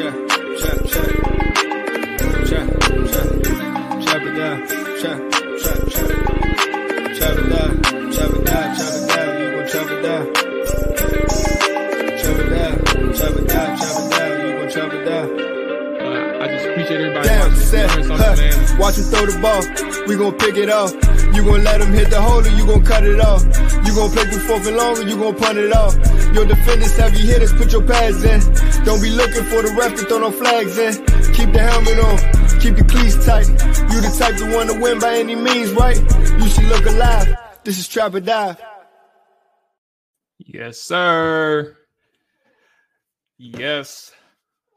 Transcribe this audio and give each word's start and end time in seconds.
down. 0.00 0.28
Chop, 0.28 0.40
chop, 0.58 0.78
chop. 0.86 1.10
Chop, 2.20 2.36
chop, 2.48 2.68
chop 4.02 4.22
it 4.22 4.34
down. 4.36 4.56
Chop, 5.00 5.18
chop, 5.60 5.78
chop. 5.92 6.08
Chop 7.16 7.38
it 7.38 7.48
down, 7.50 7.72
chop 8.12 8.30
it 8.30 8.44
down, 8.44 8.76
chop 8.76 8.94
it 8.96 9.08
down. 9.08 9.30
You 9.40 9.46
gon' 9.50 9.66
chop 9.68 9.90
it 9.90 10.00
down. 10.02 10.24
Chop 12.20 12.38
it 12.38 12.48
down, 12.50 12.74
chop 13.14 13.36
it 13.36 13.48
down, 13.48 13.76
chop 13.76 13.96
it 14.00 14.10
down. 14.10 14.30
You 14.40 14.52
gon' 14.58 14.70
chop 14.70 14.92
it 14.92 15.04
down. 15.04 15.26
I 16.40 16.48
just 16.48 16.66
appreciate 16.66 17.00
everybody 17.00 17.28
Damn, 17.28 17.50
watching. 17.50 17.62
set, 17.62 17.90
huh. 17.90 18.36
man. 18.36 18.78
Watch 18.78 18.96
him 18.96 19.04
throw 19.04 19.26
the 19.26 19.38
ball. 19.40 19.62
We 20.06 20.16
gon' 20.16 20.34
pick 20.38 20.56
it 20.56 20.70
off. 20.70 20.94
You 21.34 21.44
gon' 21.44 21.62
let 21.62 21.80
him 21.80 21.92
hit 21.92 22.10
the 22.10 22.20
hole 22.20 22.40
or 22.40 22.48
you 22.48 22.66
gon' 22.66 22.84
cut 22.84 23.04
it 23.04 23.20
off. 23.20 23.44
You 23.84 23.94
gon' 23.94 24.10
play 24.10 24.24
through 24.24 24.40
fourth 24.48 24.66
and 24.66 24.76
long 24.76 24.98
or 24.98 25.02
you 25.02 25.16
gon' 25.18 25.36
punt 25.36 25.58
it 25.58 25.72
off. 25.72 25.94
Your 26.32 26.46
defenders 26.46 26.96
have 26.96 27.10
heavy 27.12 27.26
hitters, 27.26 27.52
put 27.52 27.72
your 27.72 27.82
pads 27.82 28.22
in. 28.24 28.40
Don't 28.84 29.02
be 29.02 29.10
looking 29.10 29.44
for 29.44 29.62
the 29.62 29.74
ref 29.76 29.98
to 29.98 30.04
throw 30.06 30.18
no 30.18 30.30
flags 30.30 30.78
in. 30.78 30.94
Keep 31.34 31.52
the 31.52 31.60
helmet 31.60 31.98
on, 31.98 32.60
keep 32.60 32.76
the 32.76 32.84
cleats 32.84 33.24
tight. 33.26 33.48
You 33.92 34.00
the 34.00 34.14
type 34.18 34.36
to 34.36 34.54
want 34.54 34.70
to 34.70 34.80
win 34.80 34.98
by 35.00 35.18
any 35.18 35.34
means, 35.34 35.72
right? 35.72 35.98
You 35.98 36.48
should 36.48 36.64
look 36.64 36.86
alive. 36.86 37.34
This 37.64 37.78
is 37.78 37.88
Trap 37.88 38.14
or 38.14 38.20
Dive. 38.20 38.60
Yes, 40.38 40.80
sir. 40.80 41.76
Yes, 43.38 44.12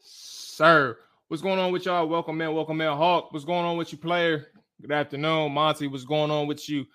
sir. 0.02 0.98
What's 1.28 1.44
going 1.44 1.60
on 1.60 1.72
with 1.72 1.86
y'all? 1.86 2.08
Welcome 2.08 2.42
in, 2.42 2.54
welcome 2.54 2.82
in. 2.82 2.88
Hawk, 2.88 3.32
what's 3.32 3.46
going 3.46 3.66
on 3.66 3.78
with 3.78 3.92
you, 3.92 3.98
player? 3.98 4.48
Good 4.82 4.92
afternoon, 4.92 5.52
Monty. 5.54 5.88
What's 5.88 6.04
going 6.04 6.32
on 6.32 6.48
with 6.48 6.68
you? 6.68 6.86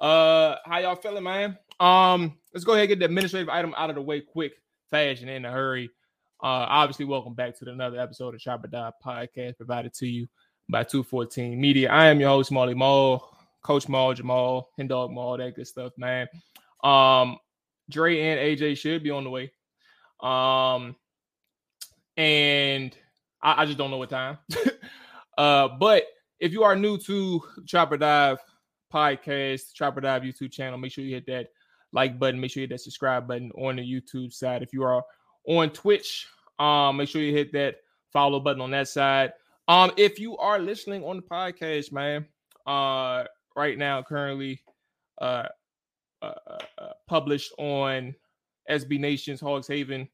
Uh, 0.00 0.56
how 0.64 0.78
y'all 0.78 0.96
feeling, 0.96 1.24
man? 1.24 1.58
Um, 1.78 2.38
let's 2.52 2.64
go 2.64 2.72
ahead 2.72 2.82
and 2.82 2.88
get 2.88 2.98
the 2.98 3.04
administrative 3.04 3.48
item 3.48 3.74
out 3.76 3.90
of 3.90 3.96
the 3.96 4.02
way 4.02 4.20
quick, 4.20 4.52
fast, 4.90 5.22
and 5.22 5.30
in 5.30 5.44
a 5.44 5.50
hurry. 5.50 5.90
Uh, 6.42 6.66
obviously, 6.68 7.04
welcome 7.04 7.34
back 7.34 7.56
to 7.58 7.68
another 7.70 8.00
episode 8.00 8.34
of 8.34 8.40
Trap 8.40 8.64
or 8.64 8.68
Dive 8.68 8.94
Podcast 9.04 9.56
provided 9.56 9.92
to 9.94 10.06
you 10.06 10.26
by 10.68 10.82
214 10.82 11.60
Media. 11.60 11.90
I 11.90 12.06
am 12.06 12.18
your 12.18 12.30
host, 12.30 12.50
Molly 12.50 12.74
Maul, 12.74 13.36
Coach 13.62 13.88
Maul, 13.88 14.14
Jamal, 14.14 14.70
and 14.78 14.88
Dog 14.88 15.10
Maul, 15.10 15.36
that 15.36 15.54
good 15.54 15.66
stuff, 15.66 15.92
man. 15.96 16.28
Um, 16.82 17.38
Dre 17.90 18.18
and 18.20 18.40
AJ 18.40 18.78
should 18.78 19.02
be 19.02 19.10
on 19.10 19.24
the 19.24 19.30
way. 19.30 19.52
Um, 20.20 20.96
and 22.16 22.96
I, 23.42 23.62
I 23.62 23.66
just 23.66 23.78
don't 23.78 23.90
know 23.90 23.98
what 23.98 24.10
time. 24.10 24.38
uh, 25.38 25.68
but 25.78 26.04
if 26.38 26.52
you 26.52 26.62
are 26.62 26.74
new 26.74 26.98
to 26.98 27.42
Trap 27.68 27.92
or 27.92 27.96
Dive 27.98 28.38
podcast, 28.92 29.74
Trap 29.74 29.96
or 29.96 30.00
Dive 30.00 30.22
YouTube 30.22 30.52
channel, 30.52 30.78
make 30.78 30.92
sure 30.92 31.04
you 31.04 31.14
hit 31.14 31.26
that 31.26 31.48
like 31.92 32.18
button. 32.18 32.40
Make 32.40 32.50
sure 32.50 32.60
you 32.60 32.68
hit 32.68 32.74
that 32.74 32.80
subscribe 32.80 33.26
button 33.26 33.50
on 33.52 33.76
the 33.76 33.82
YouTube 33.82 34.32
side. 34.32 34.62
If 34.62 34.72
you 34.72 34.82
are 34.82 35.02
on 35.46 35.70
Twitch, 35.70 36.26
um, 36.58 36.96
make 36.96 37.08
sure 37.08 37.22
you 37.22 37.32
hit 37.32 37.52
that 37.52 37.76
follow 38.12 38.40
button 38.40 38.60
on 38.60 38.70
that 38.72 38.88
side. 38.88 39.32
Um, 39.68 39.92
if 39.96 40.18
you 40.18 40.36
are 40.38 40.58
listening 40.58 41.04
on 41.04 41.16
the 41.16 41.22
podcast, 41.22 41.92
man, 41.92 42.26
uh, 42.66 43.24
right 43.56 43.78
now, 43.78 44.02
currently, 44.02 44.60
uh, 45.20 45.44
uh, 46.22 46.34
uh, 46.78 46.88
published 47.06 47.52
on 47.58 48.14
SB 48.68 48.98
Nation's 48.98 49.40
Hogs 49.40 49.68
Haven 49.68 50.08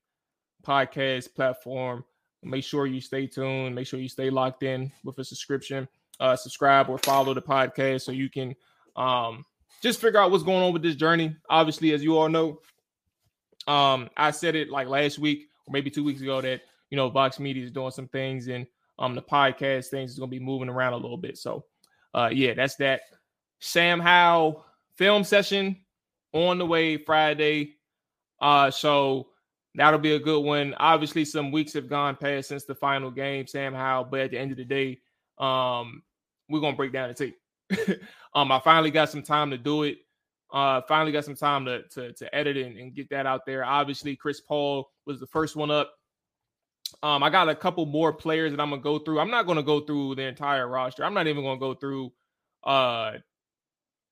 podcast 0.64 1.34
platform. 1.34 2.04
Make 2.42 2.64
sure 2.64 2.86
you 2.86 3.00
stay 3.00 3.26
tuned. 3.26 3.74
Make 3.74 3.86
sure 3.86 3.98
you 3.98 4.08
stay 4.08 4.30
locked 4.30 4.62
in 4.62 4.92
with 5.04 5.18
a 5.18 5.24
subscription. 5.24 5.88
Uh, 6.20 6.36
subscribe 6.36 6.88
or 6.88 6.98
follow 6.98 7.34
the 7.34 7.42
podcast 7.42 8.02
so 8.02 8.12
you 8.12 8.30
can 8.30 8.54
um, 8.94 9.44
just 9.86 10.00
figure 10.00 10.18
out 10.18 10.30
what's 10.30 10.42
going 10.42 10.62
on 10.62 10.72
with 10.72 10.82
this 10.82 10.96
journey. 10.96 11.36
Obviously, 11.48 11.92
as 11.92 12.02
you 12.02 12.18
all 12.18 12.28
know, 12.28 12.60
um, 13.68 14.10
I 14.16 14.32
said 14.32 14.56
it 14.56 14.68
like 14.68 14.88
last 14.88 15.18
week 15.18 15.48
or 15.66 15.72
maybe 15.72 15.90
two 15.90 16.04
weeks 16.04 16.20
ago 16.20 16.40
that 16.40 16.62
you 16.90 16.96
know 16.96 17.08
Vox 17.08 17.38
Media 17.38 17.64
is 17.64 17.70
doing 17.70 17.90
some 17.90 18.08
things 18.08 18.48
and 18.48 18.66
um 18.98 19.14
the 19.14 19.22
podcast 19.22 19.88
things 19.88 20.12
is 20.12 20.18
gonna 20.18 20.30
be 20.30 20.38
moving 20.40 20.68
around 20.68 20.92
a 20.92 20.96
little 20.96 21.16
bit. 21.16 21.36
So 21.38 21.64
uh 22.14 22.30
yeah, 22.32 22.54
that's 22.54 22.76
that. 22.76 23.02
Sam 23.60 24.00
Howell 24.00 24.64
film 24.96 25.24
session 25.24 25.76
on 26.32 26.58
the 26.58 26.66
way 26.66 26.96
Friday. 26.96 27.74
Uh 28.40 28.70
so 28.70 29.28
that'll 29.74 30.00
be 30.00 30.14
a 30.14 30.20
good 30.20 30.40
one. 30.40 30.74
Obviously, 30.78 31.24
some 31.24 31.52
weeks 31.52 31.72
have 31.74 31.88
gone 31.88 32.16
past 32.16 32.48
since 32.48 32.64
the 32.64 32.74
final 32.74 33.10
game, 33.10 33.46
Sam 33.46 33.74
Howell, 33.74 34.04
but 34.04 34.20
at 34.20 34.30
the 34.30 34.38
end 34.38 34.50
of 34.50 34.56
the 34.56 34.64
day, 34.64 35.00
um, 35.38 36.02
we're 36.48 36.60
gonna 36.60 36.76
break 36.76 36.92
down 36.92 37.08
the 37.08 37.14
tape. 37.14 37.36
um, 38.34 38.52
I 38.52 38.60
finally 38.60 38.90
got 38.90 39.10
some 39.10 39.22
time 39.22 39.50
to 39.50 39.58
do 39.58 39.84
it. 39.84 39.98
Uh, 40.52 40.80
finally 40.88 41.12
got 41.12 41.24
some 41.24 41.34
time 41.34 41.64
to 41.64 41.82
to, 41.88 42.12
to 42.12 42.34
edit 42.34 42.56
and, 42.56 42.76
and 42.78 42.94
get 42.94 43.10
that 43.10 43.26
out 43.26 43.44
there. 43.46 43.64
Obviously, 43.64 44.14
Chris 44.14 44.40
Paul 44.40 44.88
was 45.04 45.18
the 45.18 45.26
first 45.26 45.56
one 45.56 45.70
up. 45.70 45.92
Um, 47.02 47.22
I 47.22 47.30
got 47.30 47.48
a 47.48 47.54
couple 47.54 47.84
more 47.86 48.12
players 48.12 48.52
that 48.52 48.60
I'm 48.60 48.70
gonna 48.70 48.80
go 48.80 48.98
through. 48.98 49.18
I'm 49.18 49.30
not 49.30 49.46
gonna 49.46 49.62
go 49.62 49.80
through 49.80 50.14
the 50.14 50.22
entire 50.22 50.68
roster. 50.68 51.04
I'm 51.04 51.14
not 51.14 51.26
even 51.26 51.42
gonna 51.42 51.58
go 51.58 51.74
through 51.74 52.12
uh 52.64 53.12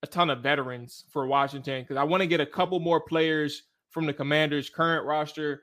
a 0.02 0.06
ton 0.06 0.28
of 0.28 0.40
veterans 0.40 1.04
for 1.10 1.26
Washington 1.26 1.82
because 1.82 1.96
I 1.96 2.04
want 2.04 2.20
to 2.20 2.26
get 2.26 2.40
a 2.40 2.46
couple 2.46 2.78
more 2.78 3.00
players 3.00 3.62
from 3.90 4.04
the 4.04 4.12
Commanders' 4.12 4.68
current 4.68 5.06
roster. 5.06 5.62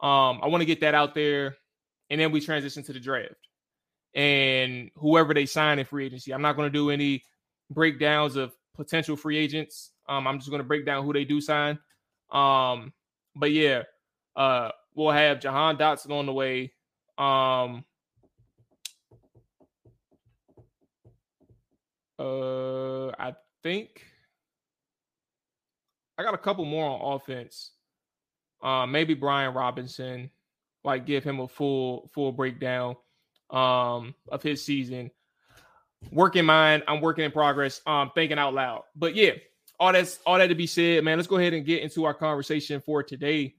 Um, 0.00 0.40
I 0.42 0.46
want 0.46 0.60
to 0.60 0.66
get 0.66 0.80
that 0.82 0.94
out 0.94 1.14
there, 1.14 1.56
and 2.10 2.20
then 2.20 2.30
we 2.30 2.40
transition 2.40 2.82
to 2.84 2.92
the 2.92 3.00
draft 3.00 3.34
and 4.14 4.90
whoever 4.96 5.32
they 5.34 5.46
sign 5.46 5.78
in 5.78 5.84
free 5.84 6.06
agency. 6.06 6.32
I'm 6.32 6.42
not 6.42 6.56
going 6.56 6.70
to 6.70 6.78
do 6.78 6.90
any 6.90 7.24
breakdowns 7.70 8.36
of 8.36 8.52
potential 8.74 9.16
free 9.16 9.38
agents. 9.38 9.90
Um, 10.08 10.26
I'm 10.26 10.38
just 10.38 10.50
going 10.50 10.60
to 10.60 10.68
break 10.68 10.84
down 10.84 11.04
who 11.04 11.12
they 11.12 11.24
do 11.24 11.40
sign. 11.40 11.78
Um, 12.30 12.92
but 13.34 13.52
yeah, 13.52 13.82
uh, 14.36 14.70
we'll 14.94 15.10
have 15.10 15.40
Jahan 15.40 15.76
Dotson 15.76 16.10
on 16.10 16.26
the 16.26 16.32
way. 16.32 16.72
Um, 17.18 17.84
uh, 22.18 23.08
I 23.18 23.34
think 23.62 24.04
I 26.18 26.22
got 26.22 26.34
a 26.34 26.38
couple 26.38 26.64
more 26.64 26.90
on 26.90 27.16
offense. 27.16 27.72
Uh, 28.62 28.86
maybe 28.86 29.14
Brian 29.14 29.54
Robinson, 29.54 30.30
like 30.84 31.06
give 31.06 31.24
him 31.24 31.40
a 31.40 31.48
full 31.48 32.10
full 32.14 32.32
breakdown 32.32 32.96
um 33.52 34.14
of 34.28 34.42
his 34.42 34.64
season. 34.64 35.10
Work 36.10 36.34
in 36.36 36.44
mind, 36.44 36.82
I'm 36.88 37.00
working 37.00 37.24
in 37.24 37.30
progress. 37.30 37.80
Um, 37.86 38.10
thinking 38.14 38.38
out 38.38 38.54
loud. 38.54 38.82
But 38.96 39.14
yeah, 39.14 39.32
all 39.78 39.92
that's 39.92 40.18
all 40.26 40.38
that 40.38 40.48
to 40.48 40.54
be 40.54 40.66
said, 40.66 41.04
man. 41.04 41.18
Let's 41.18 41.28
go 41.28 41.36
ahead 41.36 41.52
and 41.52 41.64
get 41.64 41.82
into 41.82 42.04
our 42.04 42.14
conversation 42.14 42.80
for 42.80 43.02
today. 43.02 43.54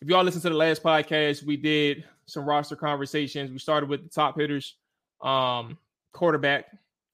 if 0.00 0.08
y'all 0.08 0.24
listen 0.24 0.40
to 0.42 0.48
the 0.48 0.54
last 0.54 0.82
podcast, 0.82 1.44
we 1.44 1.56
did 1.56 2.04
some 2.26 2.44
roster 2.44 2.76
conversations. 2.76 3.50
We 3.50 3.58
started 3.58 3.88
with 3.88 4.02
the 4.02 4.08
top 4.08 4.38
hitters, 4.38 4.76
um, 5.20 5.76
quarterback, 6.12 6.66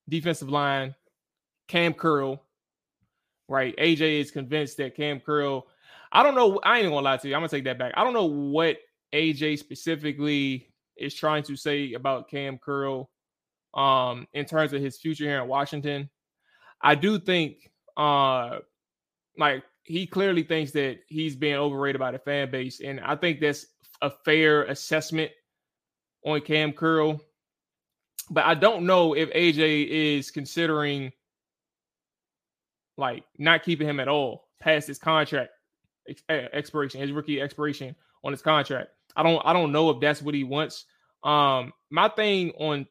defensive 0.08 0.48
line, 0.48 0.94
Cam 1.68 1.94
Curl. 1.94 2.42
Right. 3.48 3.76
AJ 3.76 4.20
is 4.20 4.30
convinced 4.30 4.76
that 4.78 4.96
Cam 4.96 5.20
Curl. 5.20 5.66
I 6.12 6.22
don't 6.22 6.34
know. 6.34 6.58
I 6.64 6.78
ain't 6.78 6.88
gonna 6.88 7.00
lie 7.00 7.16
to 7.16 7.28
you. 7.28 7.34
I'm 7.34 7.40
gonna 7.40 7.48
take 7.48 7.64
that 7.64 7.78
back. 7.78 7.92
I 7.96 8.04
don't 8.04 8.12
know 8.12 8.26
what 8.26 8.78
AJ 9.12 9.58
specifically 9.58 10.68
is 10.96 11.14
trying 11.14 11.42
to 11.44 11.56
say 11.56 11.92
about 11.94 12.28
Cam 12.30 12.58
Curl 12.58 13.10
um 13.74 14.26
in 14.32 14.46
terms 14.46 14.72
of 14.72 14.80
his 14.80 14.98
future 14.98 15.24
here 15.24 15.42
in 15.42 15.48
Washington. 15.48 16.08
I 16.80 16.94
do 16.94 17.18
think 17.18 17.70
uh 17.96 18.58
like 19.38 19.64
he 19.82 20.06
clearly 20.06 20.42
thinks 20.42 20.72
that 20.72 20.98
he's 21.06 21.36
being 21.36 21.54
overrated 21.54 22.00
by 22.00 22.10
the 22.10 22.18
fan 22.18 22.50
base, 22.50 22.80
and 22.80 23.00
I 23.00 23.14
think 23.14 23.40
that's 23.40 23.66
a 24.02 24.10
fair 24.10 24.64
assessment 24.64 25.30
on 26.24 26.40
Cam 26.40 26.72
Curl. 26.72 27.20
But 28.28 28.44
I 28.44 28.54
don't 28.54 28.86
know 28.86 29.14
if 29.14 29.30
AJ 29.30 29.88
is 29.88 30.30
considering 30.32 31.12
like 32.96 33.24
not 33.38 33.62
keeping 33.62 33.88
him 33.88 34.00
at 34.00 34.08
all 34.08 34.48
past 34.60 34.88
his 34.88 34.98
contract 34.98 35.50
expiration, 36.28 37.00
his 37.00 37.12
rookie 37.12 37.40
expiration 37.40 37.94
on 38.24 38.32
his 38.32 38.42
contract. 38.42 38.90
I 39.16 39.22
don't 39.22 39.42
I 39.44 39.52
don't 39.52 39.72
know 39.72 39.90
if 39.90 40.00
that's 40.00 40.22
what 40.22 40.34
he 40.34 40.44
wants. 40.44 40.84
Um, 41.24 41.72
my 41.90 42.08
thing 42.08 42.52
on 42.58 42.86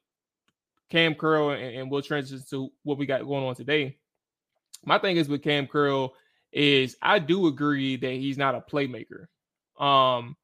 Cam 0.89 1.15
Curl 1.15 1.51
and, 1.51 1.75
and 1.75 1.91
we'll 1.91 2.01
transition 2.01 2.43
to 2.49 2.71
what 2.83 2.97
we 2.97 3.05
got 3.05 3.25
going 3.25 3.45
on 3.45 3.55
today. 3.55 3.97
My 4.83 4.99
thing 4.99 5.17
is 5.17 5.29
with 5.29 5.43
Cam 5.43 5.67
Curl 5.67 6.13
is 6.51 6.95
I 7.01 7.19
do 7.19 7.47
agree 7.47 7.97
that 7.97 8.11
he's 8.11 8.37
not 8.37 8.55
a 8.55 8.61
playmaker. 8.61 9.27
Um, 9.79 10.35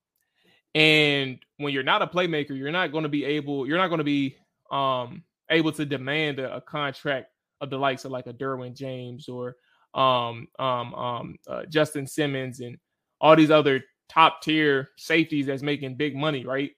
and 0.73 1.39
when 1.57 1.73
you're 1.73 1.83
not 1.83 2.01
a 2.01 2.07
playmaker, 2.07 2.57
you're 2.57 2.71
not 2.71 2.91
going 2.91 3.03
to 3.03 3.09
be 3.09 3.25
able, 3.25 3.67
you're 3.67 3.77
not 3.77 3.87
going 3.87 3.99
to 3.99 4.03
be 4.03 4.35
um 4.69 5.23
able 5.49 5.71
to 5.73 5.85
demand 5.85 6.39
a, 6.39 6.55
a, 6.55 6.61
contract 6.61 7.27
of 7.59 7.69
the 7.69 7.77
likes 7.77 8.05
of 8.05 8.11
like 8.11 8.25
a 8.25 8.33
Derwin 8.33 8.73
James 8.73 9.27
or 9.27 9.57
um 9.93 10.47
um 10.59 10.93
um 10.93 11.35
uh, 11.45 11.65
Justin 11.65 12.07
Simmons 12.07 12.61
and 12.61 12.77
all 13.19 13.35
these 13.35 13.51
other 13.51 13.83
top 14.11 14.41
tier 14.41 14.89
safeties 14.97 15.45
that's 15.45 15.63
making 15.63 15.95
big 15.95 16.15
money, 16.15 16.45
right? 16.45 16.71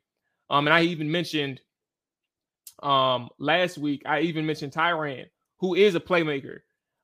Um, 0.50 0.68
and 0.68 0.74
I 0.74 0.84
even 0.84 1.12
mentioned 1.12 1.60
um 2.82 3.30
last 3.40 3.78
week, 3.78 4.04
I 4.06 4.22
even 4.22 4.46
mentioned 4.46 4.74
Tyrann, 4.74 5.26
who 5.60 5.74
is 5.74 5.96
a 5.96 6.00
playmaker, 6.00 6.60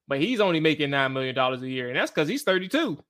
but 0.07 0.19
he's 0.19 0.39
only 0.39 0.59
making 0.59 0.91
nine 0.91 1.13
million 1.13 1.33
dollars 1.33 1.61
a 1.63 1.69
year, 1.69 1.87
and 1.87 1.95
that's 1.97 2.11
because 2.11 2.27
he's 2.27 2.43
32. 2.43 3.01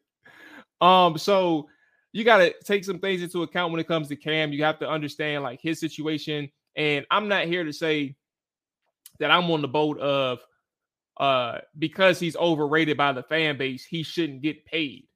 um, 0.80 1.16
so 1.16 1.68
you 2.12 2.24
got 2.24 2.38
to 2.38 2.54
take 2.64 2.84
some 2.84 2.98
things 2.98 3.22
into 3.22 3.42
account 3.42 3.72
when 3.72 3.80
it 3.80 3.88
comes 3.88 4.08
to 4.08 4.16
Cam. 4.16 4.52
You 4.52 4.64
have 4.64 4.78
to 4.80 4.88
understand 4.88 5.42
like 5.42 5.60
his 5.62 5.80
situation, 5.80 6.50
and 6.76 7.06
I'm 7.10 7.28
not 7.28 7.46
here 7.46 7.64
to 7.64 7.72
say 7.72 8.16
that 9.18 9.30
I'm 9.30 9.50
on 9.50 9.62
the 9.62 9.68
boat 9.68 9.98
of 9.98 10.40
uh 11.18 11.58
because 11.78 12.18
he's 12.18 12.36
overrated 12.36 12.96
by 12.96 13.12
the 13.12 13.22
fan 13.22 13.56
base, 13.56 13.84
he 13.84 14.02
shouldn't 14.02 14.42
get 14.42 14.64
paid. 14.66 15.06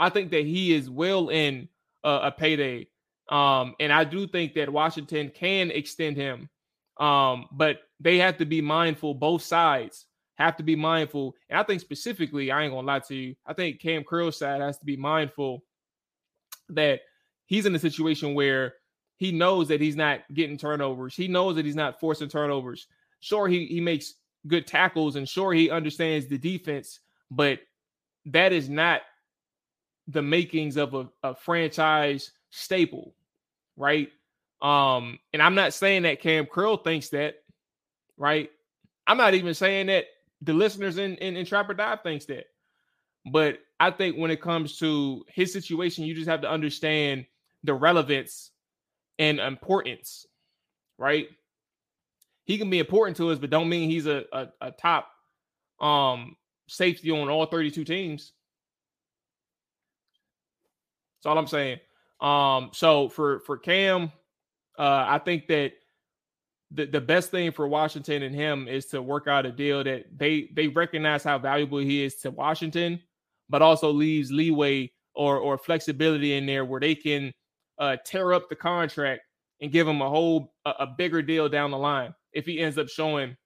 I 0.00 0.08
think 0.08 0.30
that 0.30 0.44
he 0.44 0.74
is 0.74 0.90
well 0.90 1.28
in 1.28 1.68
uh, 2.02 2.20
a 2.24 2.32
payday. 2.32 2.88
Um, 3.28 3.74
and 3.78 3.92
I 3.92 4.04
do 4.04 4.26
think 4.26 4.54
that 4.54 4.68
Washington 4.68 5.30
can 5.32 5.70
extend 5.70 6.16
him. 6.16 6.48
Um, 6.98 7.46
but 7.52 7.78
they 8.00 8.18
have 8.18 8.38
to 8.38 8.44
be 8.44 8.60
mindful, 8.60 9.14
both 9.14 9.42
sides 9.42 10.06
have 10.40 10.56
to 10.56 10.62
be 10.62 10.74
mindful. 10.74 11.36
And 11.50 11.58
I 11.58 11.62
think 11.62 11.80
specifically, 11.80 12.50
I 12.50 12.62
ain't 12.62 12.72
gonna 12.72 12.86
lie 12.86 13.00
to 13.00 13.14
you, 13.14 13.36
I 13.46 13.52
think 13.52 13.80
Cam 13.80 14.02
Curl's 14.04 14.38
side 14.38 14.60
has 14.60 14.78
to 14.78 14.86
be 14.86 14.96
mindful 14.96 15.62
that 16.70 17.00
he's 17.46 17.66
in 17.66 17.74
a 17.74 17.78
situation 17.78 18.34
where 18.34 18.74
he 19.18 19.32
knows 19.32 19.68
that 19.68 19.82
he's 19.82 19.96
not 19.96 20.20
getting 20.32 20.56
turnovers. 20.56 21.14
He 21.14 21.28
knows 21.28 21.56
that 21.56 21.66
he's 21.66 21.76
not 21.76 22.00
forcing 22.00 22.28
turnovers. 22.28 22.86
Sure, 23.20 23.48
he, 23.48 23.66
he 23.66 23.80
makes 23.80 24.14
good 24.46 24.66
tackles 24.66 25.16
and 25.16 25.28
sure 25.28 25.52
he 25.52 25.68
understands 25.68 26.26
the 26.26 26.38
defense, 26.38 27.00
but 27.30 27.58
that 28.24 28.52
is 28.52 28.70
not 28.70 29.02
the 30.10 30.22
makings 30.22 30.76
of 30.76 30.94
a, 30.94 31.08
a 31.22 31.34
franchise 31.34 32.32
staple, 32.50 33.14
right? 33.76 34.08
Um, 34.60 35.18
and 35.32 35.42
I'm 35.42 35.54
not 35.54 35.72
saying 35.72 36.02
that 36.02 36.20
Cam 36.20 36.46
Curl 36.46 36.76
thinks 36.76 37.08
that, 37.10 37.36
right? 38.16 38.50
I'm 39.06 39.16
not 39.16 39.34
even 39.34 39.54
saying 39.54 39.86
that 39.86 40.06
the 40.42 40.52
listeners 40.52 40.98
in, 40.98 41.16
in, 41.16 41.36
in 41.36 41.46
Trap 41.46 41.70
or 41.70 41.74
Dive 41.74 42.02
thinks 42.02 42.26
that. 42.26 42.46
But 43.30 43.58
I 43.78 43.90
think 43.90 44.16
when 44.16 44.30
it 44.30 44.40
comes 44.40 44.78
to 44.78 45.24
his 45.28 45.52
situation, 45.52 46.04
you 46.04 46.14
just 46.14 46.28
have 46.28 46.40
to 46.42 46.50
understand 46.50 47.26
the 47.62 47.74
relevance 47.74 48.50
and 49.18 49.38
importance, 49.38 50.26
right? 50.98 51.28
He 52.44 52.58
can 52.58 52.70
be 52.70 52.78
important 52.78 53.16
to 53.18 53.30
us, 53.30 53.38
but 53.38 53.50
don't 53.50 53.68
mean 53.68 53.90
he's 53.90 54.06
a, 54.06 54.24
a, 54.32 54.48
a 54.60 54.70
top 54.72 55.08
um 55.80 56.36
safety 56.68 57.10
on 57.10 57.28
all 57.28 57.46
32 57.46 57.84
teams. 57.84 58.32
That's 61.20 61.30
all 61.30 61.38
I'm 61.38 61.46
saying. 61.46 61.78
Um, 62.20 62.70
so 62.72 63.08
for 63.08 63.40
for 63.40 63.58
Cam, 63.58 64.12
uh, 64.78 65.04
I 65.06 65.18
think 65.18 65.46
that 65.48 65.72
the, 66.70 66.86
the 66.86 67.00
best 67.00 67.30
thing 67.30 67.52
for 67.52 67.68
Washington 67.68 68.22
and 68.22 68.34
him 68.34 68.68
is 68.68 68.86
to 68.86 69.02
work 69.02 69.26
out 69.26 69.46
a 69.46 69.52
deal 69.52 69.84
that 69.84 70.06
they 70.16 70.48
they 70.54 70.68
recognize 70.68 71.22
how 71.22 71.38
valuable 71.38 71.78
he 71.78 72.02
is 72.02 72.16
to 72.16 72.30
Washington, 72.30 73.00
but 73.48 73.62
also 73.62 73.90
leaves 73.90 74.30
leeway 74.30 74.90
or 75.14 75.38
or 75.38 75.58
flexibility 75.58 76.34
in 76.34 76.46
there 76.46 76.64
where 76.64 76.80
they 76.80 76.94
can 76.94 77.32
uh, 77.78 77.96
tear 78.04 78.32
up 78.32 78.48
the 78.48 78.56
contract 78.56 79.22
and 79.60 79.72
give 79.72 79.86
him 79.86 80.00
a 80.00 80.08
whole 80.08 80.54
a, 80.64 80.70
a 80.80 80.86
bigger 80.86 81.20
deal 81.20 81.48
down 81.48 81.70
the 81.70 81.78
line 81.78 82.14
if 82.32 82.46
he 82.46 82.60
ends 82.60 82.78
up 82.78 82.88
showing 82.88 83.36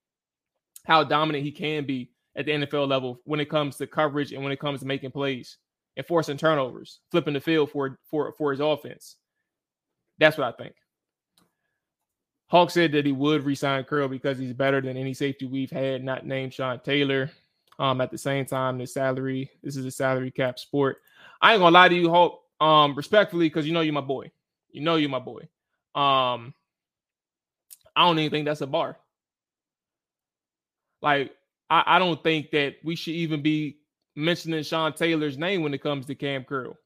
how 0.85 1.03
dominant 1.03 1.44
he 1.44 1.50
can 1.50 1.85
be 1.85 2.11
at 2.37 2.47
the 2.47 2.53
NFL 2.53 2.87
level 2.88 3.21
when 3.25 3.41
it 3.41 3.49
comes 3.49 3.76
to 3.76 3.87
coverage 3.87 4.32
and 4.32 4.43
when 4.43 4.53
it 4.53 4.61
comes 4.61 4.81
to 4.81 4.87
making 4.87 5.11
plays 5.11 5.59
and 5.96 6.06
forcing 6.06 6.37
turnovers, 6.37 7.00
flipping 7.11 7.35
the 7.35 7.41
field 7.41 7.70
for 7.70 7.99
for 8.05 8.32
for 8.32 8.50
his 8.50 8.61
offense. 8.61 9.17
That's 10.19 10.38
what 10.38 10.46
I 10.46 10.52
think. 10.52 10.75
Hawk 12.46 12.70
said 12.70 12.93
that 12.93 13.06
he 13.06 13.12
would 13.12 13.44
resign 13.44 13.85
Curl 13.85 14.08
because 14.08 14.38
he's 14.38 14.52
better 14.52 14.81
than 14.81 14.96
any 14.96 15.14
safety 15.14 15.46
we've 15.46 15.70
had, 15.70 16.05
not 16.05 16.26
named 16.26 16.55
Sean 16.55 16.79
Taylor. 16.81 17.31
Um, 17.79 18.00
at 18.00 18.12
the 18.12 18.19
same 18.19 18.44
time, 18.44 18.79
the 18.79 18.87
salary, 18.87 19.50
this 19.62 19.76
is 19.76 19.85
a 19.85 19.91
salary 19.91 20.31
cap 20.31 20.58
sport. 20.61 20.99
I 21.41 21.52
ain't 21.52 21.61
gonna 21.61 21.75
lie 21.75 21.88
to 21.88 21.94
you, 21.94 22.11
Hawk, 22.11 22.43
um, 22.61 22.94
respectfully, 22.94 23.47
because 23.47 23.67
you 23.67 23.73
know 23.73 23.81
you're 23.81 23.93
my 23.93 24.00
boy. 24.00 24.30
You 24.71 24.83
know 24.83 24.97
you're 24.97 25.11
my 25.11 25.19
boy. 25.19 25.49
Um, 25.95 26.54
I 27.97 28.07
don't 28.07 28.19
even 28.19 28.30
think 28.30 28.47
that's 28.47 28.61
a 28.61 28.66
bar. 28.66 28.99
Like, 31.02 31.33
I, 31.69 31.83
I 31.87 31.99
don't 31.99 32.23
think 32.23 32.50
that 32.52 32.76
we 32.85 32.97
should 32.97 33.14
even 33.14 33.42
be 33.42 33.78
mentioning 34.16 34.62
Sean 34.62 34.92
Taylor's 34.92 35.38
name 35.38 35.62
when 35.62 35.75
it 35.75 35.83
comes 35.83 36.06
to 36.06 36.14
Cam 36.14 36.44
Curl. 36.44 36.76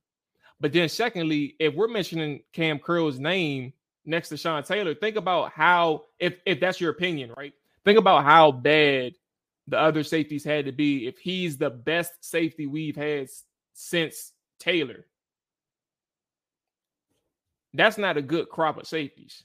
But 0.61 0.73
then, 0.73 0.88
secondly, 0.88 1.54
if 1.61 1.75
we're 1.75 1.88
mentioning 1.88 2.40
Cam 2.52 2.78
Curl's 2.78 3.18
name 3.18 3.73
next 4.04 4.28
to 4.30 4.37
Sean 4.37 4.62
Taylor, 4.62 4.94
think 4.94 5.16
about 5.16 5.52
how, 5.52 6.04
if 6.18 6.37
if 6.47 6.61
that's 6.61 6.80
your 6.80 6.90
opinion, 6.90 7.32
right? 7.37 7.52
Think 7.85 7.99
about 7.99 8.25
how 8.25 8.50
bad 8.50 9.14
the 9.68 9.78
other 9.78 10.02
safeties 10.02 10.44
had 10.44 10.64
to 10.64 10.73
be 10.73 11.06
if 11.06 11.18
he's 11.18 11.56
the 11.56 11.70
best 11.70 12.12
safety 12.20 12.66
we've 12.66 12.97
had 12.97 13.28
since 13.75 14.32
Taylor. 14.58 15.06
That's 17.75 17.99
not 17.99 18.16
a 18.16 18.23
good 18.23 18.49
crop 18.49 18.78
of 18.78 18.87
safeties. 18.87 19.44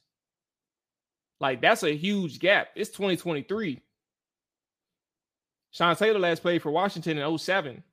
Like 1.39 1.61
that's 1.61 1.83
a 1.83 1.95
huge 1.95 2.39
gap. 2.39 2.69
It's 2.75 2.89
2023. 2.91 3.81
Sean 5.73 5.95
Taylor 5.95 6.19
last 6.19 6.43
played 6.43 6.61
for 6.61 6.71
Washington 6.71 7.17
in 7.17 7.37
07. 7.37 7.83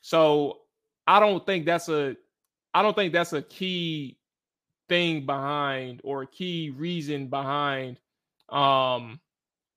So 0.00 0.58
I 1.06 1.20
don't 1.20 1.44
think 1.44 1.66
that's 1.66 1.88
a 1.88 2.16
I 2.72 2.82
don't 2.82 2.94
think 2.94 3.12
that's 3.12 3.32
a 3.32 3.42
key 3.42 4.16
thing 4.88 5.26
behind 5.26 6.00
or 6.04 6.22
a 6.22 6.26
key 6.26 6.70
reason 6.70 7.26
behind 7.26 8.00
um 8.48 9.20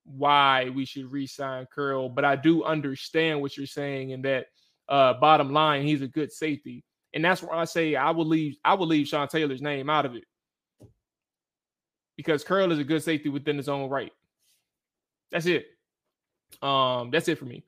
why 0.04 0.70
we 0.70 0.86
should 0.86 1.12
re-sign 1.12 1.68
Curl. 1.74 2.08
But 2.08 2.24
I 2.24 2.36
do 2.36 2.64
understand 2.64 3.42
what 3.42 3.58
you're 3.58 3.66
saying 3.66 4.12
in 4.12 4.22
that 4.22 4.46
uh 4.88 5.16
bottom 5.16 5.52
line, 5.52 5.84
he's 5.84 6.04
a 6.04 6.08
good 6.08 6.32
safety. 6.32 6.84
And 7.16 7.26
that's 7.26 7.42
why 7.42 7.58
I 7.58 7.66
say 7.66 7.96
I 7.96 8.12
will 8.12 8.28
leave 8.28 8.58
I 8.64 8.76
will 8.76 8.88
leave 8.88 9.08
Sean 9.08 9.28
Taylor's 9.28 9.62
name 9.62 9.90
out 9.90 10.06
of 10.06 10.16
it. 10.16 10.26
Because 12.16 12.44
Curl 12.44 12.72
is 12.72 12.78
a 12.78 12.84
good 12.84 13.02
safety 13.02 13.30
within 13.30 13.58
his 13.58 13.68
own 13.68 13.90
right. 13.90 14.12
That's 15.32 15.48
it. 15.48 15.66
Um, 16.62 17.12
that's 17.12 17.28
it 17.28 17.38
for 17.38 17.46
me. 17.46 17.64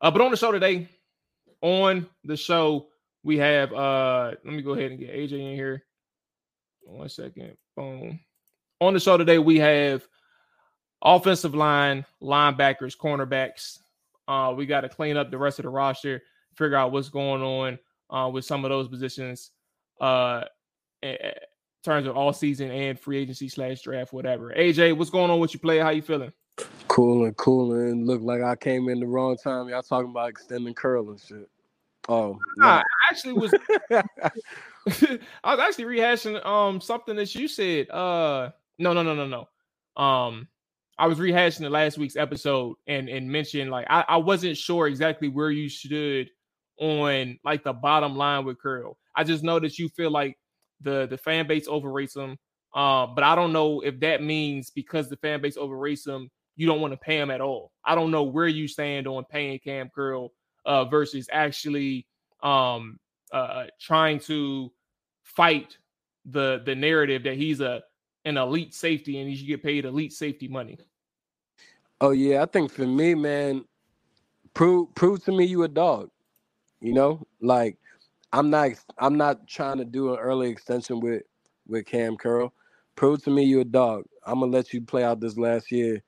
Uh, 0.00 0.10
but 0.10 0.20
on 0.20 0.30
the 0.30 0.36
show 0.36 0.52
today, 0.52 0.88
on 1.62 2.06
the 2.24 2.36
show, 2.36 2.88
we 3.22 3.38
have 3.38 3.72
uh 3.72 4.32
let 4.44 4.54
me 4.54 4.62
go 4.62 4.74
ahead 4.74 4.92
and 4.92 5.00
get 5.00 5.12
AJ 5.12 5.32
in 5.32 5.54
here. 5.56 5.82
One 6.82 7.08
second. 7.08 7.56
Boom. 7.76 8.20
On 8.80 8.94
the 8.94 9.00
show 9.00 9.16
today, 9.16 9.38
we 9.38 9.58
have 9.58 10.06
offensive 11.02 11.54
line, 11.54 12.04
linebackers, 12.22 12.96
cornerbacks. 12.96 13.78
Uh, 14.28 14.52
we 14.56 14.66
got 14.66 14.82
to 14.82 14.88
clean 14.88 15.16
up 15.16 15.30
the 15.30 15.38
rest 15.38 15.58
of 15.58 15.64
the 15.64 15.68
roster, 15.70 16.22
figure 16.56 16.76
out 16.76 16.92
what's 16.92 17.08
going 17.08 17.42
on 17.42 17.78
uh, 18.10 18.28
with 18.28 18.44
some 18.44 18.64
of 18.64 18.70
those 18.70 18.88
positions, 18.88 19.50
uh, 20.00 20.42
in 21.02 21.16
terms 21.84 22.06
of 22.06 22.16
all 22.16 22.32
season 22.32 22.70
and 22.70 22.98
free 22.98 23.18
agency 23.18 23.48
slash 23.48 23.82
draft, 23.82 24.12
whatever. 24.12 24.52
AJ, 24.56 24.96
what's 24.96 25.10
going 25.10 25.30
on 25.30 25.40
with 25.40 25.54
you, 25.54 25.60
player? 25.60 25.82
How 25.82 25.90
you 25.90 26.02
feeling? 26.02 26.32
Cooling, 26.96 27.34
cooling. 27.34 28.06
Look 28.06 28.22
like 28.22 28.40
I 28.40 28.56
came 28.56 28.88
in 28.88 29.00
the 29.00 29.06
wrong 29.06 29.36
time. 29.36 29.68
Y'all 29.68 29.82
talking 29.82 30.08
about 30.08 30.30
extending 30.30 30.72
curl 30.72 31.10
and 31.10 31.20
shit. 31.20 31.46
Oh, 32.08 32.38
nah, 32.56 32.78
I 32.78 32.82
actually 33.10 33.34
was. 33.34 33.52
I 33.90 34.04
was 35.44 35.60
actually 35.60 35.84
rehashing 35.84 36.42
um 36.46 36.80
something 36.80 37.14
that 37.16 37.34
you 37.34 37.48
said. 37.48 37.90
Uh, 37.90 38.48
no, 38.78 38.94
no, 38.94 39.02
no, 39.02 39.14
no, 39.14 39.26
no. 39.26 40.02
Um, 40.02 40.48
I 40.96 41.06
was 41.06 41.18
rehashing 41.18 41.58
the 41.58 41.68
last 41.68 41.98
week's 41.98 42.16
episode 42.16 42.76
and 42.86 43.10
and 43.10 43.30
mentioned 43.30 43.70
like 43.70 43.86
I, 43.90 44.02
I 44.08 44.16
wasn't 44.16 44.56
sure 44.56 44.86
exactly 44.86 45.28
where 45.28 45.50
you 45.50 45.68
stood 45.68 46.30
on 46.80 47.38
like 47.44 47.62
the 47.62 47.74
bottom 47.74 48.16
line 48.16 48.46
with 48.46 48.58
Curl. 48.58 48.96
I 49.14 49.22
just 49.22 49.44
know 49.44 49.60
that 49.60 49.78
you 49.78 49.90
feel 49.90 50.10
like 50.10 50.38
the 50.80 51.06
the 51.08 51.18
fan 51.18 51.46
base 51.46 51.68
overrates 51.68 52.16
him. 52.16 52.38
Um, 52.74 53.14
but 53.14 53.22
I 53.22 53.34
don't 53.34 53.52
know 53.52 53.80
if 53.80 54.00
that 54.00 54.22
means 54.22 54.70
because 54.70 55.10
the 55.10 55.18
fan 55.18 55.42
base 55.42 55.58
overrates 55.58 56.06
him, 56.06 56.30
you 56.56 56.66
don't 56.66 56.80
want 56.80 56.92
to 56.92 56.98
pay 56.98 57.18
him 57.18 57.30
at 57.30 57.40
all. 57.40 57.72
I 57.84 57.94
don't 57.94 58.10
know 58.10 58.24
where 58.24 58.48
you 58.48 58.66
stand 58.66 59.06
on 59.06 59.24
paying 59.24 59.58
Cam 59.58 59.90
Curl 59.94 60.32
uh, 60.64 60.86
versus 60.86 61.28
actually 61.30 62.06
um, 62.42 62.98
uh, 63.32 63.64
trying 63.80 64.18
to 64.20 64.72
fight 65.22 65.76
the 66.24 66.62
the 66.64 66.74
narrative 66.74 67.22
that 67.24 67.36
he's 67.36 67.60
a 67.60 67.82
an 68.24 68.36
elite 68.36 68.74
safety 68.74 69.20
and 69.20 69.28
he 69.28 69.36
should 69.36 69.46
get 69.46 69.62
paid 69.62 69.84
elite 69.84 70.12
safety 70.12 70.48
money. 70.48 70.78
Oh 72.00 72.10
yeah, 72.10 72.42
I 72.42 72.46
think 72.46 72.72
for 72.72 72.86
me, 72.86 73.14
man, 73.14 73.64
prove 74.54 74.94
prove 74.94 75.24
to 75.24 75.32
me 75.32 75.44
you 75.44 75.62
a 75.62 75.68
dog. 75.68 76.10
You 76.80 76.92
know, 76.92 77.26
like 77.40 77.78
I'm 78.32 78.50
not 78.50 78.70
I'm 78.98 79.16
not 79.16 79.46
trying 79.46 79.78
to 79.78 79.84
do 79.84 80.14
an 80.14 80.18
early 80.18 80.50
extension 80.50 81.00
with 81.00 81.22
with 81.66 81.86
Cam 81.86 82.16
Curl. 82.16 82.52
Prove 82.96 83.22
to 83.24 83.30
me 83.30 83.44
you 83.44 83.60
a 83.60 83.64
dog. 83.64 84.04
I'm 84.24 84.40
gonna 84.40 84.52
let 84.52 84.72
you 84.72 84.80
play 84.80 85.04
out 85.04 85.20
this 85.20 85.38
last 85.38 85.70
year. 85.70 86.02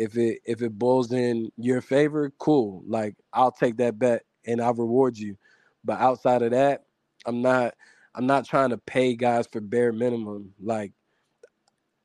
If 0.00 0.16
it 0.16 0.40
if 0.46 0.62
it 0.62 0.78
boils 0.78 1.12
in 1.12 1.52
your 1.58 1.82
favor, 1.82 2.32
cool. 2.38 2.82
Like 2.88 3.16
I'll 3.34 3.52
take 3.52 3.76
that 3.78 3.98
bet 3.98 4.24
and 4.46 4.62
I'll 4.62 4.74
reward 4.74 5.18
you. 5.18 5.36
But 5.84 6.00
outside 6.00 6.42
of 6.42 6.52
that, 6.52 6.84
I'm 7.26 7.42
not 7.42 7.74
I'm 8.14 8.26
not 8.26 8.46
trying 8.46 8.70
to 8.70 8.78
pay 8.78 9.14
guys 9.14 9.46
for 9.52 9.60
bare 9.60 9.92
minimum. 9.92 10.54
Like 10.60 10.94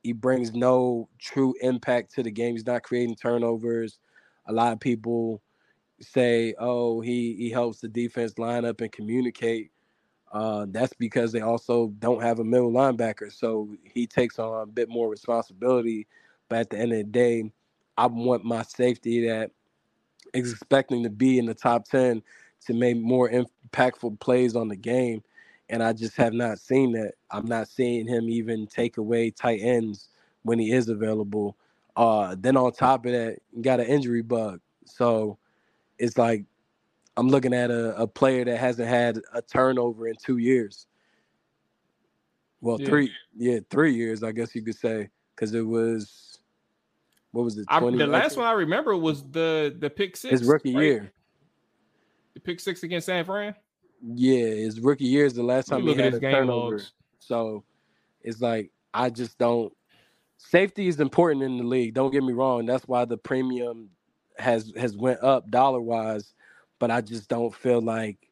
he 0.04 0.14
brings 0.14 0.54
no 0.54 1.10
true 1.20 1.56
impact 1.62 2.14
to 2.16 2.24
the 2.24 2.32
game. 2.32 2.56
He's 2.56 2.68
not 2.68 2.84
creating 2.84 3.16
turnovers. 3.16 4.00
A 4.48 4.54
lot 4.54 4.74
of 4.74 4.82
people 4.82 5.42
say, 6.02 6.56
"Oh, 6.60 7.02
he 7.02 7.36
he 7.38 7.50
helps 7.52 7.82
the 7.82 7.90
defense 7.90 8.38
line 8.40 8.66
up 8.66 8.82
and 8.82 8.92
communicate." 8.92 9.72
Uh, 10.32 10.68
that's 10.70 10.94
because 10.94 11.32
they 11.32 11.42
also 11.42 11.90
don't 12.00 12.22
have 12.22 12.40
a 12.40 12.46
middle 12.46 12.72
linebacker, 12.72 13.32
so 13.34 13.76
he 13.84 14.08
takes 14.08 14.40
on 14.40 14.64
a 14.64 14.68
bit 14.68 14.90
more 14.90 15.10
responsibility. 15.10 16.08
But 16.50 16.60
at 16.60 16.72
the 16.72 16.80
end 16.80 16.94
of 16.94 17.00
the 17.00 17.06
day, 17.06 17.52
I 17.98 18.08
want 18.08 18.44
my 18.44 18.64
safety 18.64 19.28
that 19.28 19.52
is 20.34 20.52
expecting 20.52 21.04
to 21.04 21.10
be 21.10 21.40
in 21.40 21.46
the 21.46 21.54
top 21.54 21.86
ten 21.86 22.22
to 22.66 22.74
make 22.74 22.98
more 22.98 23.30
impactful 23.30 24.20
plays 24.20 24.56
on 24.56 24.68
the 24.68 24.76
game 24.76 25.22
and 25.70 25.82
I 25.82 25.94
just 25.94 26.16
have 26.18 26.34
not 26.34 26.60
seen 26.60 26.92
that. 26.94 27.14
I'm 27.32 27.46
not 27.46 27.68
seeing 27.68 28.08
him 28.08 28.30
even 28.30 28.68
take 28.68 28.98
away 28.98 29.32
tight 29.32 29.62
ends 29.62 30.10
when 30.44 30.60
he 30.60 30.72
is 30.72 30.90
available. 30.90 31.58
Uh, 31.96 32.36
then 32.38 32.58
on 32.58 32.72
top 32.72 33.06
of 33.06 33.12
that, 33.14 33.38
got 33.62 33.80
an 33.80 33.88
injury 33.88 34.22
bug, 34.22 34.60
so 34.86 35.38
it's 35.98 36.18
like 36.18 36.46
I'm 37.18 37.30
looking 37.30 37.54
at 37.54 37.72
a, 37.72 37.96
a 37.96 38.08
player 38.08 38.44
that 38.46 38.58
hasn't 38.58 38.90
had 38.90 39.20
a 39.34 39.42
turnover 39.42 40.08
in 40.08 40.16
two 40.22 40.38
years. 40.38 40.88
Well, 42.62 42.80
yeah. 42.80 42.88
three, 42.88 43.12
yeah, 43.38 43.60
three 43.70 43.94
years, 43.94 44.24
I 44.24 44.34
guess 44.34 44.54
you 44.56 44.62
could 44.62 44.78
say, 44.78 45.10
because 45.34 45.54
it 45.54 45.62
was 45.62 46.35
what 47.36 47.44
was 47.44 47.58
it? 47.58 47.66
I, 47.68 47.82
the 47.82 48.08
last 48.08 48.38
one 48.38 48.48
I 48.48 48.54
remember 48.54 48.96
was 48.96 49.22
the 49.30 49.76
the 49.78 49.90
pick 49.90 50.16
six. 50.16 50.40
His 50.40 50.48
rookie 50.48 50.74
right? 50.74 50.84
year. 50.84 51.12
The 52.34 52.40
pick 52.40 52.62
six 52.62 52.82
against 52.84 53.08
San 53.08 53.26
Fran. 53.26 53.54
Yeah, 54.02 54.46
his 54.46 54.80
rookie 54.80 55.04
year 55.04 55.26
is 55.26 55.34
the 55.34 55.44
last 55.44 55.68
time 55.68 55.82
he 55.82 55.94
had 55.96 56.14
a 56.14 56.20
turnover. 56.20 56.76
Logs. 56.78 56.94
So 57.20 57.66
it's 58.22 58.40
like 58.40 58.72
I 58.94 59.10
just 59.10 59.38
don't. 59.38 59.74
Safety 60.38 60.88
is 60.88 61.02
important 61.02 61.44
in 61.44 61.58
the 61.58 61.66
league. 61.66 61.94
Don't 61.94 62.12
get 62.12 62.24
me 62.24 62.32
wrong. 62.32 62.66
That's 62.66 62.88
why 62.88 63.04
the 63.04 63.18
premium 63.18 63.90
has 64.38 64.72
has 64.78 64.96
went 64.96 65.22
up 65.22 65.52
dollar 65.52 65.82
wise. 65.82 66.34
But 66.80 66.90
I 66.90 67.02
just 67.02 67.28
don't 67.28 67.54
feel 67.54 67.82
like 67.82 68.30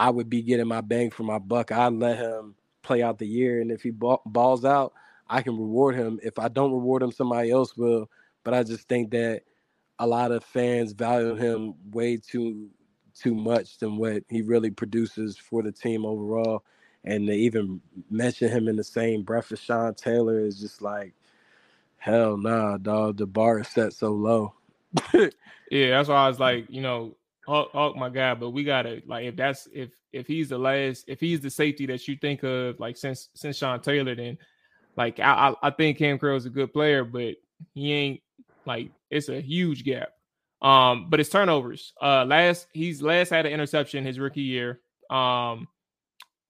I 0.00 0.10
would 0.10 0.28
be 0.28 0.42
getting 0.42 0.66
my 0.66 0.80
bang 0.80 1.10
for 1.10 1.22
my 1.22 1.38
buck. 1.38 1.70
I 1.70 1.86
let 1.88 2.18
him 2.18 2.56
play 2.82 3.02
out 3.02 3.18
the 3.18 3.26
year, 3.26 3.60
and 3.60 3.70
if 3.70 3.82
he 3.82 3.90
balls 3.90 4.64
out, 4.64 4.94
I 5.30 5.42
can 5.42 5.56
reward 5.56 5.94
him. 5.94 6.18
If 6.22 6.38
I 6.38 6.48
don't 6.48 6.72
reward 6.72 7.02
him, 7.02 7.12
somebody 7.12 7.50
else 7.52 7.76
will. 7.76 8.10
But 8.42 8.52
I 8.52 8.64
just 8.64 8.88
think 8.88 9.12
that 9.12 9.42
a 10.00 10.06
lot 10.06 10.32
of 10.32 10.42
fans 10.42 10.92
value 10.92 11.36
him 11.36 11.74
way 11.90 12.16
too 12.16 12.68
too 13.14 13.34
much 13.34 13.78
than 13.78 13.96
what 13.96 14.24
he 14.28 14.42
really 14.42 14.70
produces 14.70 15.36
for 15.36 15.62
the 15.62 15.70
team 15.70 16.04
overall. 16.04 16.64
And 17.04 17.26
to 17.28 17.32
even 17.32 17.80
mention 18.10 18.50
him 18.50 18.68
in 18.68 18.76
the 18.76 18.84
same 18.84 19.22
breath 19.22 19.52
as 19.52 19.60
Sean 19.60 19.94
Taylor 19.94 20.40
is 20.40 20.58
just 20.60 20.82
like, 20.82 21.14
hell 21.98 22.36
nah, 22.36 22.76
dog. 22.78 23.18
The 23.18 23.26
bar 23.26 23.60
is 23.60 23.68
set 23.68 23.92
so 23.92 24.10
low. 24.10 24.54
yeah, 25.70 25.90
that's 25.90 26.08
why 26.08 26.16
I 26.16 26.28
was 26.28 26.40
like, 26.40 26.66
you 26.68 26.80
know, 26.80 27.14
Hulk, 27.46 27.70
Hawk, 27.72 27.96
my 27.96 28.08
guy, 28.08 28.34
but 28.34 28.50
we 28.50 28.64
gotta 28.64 29.02
like 29.06 29.26
if 29.26 29.36
that's 29.36 29.68
if 29.72 29.90
if 30.12 30.26
he's 30.26 30.48
the 30.48 30.58
last 30.58 31.04
if 31.08 31.20
he's 31.20 31.40
the 31.40 31.50
safety 31.50 31.86
that 31.86 32.06
you 32.08 32.16
think 32.16 32.42
of 32.42 32.78
like 32.80 32.96
since 32.96 33.28
since 33.34 33.56
Sean 33.56 33.80
Taylor, 33.80 34.14
then 34.14 34.38
like 34.96 35.20
I 35.20 35.54
I, 35.62 35.70
think 35.70 35.98
Cam 35.98 36.18
is 36.22 36.46
a 36.46 36.50
good 36.50 36.72
player, 36.72 37.04
but 37.04 37.36
he 37.74 37.92
ain't 37.92 38.20
like 38.66 38.90
it's 39.10 39.28
a 39.28 39.40
huge 39.40 39.84
gap. 39.84 40.10
Um, 40.62 41.08
but 41.08 41.20
his 41.20 41.28
turnovers. 41.28 41.92
Uh, 42.00 42.24
last 42.24 42.66
he's 42.72 43.02
last 43.02 43.30
had 43.30 43.46
an 43.46 43.52
interception 43.52 44.04
his 44.04 44.18
rookie 44.18 44.42
year. 44.42 44.80
Um, 45.10 45.68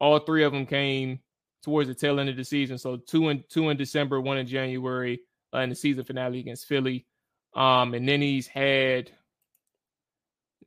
all 0.01 0.19
three 0.19 0.45
of 0.45 0.53
them 0.53 0.67
came 0.67 1.21
towards 1.63 1.89
the 1.89 1.95
tail 1.95 2.19
end 2.19 2.29
of 2.29 2.37
the 2.37 2.45
season. 2.45 2.79
So 2.79 2.97
two 2.97 3.29
in 3.29 3.45
two 3.49 3.69
in 3.69 3.77
December, 3.77 4.21
one 4.21 4.39
in 4.39 4.47
January, 4.47 5.21
uh, 5.55 5.59
in 5.59 5.71
the 5.71 5.77
season 5.77 6.05
finale 6.05 6.41
against 6.41 6.67
Philly. 6.67 7.07
Um, 7.55 7.95
and 7.95 8.09
then 8.09 8.21
he's 8.21 8.47
had 8.47 9.11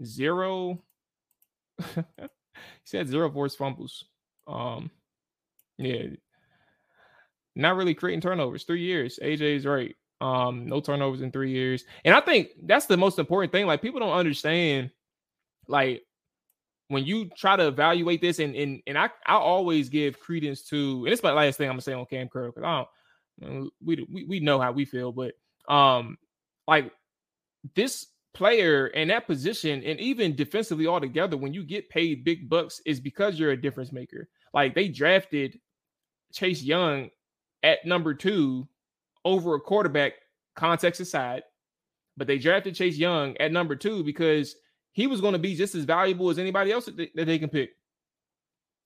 zero. 0.03 0.81
he's 1.95 2.91
had 2.91 3.07
zero 3.07 3.31
forced 3.31 3.57
fumbles. 3.57 4.05
Um, 4.47 4.91
yeah, 5.77 6.03
not 7.55 7.75
really 7.75 7.93
creating 7.93 8.21
turnovers. 8.21 8.63
Three 8.63 8.81
years. 8.81 9.19
AJ's 9.21 9.65
right. 9.65 9.95
Um, 10.21 10.67
no 10.67 10.79
turnovers 10.79 11.21
in 11.21 11.31
three 11.31 11.51
years. 11.51 11.83
And 12.05 12.15
I 12.15 12.21
think 12.21 12.49
that's 12.63 12.85
the 12.85 12.97
most 12.97 13.19
important 13.19 13.51
thing. 13.51 13.65
Like 13.65 13.81
people 13.81 13.99
don't 13.99 14.13
understand, 14.13 14.89
like 15.67 16.03
when 16.87 17.03
you 17.05 17.29
try 17.37 17.55
to 17.55 17.67
evaluate 17.67 18.21
this, 18.21 18.39
and 18.39 18.55
and 18.55 18.81
and 18.87 18.97
I 18.97 19.09
I 19.25 19.35
always 19.35 19.89
give 19.89 20.19
credence 20.19 20.61
to, 20.69 21.03
and 21.05 21.13
it's 21.13 21.23
my 21.23 21.33
last 21.33 21.57
thing 21.57 21.67
I'm 21.67 21.73
gonna 21.73 21.81
say 21.81 21.93
on 21.93 22.05
Cam 22.05 22.29
Curl 22.29 22.51
because 22.51 22.63
I 22.63 22.77
don't 23.41 23.71
we, 23.81 24.05
we 24.11 24.25
we 24.25 24.39
know 24.39 24.59
how 24.59 24.71
we 24.71 24.85
feel, 24.85 25.11
but 25.11 25.33
um 25.67 26.17
like 26.67 26.91
this 27.75 28.07
player 28.33 28.87
and 28.87 29.09
that 29.09 29.27
position 29.27 29.83
and 29.83 29.99
even 29.99 30.35
defensively 30.35 30.87
altogether, 30.87 31.37
when 31.37 31.53
you 31.53 31.63
get 31.63 31.89
paid 31.89 32.23
big 32.23 32.49
bucks, 32.49 32.81
is 32.85 32.99
because 32.99 33.39
you're 33.39 33.51
a 33.51 33.61
difference 33.61 33.91
maker. 33.91 34.29
Like 34.53 34.75
they 34.75 34.87
drafted 34.87 35.59
Chase 36.33 36.63
Young 36.63 37.09
at 37.63 37.85
number 37.85 38.13
two 38.13 38.67
over 39.25 39.55
a 39.55 39.59
quarterback, 39.59 40.13
context 40.55 41.01
aside. 41.01 41.43
But 42.15 42.27
they 42.27 42.37
drafted 42.37 42.75
Chase 42.75 42.97
Young 42.97 43.35
at 43.37 43.51
number 43.51 43.75
two 43.75 44.03
because 44.03 44.55
he 44.91 45.07
was 45.07 45.21
going 45.21 45.33
to 45.33 45.39
be 45.39 45.55
just 45.55 45.73
as 45.73 45.85
valuable 45.85 46.29
as 46.29 46.37
anybody 46.37 46.71
else 46.71 46.85
that 46.85 46.95
they, 46.95 47.09
that 47.15 47.25
they 47.25 47.39
can 47.39 47.49
pick. 47.49 47.71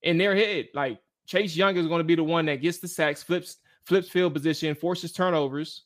In 0.04 0.18
their 0.18 0.36
head, 0.36 0.68
like 0.74 1.00
Chase 1.26 1.56
Young 1.56 1.76
is 1.76 1.88
going 1.88 2.00
to 2.00 2.06
be 2.06 2.16
the 2.16 2.24
one 2.24 2.46
that 2.46 2.62
gets 2.62 2.78
the 2.78 2.88
sacks, 2.88 3.24
flips 3.24 3.58
flips 3.86 4.10
field 4.10 4.34
position, 4.34 4.76
forces 4.76 5.12
turnovers, 5.12 5.84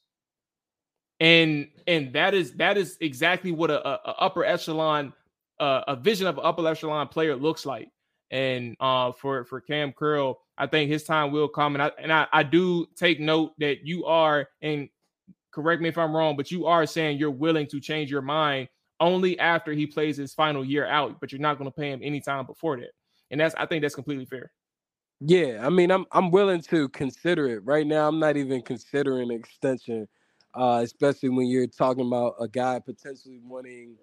and 1.19 1.67
and 1.88 2.13
that 2.13 2.33
is 2.33 2.53
that 2.53 2.77
is 2.77 2.98
exactly 3.01 3.51
what 3.51 3.71
a, 3.71 3.88
a, 3.88 4.15
upper 4.19 4.45
echelon, 4.45 5.13
uh, 5.60 5.81
a 5.88 5.95
vision 5.95 6.27
of 6.27 6.38
an 6.38 6.43
upper 6.45 6.67
echelon 6.67 7.07
player 7.07 7.36
looks 7.36 7.65
like. 7.65 7.89
And 8.29 8.75
uh, 8.79 9.12
for 9.13 9.45
for 9.45 9.62
Cam 9.62 9.93
Curl, 9.93 10.39
I 10.62 10.68
think 10.68 10.91
his 10.91 11.03
time 11.03 11.32
will 11.32 11.48
come. 11.48 11.74
And 11.74 11.82
I 11.82 11.91
and 11.98 12.13
I, 12.13 12.27
I 12.32 12.44
do 12.44 12.86
take 12.96 13.20
note 13.20 13.53
that 13.58 13.84
you 13.84 14.06
are, 14.06 14.48
and 14.62 14.89
correct 15.50 15.82
me 15.82 15.89
if 15.89 15.98
I'm 15.98 16.15
wrong, 16.15 16.38
but 16.38 16.51
you 16.51 16.68
are 16.68 16.86
saying 16.86 17.18
you're 17.18 17.32
willing 17.32 17.65
to 17.68 17.80
change 17.80 18.12
your 18.12 18.22
mind 18.22 18.70
only 19.00 19.39
after 19.39 19.74
he 19.74 19.88
plays 19.88 20.18
his 20.18 20.36
final 20.36 20.63
year 20.63 20.86
out, 20.86 21.20
but 21.20 21.32
you're 21.32 21.41
not 21.41 21.58
going 21.58 21.70
to 21.70 21.75
pay 21.75 21.91
him 21.91 22.01
anytime 22.03 22.46
before 22.46 22.77
that. 22.77 22.91
And 23.32 23.41
that's 23.41 23.56
I 23.56 23.65
think 23.65 23.82
that's 23.82 23.96
completely 23.96 24.25
fair. 24.25 24.51
Yeah, 25.20 25.65
I 25.65 25.70
mean, 25.70 25.89
I'm 25.89 26.06
I'm 26.12 26.30
willing 26.30 26.62
to 26.70 26.88
consider 26.89 27.50
it. 27.50 27.65
Right 27.65 27.88
now, 27.88 28.08
I'm 28.08 28.20
not 28.20 28.38
even 28.38 28.62
considering 28.62 29.32
extension, 29.32 30.08
uh, 30.53 30.82
especially 30.84 31.30
when 31.30 31.48
you're 31.48 31.65
talking 31.65 32.06
about 32.06 32.36
a 32.39 32.48
guy 32.48 32.80
potentially 32.80 33.39
wanting 33.44 33.96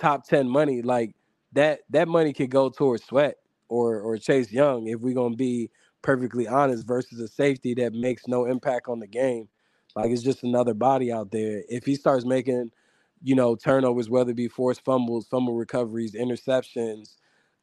top 0.00 0.26
ten 0.26 0.48
money. 0.48 0.82
Like 0.82 1.14
that, 1.52 1.82
that 1.90 2.08
money 2.08 2.32
could 2.32 2.50
go 2.50 2.70
towards 2.70 3.04
sweat 3.04 3.36
or 3.68 4.00
or 4.00 4.18
Chase 4.18 4.50
Young, 4.50 4.88
if 4.88 5.00
we're 5.00 5.14
gonna 5.14 5.36
be 5.36 5.70
perfectly 6.02 6.48
honest, 6.48 6.86
versus 6.86 7.20
a 7.20 7.28
safety 7.28 7.74
that 7.74 7.92
makes 7.94 8.28
no 8.28 8.44
impact 8.46 8.88
on 8.88 9.00
the 9.00 9.06
game. 9.06 9.48
Like 9.96 10.10
it's 10.10 10.22
just 10.22 10.42
another 10.44 10.74
body 10.74 11.12
out 11.12 11.30
there. 11.30 11.62
If 11.68 11.84
he 11.86 11.96
starts 11.96 12.24
making, 12.24 12.72
you 13.22 13.34
know, 13.34 13.56
turnovers, 13.56 14.10
whether 14.10 14.30
it 14.32 14.36
be 14.36 14.48
forced 14.48 14.84
fumbles, 14.84 15.26
fumble 15.28 15.54
recoveries, 15.54 16.14
interceptions, 16.14 17.16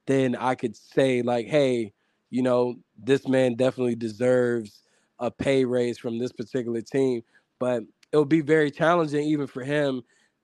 then 0.08 0.36
I 0.36 0.55
could 0.55 0.75
say 0.75 1.22
like, 1.22 1.48
hey, 1.48 1.93
you 2.29 2.43
know, 2.43 2.75
this 2.98 3.27
man 3.27 3.55
definitely 3.55 3.96
deserves 3.96 4.84
a 5.19 5.31
pay 5.31 5.65
raise 5.65 5.98
from 5.98 6.19
this 6.19 6.31
particular 6.31 6.81
team. 6.81 7.24
But 7.60 7.84
it'll 8.12 8.25
be 8.25 8.41
very 8.41 8.72
challenging 8.72 9.27
even 9.27 9.48
for 9.48 9.63
him 9.63 10.03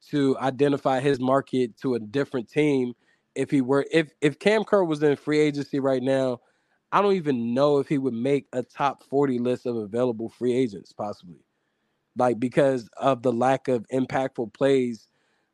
to 0.09 0.37
identify 0.39 0.99
his 0.99 1.19
market 1.19 1.77
to 1.77 1.95
a 1.95 1.99
different 1.99 2.49
team 2.49 2.93
if 3.35 3.51
he 3.51 3.61
were 3.61 3.85
if 3.91 4.11
if 4.21 4.39
Cam 4.39 4.63
Curl 4.63 4.87
was 4.87 5.03
in 5.03 5.15
free 5.15 5.39
agency 5.39 5.79
right 5.79 6.01
now, 6.01 6.39
I 6.95 7.01
don't 7.01 7.15
even 7.15 7.53
know 7.53 7.79
if 7.79 7.89
he 7.89 7.97
would 7.97 8.13
make 8.13 8.47
a 8.53 8.63
top 8.63 9.03
40 9.03 9.37
list 9.39 9.65
of 9.65 9.75
available 9.75 10.29
free 10.29 10.53
agents 10.55 10.93
possibly. 10.93 11.41
Like 12.17 12.39
because 12.39 12.87
of 12.95 13.21
the 13.21 13.33
lack 13.33 13.67
of 13.67 13.85
impactful 13.89 14.53
plays 14.53 15.09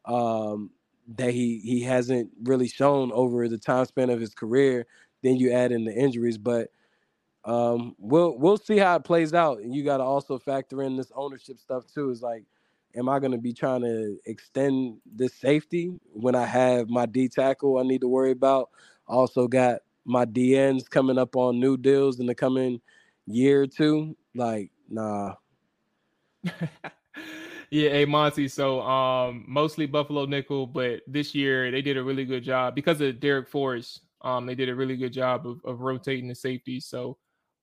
um, 0.06 0.70
that 1.16 1.32
he 1.32 1.58
he 1.64 1.82
hasn't 1.82 2.30
really 2.44 2.68
shown 2.68 3.12
over 3.12 3.50
the 3.50 3.58
time 3.58 3.86
span 3.86 4.12
of 4.12 4.20
his 4.22 4.36
career, 4.36 4.86
then 5.24 5.36
you 5.38 5.52
add 5.52 5.72
in 5.72 5.84
the 5.84 5.92
injuries, 5.92 6.38
but 6.38 6.70
um, 7.44 7.96
we'll 7.98 8.38
we'll 8.38 8.58
see 8.58 8.78
how 8.78 8.96
it 8.98 9.04
plays 9.04 9.34
out. 9.34 9.62
And 9.62 9.74
you 9.74 9.84
got 9.84 9.98
to 9.98 10.04
also 10.04 10.38
factor 10.38 10.84
in 10.84 10.96
this 10.96 11.12
ownership 11.16 11.60
stuff 11.60 11.88
too. 11.88 12.12
Is 12.12 12.22
like 12.22 12.44
am 12.96 13.10
I 13.10 13.18
going 13.18 13.32
to 13.32 13.40
be 13.40 13.54
trying 13.54 13.82
to 13.82 14.20
extend 14.28 15.00
this 15.12 15.34
safety 15.34 15.92
when 16.14 16.36
I 16.36 16.46
have 16.46 16.88
my 16.88 17.08
D 17.08 17.30
tackle 17.30 17.80
I 17.80 17.82
need 17.82 18.02
to 18.02 18.08
worry 18.08 18.32
about? 18.32 18.70
Also 19.08 19.48
got 19.48 19.80
my 20.05 20.25
DNs 20.25 20.89
coming 20.89 21.17
up 21.17 21.36
on 21.36 21.60
new 21.60 21.77
deals 21.77 22.20
in 22.20 22.25
the 22.25 22.36
coming 22.36 22.81
year 23.25 23.63
or 23.63 23.67
two. 23.67 24.15
Like, 24.36 24.72
nah. 24.89 25.36
yeah, 27.72 27.89
hey 27.89 28.05
Monty. 28.05 28.48
So 28.48 28.81
um 28.81 29.46
mostly 29.48 29.86
Buffalo 29.86 30.25
nickel, 30.25 30.65
but 30.65 31.01
this 31.08 31.36
year 31.36 31.72
they 31.72 31.81
did 31.81 31.98
a 31.98 32.03
really 32.03 32.25
good 32.25 32.43
job 32.43 32.75
because 32.75 33.01
of 33.01 33.15
Darrick 33.15 33.48
Forrest. 33.48 34.01
Um, 34.22 34.46
they 34.46 34.55
did 34.55 34.70
a 34.70 34.75
really 34.75 34.98
good 34.98 35.13
job 35.13 35.48
of, 35.48 35.60
of 35.65 35.81
rotating 35.81 36.27
the 36.27 36.36
safety. 36.36 36.79
So 36.79 37.17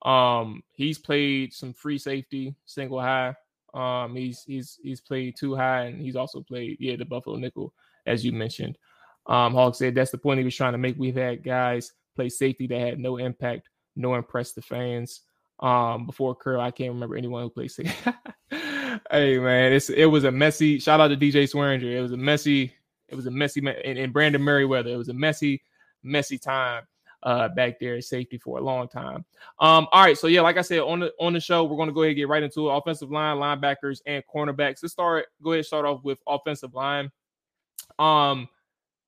um 0.04 0.62
he's 0.72 0.98
played 0.98 1.52
some 1.52 1.72
free 1.72 1.98
safety, 1.98 2.54
single 2.66 3.00
high. 3.00 3.34
Um, 3.74 4.14
he's 4.14 4.44
he's 4.44 4.78
he's 4.82 5.00
played 5.00 5.36
too 5.36 5.54
high, 5.54 5.82
and 5.86 6.00
he's 6.00 6.16
also 6.16 6.40
played 6.40 6.78
yeah 6.80 6.96
the 6.96 7.04
Buffalo 7.04 7.36
nickel 7.36 7.74
as 8.06 8.24
you 8.24 8.32
mentioned. 8.32 8.78
Um, 9.26 9.52
Hawk 9.52 9.74
said 9.74 9.94
that's 9.94 10.10
the 10.10 10.18
point 10.18 10.38
he 10.38 10.44
was 10.44 10.56
trying 10.56 10.72
to 10.72 10.78
make. 10.78 10.96
We've 10.98 11.14
had 11.14 11.44
guys 11.44 11.92
play 12.18 12.28
safety 12.28 12.66
that 12.66 12.80
had 12.80 12.98
no 12.98 13.16
impact, 13.16 13.68
no 13.94 14.14
impressed 14.16 14.56
the 14.56 14.62
fans. 14.62 15.22
Um, 15.60 16.06
before 16.06 16.34
Curl, 16.34 16.60
I 16.60 16.70
can't 16.70 16.92
remember 16.92 17.16
anyone 17.16 17.42
who 17.42 17.50
played 17.50 17.70
safety. 17.70 18.12
hey 19.10 19.38
man, 19.38 19.72
it's 19.72 19.90
it 19.90 20.06
was 20.06 20.24
a 20.24 20.32
messy. 20.32 20.78
Shout 20.78 21.00
out 21.00 21.08
to 21.08 21.16
DJ 21.16 21.44
Swearinger. 21.44 21.84
It 21.84 22.02
was 22.02 22.12
a 22.12 22.16
messy. 22.16 22.72
It 23.08 23.14
was 23.14 23.26
a 23.26 23.30
messy 23.30 23.60
and, 23.60 23.98
and 23.98 24.12
Brandon 24.12 24.42
Meriweather. 24.42 24.88
It 24.88 24.96
was 24.96 25.08
a 25.08 25.14
messy, 25.14 25.62
messy 26.02 26.38
time 26.38 26.84
uh, 27.22 27.48
back 27.48 27.78
there 27.78 27.96
at 27.96 28.04
safety 28.04 28.38
for 28.38 28.58
a 28.58 28.62
long 28.62 28.88
time. 28.88 29.24
Um, 29.60 29.86
all 29.92 30.04
right, 30.04 30.18
so 30.18 30.26
yeah, 30.26 30.40
like 30.40 30.58
I 30.58 30.62
said 30.62 30.80
on 30.80 31.00
the 31.00 31.12
on 31.20 31.32
the 31.32 31.40
show, 31.40 31.64
we're 31.64 31.76
going 31.76 31.88
to 31.88 31.94
go 31.94 32.02
ahead 32.02 32.10
and 32.10 32.16
get 32.16 32.28
right 32.28 32.42
into 32.42 32.68
it. 32.68 32.74
Offensive 32.74 33.10
line, 33.10 33.36
linebackers, 33.36 34.00
and 34.06 34.22
cornerbacks. 34.32 34.82
Let's 34.82 34.92
start. 34.92 35.26
Go 35.42 35.52
ahead, 35.52 35.66
start 35.66 35.86
off 35.86 36.02
with 36.04 36.18
offensive 36.26 36.74
line. 36.74 37.10
Um, 37.98 38.48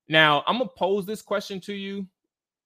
now 0.08 0.42
I'm 0.46 0.58
gonna 0.58 0.70
pose 0.76 1.06
this 1.06 1.22
question 1.22 1.60
to 1.62 1.72
you, 1.74 2.06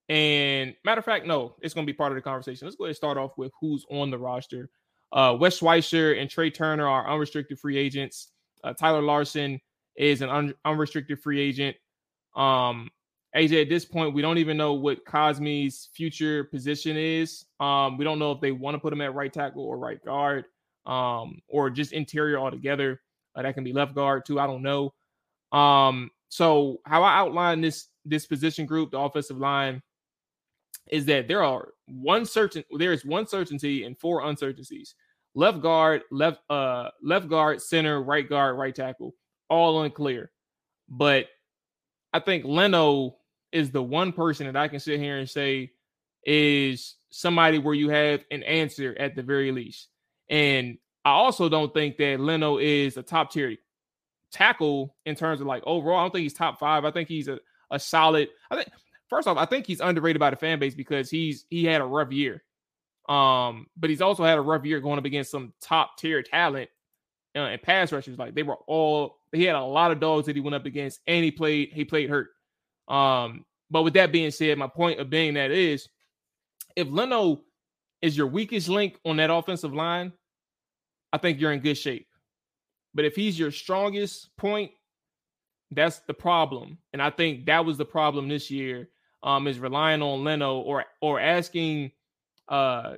and 0.08 0.74
matter 0.84 0.98
of 0.98 1.04
fact, 1.04 1.26
no, 1.26 1.54
it's 1.62 1.74
gonna 1.74 1.86
be 1.86 1.92
part 1.92 2.12
of 2.12 2.16
the 2.16 2.22
conversation. 2.22 2.66
Let's 2.66 2.76
go 2.76 2.84
ahead 2.84 2.90
and 2.90 2.96
start 2.96 3.16
off 3.16 3.36
with 3.36 3.52
who's 3.60 3.84
on 3.90 4.10
the 4.10 4.18
roster. 4.18 4.70
Uh, 5.12 5.36
Wes 5.38 5.58
Schweitzer 5.58 6.14
and 6.14 6.28
Trai 6.28 6.52
Turner 6.52 6.88
are 6.88 7.08
unrestricted 7.08 7.58
free 7.58 7.78
agents. 7.78 8.32
Uh, 8.62 8.72
Tyler 8.72 9.02
Larsen 9.02 9.60
is 9.96 10.22
an 10.22 10.28
un- 10.28 10.54
unrestricted 10.64 11.20
free 11.20 11.40
agent. 11.40 11.76
Um, 12.34 12.90
AJ, 13.36 13.62
at 13.62 13.68
this 13.68 13.84
point, 13.84 14.14
we 14.14 14.22
don't 14.22 14.38
even 14.38 14.56
know 14.56 14.74
what 14.74 15.04
Cosmi's 15.04 15.88
future 15.92 16.44
position 16.44 16.96
is. 16.96 17.44
Um, 17.58 17.98
we 17.98 18.04
don't 18.04 18.18
know 18.18 18.32
if 18.32 18.40
they 18.40 18.52
want 18.52 18.74
to 18.74 18.78
put 18.78 18.92
him 18.92 19.00
at 19.00 19.14
right 19.14 19.32
tackle 19.32 19.64
or 19.64 19.76
right 19.76 20.04
guard, 20.04 20.44
um, 20.86 21.40
or 21.48 21.68
just 21.70 21.92
interior 21.92 22.38
altogether. 22.38 23.00
Uh, 23.34 23.42
that 23.42 23.54
can 23.54 23.64
be 23.64 23.72
left 23.72 23.94
guard 23.94 24.24
too. 24.24 24.38
I 24.38 24.46
don't 24.46 24.62
know. 24.62 24.94
Um, 25.56 26.10
so 26.28 26.80
how 26.84 27.02
I 27.02 27.16
outline 27.18 27.60
this 27.60 27.88
this 28.04 28.26
position 28.26 28.66
group, 28.66 28.90
the 28.90 28.98
offensive 28.98 29.38
line, 29.38 29.82
is 30.88 31.06
that 31.06 31.28
there 31.28 31.42
are 31.42 31.68
one 31.86 32.26
certain 32.26 32.64
there 32.78 32.92
is 32.92 33.04
one 33.04 33.26
certainty 33.26 33.84
and 33.84 33.98
four 33.98 34.24
uncertainties. 34.24 34.94
Left 35.34 35.60
guard, 35.60 36.02
left 36.10 36.40
uh 36.50 36.90
left 37.02 37.28
guard, 37.28 37.60
center, 37.60 38.02
right 38.02 38.28
guard, 38.28 38.56
right 38.56 38.74
tackle, 38.74 39.14
all 39.48 39.82
unclear. 39.82 40.30
But 40.88 41.26
I 42.12 42.20
think 42.20 42.44
Leno 42.44 43.16
is 43.50 43.70
the 43.70 43.82
one 43.82 44.12
person 44.12 44.46
that 44.46 44.56
I 44.56 44.68
can 44.68 44.80
sit 44.80 45.00
here 45.00 45.18
and 45.18 45.28
say 45.28 45.72
is 46.24 46.96
somebody 47.10 47.58
where 47.58 47.74
you 47.74 47.88
have 47.90 48.24
an 48.30 48.42
answer 48.42 48.96
at 48.98 49.14
the 49.14 49.22
very 49.22 49.52
least. 49.52 49.88
And 50.28 50.78
I 51.04 51.10
also 51.10 51.48
don't 51.48 51.72
think 51.72 51.96
that 51.98 52.20
Leno 52.20 52.58
is 52.58 52.96
a 52.96 53.02
top 53.02 53.30
tier 53.30 53.56
tackle 54.30 54.96
in 55.06 55.14
terms 55.14 55.40
of 55.40 55.46
like 55.46 55.62
overall. 55.66 55.98
I 55.98 56.02
don't 56.02 56.12
think 56.12 56.22
he's 56.22 56.34
top 56.34 56.58
five. 56.58 56.84
I 56.84 56.90
think 56.90 57.08
he's 57.08 57.28
a, 57.28 57.38
a 57.70 57.78
solid. 57.78 58.28
I 58.50 58.56
think 58.56 58.68
first 59.08 59.28
off, 59.28 59.36
I 59.36 59.46
think 59.46 59.66
he's 59.66 59.80
underrated 59.80 60.20
by 60.20 60.30
the 60.30 60.36
fan 60.36 60.58
base 60.58 60.74
because 60.74 61.10
he's 61.10 61.46
he 61.50 61.64
had 61.64 61.80
a 61.80 61.86
rough 61.86 62.12
year. 62.12 62.42
Um, 63.08 63.66
but 63.76 63.90
he's 63.90 64.00
also 64.00 64.24
had 64.24 64.38
a 64.38 64.42
rough 64.42 64.64
year 64.64 64.80
going 64.80 64.98
up 64.98 65.04
against 65.04 65.30
some 65.30 65.52
top 65.60 65.98
tier 65.98 66.22
talent 66.22 66.70
uh, 67.36 67.40
and 67.40 67.62
pass 67.62 67.92
rushers. 67.92 68.18
Like 68.18 68.34
they 68.34 68.42
were 68.42 68.56
all 68.66 69.18
he 69.32 69.44
had 69.44 69.56
a 69.56 69.62
lot 69.62 69.90
of 69.90 70.00
dogs 70.00 70.26
that 70.26 70.36
he 70.36 70.40
went 70.40 70.54
up 70.54 70.66
against, 70.66 71.00
and 71.06 71.24
he 71.24 71.30
played 71.30 71.70
he 71.72 71.84
played 71.84 72.08
hurt. 72.08 72.28
Um, 72.88 73.44
but 73.70 73.82
with 73.82 73.94
that 73.94 74.12
being 74.12 74.30
said, 74.30 74.58
my 74.58 74.68
point 74.68 75.00
of 75.00 75.10
being 75.10 75.34
that 75.34 75.50
is 75.50 75.88
if 76.76 76.88
Leno 76.88 77.42
is 78.02 78.16
your 78.16 78.26
weakest 78.26 78.68
link 78.68 78.98
on 79.04 79.16
that 79.16 79.30
offensive 79.30 79.74
line, 79.74 80.12
I 81.12 81.18
think 81.18 81.40
you're 81.40 81.52
in 81.52 81.60
good 81.60 81.76
shape. 81.76 82.06
But 82.94 83.04
if 83.04 83.16
he's 83.16 83.38
your 83.38 83.50
strongest 83.50 84.36
point, 84.36 84.70
that's 85.70 86.00
the 86.00 86.14
problem. 86.14 86.78
And 86.92 87.02
I 87.02 87.10
think 87.10 87.46
that 87.46 87.64
was 87.64 87.76
the 87.76 87.84
problem 87.84 88.28
this 88.28 88.50
year. 88.50 88.88
Um, 89.24 89.48
is 89.48 89.58
relying 89.58 90.02
on 90.02 90.22
Leno 90.22 90.58
or 90.58 90.84
or 91.00 91.18
asking 91.18 91.90
uh 92.48 92.96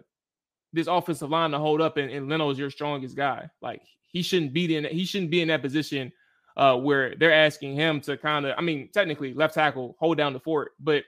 this 0.72 0.88
offensive 0.88 1.30
line 1.30 1.52
to 1.52 1.58
hold 1.58 1.80
up 1.80 1.96
and, 1.96 2.10
and 2.10 2.28
Leno 2.28 2.50
is 2.50 2.58
your 2.58 2.70
strongest 2.70 3.16
guy. 3.16 3.48
Like 3.62 3.80
he 4.08 4.22
shouldn't 4.22 4.52
be 4.52 4.76
in 4.76 4.84
he 4.84 5.04
shouldn't 5.04 5.30
be 5.30 5.40
in 5.40 5.48
that 5.48 5.62
position 5.62 6.12
uh, 6.56 6.76
where 6.76 7.14
they're 7.16 7.32
asking 7.32 7.74
him 7.74 8.00
to 8.00 8.16
kind 8.16 8.46
of, 8.46 8.54
I 8.56 8.62
mean, 8.62 8.88
technically 8.92 9.34
left 9.34 9.54
tackle, 9.54 9.96
hold 9.98 10.16
down 10.16 10.32
the 10.32 10.40
fort, 10.40 10.72
but 10.80 11.04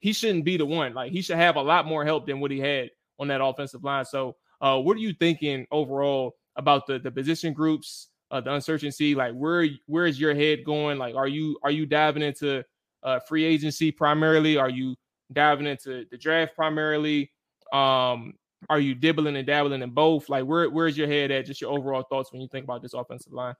he 0.00 0.12
shouldn't 0.12 0.44
be 0.44 0.56
the 0.56 0.66
one. 0.66 0.94
Like 0.94 1.12
he 1.12 1.22
should 1.22 1.36
have 1.36 1.56
a 1.56 1.62
lot 1.62 1.86
more 1.86 2.04
help 2.04 2.26
than 2.26 2.40
what 2.40 2.50
he 2.50 2.60
had 2.60 2.90
on 3.18 3.28
that 3.28 3.42
offensive 3.42 3.84
line. 3.84 4.04
So, 4.04 4.36
uh, 4.60 4.78
what 4.78 4.96
are 4.96 5.00
you 5.00 5.14
thinking 5.14 5.66
overall 5.70 6.36
about 6.56 6.86
the 6.86 6.98
the 6.98 7.10
position 7.10 7.52
groups, 7.52 8.08
uh, 8.30 8.40
the 8.40 8.52
uncertainty? 8.52 9.14
Like, 9.14 9.32
where 9.32 9.66
where 9.86 10.06
is 10.06 10.20
your 10.20 10.34
head 10.34 10.64
going? 10.64 10.98
Like, 10.98 11.14
are 11.14 11.28
you 11.28 11.58
are 11.62 11.70
you 11.70 11.86
diving 11.86 12.22
into 12.22 12.62
uh, 13.02 13.20
free 13.20 13.44
agency 13.44 13.90
primarily? 13.90 14.56
Are 14.56 14.70
you 14.70 14.94
diving 15.32 15.66
into 15.66 16.04
the 16.10 16.18
draft 16.18 16.54
primarily? 16.54 17.30
Um, 17.72 18.34
are 18.68 18.80
you 18.80 18.94
dibbling 18.94 19.36
and 19.36 19.46
dabbling 19.46 19.82
in 19.82 19.90
both? 19.90 20.28
Like, 20.28 20.44
where 20.44 20.68
where's 20.68 20.96
your 20.96 21.06
head 21.06 21.30
at? 21.30 21.46
Just 21.46 21.60
your 21.60 21.70
overall 21.70 22.02
thoughts 22.02 22.32
when 22.32 22.42
you 22.42 22.48
think 22.48 22.64
about 22.64 22.82
this 22.82 22.94
offensive 22.94 23.32
line. 23.32 23.54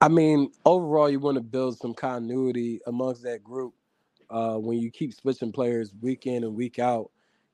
I 0.00 0.08
mean, 0.08 0.50
overall, 0.64 1.08
you 1.08 1.20
want 1.20 1.36
to 1.36 1.42
build 1.42 1.78
some 1.78 1.94
continuity 1.94 2.80
amongst 2.86 3.22
that 3.22 3.44
group. 3.44 3.74
Uh, 4.28 4.56
when 4.56 4.78
you 4.78 4.90
keep 4.90 5.12
switching 5.14 5.52
players 5.52 5.92
week 6.00 6.26
in 6.26 6.42
and 6.42 6.56
week 6.56 6.78
out, 6.78 7.10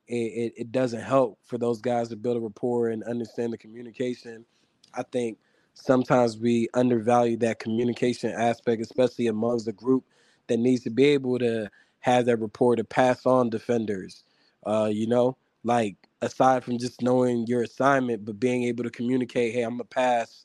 it, 0.07 0.15
it, 0.15 0.53
it, 0.57 0.73
doesn't 0.73 1.03
help 1.03 1.39
for 1.45 1.59
those 1.59 1.81
guys 1.81 2.09
to 2.09 2.17
build 2.17 2.37
a 2.37 2.41
rapport 2.41 2.89
and 2.89 3.03
understand 3.03 3.53
the 3.53 3.59
communication. 3.59 4.47
I 4.95 5.03
think 5.03 5.39
sometimes 5.75 6.39
we 6.39 6.69
undervalue 6.73 7.37
that 7.39 7.59
communication 7.59 8.33
aspect, 8.33 8.81
especially 8.81 9.27
amongst 9.27 9.67
the 9.67 9.73
group 9.73 10.05
that 10.49 10.59
needs 10.59 10.83
to 10.85 10.91
be 10.91 11.05
able 11.07 11.39
to 11.39 11.71
have 12.01 12.27
that 12.27 12.39
rapport 12.39 12.77
to 12.77 12.85
pass 12.85 13.27
on 13.27 13.51
defenders. 13.51 14.25
Uh, 14.67 14.89
you 14.93 15.07
know, 15.07 15.37
like 15.65 15.97
aside 16.21 16.65
from 16.65 16.79
just 16.79 17.03
knowing 17.03 17.47
your 17.47 17.63
assignment, 17.63 18.25
but 18.25 18.41
being 18.41 18.65
able 18.65 18.85
to 18.85 18.91
communicate, 18.91 19.55
hey, 19.55 19.63
I'm 19.63 19.73
gonna 19.73 19.85
pass 19.85 20.45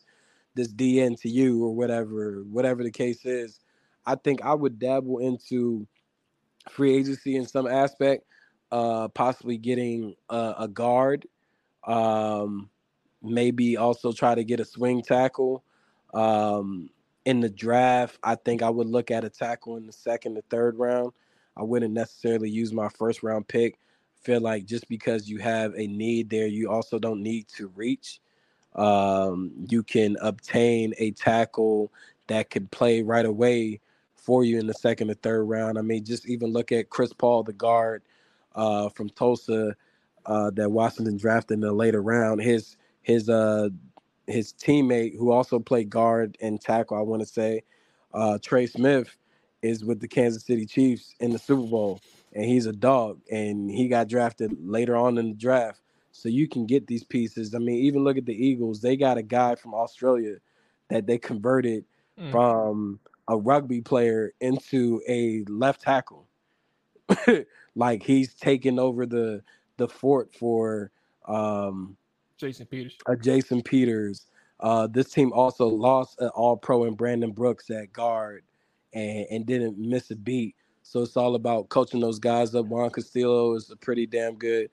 this 0.55 0.71
DN 0.71 1.19
to 1.21 1.29
you 1.29 1.63
or 1.63 1.75
whatever, 1.75 2.43
whatever 2.49 2.83
the 2.83 2.91
case 2.91 3.25
is. 3.25 3.59
I 4.05 4.15
think 4.15 4.41
I 4.43 4.53
would 4.53 4.79
dabble 4.79 5.19
into 5.19 5.87
free 6.69 6.95
agency 6.95 7.35
in 7.35 7.45
some 7.45 7.67
aspect, 7.67 8.25
uh, 8.71 9.07
possibly 9.09 9.57
getting 9.57 10.15
a, 10.29 10.55
a 10.59 10.67
guard, 10.67 11.27
um, 11.85 12.69
maybe 13.21 13.77
also 13.77 14.11
try 14.11 14.35
to 14.35 14.43
get 14.43 14.59
a 14.59 14.65
swing 14.65 15.01
tackle. 15.01 15.63
Um, 16.13 16.89
in 17.25 17.39
the 17.39 17.49
draft, 17.49 18.17
I 18.23 18.35
think 18.35 18.61
I 18.61 18.69
would 18.69 18.87
look 18.87 19.11
at 19.11 19.25
a 19.25 19.29
tackle 19.29 19.77
in 19.77 19.87
the 19.87 19.93
second 19.93 20.37
or 20.37 20.41
third 20.49 20.77
round. 20.77 21.13
I 21.55 21.63
wouldn't 21.63 21.93
necessarily 21.93 22.49
use 22.49 22.73
my 22.73 22.89
first 22.89 23.23
round 23.23 23.47
pick 23.47 23.77
feel 24.23 24.41
like 24.41 24.65
just 24.65 24.87
because 24.87 25.29
you 25.29 25.37
have 25.39 25.73
a 25.75 25.87
need 25.87 26.29
there, 26.29 26.47
you 26.47 26.69
also 26.69 26.97
don't 26.97 27.21
need 27.21 27.47
to 27.49 27.67
reach. 27.75 28.19
Um, 28.75 29.51
you 29.69 29.83
can 29.83 30.17
obtain 30.21 30.93
a 30.97 31.11
tackle 31.11 31.91
that 32.27 32.49
could 32.49 32.71
play 32.71 33.01
right 33.01 33.25
away 33.25 33.79
for 34.15 34.43
you 34.43 34.59
in 34.59 34.67
the 34.67 34.73
second 34.73 35.11
or 35.11 35.15
third 35.15 35.43
round. 35.43 35.77
I 35.77 35.81
mean, 35.81 36.05
just 36.05 36.27
even 36.27 36.51
look 36.51 36.71
at 36.71 36.89
Chris 36.89 37.13
Paul, 37.13 37.43
the 37.43 37.53
guard 37.53 38.01
uh, 38.55 38.89
from 38.89 39.09
Tulsa 39.09 39.75
uh, 40.25 40.49
that 40.51 40.71
Washington 40.71 41.17
drafted 41.17 41.55
in 41.55 41.59
the 41.59 41.73
later 41.73 42.01
round. 42.01 42.41
His 42.41 42.77
his 43.01 43.29
uh 43.29 43.67
his 44.27 44.53
teammate 44.53 45.17
who 45.17 45.31
also 45.31 45.59
played 45.59 45.89
guard 45.89 46.37
and 46.41 46.59
tackle, 46.59 46.97
I 46.97 47.01
want 47.01 47.21
to 47.21 47.27
say, 47.27 47.63
uh, 48.13 48.37
Trey 48.41 48.67
Smith, 48.67 49.15
is 49.61 49.83
with 49.83 49.99
the 49.99 50.07
Kansas 50.07 50.45
City 50.45 50.65
Chiefs 50.65 51.15
in 51.19 51.31
the 51.31 51.39
Super 51.39 51.67
Bowl, 51.67 52.01
and 52.33 52.45
he's 52.45 52.65
a 52.65 52.73
dog, 52.73 53.21
and 53.31 53.71
he 53.71 53.87
got 53.87 54.09
drafted 54.09 54.55
later 54.61 54.95
on 54.95 55.17
in 55.17 55.29
the 55.29 55.35
draft. 55.35 55.81
So 56.11 56.29
you 56.29 56.47
can 56.47 56.65
get 56.67 56.85
these 56.85 57.03
pieces. 57.03 57.55
I 57.55 57.59
mean, 57.59 57.77
even 57.85 58.03
look 58.03 58.17
at 58.17 58.25
the 58.25 58.35
Eagles; 58.35 58.81
they 58.81 58.97
got 58.97 59.17
a 59.17 59.23
guy 59.23 59.55
from 59.55 59.73
Australia 59.73 60.35
that 60.89 61.07
they 61.07 61.17
converted 61.17 61.85
mm. 62.19 62.31
from 62.31 62.99
a 63.27 63.37
rugby 63.37 63.81
player 63.81 64.33
into 64.41 65.01
a 65.07 65.43
left 65.47 65.81
tackle. 65.81 66.27
like 67.75 68.03
he's 68.03 68.33
taking 68.33 68.79
over 68.79 69.05
the 69.05 69.41
the 69.77 69.87
fort 69.87 70.33
for 70.33 70.91
um 71.25 71.97
Jason 72.43 72.65
Peters. 72.65 72.97
Uh, 73.05 73.15
Jason 73.15 73.61
Peters. 73.61 74.25
Uh, 74.59 74.85
this 74.87 75.09
team 75.11 75.31
also 75.31 75.67
lost 75.67 76.19
an 76.19 76.27
All 76.35 76.57
Pro 76.57 76.83
and 76.83 76.97
Brandon 76.97 77.31
Brooks 77.31 77.69
at 77.69 77.93
guard, 77.93 78.43
and 78.93 79.25
and 79.31 79.45
didn't 79.45 79.77
miss 79.77 80.11
a 80.11 80.15
beat. 80.15 80.55
So 80.81 81.03
it's 81.03 81.15
all 81.15 81.35
about 81.35 81.69
coaching 81.69 82.01
those 82.01 82.19
guys 82.19 82.53
up. 82.53 82.65
Juan 82.65 82.89
Castillo 82.89 83.55
is 83.55 83.71
a 83.71 83.77
pretty 83.77 84.05
damn 84.05 84.35
good 84.35 84.69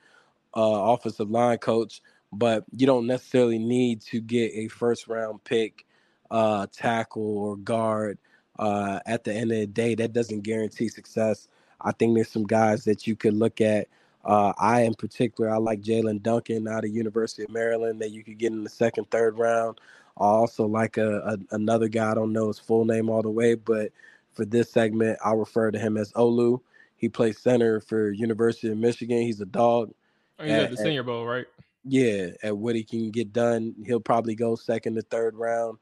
uh, 0.56 0.94
offensive 0.94 1.30
line 1.30 1.58
coach, 1.58 2.02
but 2.32 2.64
you 2.76 2.86
don't 2.86 3.06
necessarily 3.06 3.58
need 3.60 4.00
to 4.02 4.20
get 4.20 4.50
a 4.52 4.66
first 4.66 5.06
round 5.06 5.44
pick, 5.44 5.86
uh, 6.30 6.66
tackle 6.72 7.38
or 7.38 7.56
guard. 7.56 8.18
Uh, 8.58 8.98
at 9.06 9.22
the 9.22 9.32
end 9.32 9.52
of 9.52 9.58
the 9.58 9.66
day, 9.66 9.94
that 9.94 10.12
doesn't 10.12 10.42
guarantee 10.42 10.88
success. 10.88 11.48
I 11.80 11.92
think 11.92 12.14
there's 12.16 12.28
some 12.28 12.46
guys 12.46 12.84
that 12.84 13.06
you 13.06 13.14
could 13.14 13.32
look 13.32 13.60
at 13.60 13.86
uh, 14.24 14.52
I, 14.58 14.82
in 14.82 14.94
particular, 14.94 15.50
I 15.50 15.56
like 15.56 15.80
Jaelyn 15.80 16.22
Duncan 16.22 16.68
out 16.68 16.84
of 16.84 16.90
University 16.90 17.44
of 17.44 17.50
Maryland 17.50 18.00
that 18.00 18.10
you 18.10 18.22
could 18.22 18.38
get 18.38 18.52
in 18.52 18.64
the 18.64 18.70
second, 18.70 19.10
third 19.10 19.38
round. 19.38 19.80
I 20.18 20.24
also 20.24 20.66
like 20.66 20.98
a, 20.98 21.18
a, 21.18 21.38
another 21.52 21.88
guy. 21.88 22.10
I 22.10 22.14
don't 22.14 22.32
know 22.32 22.48
his 22.48 22.58
full 22.58 22.84
name 22.84 23.08
all 23.08 23.22
the 23.22 23.30
way, 23.30 23.54
but 23.54 23.92
for 24.32 24.44
this 24.44 24.70
segment, 24.70 25.18
I'll 25.24 25.36
refer 25.36 25.70
to 25.70 25.78
him 25.78 25.96
as 25.96 26.12
Olu. 26.12 26.60
He 26.96 27.08
plays 27.08 27.38
center 27.38 27.80
for 27.80 28.12
University 28.12 28.70
of 28.70 28.76
Michigan. 28.76 29.22
He's 29.22 29.40
a 29.40 29.46
dog. 29.46 29.92
Oh, 30.38 30.44
he's 30.44 30.52
at, 30.52 30.64
at 30.64 30.70
the 30.72 30.76
Senior 30.76 31.02
Bowl, 31.02 31.24
right? 31.24 31.46
Yeah, 31.84 32.28
at 32.42 32.54
what 32.54 32.76
he 32.76 32.84
can 32.84 33.10
get 33.10 33.32
done, 33.32 33.74
he'll 33.86 34.00
probably 34.00 34.34
go 34.34 34.54
second 34.54 34.96
to 34.96 35.02
third 35.02 35.34
round. 35.34 35.78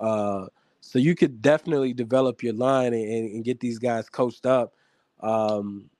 Uh, 0.00 0.46
so 0.80 0.98
you 0.98 1.14
could 1.14 1.42
definitely 1.42 1.92
develop 1.92 2.42
your 2.42 2.54
line 2.54 2.94
and, 2.94 3.32
and 3.34 3.44
get 3.44 3.60
these 3.60 3.78
guys 3.78 4.08
coached 4.08 4.46
up. 4.46 4.72
Um, 5.20 5.90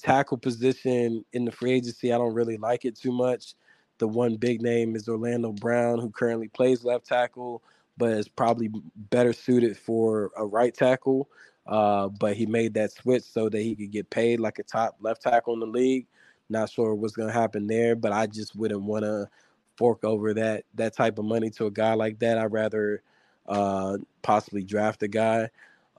tackle 0.00 0.38
position 0.38 1.24
in 1.32 1.44
the 1.44 1.52
free 1.52 1.72
agency, 1.72 2.12
I 2.12 2.18
don't 2.18 2.34
really 2.34 2.56
like 2.56 2.84
it 2.84 2.96
too 2.96 3.12
much. 3.12 3.54
The 3.98 4.08
one 4.08 4.36
big 4.36 4.62
name 4.62 4.96
is 4.96 5.08
Orlando 5.08 5.52
Brown, 5.52 5.98
who 5.98 6.10
currently 6.10 6.48
plays 6.48 6.84
left 6.84 7.06
tackle, 7.06 7.62
but 7.98 8.10
is 8.12 8.28
probably 8.28 8.70
better 9.10 9.32
suited 9.32 9.76
for 9.76 10.30
a 10.36 10.46
right 10.46 10.74
tackle. 10.74 11.28
Uh, 11.66 12.08
but 12.08 12.36
he 12.36 12.46
made 12.46 12.74
that 12.74 12.90
switch 12.90 13.22
so 13.22 13.48
that 13.48 13.60
he 13.60 13.76
could 13.76 13.90
get 13.90 14.08
paid 14.10 14.40
like 14.40 14.58
a 14.58 14.62
top 14.62 14.96
left 15.00 15.22
tackle 15.22 15.54
in 15.54 15.60
the 15.60 15.66
league. 15.66 16.06
Not 16.48 16.70
sure 16.70 16.94
what's 16.94 17.14
going 17.14 17.28
to 17.28 17.34
happen 17.34 17.66
there, 17.66 17.94
but 17.94 18.12
I 18.12 18.26
just 18.26 18.56
wouldn't 18.56 18.82
want 18.82 19.04
to 19.04 19.28
fork 19.76 20.02
over 20.04 20.34
that 20.34 20.64
that 20.74 20.96
type 20.96 21.18
of 21.18 21.24
money 21.24 21.50
to 21.50 21.66
a 21.66 21.70
guy 21.70 21.94
like 21.94 22.18
that. 22.20 22.38
I'd 22.38 22.52
rather 22.52 23.02
uh, 23.46 23.98
possibly 24.22 24.64
draft 24.64 25.02
a 25.02 25.08
guy. 25.08 25.50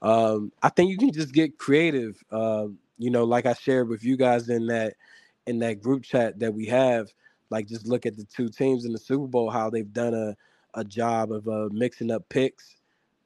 Um, 0.02 0.52
I 0.62 0.68
think 0.68 0.90
you 0.90 0.98
can 0.98 1.12
just 1.12 1.32
get 1.32 1.58
creative. 1.58 2.22
Uh, 2.30 2.66
you 3.02 3.10
know, 3.10 3.24
like 3.24 3.46
I 3.46 3.54
shared 3.54 3.88
with 3.88 4.04
you 4.04 4.16
guys 4.16 4.48
in 4.48 4.68
that 4.68 4.94
in 5.46 5.58
that 5.58 5.80
group 5.82 6.04
chat 6.04 6.38
that 6.38 6.54
we 6.54 6.66
have, 6.66 7.12
like 7.50 7.66
just 7.66 7.88
look 7.88 8.06
at 8.06 8.16
the 8.16 8.24
two 8.24 8.48
teams 8.48 8.84
in 8.84 8.92
the 8.92 8.98
Super 8.98 9.26
Bowl, 9.26 9.50
how 9.50 9.70
they've 9.70 9.92
done 9.92 10.14
a, 10.14 10.36
a 10.78 10.84
job 10.84 11.32
of 11.32 11.48
uh, 11.48 11.68
mixing 11.72 12.12
up 12.12 12.28
picks 12.28 12.76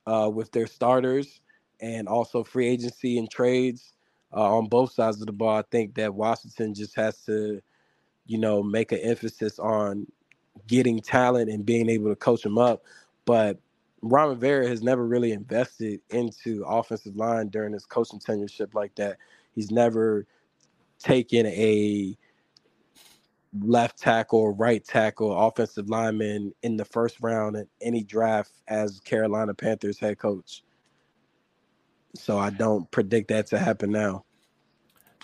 uh, 0.07 0.31
with 0.33 0.51
their 0.53 0.67
starters 0.67 1.43
and 1.81 2.09
also 2.09 2.43
free 2.43 2.67
agency 2.67 3.19
and 3.19 3.31
trades 3.31 3.93
uh, 4.35 4.57
on 4.57 4.67
both 4.67 4.93
sides 4.93 5.21
of 5.21 5.27
the 5.27 5.33
ball. 5.33 5.59
I 5.59 5.65
think 5.71 5.95
that 5.97 6.15
Washington 6.15 6.73
just 6.73 6.97
has 6.97 7.19
to, 7.25 7.61
you 8.25 8.39
know, 8.39 8.63
make 8.63 8.93
an 8.93 8.99
emphasis 9.01 9.59
on 9.59 10.07
getting 10.67 11.01
talent 11.01 11.51
and 11.51 11.67
being 11.67 11.91
able 11.91 12.09
to 12.09 12.17
coach 12.17 12.41
them 12.43 12.57
up. 12.57 12.83
But 13.27 13.59
Ron 14.01 14.31
Rivera 14.31 14.69
has 14.69 14.83
never 14.83 15.07
really 15.07 15.33
invested 15.33 16.01
into 16.09 16.65
offensive 16.65 17.17
line 17.17 17.49
during 17.49 17.75
his 17.75 17.85
coaching 17.85 18.21
tenureship 18.21 18.73
like 18.73 18.95
that. 18.95 19.19
He's 19.57 19.73
never 19.73 20.27
taken 21.01 21.47
a 21.47 22.17
left 23.63 23.99
tackle 23.99 24.55
right 24.55 24.85
tackle, 24.85 25.37
offensive 25.37 25.89
lineman 25.89 26.53
in 26.63 26.77
the 26.77 26.85
first 26.85 27.17
round 27.21 27.57
in 27.57 27.67
any 27.81 28.05
draft 28.05 28.53
as 28.69 29.01
Carolina 29.01 29.55
Panthers 29.55 29.99
head 29.99 30.19
coach. 30.19 30.63
So 32.15 32.39
I 32.39 32.51
don't 32.51 32.91
predict 32.91 33.29
that 33.29 33.47
to 33.49 33.59
happen 33.59 33.91
now. 33.91 34.25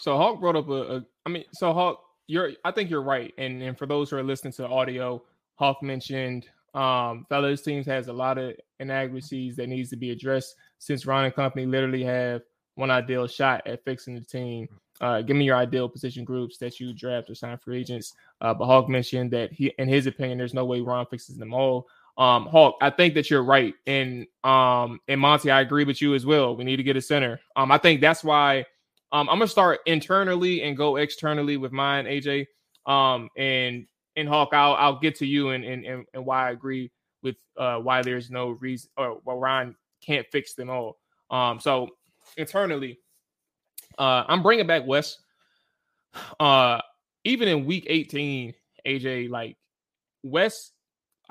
So 0.00 0.16
Hawk 0.16 0.40
brought 0.40 0.56
up 0.56 0.68
a, 0.68 0.96
a 0.96 1.04
I 1.26 1.30
mean, 1.30 1.44
so 1.52 1.72
Hawk, 1.72 2.02
you're 2.26 2.52
I 2.64 2.70
think 2.72 2.90
you're 2.90 3.02
right. 3.02 3.32
And 3.38 3.62
and 3.62 3.78
for 3.78 3.86
those 3.86 4.10
who 4.10 4.16
are 4.16 4.22
listening 4.22 4.52
to 4.54 4.66
audio, 4.66 5.22
Hawk 5.56 5.82
mentioned 5.82 6.48
um 6.74 7.26
fellas 7.28 7.60
teams 7.60 7.84
has 7.84 8.08
a 8.08 8.12
lot 8.12 8.38
of 8.38 8.54
inaccuracies 8.80 9.56
that 9.56 9.68
needs 9.68 9.90
to 9.90 9.96
be 9.96 10.10
addressed 10.10 10.56
since 10.78 11.04
Ron 11.04 11.26
and 11.26 11.34
company 11.34 11.66
literally 11.66 12.02
have 12.02 12.40
one 12.74 12.90
ideal 12.90 13.26
shot 13.26 13.66
at 13.66 13.84
fixing 13.84 14.14
the 14.14 14.20
team. 14.20 14.68
Uh, 15.00 15.20
give 15.20 15.36
me 15.36 15.44
your 15.44 15.56
ideal 15.56 15.88
position 15.88 16.24
groups 16.24 16.58
that 16.58 16.78
you 16.78 16.92
draft 16.92 17.28
or 17.28 17.34
sign 17.34 17.58
for 17.58 17.72
agents. 17.72 18.14
Uh, 18.40 18.54
but 18.54 18.66
Hawk 18.66 18.88
mentioned 18.88 19.30
that 19.32 19.52
he, 19.52 19.72
in 19.78 19.88
his 19.88 20.06
opinion, 20.06 20.38
there's 20.38 20.54
no 20.54 20.64
way 20.64 20.80
Ron 20.80 21.06
fixes 21.06 21.36
them 21.36 21.52
all. 21.52 21.88
Um, 22.18 22.46
Hawk, 22.46 22.76
I 22.80 22.90
think 22.90 23.14
that 23.14 23.30
you're 23.30 23.42
right, 23.42 23.74
and 23.86 24.26
um, 24.44 25.00
and 25.08 25.20
Monty, 25.20 25.50
I 25.50 25.62
agree 25.62 25.84
with 25.84 26.02
you 26.02 26.14
as 26.14 26.26
well. 26.26 26.54
We 26.54 26.62
need 26.62 26.76
to 26.76 26.82
get 26.82 26.96
a 26.96 27.00
center. 27.00 27.40
Um, 27.56 27.72
I 27.72 27.78
think 27.78 28.00
that's 28.00 28.22
why 28.22 28.66
um, 29.12 29.30
I'm 29.30 29.38
gonna 29.38 29.48
start 29.48 29.80
internally 29.86 30.62
and 30.62 30.76
go 30.76 30.96
externally 30.96 31.56
with 31.56 31.72
mine, 31.72 32.04
AJ. 32.04 32.46
Um, 32.86 33.30
and 33.38 33.86
and 34.16 34.28
Hawk, 34.28 34.50
I'll 34.52 34.74
I'll 34.74 34.98
get 34.98 35.16
to 35.16 35.26
you 35.26 35.50
and 35.50 35.64
and 35.64 35.86
and, 35.86 36.04
and 36.12 36.26
why 36.26 36.48
I 36.48 36.50
agree 36.50 36.90
with 37.22 37.36
uh 37.56 37.78
why 37.78 38.02
there's 38.02 38.30
no 38.30 38.50
reason 38.50 38.90
or 38.98 39.20
why 39.24 39.34
Ron 39.34 39.74
can't 40.04 40.26
fix 40.30 40.52
them 40.52 40.68
all. 40.68 40.98
Um, 41.30 41.60
so 41.60 41.88
internally. 42.36 42.98
Uh, 43.98 44.24
I'm 44.26 44.42
bringing 44.42 44.66
back 44.66 44.86
Wes. 44.86 45.18
Uh, 46.38 46.80
even 47.24 47.48
in 47.48 47.64
week 47.64 47.86
18, 47.88 48.54
AJ, 48.86 49.30
like 49.30 49.56
Wes, 50.22 50.72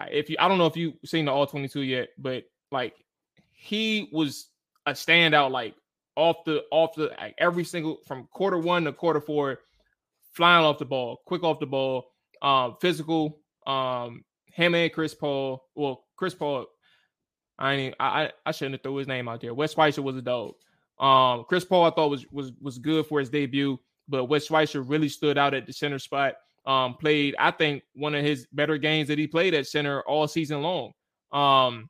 if 0.09 0.29
you, 0.29 0.37
I 0.39 0.47
don't 0.47 0.57
know 0.57 0.65
if 0.65 0.77
you've 0.77 0.95
seen 1.05 1.25
the 1.25 1.31
All 1.31 1.45
22 1.45 1.81
yet, 1.81 2.09
but 2.17 2.43
like 2.71 2.95
he 3.51 4.09
was 4.11 4.47
a 4.85 4.91
standout, 4.91 5.51
like 5.51 5.75
off 6.15 6.43
the 6.45 6.63
off 6.71 6.95
the 6.95 7.11
like, 7.19 7.35
every 7.37 7.63
single 7.63 7.99
from 8.07 8.27
quarter 8.31 8.57
one 8.57 8.85
to 8.85 8.93
quarter 8.93 9.21
four, 9.21 9.59
flying 10.33 10.65
off 10.65 10.79
the 10.79 10.85
ball, 10.85 11.21
quick 11.25 11.43
off 11.43 11.59
the 11.59 11.65
ball, 11.65 12.11
um, 12.41 12.75
physical. 12.81 13.39
Um, 13.67 14.23
him 14.45 14.75
and 14.75 14.91
Chris 14.91 15.13
Paul. 15.13 15.63
Well, 15.75 16.03
Chris 16.15 16.33
Paul. 16.33 16.65
I 17.59 17.73
ain't, 17.73 17.95
I 17.99 18.31
I 18.45 18.51
shouldn't 18.51 18.75
have 18.75 18.81
threw 18.81 18.95
his 18.95 19.07
name 19.07 19.27
out 19.27 19.41
there. 19.41 19.53
Wes 19.53 19.73
Schweitzer 19.73 20.01
was 20.01 20.15
a 20.15 20.21
dog. 20.21 20.55
Um, 21.01 21.45
Chris 21.49 21.65
Paul 21.65 21.85
I 21.85 21.89
thought 21.89 22.09
was 22.09 22.25
was 22.31 22.51
was 22.61 22.77
good 22.77 23.07
for 23.07 23.19
his 23.19 23.29
debut, 23.29 23.77
but 24.07 24.25
Wes 24.25 24.45
Schweitzer 24.45 24.83
really 24.83 25.09
stood 25.09 25.37
out 25.37 25.53
at 25.53 25.65
the 25.65 25.73
center 25.73 25.99
spot. 25.99 26.35
Um, 26.65 26.93
played 26.93 27.35
I 27.39 27.49
think 27.49 27.83
one 27.95 28.13
of 28.13 28.23
his 28.23 28.45
better 28.53 28.77
games 28.77 29.07
that 29.07 29.17
he 29.17 29.25
played 29.25 29.55
at 29.55 29.65
center 29.65 30.01
all 30.03 30.27
season 30.27 30.61
long. 30.61 30.91
Um, 31.31 31.89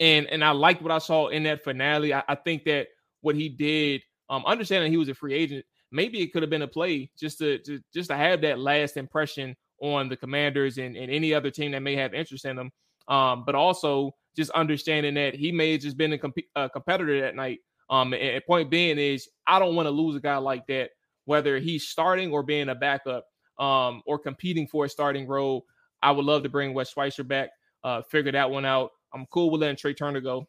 and 0.00 0.26
and 0.26 0.44
I 0.44 0.50
liked 0.50 0.82
what 0.82 0.90
I 0.90 0.98
saw 0.98 1.28
in 1.28 1.44
that 1.44 1.62
finale. 1.62 2.12
I, 2.12 2.24
I 2.28 2.34
think 2.34 2.64
that 2.64 2.88
what 3.20 3.36
he 3.36 3.48
did, 3.48 4.02
um, 4.28 4.44
understanding 4.46 4.90
he 4.90 4.98
was 4.98 5.08
a 5.08 5.14
free 5.14 5.34
agent, 5.34 5.64
maybe 5.92 6.20
it 6.20 6.32
could 6.32 6.42
have 6.42 6.50
been 6.50 6.62
a 6.62 6.68
play 6.68 7.10
just 7.16 7.38
to, 7.38 7.58
to 7.58 7.80
just 7.94 8.10
to 8.10 8.16
have 8.16 8.40
that 8.42 8.58
last 8.58 8.96
impression 8.96 9.54
on 9.80 10.08
the 10.08 10.16
Commanders 10.16 10.78
and, 10.78 10.96
and 10.96 11.10
any 11.10 11.32
other 11.32 11.52
team 11.52 11.70
that 11.70 11.82
may 11.82 11.94
have 11.94 12.14
interest 12.14 12.44
in 12.44 12.56
them. 12.56 12.72
Um, 13.06 13.44
but 13.46 13.54
also 13.54 14.12
just 14.36 14.50
understanding 14.50 15.14
that 15.14 15.34
he 15.34 15.52
may 15.52 15.72
have 15.72 15.80
just 15.80 15.96
been 15.96 16.12
a, 16.12 16.18
comp- 16.18 16.36
a 16.56 16.68
competitor 16.68 17.20
that 17.20 17.36
night 17.36 17.60
um, 17.90 18.12
and, 18.12 18.44
point 18.46 18.70
being 18.70 18.98
is 18.98 19.28
I 19.46 19.58
don't 19.58 19.74
want 19.74 19.86
to 19.86 19.90
lose 19.90 20.16
a 20.16 20.20
guy 20.20 20.36
like 20.36 20.66
that, 20.66 20.90
whether 21.24 21.58
he's 21.58 21.88
starting 21.88 22.32
or 22.32 22.42
being 22.42 22.68
a 22.68 22.74
backup, 22.74 23.24
um, 23.58 24.02
or 24.06 24.18
competing 24.18 24.66
for 24.66 24.84
a 24.84 24.88
starting 24.88 25.26
role. 25.26 25.64
I 26.02 26.10
would 26.10 26.24
love 26.24 26.42
to 26.44 26.48
bring 26.48 26.74
Wes 26.74 26.90
Schweitzer 26.90 27.24
back, 27.24 27.50
uh, 27.82 28.02
figure 28.02 28.32
that 28.32 28.50
one 28.50 28.64
out. 28.64 28.90
I'm 29.12 29.26
cool 29.26 29.50
with 29.50 29.60
letting 29.60 29.76
Trai 29.76 29.96
Turner 29.96 30.20
go. 30.20 30.48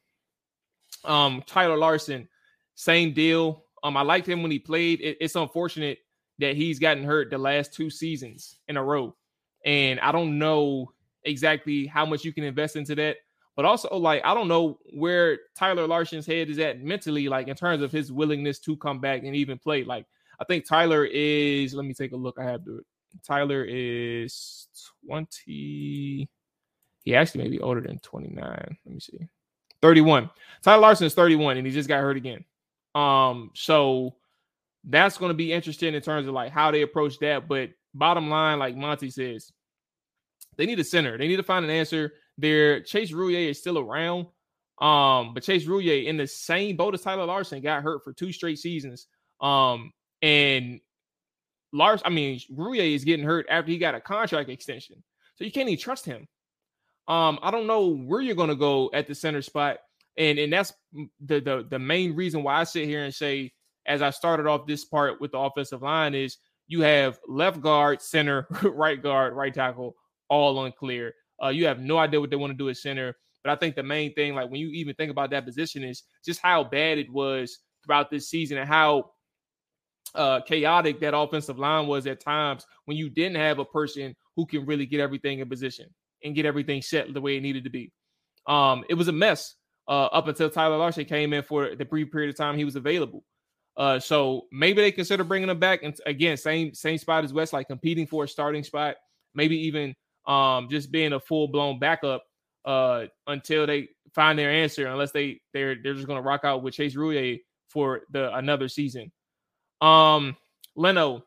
Um, 1.06 1.44
Tyler 1.48 1.78
Larsen, 1.78 2.28
same 2.76 3.14
deal. 3.14 3.66
Um, 3.84 3.96
I 3.96 4.02
liked 4.02 4.28
him 4.28 4.42
when 4.42 4.52
he 4.52 4.60
played. 4.60 5.02
It, 5.02 5.18
it's 5.22 5.36
unfortunate 5.36 6.00
that 6.40 6.56
he's 6.56 6.80
gotten 6.80 7.04
hurt 7.04 7.30
the 7.30 7.38
last 7.38 7.74
two 7.74 7.90
seasons 7.90 8.60
in 8.68 8.78
a 8.78 8.84
row. 8.84 9.16
And 9.66 10.00
I 10.00 10.12
don't 10.12 10.38
know 10.38 10.92
exactly 11.24 11.86
how 11.86 12.06
much 12.06 12.24
you 12.24 12.34
can 12.34 12.44
invest 12.44 12.76
into 12.76 12.96
that. 12.96 13.18
But 13.56 13.66
also, 13.66 13.94
like, 13.98 14.22
I 14.24 14.34
don't 14.34 14.48
know 14.48 14.80
where 14.94 15.40
Tyler 15.58 15.86
Larsen's 15.86 16.26
head 16.26 16.50
is 16.50 16.60
at 16.60 16.82
mentally, 16.82 17.28
like 17.28 17.48
in 17.48 17.56
terms 17.56 17.82
of 17.82 17.92
his 17.92 18.12
willingness 18.12 18.60
to 18.60 18.78
come 18.78 19.00
back 19.00 19.24
and 19.24 19.36
even 19.36 19.58
play. 19.58 19.84
Like, 19.84 20.06
I 20.40 20.46
think 20.46 20.66
Tyler 20.66 21.06
is, 21.06 21.74
let 21.74 21.86
me 21.86 21.94
take 21.94 22.14
a 22.14 22.16
look. 22.16 22.38
I 22.40 22.46
have 22.46 22.64
to 22.66 22.84
Tyler 23.24 23.66
is 23.68 24.68
20. 25.08 26.30
He 27.04 27.16
actually 27.16 27.44
may 27.44 27.50
be 27.50 27.60
older 27.60 27.82
than 27.82 28.00
29. 28.00 28.44
Let 28.46 28.78
me 28.86 29.00
see. 29.00 29.28
31. 29.82 30.30
Tyler 30.62 30.82
Larsen 30.82 31.08
is 31.08 31.14
31 31.14 31.58
and 31.58 31.66
he 31.66 31.74
just 31.74 31.90
got 31.90 32.02
hurt 32.02 32.18
again. 32.18 32.44
Um, 32.96 33.52
so 33.56 34.16
that's 34.84 35.18
going 35.18 35.30
to 35.30 35.36
be 35.36 35.54
interesting 35.54 35.94
in 35.94 36.02
terms 36.02 36.28
of 36.28 36.34
like 36.34 36.52
how 36.52 36.72
they 36.72 36.82
approach 36.82 37.20
that. 37.20 37.48
But 37.48 37.72
bottom 37.94 38.30
line, 38.30 38.60
like 38.60 38.76
Monty 38.76 39.10
says, 39.10 39.52
they 40.58 40.66
need 40.66 40.80
a 40.80 40.84
center. 40.84 41.18
They 41.18 41.28
need 41.28 41.38
to 41.38 41.44
find 41.44 41.64
an 41.64 41.72
answer. 41.72 42.14
There, 42.40 42.82
Chase 42.82 43.12
Roullier 43.12 43.50
is 43.50 43.60
still 43.60 43.78
around. 43.78 44.28
Um, 44.82 45.34
but 45.34 45.44
Chase 45.44 45.66
Roullier 45.66 46.06
in 46.06 46.18
the 46.18 46.28
same 46.28 46.78
boat 46.78 46.94
as 46.94 47.02
Tyler 47.02 47.26
Larsen 47.26 47.62
got 47.62 47.84
hurt 47.84 48.04
for 48.04 48.14
two 48.14 48.32
straight 48.32 48.60
seasons. 48.60 49.08
Um, 49.42 49.92
and 50.22 50.80
Lars, 51.74 52.02
I 52.06 52.10
mean, 52.10 52.40
Roullier 52.52 52.96
is 52.96 53.04
getting 53.04 53.26
hurt 53.26 53.46
after 53.50 53.72
he 53.72 53.78
got 53.78 53.96
a 53.96 54.02
contract 54.02 54.50
extension. 54.50 55.04
So 55.36 55.44
you 55.44 55.52
can't 55.52 55.70
even 55.70 55.80
trust 55.80 56.06
him. 56.06 56.28
Um, 57.08 57.40
I 57.42 57.52
don't 57.52 57.68
know 57.68 57.88
where 57.88 58.22
you're 58.22 58.36
gonna 58.36 58.56
go 58.56 58.90
at 58.94 59.08
the 59.08 59.16
center 59.16 59.42
spot. 59.42 59.78
And 60.18 60.38
and 60.38 60.52
that's 60.52 60.74
the 60.94 61.40
the 61.40 61.66
the 61.70 61.80
main 61.80 62.16
reason 62.16 62.44
why 62.44 62.60
I 62.60 62.64
sit 62.64 62.86
here 62.86 63.04
and 63.04 63.14
say, 63.14 63.52
as 63.86 64.02
I 64.02 64.12
started 64.12 64.48
off 64.48 64.68
this 64.68 64.86
part 64.86 65.20
with 65.20 65.32
the 65.32 65.40
offensive 65.40 65.82
line, 65.82 66.14
is 66.14 66.38
you 66.68 66.82
have 66.82 67.20
left 67.28 67.62
guard, 67.62 68.02
center, 68.02 68.48
right 68.64 69.02
guard, 69.02 69.34
right 69.34 69.54
tackle, 69.54 69.96
all 70.30 70.64
unclear. 70.66 71.14
Uh, 71.44 71.50
you 71.50 71.66
have 71.66 71.80
no 71.80 71.98
idea 71.98 72.20
what 72.20 72.30
they 72.30 72.36
want 72.36 72.52
to 72.52 72.58
do 72.58 72.70
at 72.70 72.78
center. 72.78 73.16
But 73.44 73.52
I 73.52 73.56
think 73.56 73.76
the 73.76 73.84
main 73.84 74.14
thing, 74.14 74.36
like 74.36 74.50
when 74.50 74.60
you 74.60 74.70
even 74.70 74.96
think 74.96 75.12
about 75.12 75.30
that 75.32 75.46
position, 75.46 75.84
is 75.84 76.04
just 76.26 76.42
how 76.42 76.64
bad 76.64 76.98
it 76.98 77.12
was 77.12 77.60
throughout 77.86 78.10
this 78.10 78.30
season 78.30 78.58
and 78.58 78.68
how 78.68 79.12
uh, 80.16 80.42
chaotic 80.42 81.00
that 81.00 81.16
offensive 81.16 81.60
line 81.60 81.88
was 81.88 82.08
at 82.08 82.20
times 82.20 82.66
when 82.86 82.98
you 82.98 83.10
didn't 83.10 83.38
have 83.38 83.60
a 83.60 83.66
person 83.66 84.16
who 84.36 84.46
can 84.46 84.66
really 84.66 84.86
get 84.86 85.00
everything 85.00 85.40
in 85.40 85.48
position 85.48 85.86
and 86.24 86.36
get 86.36 86.46
everything 86.46 86.82
set 86.82 87.14
the 87.14 87.22
way 87.22 87.38
it 87.38 87.42
needed 87.42 87.64
to 87.64 87.70
be. 87.70 87.92
Um, 88.48 88.84
it 88.90 88.96
was 88.96 89.08
a 89.08 89.14
mess 89.14 89.56
uh, 89.88 90.06
up 90.06 90.28
until 90.28 90.50
Tyler 90.50 90.78
Larsen 90.78 91.06
came 91.06 91.34
in 91.34 91.44
for 91.44 91.76
the 91.76 91.86
brief 91.86 92.12
period 92.12 92.30
of 92.30 92.36
time 92.36 92.58
he 92.58 92.66
was 92.66 92.76
available. 92.76 93.24
Uh, 93.78 94.00
so 94.00 94.48
maybe 94.52 94.82
they 94.82 94.92
consider 94.92 95.24
bringing 95.24 95.50
him 95.50 95.60
back. 95.60 95.84
And 95.84 95.96
again, 96.06 96.36
same 96.36 96.74
same 96.74 96.98
spot 96.98 97.24
as 97.24 97.32
West, 97.32 97.54
like 97.54 97.68
competing 97.68 98.08
for 98.08 98.26
a 98.26 98.28
starting 98.28 98.64
spot. 98.64 98.96
Maybe 99.34 99.58
even 99.68 99.96
um, 100.30 100.70
just 100.70 100.92
being 100.92 101.14
a 101.14 101.20
full 101.20 101.48
blown 101.48 101.80
backup 101.80 102.24
uh, 102.64 103.06
until 103.28 103.66
they 103.66 103.90
find 104.14 104.38
their 104.38 104.52
answer. 104.52 104.88
Unless 104.88 105.12
they 105.12 105.42
they're 105.54 105.76
they're 105.82 105.96
just 105.96 106.08
to 106.08 106.22
rock 106.22 106.42
out 106.46 106.64
with 106.64 106.76
Chase 106.76 106.96
Roullier 106.96 107.40
for 107.70 108.02
the 108.12 108.34
another 108.36 108.70
season. 108.70 109.12
Um, 109.82 110.38
Leno, 110.76 111.26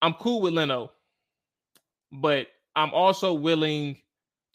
I'm 0.00 0.14
cool 0.14 0.40
with 0.40 0.54
Leno, 0.54 0.92
but 2.10 2.48
I'm 2.74 2.94
also 2.94 3.34
willing 3.34 3.98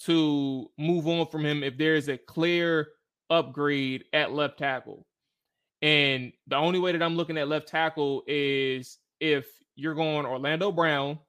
to 0.02 0.69
move 0.78 1.08
on 1.08 1.28
from 1.28 1.46
him 1.46 1.63
if 1.63 1.78
there 1.78 1.96
is 1.96 2.10
a 2.10 2.17
clear 2.17 2.89
upgrade 3.30 4.06
at 4.12 4.34
left 4.34 4.58
tackle. 4.58 5.06
And 5.82 6.32
the 6.48 6.56
only 6.56 6.80
way 6.80 6.93
that 6.93 7.04
I'm 7.04 7.15
looking 7.15 7.38
at 7.38 7.48
left 7.48 7.67
tackle 7.67 8.24
is 8.28 8.98
if 9.19 9.46
you're 9.76 9.96
going 9.96 10.26
Orlando 10.26 10.72
Brown 10.72 11.19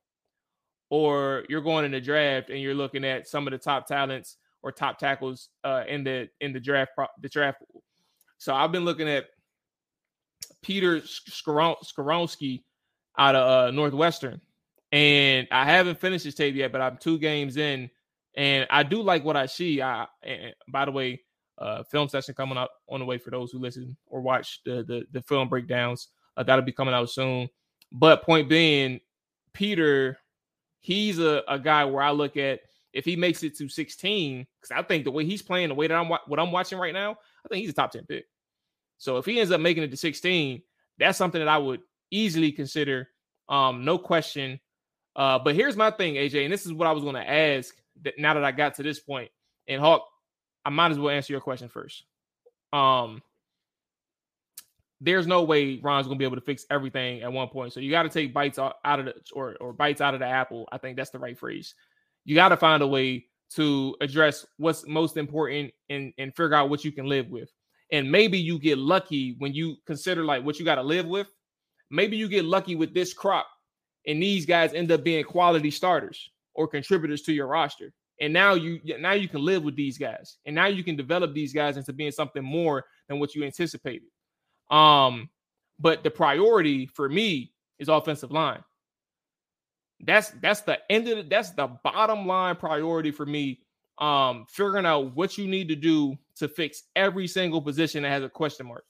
or 0.94 1.44
you're 1.48 1.60
going 1.60 1.84
in 1.84 1.90
the 1.90 2.00
draft 2.00 2.50
and 2.50 2.60
you're 2.60 2.72
looking 2.72 3.04
at 3.04 3.26
some 3.26 3.48
of 3.48 3.50
the 3.50 3.58
top 3.58 3.84
talents 3.84 4.36
or 4.62 4.70
top 4.70 4.96
tackles 4.96 5.48
uh, 5.64 5.82
in 5.88 6.04
the 6.04 6.28
in 6.40 6.52
the 6.52 6.60
draft 6.60 6.92
the 7.20 7.28
draft 7.28 7.58
pool. 7.58 7.82
So 8.38 8.54
I've 8.54 8.70
been 8.70 8.84
looking 8.84 9.08
at 9.08 9.24
Peter 10.62 11.00
Skoronski 11.00 12.62
out 13.18 13.34
of 13.34 13.48
uh, 13.48 13.70
Northwestern. 13.72 14.40
And 14.92 15.48
I 15.50 15.64
haven't 15.64 15.98
finished 15.98 16.24
his 16.24 16.36
tape 16.36 16.54
yet, 16.54 16.70
but 16.70 16.80
I'm 16.80 16.96
two 16.96 17.18
games 17.18 17.56
in, 17.56 17.90
and 18.36 18.64
I 18.70 18.84
do 18.84 19.02
like 19.02 19.24
what 19.24 19.36
I 19.36 19.46
see. 19.46 19.82
I, 19.82 20.06
by 20.68 20.84
the 20.84 20.92
way, 20.92 21.22
uh, 21.58 21.82
film 21.82 22.08
session 22.08 22.36
coming 22.36 22.56
up 22.56 22.70
on 22.88 23.00
the 23.00 23.04
way 23.04 23.18
for 23.18 23.30
those 23.30 23.50
who 23.50 23.58
listen 23.58 23.96
or 24.06 24.20
watch 24.20 24.60
the 24.64 24.84
the, 24.84 25.04
the 25.10 25.22
film 25.22 25.48
breakdowns. 25.48 26.10
Uh, 26.36 26.44
that'll 26.44 26.64
be 26.64 26.70
coming 26.70 26.94
out 26.94 27.10
soon. 27.10 27.48
But 27.90 28.22
point 28.22 28.48
being, 28.48 29.00
Peter, 29.52 30.18
he's 30.84 31.18
a, 31.18 31.42
a 31.48 31.58
guy 31.58 31.86
where 31.86 32.02
I 32.02 32.10
look 32.10 32.36
at 32.36 32.60
if 32.92 33.06
he 33.06 33.16
makes 33.16 33.42
it 33.42 33.56
to 33.56 33.68
16, 33.68 34.46
because 34.60 34.70
I 34.70 34.82
think 34.82 35.04
the 35.04 35.10
way 35.10 35.24
he's 35.24 35.40
playing, 35.40 35.70
the 35.70 35.74
way 35.74 35.86
that 35.86 35.94
I'm 35.94 36.08
what 36.08 36.38
I'm 36.38 36.52
watching 36.52 36.78
right 36.78 36.92
now, 36.92 37.12
I 37.12 37.48
think 37.48 37.62
he's 37.62 37.70
a 37.70 37.74
top 37.74 37.90
10 37.90 38.04
pick. 38.04 38.26
So 38.98 39.16
if 39.16 39.24
he 39.24 39.40
ends 39.40 39.50
up 39.50 39.62
making 39.62 39.82
it 39.82 39.90
to 39.90 39.96
16, 39.96 40.62
that's 40.98 41.16
something 41.16 41.40
that 41.40 41.48
I 41.48 41.56
would 41.56 41.80
easily 42.10 42.52
consider. 42.52 43.08
Um, 43.48 43.84
no 43.84 43.96
question. 43.96 44.60
Uh, 45.16 45.38
but 45.38 45.54
here's 45.54 45.76
my 45.76 45.90
thing, 45.90 46.14
AJ, 46.14 46.44
and 46.44 46.52
this 46.52 46.66
is 46.66 46.72
what 46.72 46.86
I 46.86 46.92
was 46.92 47.02
going 47.02 47.16
to 47.16 47.28
ask 47.28 47.74
that 48.02 48.18
now 48.18 48.34
that 48.34 48.44
I 48.44 48.52
got 48.52 48.74
to 48.74 48.82
this 48.82 49.00
point. 49.00 49.30
And 49.66 49.80
Hawk, 49.80 50.06
I 50.64 50.70
might 50.70 50.90
as 50.90 50.98
well 50.98 51.14
answer 51.14 51.32
your 51.32 51.40
question 51.40 51.68
first. 51.68 52.04
Um, 52.72 53.22
there's 55.04 55.26
no 55.26 55.42
way 55.42 55.80
Ron's 55.82 56.06
to 56.08 56.14
be 56.14 56.24
able 56.24 56.36
to 56.36 56.42
fix 56.42 56.64
everything 56.70 57.22
at 57.22 57.32
one 57.32 57.48
point. 57.48 57.72
So 57.72 57.80
you 57.80 57.90
got 57.90 58.04
to 58.04 58.08
take 58.08 58.32
bites 58.32 58.58
out 58.58 58.76
of 58.84 59.04
the 59.06 59.14
or 59.32 59.56
or 59.60 59.72
bites 59.72 60.00
out 60.00 60.14
of 60.14 60.20
the 60.20 60.26
apple. 60.26 60.68
I 60.72 60.78
think 60.78 60.96
that's 60.96 61.10
the 61.10 61.18
right 61.18 61.38
phrase. 61.38 61.74
You 62.24 62.34
got 62.34 62.48
to 62.50 62.56
find 62.56 62.82
a 62.82 62.86
way 62.86 63.26
to 63.50 63.96
address 64.00 64.46
what's 64.56 64.86
most 64.86 65.16
important 65.16 65.72
and 65.90 66.12
and 66.18 66.34
figure 66.34 66.54
out 66.54 66.70
what 66.70 66.84
you 66.84 66.92
can 66.92 67.06
live 67.06 67.28
with 67.28 67.50
and 67.94 68.10
maybe 68.10 68.38
you 68.38 68.58
get 68.58 68.78
lucky 68.78 69.36
when 69.38 69.52
you 69.52 69.76
consider 69.86 70.24
like 70.24 70.44
what 70.44 70.58
you 70.58 70.64
got 70.64 70.76
to 70.76 70.82
live 70.82 71.06
with. 71.06 71.28
Maybe 71.90 72.16
you 72.16 72.28
get 72.28 72.44
lucky 72.44 72.74
with 72.74 72.94
this 72.94 73.12
crop, 73.12 73.46
and 74.06 74.22
these 74.22 74.46
guys 74.46 74.74
end 74.74 74.90
up 74.90 75.04
being 75.04 75.24
quality 75.24 75.70
starters 75.70 76.30
or 76.54 76.66
contributors 76.66 77.22
to 77.22 77.32
your 77.32 77.46
roster. 77.46 77.92
And 78.20 78.32
now 78.32 78.54
you 78.54 78.80
now 78.98 79.12
you 79.12 79.28
can 79.28 79.44
live 79.44 79.62
with 79.62 79.76
these 79.76 79.98
guys, 79.98 80.38
and 80.46 80.54
now 80.54 80.66
you 80.66 80.82
can 80.82 80.96
develop 80.96 81.34
these 81.34 81.52
guys 81.52 81.76
into 81.76 81.92
being 81.92 82.10
something 82.10 82.42
more 82.42 82.84
than 83.08 83.18
what 83.18 83.34
you 83.34 83.44
anticipated. 83.44 84.08
Um, 84.70 85.28
but 85.78 86.02
the 86.02 86.10
priority 86.10 86.86
for 86.86 87.08
me 87.08 87.52
is 87.78 87.88
offensive 87.88 88.30
line. 88.30 88.62
That's 90.00 90.30
that's 90.42 90.62
the 90.62 90.78
end 90.90 91.08
of 91.08 91.16
the, 91.16 91.22
that's 91.24 91.50
the 91.50 91.68
bottom 91.82 92.26
line 92.26 92.56
priority 92.56 93.10
for 93.10 93.24
me 93.24 93.60
um, 93.98 94.44
figuring 94.48 94.86
out 94.86 95.14
what 95.14 95.38
you 95.38 95.46
need 95.46 95.68
to 95.68 95.76
do 95.76 96.16
to 96.36 96.48
fix 96.48 96.84
every 96.96 97.26
single 97.26 97.62
position 97.62 98.02
that 98.02 98.10
has 98.10 98.22
a 98.22 98.28
question 98.28 98.66
mark. 98.66 98.84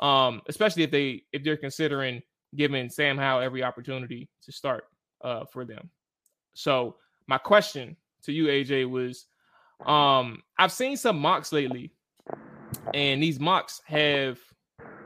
Um, 0.00 0.42
especially 0.48 0.82
if 0.82 0.90
they 0.90 1.22
if 1.32 1.44
they're 1.44 1.56
considering 1.56 2.22
giving 2.56 2.88
Sam 2.88 3.18
Howell 3.18 3.42
every 3.42 3.62
opportunity 3.62 4.28
to 4.42 4.52
start 4.52 4.84
uh 5.22 5.44
for 5.46 5.64
them. 5.64 5.90
So 6.54 6.96
my 7.26 7.38
question 7.38 7.96
to 8.22 8.32
you, 8.32 8.46
AJ, 8.46 8.88
was 8.90 9.26
um 9.86 10.42
I've 10.58 10.72
seen 10.72 10.96
some 10.96 11.18
mocks 11.18 11.52
lately, 11.52 11.92
and 12.92 13.22
these 13.22 13.40
mocks 13.40 13.80
have 13.86 14.38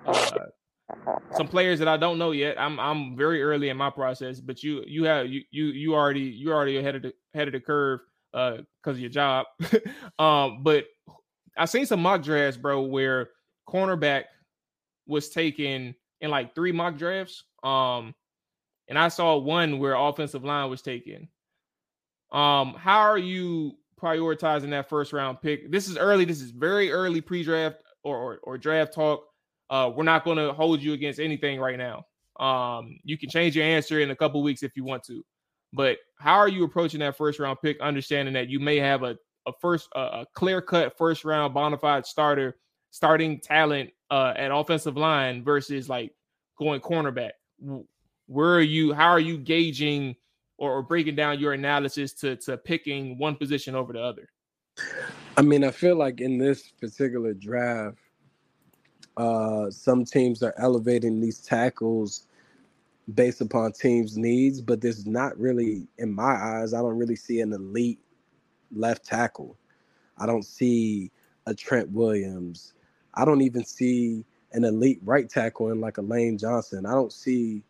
uh 0.08 0.38
some 1.36 1.48
players 1.48 1.78
that 1.78 1.88
I 1.88 1.96
don't 1.96 2.18
know 2.18 2.32
yet. 2.32 2.60
I'm 2.60 2.80
I'm 2.80 3.16
very 3.16 3.42
early 3.42 3.68
in 3.68 3.76
my 3.76 3.90
process, 3.90 4.40
but 4.40 4.62
you 4.62 4.82
you 4.86 5.04
have 5.04 5.26
you 5.26 5.42
you 5.50 5.66
you 5.66 5.94
already 5.94 6.20
you 6.20 6.52
already 6.52 6.78
ahead 6.78 6.96
of 6.96 7.02
the 7.02 7.12
ahead 7.34 7.48
of 7.48 7.52
the 7.52 7.60
curve 7.60 8.00
uh 8.34 8.58
because 8.82 8.96
of 8.96 9.00
your 9.00 9.10
job. 9.10 9.46
um, 10.18 10.62
but 10.62 10.86
I've 11.56 11.70
seen 11.70 11.86
some 11.86 12.00
mock 12.00 12.22
drafts, 12.22 12.56
bro, 12.56 12.82
where 12.82 13.30
cornerback 13.68 14.24
was 15.06 15.28
taken 15.28 15.94
in 16.20 16.30
like 16.30 16.54
three 16.54 16.72
mock 16.72 16.96
drafts. 16.96 17.44
Um, 17.62 18.14
and 18.88 18.98
I 18.98 19.08
saw 19.08 19.36
one 19.36 19.78
where 19.78 19.94
offensive 19.94 20.44
line 20.44 20.70
was 20.70 20.82
taken. 20.82 21.28
Um, 22.32 22.74
how 22.74 23.00
are 23.00 23.18
you 23.18 23.76
prioritizing 24.00 24.70
that 24.70 24.88
first 24.88 25.12
round 25.12 25.40
pick? 25.42 25.70
This 25.70 25.88
is 25.88 25.96
early. 25.96 26.24
This 26.24 26.40
is 26.40 26.50
very 26.50 26.90
early 26.90 27.20
pre-draft 27.20 27.82
or 28.04 28.16
or, 28.16 28.38
or 28.42 28.58
draft 28.58 28.94
talk. 28.94 29.24
Uh, 29.70 29.90
we're 29.94 30.04
not 30.04 30.24
going 30.24 30.38
to 30.38 30.52
hold 30.52 30.82
you 30.82 30.92
against 30.92 31.20
anything 31.20 31.60
right 31.60 31.78
now. 31.78 32.04
Um, 32.44 32.98
you 33.04 33.18
can 33.18 33.28
change 33.28 33.56
your 33.56 33.64
answer 33.64 34.00
in 34.00 34.10
a 34.10 34.16
couple 34.16 34.42
weeks 34.42 34.62
if 34.62 34.76
you 34.76 34.84
want 34.84 35.02
to. 35.04 35.24
But 35.72 35.98
how 36.18 36.36
are 36.36 36.48
you 36.48 36.64
approaching 36.64 37.00
that 37.00 37.16
first 37.16 37.38
round 37.38 37.58
pick, 37.62 37.80
understanding 37.80 38.34
that 38.34 38.48
you 38.48 38.60
may 38.60 38.78
have 38.78 39.02
a, 39.02 39.16
a 39.46 39.52
first 39.60 39.88
a, 39.94 40.24
clear 40.34 40.62
cut 40.62 40.96
first 40.96 41.24
round 41.24 41.52
bona 41.52 41.76
fide 41.76 42.06
starter, 42.06 42.56
starting 42.90 43.40
talent 43.40 43.90
uh, 44.10 44.32
at 44.36 44.50
offensive 44.50 44.96
line 44.96 45.44
versus 45.44 45.88
like 45.88 46.12
going 46.58 46.80
cornerback? 46.80 47.32
Where 48.26 48.54
are 48.54 48.62
you? 48.62 48.94
How 48.94 49.08
are 49.08 49.20
you 49.20 49.36
gauging 49.36 50.16
or, 50.56 50.78
or 50.78 50.82
breaking 50.82 51.16
down 51.16 51.38
your 51.38 51.52
analysis 51.52 52.12
to 52.14 52.36
to 52.36 52.56
picking 52.56 53.18
one 53.18 53.36
position 53.36 53.74
over 53.74 53.92
the 53.92 54.00
other? 54.00 54.28
I 55.36 55.42
mean, 55.42 55.64
I 55.64 55.70
feel 55.70 55.96
like 55.96 56.20
in 56.20 56.38
this 56.38 56.70
particular 56.80 57.34
draft, 57.34 57.98
uh, 59.18 59.70
some 59.70 60.04
teams 60.06 60.42
are 60.42 60.54
elevating 60.58 61.20
these 61.20 61.40
tackles 61.40 62.28
based 63.14 63.40
upon 63.40 63.72
teams' 63.72 64.16
needs, 64.16 64.60
but 64.60 64.80
there's 64.80 65.06
not 65.06 65.38
really, 65.38 65.88
in 65.98 66.12
my 66.14 66.32
eyes, 66.32 66.74
I 66.74 66.78
don't 66.78 66.98
really 66.98 67.16
see 67.16 67.40
an 67.40 67.52
elite 67.52 68.00
left 68.72 69.04
tackle. 69.04 69.58
I 70.18 70.26
don't 70.26 70.44
see 70.44 71.10
a 71.46 71.54
Trent 71.54 71.90
Williams. 71.90 72.74
I 73.14 73.24
don't 73.24 73.42
even 73.42 73.64
see 73.64 74.24
an 74.52 74.64
elite 74.64 75.00
right 75.04 75.28
tackle 75.28 75.72
in 75.72 75.80
like 75.80 75.98
a 75.98 76.02
Lane 76.02 76.38
Johnson. 76.38 76.86
I 76.86 76.92
don't 76.92 77.12
see 77.12 77.64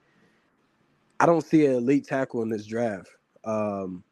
I 1.21 1.27
don't 1.27 1.45
see 1.45 1.67
an 1.67 1.75
elite 1.75 2.07
tackle 2.07 2.43
in 2.43 2.49
this 2.49 2.67
draft. 2.67 3.11
Um, 3.45 4.05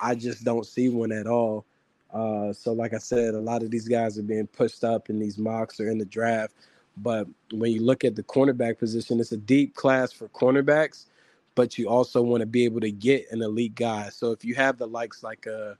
I 0.00 0.14
just 0.14 0.44
don't 0.44 0.66
see 0.66 0.88
one 0.90 1.12
at 1.12 1.26
all. 1.26 1.64
Uh, 2.12 2.52
so, 2.52 2.72
like 2.72 2.92
I 2.92 2.98
said, 2.98 3.34
a 3.34 3.40
lot 3.40 3.62
of 3.62 3.70
these 3.70 3.88
guys 3.88 4.18
are 4.18 4.22
being 4.22 4.46
pushed 4.46 4.84
up 4.84 5.08
in 5.08 5.18
these 5.18 5.38
mocks 5.38 5.80
or 5.80 5.88
in 5.88 5.98
the 5.98 6.04
draft. 6.04 6.54
But 6.96 7.26
when 7.52 7.72
you 7.72 7.82
look 7.82 8.04
at 8.04 8.16
the 8.16 8.22
cornerback 8.22 8.78
position, 8.78 9.18
it's 9.18 9.32
a 9.32 9.36
deep 9.36 9.74
class 9.74 10.12
for 10.12 10.28
cornerbacks, 10.28 11.06
but 11.54 11.78
you 11.78 11.88
also 11.88 12.20
want 12.20 12.42
to 12.42 12.46
be 12.46 12.64
able 12.64 12.80
to 12.80 12.90
get 12.90 13.30
an 13.30 13.42
elite 13.42 13.74
guy. 13.74 14.10
So 14.10 14.30
if 14.30 14.44
you 14.44 14.54
have 14.56 14.76
the 14.76 14.86
likes 14.86 15.22
like 15.22 15.46
uh, 15.46 15.74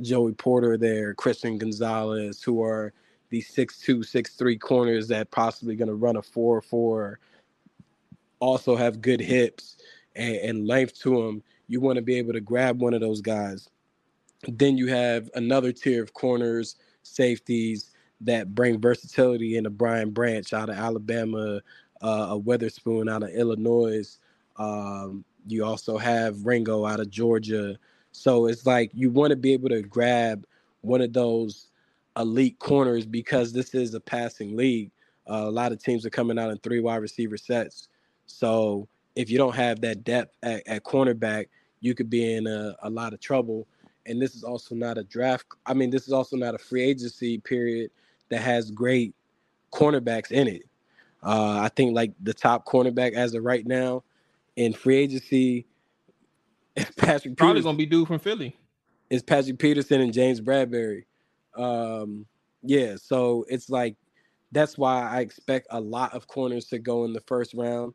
Joey 0.00 0.32
Porter 0.32 0.76
there, 0.76 1.12
Christian 1.14 1.58
Gonzalez, 1.58 2.40
who 2.42 2.62
are 2.62 2.92
these 3.30 3.48
six 3.48 3.80
two, 3.80 4.04
six 4.04 4.34
three 4.34 4.56
corners 4.56 5.08
that 5.08 5.32
possibly 5.32 5.74
going 5.74 5.88
to 5.88 5.94
run 5.94 6.16
a 6.16 6.22
four 6.22 6.60
four, 6.62 7.18
also 8.38 8.76
have 8.76 9.02
good 9.02 9.20
hips 9.20 9.78
and, 10.14 10.36
and 10.36 10.68
length 10.68 11.00
to 11.00 11.20
them. 11.20 11.42
You 11.66 11.80
want 11.80 11.96
to 11.96 12.02
be 12.02 12.16
able 12.16 12.34
to 12.34 12.40
grab 12.40 12.80
one 12.80 12.94
of 12.94 13.00
those 13.00 13.20
guys. 13.20 13.70
Then 14.48 14.76
you 14.76 14.86
have 14.88 15.30
another 15.34 15.72
tier 15.72 16.02
of 16.02 16.12
corners, 16.14 16.76
safeties 17.02 17.90
that 18.20 18.54
bring 18.54 18.80
versatility 18.80 19.56
in 19.56 19.66
a 19.66 19.70
Brian 19.70 20.10
Branch 20.10 20.50
out 20.52 20.70
of 20.70 20.76
Alabama, 20.76 21.60
uh, 22.02 22.26
a 22.30 22.38
Witherspoon 22.38 23.08
out 23.08 23.22
of 23.22 23.30
Illinois. 23.30 24.18
Um, 24.56 25.24
you 25.46 25.64
also 25.64 25.98
have 25.98 26.44
Ringo 26.46 26.86
out 26.86 27.00
of 27.00 27.10
Georgia. 27.10 27.76
So 28.12 28.46
it's 28.46 28.66
like 28.66 28.90
you 28.94 29.10
want 29.10 29.30
to 29.30 29.36
be 29.36 29.52
able 29.52 29.68
to 29.70 29.82
grab 29.82 30.46
one 30.80 31.00
of 31.00 31.12
those 31.12 31.68
elite 32.16 32.58
corners 32.58 33.04
because 33.06 33.52
this 33.52 33.74
is 33.74 33.94
a 33.94 34.00
passing 34.00 34.56
league. 34.56 34.90
Uh, 35.28 35.44
a 35.46 35.50
lot 35.50 35.72
of 35.72 35.82
teams 35.82 36.04
are 36.06 36.10
coming 36.10 36.38
out 36.38 36.50
in 36.50 36.58
three 36.58 36.80
wide 36.80 36.96
receiver 36.96 37.36
sets. 37.36 37.88
So 38.26 38.88
if 39.16 39.30
you 39.30 39.38
don't 39.38 39.54
have 39.54 39.80
that 39.80 40.04
depth 40.04 40.36
at, 40.42 40.66
at 40.66 40.84
cornerback, 40.84 41.46
you 41.80 41.94
could 41.94 42.08
be 42.08 42.34
in 42.34 42.46
a, 42.46 42.76
a 42.82 42.90
lot 42.90 43.12
of 43.12 43.20
trouble. 43.20 43.66
And 44.06 44.20
this 44.20 44.34
is 44.34 44.44
also 44.44 44.74
not 44.74 44.98
a 44.98 45.04
draft. 45.04 45.46
I 45.66 45.74
mean, 45.74 45.90
this 45.90 46.06
is 46.06 46.12
also 46.12 46.36
not 46.36 46.54
a 46.54 46.58
free 46.58 46.82
agency 46.82 47.38
period 47.38 47.90
that 48.28 48.40
has 48.40 48.70
great 48.70 49.14
cornerbacks 49.72 50.30
in 50.30 50.48
it. 50.48 50.62
Uh, 51.22 51.60
I 51.62 51.68
think 51.68 51.94
like 51.94 52.12
the 52.22 52.34
top 52.34 52.66
cornerback 52.66 53.14
as 53.14 53.34
of 53.34 53.44
right 53.44 53.66
now 53.66 54.02
in 54.56 54.72
free 54.72 54.96
agency 54.96 55.66
is 56.76 56.90
Patrick. 56.96 57.36
Probably 57.36 57.54
Peterson. 57.54 57.68
gonna 57.68 57.78
be 57.78 57.86
dude 57.86 58.08
from 58.08 58.18
Philly. 58.18 58.56
Is 59.10 59.22
Patrick 59.22 59.58
Peterson 59.58 60.00
and 60.00 60.12
James 60.12 60.40
Bradberry. 60.40 61.04
Um, 61.56 62.26
yeah, 62.62 62.96
so 62.96 63.44
it's 63.48 63.70
like 63.70 63.96
that's 64.52 64.78
why 64.78 65.02
I 65.02 65.20
expect 65.20 65.66
a 65.70 65.80
lot 65.80 66.14
of 66.14 66.26
corners 66.26 66.66
to 66.66 66.78
go 66.78 67.04
in 67.04 67.12
the 67.12 67.20
first 67.20 67.54
round, 67.54 67.94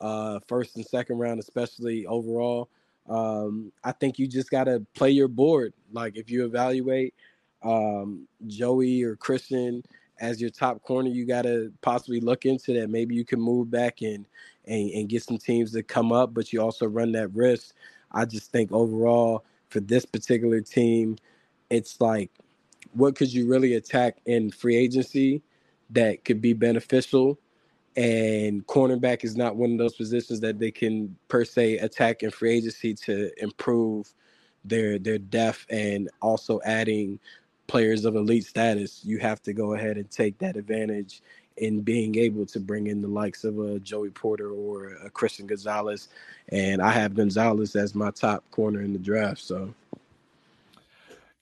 uh, 0.00 0.40
first 0.48 0.76
and 0.76 0.84
second 0.84 1.18
round, 1.18 1.40
especially 1.40 2.06
overall. 2.06 2.68
Um, 3.10 3.72
I 3.84 3.92
think 3.92 4.18
you 4.18 4.26
just 4.26 4.50
gotta 4.50 4.84
play 4.94 5.10
your 5.10 5.28
board. 5.28 5.74
Like 5.92 6.16
if 6.16 6.30
you 6.30 6.44
evaluate 6.44 7.14
um, 7.62 8.26
Joey 8.46 9.02
or 9.02 9.16
Christian 9.16 9.82
as 10.20 10.40
your 10.40 10.50
top 10.50 10.82
corner, 10.82 11.08
you 11.08 11.26
got 11.26 11.42
to 11.42 11.72
possibly 11.80 12.20
look 12.20 12.44
into 12.44 12.74
that. 12.74 12.90
Maybe 12.90 13.14
you 13.14 13.24
can 13.24 13.40
move 13.40 13.70
back 13.70 14.02
and, 14.02 14.26
and 14.66 14.90
and 14.90 15.08
get 15.08 15.22
some 15.22 15.38
teams 15.38 15.72
to 15.72 15.82
come 15.82 16.12
up, 16.12 16.34
but 16.34 16.52
you 16.52 16.62
also 16.62 16.86
run 16.86 17.12
that 17.12 17.34
risk. 17.34 17.74
I 18.12 18.24
just 18.24 18.52
think 18.52 18.72
overall 18.72 19.44
for 19.68 19.80
this 19.80 20.04
particular 20.04 20.60
team, 20.60 21.16
it's 21.70 22.00
like 22.00 22.30
what 22.92 23.16
could 23.16 23.32
you 23.32 23.46
really 23.48 23.74
attack 23.74 24.18
in 24.26 24.50
free 24.50 24.76
agency 24.76 25.42
that 25.90 26.24
could 26.24 26.40
be 26.40 26.52
beneficial? 26.52 27.38
And 27.96 28.66
cornerback 28.66 29.24
is 29.24 29.36
not 29.36 29.56
one 29.56 29.72
of 29.72 29.78
those 29.78 29.96
positions 29.96 30.40
that 30.40 30.58
they 30.58 30.70
can 30.70 31.16
per 31.28 31.44
se 31.44 31.78
attack 31.78 32.22
in 32.22 32.30
free 32.30 32.56
agency 32.56 32.94
to 32.94 33.30
improve 33.42 34.12
their 34.64 34.98
their 34.98 35.18
depth 35.18 35.66
and 35.70 36.08
also 36.20 36.60
adding 36.64 37.18
players 37.70 38.04
of 38.04 38.16
elite 38.16 38.44
status, 38.44 39.00
you 39.04 39.18
have 39.18 39.40
to 39.40 39.52
go 39.52 39.74
ahead 39.74 39.96
and 39.96 40.10
take 40.10 40.36
that 40.38 40.56
advantage 40.56 41.22
in 41.56 41.82
being 41.82 42.16
able 42.16 42.44
to 42.44 42.58
bring 42.58 42.88
in 42.88 43.00
the 43.00 43.06
likes 43.06 43.44
of 43.44 43.60
a 43.60 43.78
Joey 43.78 44.10
Porter 44.10 44.50
or 44.50 44.94
a 45.04 45.10
Christian 45.10 45.46
Gonzalez. 45.46 46.08
And 46.48 46.82
I 46.82 46.90
have 46.90 47.14
Gonzalez 47.14 47.76
as 47.76 47.94
my 47.94 48.10
top 48.10 48.42
corner 48.50 48.80
in 48.82 48.92
the 48.92 48.98
draft. 48.98 49.40
So, 49.40 49.72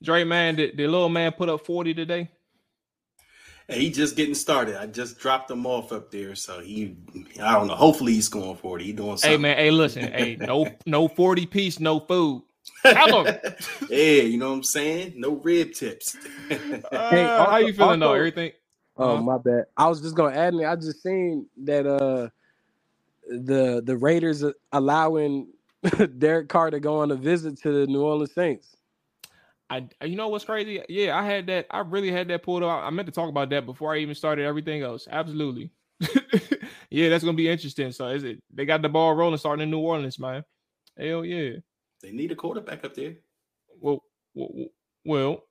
Dre, 0.02 0.22
man, 0.24 0.56
did 0.56 0.76
the 0.76 0.86
little 0.86 1.08
man 1.08 1.32
put 1.32 1.48
up 1.48 1.64
40 1.64 1.94
today? 1.94 2.28
Hey, 3.68 3.80
he 3.80 3.90
just 3.90 4.16
getting 4.16 4.34
started. 4.34 4.80
I 4.80 4.86
just 4.86 5.18
dropped 5.18 5.50
him 5.50 5.66
off 5.66 5.92
up 5.92 6.10
there, 6.10 6.34
so 6.34 6.60
he, 6.60 6.96
I 7.40 7.52
don't 7.52 7.66
know. 7.66 7.74
Hopefully, 7.74 8.14
he's 8.14 8.28
going 8.28 8.56
40. 8.56 8.84
He 8.84 8.92
doing 8.92 9.18
something. 9.18 9.30
Hey, 9.30 9.36
man. 9.36 9.56
Hey, 9.58 9.70
listen. 9.70 10.10
hey, 10.10 10.36
no, 10.40 10.66
no 10.86 11.06
40 11.06 11.44
piece, 11.44 11.78
no 11.78 12.00
food. 12.00 12.42
Tell 12.82 13.24
them. 13.24 13.38
hey, 13.90 14.26
you 14.26 14.38
know 14.38 14.48
what 14.50 14.56
I'm 14.56 14.62
saying? 14.62 15.14
No 15.16 15.32
rib 15.36 15.74
tips. 15.74 16.16
uh, 16.16 16.20
hey, 17.10 17.24
how 17.24 17.58
you 17.58 17.74
feeling 17.74 18.02
also, 18.02 18.12
though? 18.12 18.14
Everything? 18.14 18.52
Oh, 18.96 19.12
uh-huh. 19.12 19.22
my 19.22 19.38
bad. 19.38 19.66
I 19.76 19.86
was 19.86 20.00
just 20.00 20.14
gonna 20.14 20.34
add 20.34 20.54
me. 20.54 20.64
I 20.64 20.74
just 20.74 21.02
seen 21.02 21.46
that 21.64 21.86
uh 21.86 22.28
the 23.28 23.82
the 23.84 23.96
Raiders 23.96 24.44
allowing 24.72 25.48
Derek 26.18 26.48
Carr 26.48 26.70
to 26.70 26.80
go 26.80 26.96
on 26.96 27.10
a 27.10 27.16
visit 27.16 27.60
to 27.62 27.72
the 27.72 27.86
New 27.86 28.02
Orleans 28.02 28.32
Saints. 28.32 28.76
I 29.70 29.86
you 30.02 30.16
know 30.16 30.28
what's 30.28 30.44
crazy? 30.44 30.82
Yeah, 30.88 31.18
I 31.18 31.24
had 31.24 31.46
that. 31.48 31.66
I 31.70 31.80
really 31.80 32.10
had 32.10 32.28
that 32.28 32.42
pulled 32.42 32.62
out. 32.62 32.84
I 32.84 32.90
meant 32.90 33.06
to 33.06 33.12
talk 33.12 33.28
about 33.28 33.50
that 33.50 33.66
before 33.66 33.94
I 33.94 33.98
even 33.98 34.14
started 34.14 34.44
everything 34.46 34.82
else. 34.82 35.06
Absolutely. 35.10 35.70
yeah, 36.90 37.08
that's 37.08 37.24
gonna 37.24 37.36
be 37.36 37.48
interesting. 37.48 37.92
So 37.92 38.08
is 38.08 38.24
it? 38.24 38.42
They 38.52 38.64
got 38.64 38.82
the 38.82 38.88
ball 38.88 39.14
rolling 39.14 39.38
starting 39.38 39.64
in 39.64 39.70
New 39.70 39.80
Orleans, 39.80 40.18
man. 40.18 40.44
Hell 40.98 41.24
yeah. 41.24 41.56
They 42.02 42.12
need 42.12 42.32
a 42.32 42.36
quarterback 42.36 42.84
up 42.84 42.94
there. 42.94 43.16
Well, 43.80 44.02
well, 44.34 44.50
well 45.04 45.44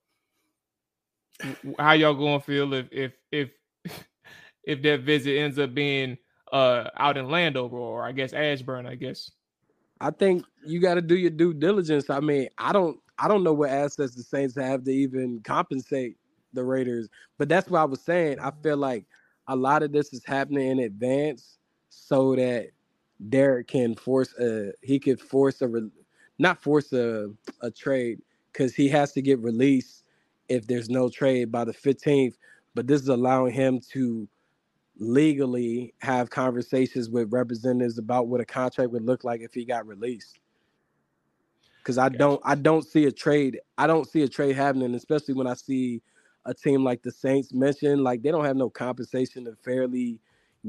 how 1.77 1.91
y'all 1.93 2.13
gonna 2.13 2.39
feel 2.39 2.73
if 2.73 2.87
if 2.91 3.13
if 3.31 3.49
if 4.63 4.81
that 4.81 5.01
visit 5.01 5.37
ends 5.37 5.59
up 5.59 5.73
being 5.73 6.17
uh 6.51 6.89
out 6.97 7.17
in 7.17 7.29
Landover 7.29 7.77
or 7.77 8.03
I 8.03 8.11
guess 8.11 8.33
Ashburn, 8.33 8.85
I 8.85 8.95
guess. 8.95 9.31
I 10.01 10.11
think 10.11 10.45
you 10.65 10.79
got 10.79 10.95
to 10.95 11.01
do 11.01 11.15
your 11.15 11.31
due 11.31 11.53
diligence. 11.53 12.09
I 12.09 12.19
mean, 12.19 12.49
I 12.57 12.73
don't 12.73 12.99
I 13.17 13.27
don't 13.27 13.43
know 13.43 13.53
what 13.53 13.69
assets 13.69 14.15
the 14.15 14.23
Saints 14.23 14.55
have 14.55 14.83
to 14.83 14.91
even 14.91 15.41
compensate 15.43 16.17
the 16.53 16.63
Raiders, 16.63 17.09
but 17.37 17.49
that's 17.49 17.69
what 17.69 17.81
I 17.81 17.85
was 17.85 18.01
saying. 18.01 18.39
I 18.39 18.51
feel 18.63 18.77
like 18.77 19.05
a 19.47 19.55
lot 19.55 19.83
of 19.83 19.91
this 19.91 20.13
is 20.13 20.23
happening 20.25 20.69
in 20.71 20.79
advance 20.79 21.57
so 21.89 22.35
that 22.35 22.69
Derek 23.29 23.67
can 23.67 23.95
force 23.95 24.33
a 24.39 24.71
he 24.81 24.99
could 24.99 25.19
force 25.19 25.61
a 25.61 25.69
not 26.39 26.61
force 26.61 26.93
a, 26.93 27.29
a 27.61 27.71
trade 27.71 28.21
because 28.53 28.75
he 28.75 28.87
has 28.89 29.13
to 29.13 29.21
get 29.21 29.39
released 29.39 30.03
if 30.49 30.67
there's 30.67 30.89
no 30.89 31.09
trade 31.09 31.51
by 31.51 31.65
the 31.65 31.73
15th. 31.73 32.35
But 32.75 32.87
this 32.87 33.01
is 33.01 33.09
allowing 33.09 33.53
him 33.53 33.79
to 33.93 34.27
legally 34.99 35.93
have 35.99 36.29
conversations 36.29 37.09
with 37.09 37.31
representatives 37.31 37.97
about 37.97 38.27
what 38.27 38.41
a 38.41 38.45
contract 38.45 38.91
would 38.91 39.03
look 39.03 39.23
like 39.23 39.41
if 39.41 39.53
he 39.53 39.65
got 39.65 39.87
released. 39.87 40.39
Because 41.79 41.97
I 41.97 42.09
don't, 42.09 42.41
I 42.43 42.55
don't 42.55 42.83
see 42.83 43.05
a 43.05 43.11
trade. 43.11 43.59
I 43.77 43.87
don't 43.87 44.09
see 44.09 44.23
a 44.23 44.27
trade 44.27 44.55
happening, 44.55 44.93
especially 44.95 45.35
when 45.35 45.47
I 45.47 45.53
see 45.53 46.01
a 46.45 46.53
team 46.53 46.83
like 46.83 47.03
the 47.03 47.11
Saints 47.11 47.53
mentioned, 47.53 48.03
like 48.03 48.21
they 48.23 48.31
don't 48.31 48.45
have 48.45 48.57
no 48.57 48.69
compensation 48.69 49.45
to 49.45 49.55
fairly 49.63 50.19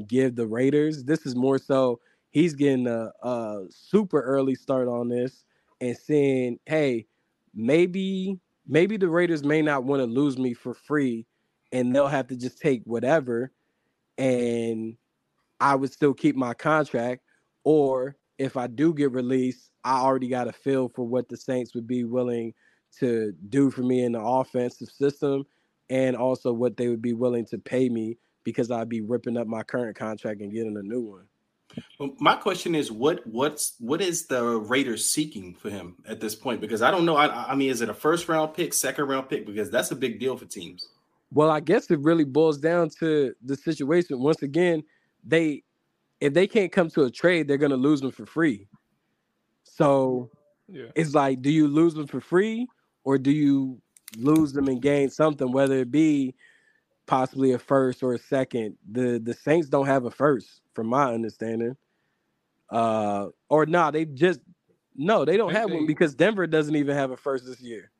give 0.07 0.35
the 0.35 0.47
Raiders. 0.47 1.03
This 1.03 1.25
is 1.25 1.35
more 1.35 1.57
so 1.57 1.99
he's 2.31 2.53
getting 2.53 2.87
a, 2.87 3.11
a 3.23 3.65
super 3.69 4.21
early 4.21 4.55
start 4.55 4.87
on 4.87 5.09
this 5.09 5.45
and 5.81 5.97
saying, 5.97 6.59
hey, 6.65 7.05
maybe 7.53 8.39
maybe 8.67 8.97
the 8.97 9.09
Raiders 9.09 9.43
may 9.43 9.61
not 9.61 9.83
want 9.83 9.99
to 10.01 10.05
lose 10.05 10.37
me 10.37 10.53
for 10.53 10.73
free 10.73 11.25
and 11.71 11.95
they'll 11.95 12.07
have 12.07 12.27
to 12.27 12.35
just 12.35 12.59
take 12.59 12.83
whatever 12.85 13.51
and 14.19 14.97
I 15.59 15.73
would 15.73 15.91
still 15.91 16.13
keep 16.13 16.35
my 16.35 16.53
contract. 16.53 17.23
Or 17.63 18.15
if 18.37 18.57
I 18.57 18.67
do 18.67 18.93
get 18.93 19.11
released, 19.11 19.71
I 19.83 20.01
already 20.01 20.27
got 20.27 20.47
a 20.47 20.53
feel 20.53 20.89
for 20.89 21.07
what 21.07 21.29
the 21.29 21.37
Saints 21.37 21.73
would 21.73 21.87
be 21.87 22.03
willing 22.03 22.53
to 22.99 23.33
do 23.49 23.71
for 23.71 23.81
me 23.81 24.03
in 24.03 24.11
the 24.11 24.21
offensive 24.21 24.89
system 24.89 25.45
and 25.89 26.15
also 26.15 26.51
what 26.51 26.77
they 26.77 26.87
would 26.89 27.01
be 27.01 27.13
willing 27.13 27.45
to 27.47 27.57
pay 27.57 27.89
me 27.89 28.17
because 28.43 28.71
I'd 28.71 28.89
be 28.89 29.01
ripping 29.01 29.37
up 29.37 29.47
my 29.47 29.63
current 29.63 29.95
contract 29.95 30.41
and 30.41 30.51
getting 30.51 30.77
a 30.77 30.83
new 30.83 31.01
one. 31.01 31.25
Well, 31.99 32.15
my 32.19 32.35
question 32.35 32.73
is, 32.73 32.91
what 32.91 33.25
what's 33.27 33.75
what 33.79 34.01
is 34.01 34.25
the 34.25 34.43
Raiders 34.43 35.05
seeking 35.05 35.53
for 35.53 35.69
him 35.69 35.97
at 36.07 36.19
this 36.19 36.33
point? 36.33 36.61
Because 36.61 36.81
I 36.81 36.89
don't 36.89 37.05
know. 37.05 37.15
I, 37.15 37.51
I 37.51 37.55
mean, 37.55 37.69
is 37.69 37.81
it 37.81 37.89
a 37.89 37.93
first 37.93 38.27
round 38.27 38.55
pick, 38.55 38.73
second 38.73 39.05
round 39.05 39.29
pick? 39.29 39.45
Because 39.45 39.69
that's 39.69 39.91
a 39.91 39.95
big 39.95 40.19
deal 40.19 40.35
for 40.35 40.45
teams. 40.45 40.89
Well, 41.31 41.49
I 41.51 41.59
guess 41.59 41.91
it 41.91 41.99
really 41.99 42.23
boils 42.23 42.57
down 42.57 42.89
to 42.99 43.33
the 43.43 43.55
situation. 43.55 44.19
Once 44.19 44.41
again, 44.41 44.83
they 45.23 45.63
if 46.21 46.33
they 46.33 46.47
can't 46.47 46.71
come 46.71 46.89
to 46.91 47.03
a 47.03 47.11
trade, 47.11 47.47
they're 47.47 47.57
gonna 47.57 47.77
lose 47.77 48.01
them 48.01 48.11
for 48.11 48.25
free. 48.25 48.67
So 49.63 50.29
Yeah. 50.67 50.87
it's 50.95 51.13
like, 51.13 51.41
do 51.41 51.51
you 51.51 51.67
lose 51.67 51.93
them 51.93 52.07
for 52.07 52.21
free 52.21 52.67
or 53.03 53.17
do 53.17 53.31
you 53.31 53.81
lose 54.17 54.53
them 54.53 54.67
and 54.67 54.81
gain 54.81 55.09
something, 55.09 55.51
whether 55.51 55.77
it 55.77 55.91
be 55.91 56.35
possibly 57.07 57.51
a 57.53 57.59
first 57.59 58.03
or 58.03 58.13
a 58.13 58.19
second? 58.19 58.77
The 58.91 59.19
the 59.23 59.33
Saints 59.33 59.69
don't 59.69 59.87
have 59.87 60.05
a 60.05 60.11
first, 60.11 60.61
from 60.73 60.87
my 60.87 61.13
understanding. 61.13 61.75
Uh 62.69 63.29
or 63.49 63.65
nah, 63.65 63.91
they 63.91 64.05
just 64.05 64.41
no, 64.95 65.25
they 65.25 65.37
don't 65.37 65.53
have 65.53 65.71
one 65.71 65.85
because 65.85 66.15
Denver 66.15 66.47
doesn't 66.47 66.75
even 66.75 66.95
have 66.95 67.11
a 67.11 67.17
first 67.17 67.45
this 67.45 67.61
year. 67.61 67.91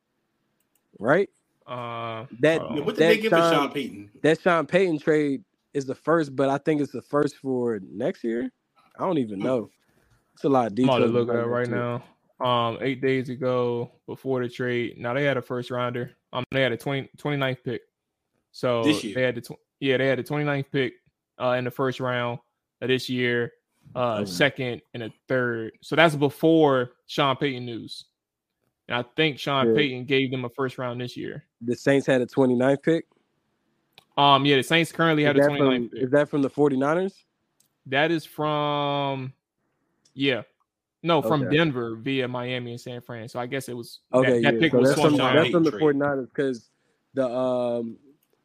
Right? 1.00 1.30
Uh, 1.70 2.26
That 2.40 2.62
hold 2.62 2.78
Yeah, 2.78 2.84
what 2.84 2.96
did 2.96 3.04
that 3.04 3.08
they 3.10 3.18
give 3.20 3.30
for 3.32 3.38
Sean- 3.38 3.54
Sean 3.54 3.72
Payton? 3.72 4.10
that 4.24 4.42
Sean 4.42 4.66
Payton 4.66 5.00
trade 5.00 5.44
is 5.74 5.86
the 5.86 5.94
first, 5.96 6.36
but 6.36 6.50
I 6.50 6.58
think 6.58 6.82
it's 6.82 6.92
the 6.92 7.02
first 7.04 7.36
for 7.38 7.80
next 7.92 8.24
year. 8.24 8.52
I 8.98 9.06
don't 9.06 9.20
even 9.20 9.40
know. 9.40 9.70
It's 10.34 10.44
a 10.44 10.50
lot 10.50 10.72
of 10.72 10.80
I'm 10.80 10.86
about 10.86 10.98
to 11.00 11.06
look 11.06 11.30
at 11.30 11.48
right 11.48 11.66
too. 11.66 11.72
now. 11.72 12.04
Um, 12.46 12.78
eight 12.82 13.02
days 13.02 13.30
ago, 13.30 13.92
before 14.08 14.42
the 14.42 14.50
trade, 14.50 14.98
now 14.98 15.14
they 15.14 15.26
had 15.26 15.38
a 15.38 15.42
first 15.42 15.70
rounder. 15.70 16.12
Um, 16.34 16.44
they 16.52 16.62
had 16.62 16.72
a 16.72 16.78
20, 16.78 17.10
29th 17.18 17.64
pick. 17.64 17.82
So 18.52 18.84
This 18.84 19.04
year? 19.04 19.14
they 19.16 19.22
had 19.22 19.36
the 19.36 19.42
tw- 19.42 19.60
yeah, 19.80 19.98
they 19.98 20.08
had 20.08 20.18
the 20.20 20.24
29th 20.24 20.72
pick 20.72 20.94
uh 21.40 21.52
in 21.52 21.64
the 21.66 21.72
first 21.72 22.00
round 22.00 22.40
of 22.82 22.88
this 22.88 23.10
year, 23.10 23.52
uh 23.96 24.20
Okay. 24.22 24.26
second 24.32 24.82
and 24.94 25.04
a 25.04 25.12
third. 25.28 25.74
So 25.82 25.96
that's 25.96 26.16
before 26.16 26.92
Sean 27.06 27.36
Payton 27.36 27.66
news. 27.66 28.06
And 28.90 28.98
I 28.98 29.04
think 29.16 29.38
Sean 29.38 29.68
Yeah. 29.68 29.76
Payton 29.76 30.06
gave 30.06 30.32
them 30.32 30.46
a 30.46 30.50
first 30.50 30.80
round 30.80 31.00
this 31.00 31.16
year. 31.16 31.46
The 31.62 31.76
Saints 31.76 32.08
had 32.08 32.22
a 32.22 32.26
29th 32.26 32.82
pick. 32.82 33.06
Um, 34.18 34.46
yeah, 34.46 34.56
the 34.58 34.64
Saints 34.64 34.92
currently 34.92 35.24
have 35.24 35.36
a 35.36 35.40
that, 35.40 35.52
29th 35.52 35.76
from, 35.76 35.90
pick. 35.90 36.02
is 36.02 36.10
that 36.12 36.28
from 36.30 36.42
the 36.42 36.50
49ers? 36.50 37.14
That 37.86 38.10
is 38.10 38.26
from, 38.26 39.32
yeah, 40.16 40.42
no, 41.04 41.22
from 41.22 41.48
Denver 41.50 41.96
via 41.96 42.28
Miami 42.28 42.72
and 42.72 42.82
San 42.82 43.00
Fran. 43.00 43.30
So 43.30 43.40
I 43.40 43.46
guess 43.46 43.70
it 43.70 43.78
was 43.78 44.00
Okay, 44.12 44.42
that, 44.42 44.42
that 44.42 44.54
yeah. 44.56 44.60
pick 44.60 44.72
So 44.72 44.80
was 44.80 44.90
that's 44.90 45.02
from, 45.02 45.18
that's 45.18 45.50
from 45.52 45.64
the 45.64 45.72
trade. 45.72 45.82
49ers 45.84 46.28
because 46.28 46.70
the 47.14 47.28
um 47.30 47.98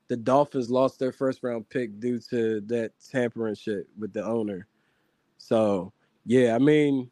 the 0.08 0.16
Dolphins 0.16 0.70
lost 0.70 0.98
their 0.98 1.12
first 1.12 1.42
round 1.42 1.68
pick 1.70 1.98
due 1.98 2.20
to 2.30 2.60
that 2.66 2.92
tampering 3.10 3.54
shit 3.54 3.88
with 3.98 4.12
the 4.12 4.24
owner. 4.24 4.66
So 5.38 5.92
yeah, 6.26 6.54
I 6.54 6.58
mean, 6.58 7.10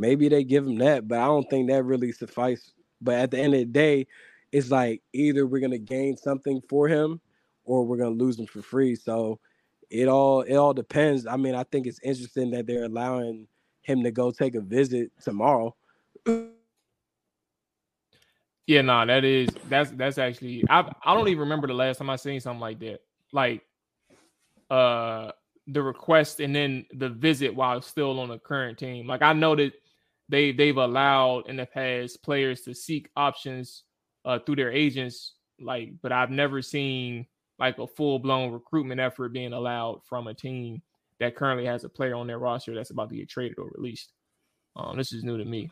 maybe 0.00 0.28
they 0.28 0.42
give 0.42 0.66
him 0.66 0.78
that, 0.78 1.06
but 1.06 1.18
I 1.18 1.26
don't 1.26 1.48
think 1.50 1.68
that 1.68 1.84
really 1.84 2.12
suffice. 2.12 2.72
But 3.00 3.14
at 3.16 3.30
the 3.30 3.38
end 3.38 3.54
of 3.54 3.60
the 3.60 3.66
day, 3.66 4.06
it's 4.52 4.70
like 4.70 5.02
either 5.12 5.46
we're 5.46 5.60
gonna 5.60 5.78
gain 5.78 6.16
something 6.16 6.60
for 6.68 6.88
him 6.88 7.20
or 7.64 7.84
we're 7.84 7.98
gonna 7.98 8.10
lose 8.10 8.38
him 8.38 8.46
for 8.46 8.62
free. 8.62 8.96
So 8.96 9.38
it 9.90 10.08
all 10.08 10.42
it 10.42 10.56
all 10.56 10.72
depends. 10.72 11.26
I 11.26 11.36
mean, 11.36 11.54
I 11.54 11.64
think 11.64 11.86
it's 11.86 12.00
interesting 12.02 12.50
that 12.52 12.66
they're 12.66 12.84
allowing 12.84 13.46
him 13.82 14.02
to 14.02 14.10
go 14.10 14.30
take 14.30 14.54
a 14.54 14.60
visit 14.60 15.10
tomorrow. 15.22 15.74
Yeah, 18.66 18.82
nah, 18.82 19.04
that 19.04 19.24
is 19.24 19.48
that's 19.68 19.90
that's 19.92 20.18
actually 20.18 20.64
I 20.68 20.90
I 21.04 21.14
don't 21.14 21.28
even 21.28 21.40
remember 21.40 21.66
the 21.66 21.74
last 21.74 21.98
time 21.98 22.10
I 22.10 22.16
seen 22.16 22.40
something 22.40 22.60
like 22.60 22.78
that. 22.80 23.00
Like 23.32 23.62
uh 24.70 25.32
the 25.66 25.82
request 25.82 26.40
and 26.40 26.54
then 26.54 26.86
the 26.92 27.08
visit 27.08 27.54
while 27.54 27.80
still 27.82 28.18
on 28.20 28.28
the 28.28 28.38
current 28.38 28.78
team. 28.78 29.06
Like 29.06 29.22
I 29.22 29.32
know 29.32 29.54
that 29.56 29.72
they 30.30 30.52
they've 30.52 30.76
allowed 30.76 31.48
in 31.48 31.56
the 31.56 31.66
past 31.66 32.22
players 32.22 32.62
to 32.62 32.74
seek 32.74 33.10
options 33.16 33.84
uh 34.24 34.38
through 34.38 34.56
their 34.56 34.72
agents, 34.72 35.34
like, 35.60 35.90
but 36.02 36.12
I've 36.12 36.30
never 36.30 36.62
seen 36.62 37.26
like 37.58 37.78
a 37.78 37.86
full 37.86 38.18
blown 38.18 38.52
recruitment 38.52 39.00
effort 39.00 39.32
being 39.32 39.52
allowed 39.52 40.00
from 40.04 40.26
a 40.26 40.34
team 40.34 40.82
that 41.18 41.36
currently 41.36 41.66
has 41.66 41.84
a 41.84 41.88
player 41.88 42.14
on 42.14 42.26
their 42.26 42.38
roster 42.38 42.74
that's 42.74 42.90
about 42.90 43.10
to 43.10 43.16
get 43.16 43.28
traded 43.28 43.58
or 43.58 43.70
released. 43.74 44.12
Um, 44.76 44.96
this 44.96 45.12
is 45.12 45.22
new 45.22 45.36
to 45.36 45.44
me. 45.44 45.70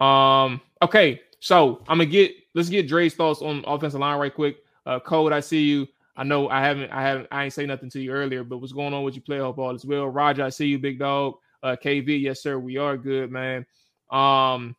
Um, 0.00 0.60
okay, 0.82 1.20
so 1.40 1.78
I'm 1.88 1.98
gonna 1.98 2.06
get 2.06 2.32
let's 2.54 2.68
get 2.68 2.88
Dre's 2.88 3.14
thoughts 3.14 3.42
on 3.42 3.64
offensive 3.66 4.00
line 4.00 4.18
right 4.18 4.34
quick. 4.34 4.58
Uh, 4.86 4.98
Code, 4.98 5.32
I 5.32 5.40
see 5.40 5.62
you. 5.62 5.86
I 6.16 6.24
know 6.24 6.48
I 6.48 6.60
haven't, 6.60 6.90
I 6.90 7.02
haven't, 7.02 7.28
I 7.30 7.44
ain't 7.44 7.52
say 7.52 7.64
nothing 7.64 7.90
to 7.90 8.00
you 8.00 8.10
earlier, 8.10 8.42
but 8.42 8.58
what's 8.58 8.72
going 8.72 8.92
on 8.92 9.04
with 9.04 9.14
you? 9.14 9.20
Play 9.20 9.38
hope 9.38 9.60
as 9.72 9.84
well. 9.84 10.08
Roger, 10.08 10.42
I 10.42 10.48
see 10.48 10.66
you, 10.66 10.78
big 10.78 10.98
dog. 10.98 11.34
Uh, 11.62 11.76
KV, 11.82 12.20
yes 12.20 12.42
sir, 12.42 12.58
we 12.58 12.76
are 12.76 12.96
good, 12.96 13.30
man. 13.30 13.66
Um, 14.10 14.76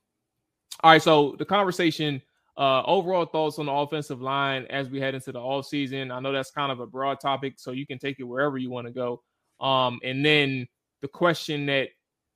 all 0.81 0.91
right, 0.91 1.01
so 1.01 1.35
the 1.37 1.45
conversation, 1.45 2.21
uh, 2.57 2.83
overall 2.83 3.25
thoughts 3.25 3.59
on 3.59 3.65
the 3.65 3.71
offensive 3.71 4.21
line 4.21 4.65
as 4.69 4.89
we 4.89 4.99
head 4.99 5.15
into 5.15 5.31
the 5.31 5.39
off 5.39 5.65
season. 5.65 6.11
I 6.11 6.19
know 6.19 6.31
that's 6.31 6.51
kind 6.51 6.71
of 6.71 6.79
a 6.79 6.87
broad 6.87 7.19
topic, 7.19 7.55
so 7.57 7.71
you 7.71 7.85
can 7.85 7.99
take 7.99 8.19
it 8.19 8.23
wherever 8.23 8.57
you 8.57 8.69
want 8.69 8.87
to 8.87 8.93
go. 8.93 9.21
Um, 9.59 9.99
and 10.03 10.25
then 10.25 10.67
the 11.01 11.07
question 11.07 11.65
that 11.67 11.89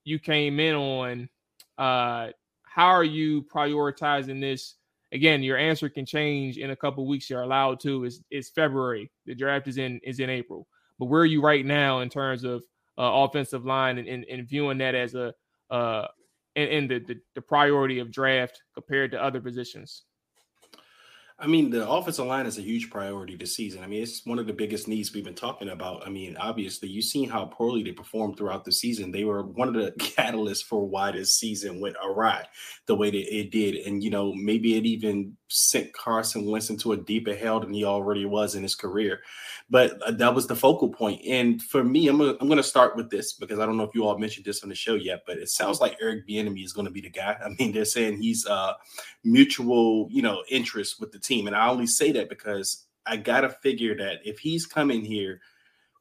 you 0.03 0.19
came 0.19 0.59
in 0.59 0.75
on, 0.75 1.29
uh, 1.77 2.29
how 2.63 2.87
are 2.87 3.03
you 3.03 3.43
prioritizing 3.43 4.41
this? 4.41 4.75
Again, 5.11 5.43
your 5.43 5.57
answer 5.57 5.89
can 5.89 6.05
change 6.05 6.57
in 6.57 6.71
a 6.71 6.75
couple 6.75 7.05
weeks. 7.05 7.29
You're 7.29 7.43
allowed 7.43 7.79
to. 7.81 8.03
It's, 8.05 8.21
it's 8.31 8.49
February. 8.49 9.11
The 9.25 9.35
draft 9.35 9.67
is 9.67 9.77
in 9.77 9.99
is 10.03 10.19
in 10.19 10.29
April. 10.29 10.67
But 10.97 11.05
where 11.05 11.21
are 11.21 11.25
you 11.25 11.41
right 11.41 11.65
now 11.65 11.99
in 11.99 12.09
terms 12.09 12.43
of 12.43 12.63
uh, 12.97 13.23
offensive 13.23 13.65
line 13.65 13.97
and, 13.97 14.07
and, 14.07 14.25
and 14.25 14.47
viewing 14.47 14.77
that 14.79 14.95
as 14.95 15.15
a 15.15 15.33
uh, 15.69 16.07
in, 16.55 16.67
in 16.67 16.87
the, 16.87 16.99
the 16.99 17.19
the 17.35 17.41
priority 17.41 17.99
of 17.99 18.11
draft 18.11 18.61
compared 18.75 19.11
to 19.11 19.21
other 19.21 19.41
positions? 19.41 20.03
I 21.39 21.47
mean, 21.47 21.71
the 21.71 21.89
offensive 21.89 22.27
line 22.27 22.45
is 22.45 22.57
a 22.57 22.61
huge 22.61 22.89
priority 22.89 23.35
this 23.35 23.55
season. 23.55 23.83
I 23.83 23.87
mean, 23.87 24.03
it's 24.03 24.25
one 24.25 24.37
of 24.37 24.45
the 24.45 24.53
biggest 24.53 24.87
needs 24.87 25.13
we've 25.13 25.25
been 25.25 25.33
talking 25.33 25.69
about. 25.69 26.05
I 26.05 26.09
mean, 26.09 26.37
obviously, 26.37 26.89
you've 26.89 27.05
seen 27.05 27.27
how 27.27 27.45
poorly 27.45 27.81
they 27.81 27.91
performed 27.91 28.37
throughout 28.37 28.63
the 28.63 28.71
season. 28.71 29.11
They 29.11 29.23
were 29.23 29.43
one 29.43 29.67
of 29.67 29.73
the 29.73 29.91
catalysts 29.97 30.63
for 30.63 30.87
why 30.87 31.11
this 31.11 31.37
season 31.37 31.81
went 31.81 31.95
awry 32.03 32.45
the 32.85 32.95
way 32.95 33.09
that 33.09 33.35
it 33.35 33.51
did. 33.51 33.75
And, 33.87 34.03
you 34.03 34.11
know, 34.11 34.33
maybe 34.33 34.77
it 34.77 34.85
even 34.85 35.35
sent 35.53 35.93
Carson 35.93 36.45
Wentz 36.49 36.69
into 36.69 36.93
a 36.93 36.97
deeper 36.97 37.35
hell 37.35 37.59
than 37.59 37.73
he 37.73 37.85
already 37.85 38.25
was 38.25 38.55
in 38.55 38.63
his 38.63 38.75
career. 38.75 39.21
But 39.69 40.01
uh, 40.01 40.11
that 40.11 40.33
was 40.33 40.47
the 40.47 40.55
focal 40.55 40.89
point. 40.89 41.21
And 41.25 41.61
for 41.61 41.83
me, 41.83 42.07
I'm 42.07 42.17
gonna, 42.17 42.35
I'm 42.41 42.47
going 42.47 42.57
to 42.57 42.63
start 42.63 42.95
with 42.95 43.09
this 43.09 43.33
because 43.33 43.59
I 43.59 43.65
don't 43.65 43.77
know 43.77 43.83
if 43.83 43.93
you 43.93 44.05
all 44.05 44.17
mentioned 44.17 44.45
this 44.45 44.63
on 44.63 44.69
the 44.69 44.75
show 44.75 44.95
yet, 44.95 45.23
but 45.27 45.37
it 45.37 45.49
sounds 45.49 45.79
like 45.79 45.97
Eric 46.01 46.27
Bieniemy 46.27 46.63
is 46.63 46.73
going 46.73 46.87
to 46.87 46.91
be 46.91 47.01
the 47.01 47.09
guy. 47.09 47.37
I 47.43 47.49
mean, 47.59 47.71
they're 47.71 47.85
saying 47.85 48.21
he's 48.21 48.45
uh, 48.47 48.73
mutual, 49.23 50.07
you 50.09 50.21
know, 50.21 50.43
interest 50.49 50.99
with 50.99 51.11
the 51.11 51.19
team. 51.19 51.47
And 51.47 51.55
I 51.55 51.69
only 51.69 51.87
say 51.87 52.11
that 52.13 52.29
because 52.29 52.85
I 53.05 53.17
got 53.17 53.41
to 53.41 53.49
figure 53.49 53.95
that 53.97 54.19
if 54.25 54.39
he's 54.39 54.65
coming 54.65 55.05
here, 55.05 55.39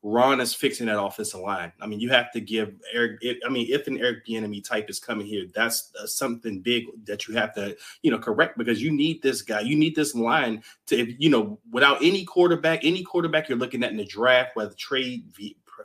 Ron 0.02 0.40
is 0.40 0.52
fixing 0.52 0.86
that 0.86 1.00
offensive 1.00 1.40
line. 1.40 1.72
I 1.80 1.86
mean, 1.86 2.00
you 2.00 2.10
have 2.10 2.32
to 2.32 2.40
give 2.40 2.74
Eric. 2.92 3.20
I 3.46 3.48
mean, 3.48 3.68
if 3.70 3.86
an 3.86 3.98
Eric 3.98 4.26
Bieniemy 4.26 4.64
type 4.64 4.90
is 4.90 4.98
coming 4.98 5.26
here, 5.26 5.46
that's 5.54 5.92
something 6.06 6.60
big 6.60 6.86
that 7.04 7.28
you 7.28 7.34
have 7.34 7.54
to, 7.54 7.76
you 8.02 8.10
know, 8.10 8.18
correct 8.18 8.58
because 8.58 8.82
you 8.82 8.90
need 8.90 9.22
this 9.22 9.42
guy. 9.42 9.60
You 9.60 9.76
need 9.76 9.94
this 9.94 10.14
line 10.14 10.64
to, 10.86 11.14
you 11.22 11.30
know, 11.30 11.60
without 11.70 12.02
any 12.02 12.24
quarterback, 12.24 12.80
any 12.82 13.04
quarterback 13.04 13.48
you're 13.48 13.58
looking 13.58 13.84
at 13.84 13.92
in 13.92 13.96
the 13.96 14.04
draft, 14.04 14.56
whether 14.56 14.74
trade, 14.74 15.32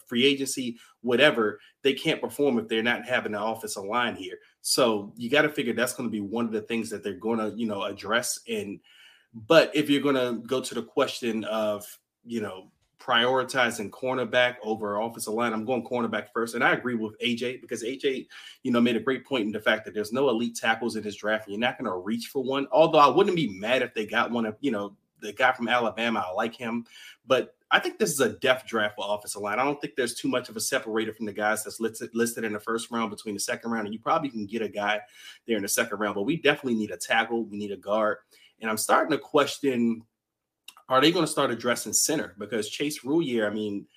free 0.07 0.25
agency, 0.25 0.77
whatever, 1.01 1.59
they 1.83 1.93
can't 1.93 2.21
perform 2.21 2.57
if 2.57 2.67
they're 2.67 2.81
not 2.81 3.05
having 3.05 3.35
an 3.35 3.41
offensive 3.41 3.83
line 3.83 4.15
here. 4.15 4.37
So 4.61 5.13
you 5.15 5.29
got 5.29 5.43
to 5.43 5.49
figure 5.49 5.73
that's 5.73 5.93
going 5.93 6.09
to 6.09 6.11
be 6.11 6.21
one 6.21 6.45
of 6.45 6.51
the 6.51 6.61
things 6.61 6.89
that 6.89 7.03
they're 7.03 7.13
going 7.13 7.39
to, 7.39 7.55
you 7.55 7.67
know, 7.67 7.83
address. 7.83 8.39
And 8.49 8.79
but 9.33 9.75
if 9.75 9.89
you're 9.89 10.01
going 10.01 10.15
to 10.15 10.41
go 10.47 10.59
to 10.61 10.73
the 10.73 10.83
question 10.83 11.43
of, 11.43 11.85
you 12.25 12.41
know, 12.41 12.71
prioritizing 12.99 13.89
cornerback 13.89 14.55
over 14.63 14.99
offensive 14.99 15.33
line, 15.33 15.53
I'm 15.53 15.65
going 15.65 15.83
cornerback 15.83 16.27
first. 16.33 16.55
And 16.55 16.63
I 16.63 16.73
agree 16.73 16.95
with 16.95 17.19
AJ 17.19 17.61
because 17.61 17.83
AJ, 17.83 18.27
you 18.63 18.71
know, 18.71 18.81
made 18.81 18.95
a 18.95 19.01
great 19.01 19.25
point 19.25 19.45
in 19.45 19.51
the 19.51 19.59
fact 19.59 19.85
that 19.85 19.93
there's 19.93 20.13
no 20.13 20.29
elite 20.29 20.55
tackles 20.55 20.95
in 20.95 21.03
this 21.03 21.15
draft. 21.15 21.47
And 21.47 21.53
you're 21.53 21.59
not 21.59 21.77
going 21.77 21.89
to 21.89 21.97
reach 21.97 22.27
for 22.27 22.43
one. 22.43 22.67
Although 22.71 22.99
I 22.99 23.07
wouldn't 23.07 23.35
be 23.35 23.59
mad 23.59 23.81
if 23.81 23.93
they 23.93 24.05
got 24.05 24.31
one 24.31 24.45
of, 24.45 24.55
you 24.61 24.71
know, 24.71 24.95
the 25.19 25.33
guy 25.33 25.51
from 25.51 25.67
Alabama. 25.67 26.25
I 26.27 26.31
like 26.33 26.55
him. 26.55 26.85
But 27.25 27.55
I 27.69 27.79
think 27.79 27.99
this 27.99 28.11
is 28.11 28.19
a 28.19 28.33
depth 28.33 28.65
draft 28.65 28.95
for 28.95 29.05
offensive 29.07 29.41
line. 29.41 29.59
I 29.59 29.65
don't 29.65 29.79
think 29.81 29.95
there's 29.95 30.15
too 30.15 30.29
much 30.29 30.47
of 30.47 30.55
a 30.55 30.61
separator 30.61 31.13
from 31.13 31.25
the 31.25 31.33
guys 31.33 31.63
that's 31.63 31.79
listed, 31.79 32.09
listed 32.13 32.43
in 32.43 32.53
the 32.53 32.59
first 32.59 32.91
round 32.91 33.09
between 33.09 33.33
the 33.33 33.41
second 33.41 33.71
round. 33.71 33.87
And 33.87 33.93
you 33.93 33.99
probably 33.99 34.29
can 34.29 34.45
get 34.45 34.61
a 34.61 34.69
guy 34.69 35.01
there 35.47 35.57
in 35.57 35.63
the 35.63 35.69
second 35.69 35.99
round. 35.99 36.15
But 36.15 36.23
we 36.23 36.37
definitely 36.37 36.75
need 36.75 36.91
a 36.91 36.97
tackle. 36.97 37.45
We 37.45 37.57
need 37.57 37.71
a 37.71 37.77
guard. 37.77 38.17
And 38.61 38.69
I'm 38.69 38.77
starting 38.77 39.11
to 39.11 39.17
question 39.17 40.01
are 40.89 41.01
they 41.01 41.11
going 41.11 41.25
to 41.25 41.31
start 41.31 41.51
addressing 41.51 41.93
center? 41.93 42.33
Because 42.37 42.69
Chase 42.69 43.01
Roullier, 43.03 43.49
I 43.49 43.53
mean, 43.53 43.87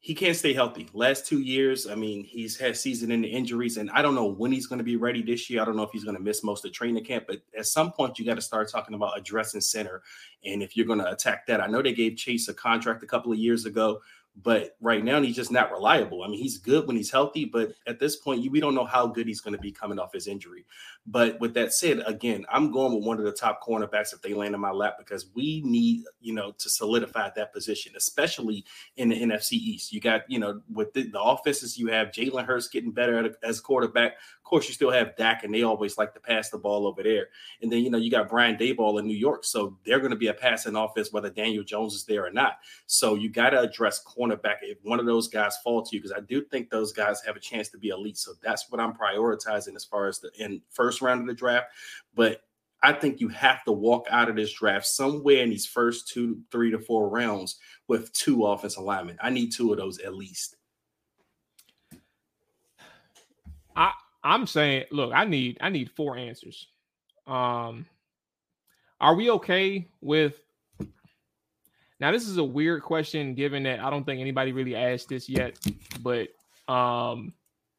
he 0.00 0.16
can't 0.16 0.36
stay 0.36 0.52
healthy. 0.52 0.88
Last 0.92 1.26
two 1.26 1.40
years, 1.40 1.86
I 1.86 1.94
mean, 1.94 2.24
he's 2.24 2.58
had 2.58 2.76
season-ending 2.76 3.30
injuries, 3.30 3.76
and 3.76 3.88
I 3.92 4.02
don't 4.02 4.16
know 4.16 4.26
when 4.26 4.50
he's 4.50 4.66
going 4.66 4.78
to 4.78 4.84
be 4.84 4.96
ready 4.96 5.22
this 5.22 5.48
year. 5.48 5.62
I 5.62 5.64
don't 5.64 5.76
know 5.76 5.84
if 5.84 5.92
he's 5.92 6.02
going 6.02 6.16
to 6.16 6.22
miss 6.22 6.42
most 6.42 6.64
of 6.64 6.72
training 6.72 7.04
camp, 7.04 7.26
but 7.28 7.38
at 7.56 7.66
some 7.66 7.92
point, 7.92 8.18
you 8.18 8.24
got 8.24 8.34
to 8.34 8.40
start 8.40 8.68
talking 8.68 8.94
about 8.96 9.16
addressing 9.16 9.60
center. 9.60 10.02
And 10.44 10.60
if 10.60 10.76
you're 10.76 10.86
going 10.86 10.98
to 10.98 11.10
attack 11.10 11.46
that, 11.46 11.60
I 11.60 11.68
know 11.68 11.82
they 11.82 11.92
gave 11.92 12.16
Chase 12.16 12.48
a 12.48 12.54
contract 12.54 13.04
a 13.04 13.06
couple 13.06 13.30
of 13.30 13.38
years 13.38 13.64
ago, 13.64 14.00
but 14.34 14.76
right 14.80 15.04
now 15.04 15.20
he's 15.20 15.36
just 15.36 15.52
not 15.52 15.70
reliable. 15.70 16.22
I 16.22 16.28
mean, 16.28 16.40
he's 16.40 16.56
good 16.56 16.86
when 16.86 16.96
he's 16.96 17.10
healthy, 17.10 17.44
but 17.44 17.72
at 17.86 17.98
this 17.98 18.16
point, 18.16 18.50
we 18.50 18.60
don't 18.60 18.74
know 18.74 18.84
how 18.84 19.06
good 19.06 19.26
he's 19.26 19.42
going 19.42 19.54
to 19.54 19.60
be 19.60 19.70
coming 19.70 19.98
off 19.98 20.12
his 20.12 20.26
injury. 20.26 20.64
But 21.06 21.38
with 21.40 21.54
that 21.54 21.72
said, 21.72 22.02
again, 22.06 22.46
I'm 22.50 22.70
going 22.70 22.94
with 22.94 23.04
one 23.04 23.18
of 23.18 23.24
the 23.24 23.32
top 23.32 23.62
cornerbacks 23.62 24.14
if 24.14 24.22
they 24.22 24.32
land 24.32 24.54
in 24.54 24.60
my 24.60 24.70
lap 24.70 24.94
because 24.98 25.26
we 25.34 25.60
need, 25.64 26.04
you 26.20 26.32
know, 26.32 26.52
to 26.52 26.70
solidify 26.70 27.30
that 27.36 27.52
position, 27.52 27.92
especially 27.96 28.64
in 28.96 29.10
the 29.10 29.20
NFC 29.20 29.52
East. 29.52 29.92
You 29.92 30.00
got, 30.00 30.22
you 30.30 30.38
know, 30.38 30.62
with 30.72 30.94
the, 30.94 31.10
the 31.10 31.20
offenses 31.20 31.76
you 31.76 31.88
have, 31.88 32.08
Jalen 32.08 32.46
Hurts 32.46 32.68
getting 32.68 32.92
better 32.92 33.36
as 33.42 33.60
quarterback. 33.60 34.14
Course, 34.52 34.68
you 34.68 34.74
still 34.74 34.90
have 34.90 35.16
Dak, 35.16 35.44
and 35.44 35.54
they 35.54 35.62
always 35.62 35.96
like 35.96 36.12
to 36.12 36.20
pass 36.20 36.50
the 36.50 36.58
ball 36.58 36.86
over 36.86 37.02
there. 37.02 37.28
And 37.62 37.72
then, 37.72 37.78
you 37.78 37.88
know, 37.88 37.96
you 37.96 38.10
got 38.10 38.28
Brian 38.28 38.58
Daboll 38.58 39.00
in 39.00 39.06
New 39.06 39.16
York, 39.16 39.46
so 39.46 39.78
they're 39.82 39.98
going 39.98 40.10
to 40.10 40.16
be 40.16 40.26
a 40.26 40.34
passing 40.34 40.76
offense 40.76 41.10
whether 41.10 41.30
Daniel 41.30 41.64
Jones 41.64 41.94
is 41.94 42.04
there 42.04 42.26
or 42.26 42.30
not. 42.30 42.58
So 42.84 43.14
you 43.14 43.30
got 43.30 43.50
to 43.50 43.60
address 43.60 44.04
cornerback 44.04 44.56
if 44.60 44.76
one 44.82 45.00
of 45.00 45.06
those 45.06 45.26
guys 45.26 45.56
fall 45.64 45.82
to 45.82 45.96
you 45.96 46.02
because 46.02 46.14
I 46.14 46.20
do 46.20 46.44
think 46.44 46.68
those 46.68 46.92
guys 46.92 47.22
have 47.24 47.34
a 47.34 47.40
chance 47.40 47.70
to 47.70 47.78
be 47.78 47.88
elite. 47.88 48.18
So 48.18 48.32
that's 48.42 48.70
what 48.70 48.78
I'm 48.78 48.92
prioritizing 48.92 49.74
as 49.74 49.86
far 49.86 50.06
as 50.06 50.18
the 50.18 50.30
in 50.38 50.60
first 50.68 51.00
round 51.00 51.22
of 51.22 51.28
the 51.28 51.34
draft. 51.34 51.68
But 52.14 52.42
I 52.82 52.92
think 52.92 53.22
you 53.22 53.28
have 53.28 53.64
to 53.64 53.72
walk 53.72 54.06
out 54.10 54.28
of 54.28 54.36
this 54.36 54.52
draft 54.52 54.84
somewhere 54.84 55.42
in 55.42 55.48
these 55.48 55.64
first 55.64 56.08
two, 56.08 56.42
three 56.50 56.70
to 56.72 56.78
four 56.78 57.08
rounds 57.08 57.58
with 57.88 58.12
two 58.12 58.44
offensive 58.44 58.82
linemen. 58.82 59.16
I 59.22 59.30
need 59.30 59.50
two 59.50 59.72
of 59.72 59.78
those 59.78 59.98
at 60.00 60.12
least. 60.12 60.56
I 63.74 63.92
I'm 64.24 64.46
saying, 64.46 64.84
look, 64.90 65.12
I 65.14 65.24
need 65.24 65.58
I 65.60 65.68
need 65.68 65.90
four 65.90 66.16
answers. 66.16 66.68
Um, 67.26 67.86
are 69.00 69.14
we 69.14 69.30
okay 69.30 69.88
with 70.00 70.40
now, 72.02 72.10
this 72.10 72.26
is 72.26 72.36
a 72.36 72.42
weird 72.42 72.82
question 72.82 73.32
given 73.36 73.62
that 73.62 73.78
I 73.78 73.88
don't 73.88 74.02
think 74.02 74.20
anybody 74.20 74.50
really 74.50 74.74
asked 74.74 75.08
this 75.08 75.28
yet, 75.28 75.56
but 76.00 76.30
um, 76.66 77.32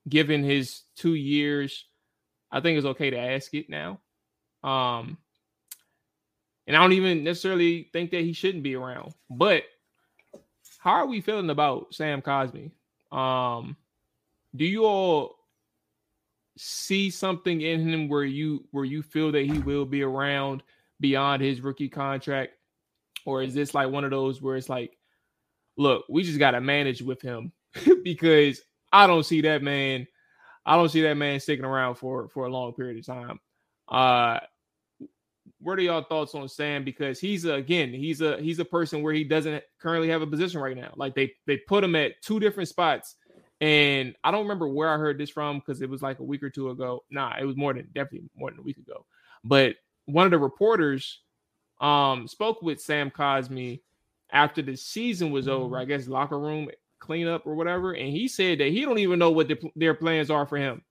given 0.08 0.46
his 0.46 0.84
two 0.96 1.16
years, 1.16 1.84
I 2.50 2.62
think 2.62 2.78
it's 2.78 2.88
okay 2.88 3.10
to 3.10 3.18
ask 3.20 3.54
it 3.54 3.70
now. 3.70 4.00
Um, 4.64 5.18
and 6.66 6.78
I 6.78 6.80
don't 6.80 6.94
even 6.94 7.26
necessarily 7.26 7.90
think 7.92 8.12
that 8.12 8.22
he 8.22 8.32
shouldn't 8.32 8.64
be 8.64 8.76
around. 8.76 9.14
But 9.30 9.64
how 10.78 10.92
are 10.92 11.06
we 11.06 11.20
feeling 11.20 11.50
about 11.50 11.94
Sam 11.94 12.22
Cosmi? 12.22 12.72
Um, 13.12 13.76
do 14.56 14.64
you 14.64 14.86
all 14.86 15.36
see 16.58 17.10
something 17.10 17.62
in 17.62 17.88
him 17.88 18.08
where 18.08 18.24
you 18.24 18.66
where 18.72 18.86
you 18.86 19.02
feel 19.02 19.32
that 19.32 19.46
he 19.46 19.60
will 19.60 19.86
be 19.86 20.04
around 20.04 20.64
beyond 21.00 21.42
his 21.42 21.62
rookie 21.62 21.90
contract? 21.90 22.54
Or 23.26 23.42
is 23.42 23.54
this 23.54 23.74
like 23.74 23.90
one 23.90 24.04
of 24.04 24.12
those 24.12 24.42
where 24.42 24.58
it's 24.58 24.70
like, 24.70 24.98
look, 25.78 26.06
we 26.10 26.24
just 26.24 26.40
got 26.40 26.52
to 26.52 26.62
manage 26.62 27.02
with 27.02 27.22
him 27.22 27.52
because 28.04 28.62
I 28.92 29.08
don't 29.08 29.26
see 29.26 29.42
that 29.42 29.64
man. 29.64 30.08
I 30.66 30.76
don't 30.76 30.90
see 30.90 31.02
that 31.02 31.18
man 31.18 31.40
sticking 31.40 31.66
around 31.66 31.96
for 31.96 32.30
for 32.30 32.46
a 32.46 32.52
long 32.52 32.74
period 32.74 33.00
of 33.00 33.06
time. 33.06 33.40
Uh, 33.88 34.40
what 35.60 35.80
are 35.80 35.82
y'all 35.82 36.04
thoughts 36.04 36.36
on 36.36 36.48
Sam? 36.50 36.84
Because 36.84 37.20
he's 37.20 37.46
a, 37.46 37.54
again, 37.54 37.94
he's 37.94 38.22
a 38.22 38.40
he's 38.42 38.60
a 38.60 38.66
person 38.66 39.02
where 39.02 39.14
he 39.14 39.24
doesn't 39.24 39.64
currently 39.80 40.10
have 40.10 40.22
a 40.22 40.28
position 40.28 40.62
right 40.62 40.76
now. 40.76 40.94
Like 40.96 41.16
they 41.16 41.34
they 41.48 41.58
put 41.58 41.84
him 41.84 41.96
at 41.96 42.22
two 42.22 42.40
different 42.40 42.70
spots, 42.70 43.16
and 43.64 44.14
I 44.26 44.32
don't 44.32 44.42
remember 44.42 44.68
where 44.68 44.90
I 44.90 44.98
heard 44.98 45.18
this 45.18 45.30
from 45.30 45.60
because 45.60 45.82
it 45.82 45.90
was 45.90 46.02
like 46.02 46.20
a 46.20 46.24
week 46.24 46.44
or 46.44 46.50
two 46.50 46.72
ago. 46.72 47.06
Nah, 47.10 47.36
it 47.40 47.46
was 47.46 47.56
more 47.56 47.74
than 47.74 47.88
definitely 47.96 48.28
more 48.36 48.52
than 48.52 48.60
a 48.60 48.64
week 48.64 48.76
ago. 48.76 49.06
But 49.46 49.78
one 50.04 50.26
of 50.26 50.32
the 50.32 50.38
reporters 50.38 51.22
um, 51.80 52.28
spoke 52.28 52.62
with 52.62 52.82
Sam 52.82 53.10
Cosmi 53.10 53.80
after 54.34 54.62
the 54.62 54.76
season 54.76 55.32
was 55.32 55.48
over. 55.48 55.78
I 55.78 55.86
guess 55.86 56.10
locker 56.10 56.38
room 56.38 56.68
cleanup 57.00 57.48
or 57.48 57.56
whatever, 57.56 57.94
and 57.94 58.12
he 58.12 58.28
said 58.28 58.60
that 58.60 58.68
he 58.68 58.82
don't 58.82 58.98
even 58.98 59.18
know 59.18 59.32
what 59.32 59.48
the, 59.48 59.58
their 59.78 59.94
plans 59.94 60.30
are 60.30 60.46
for 60.46 60.58
him. 60.58 60.82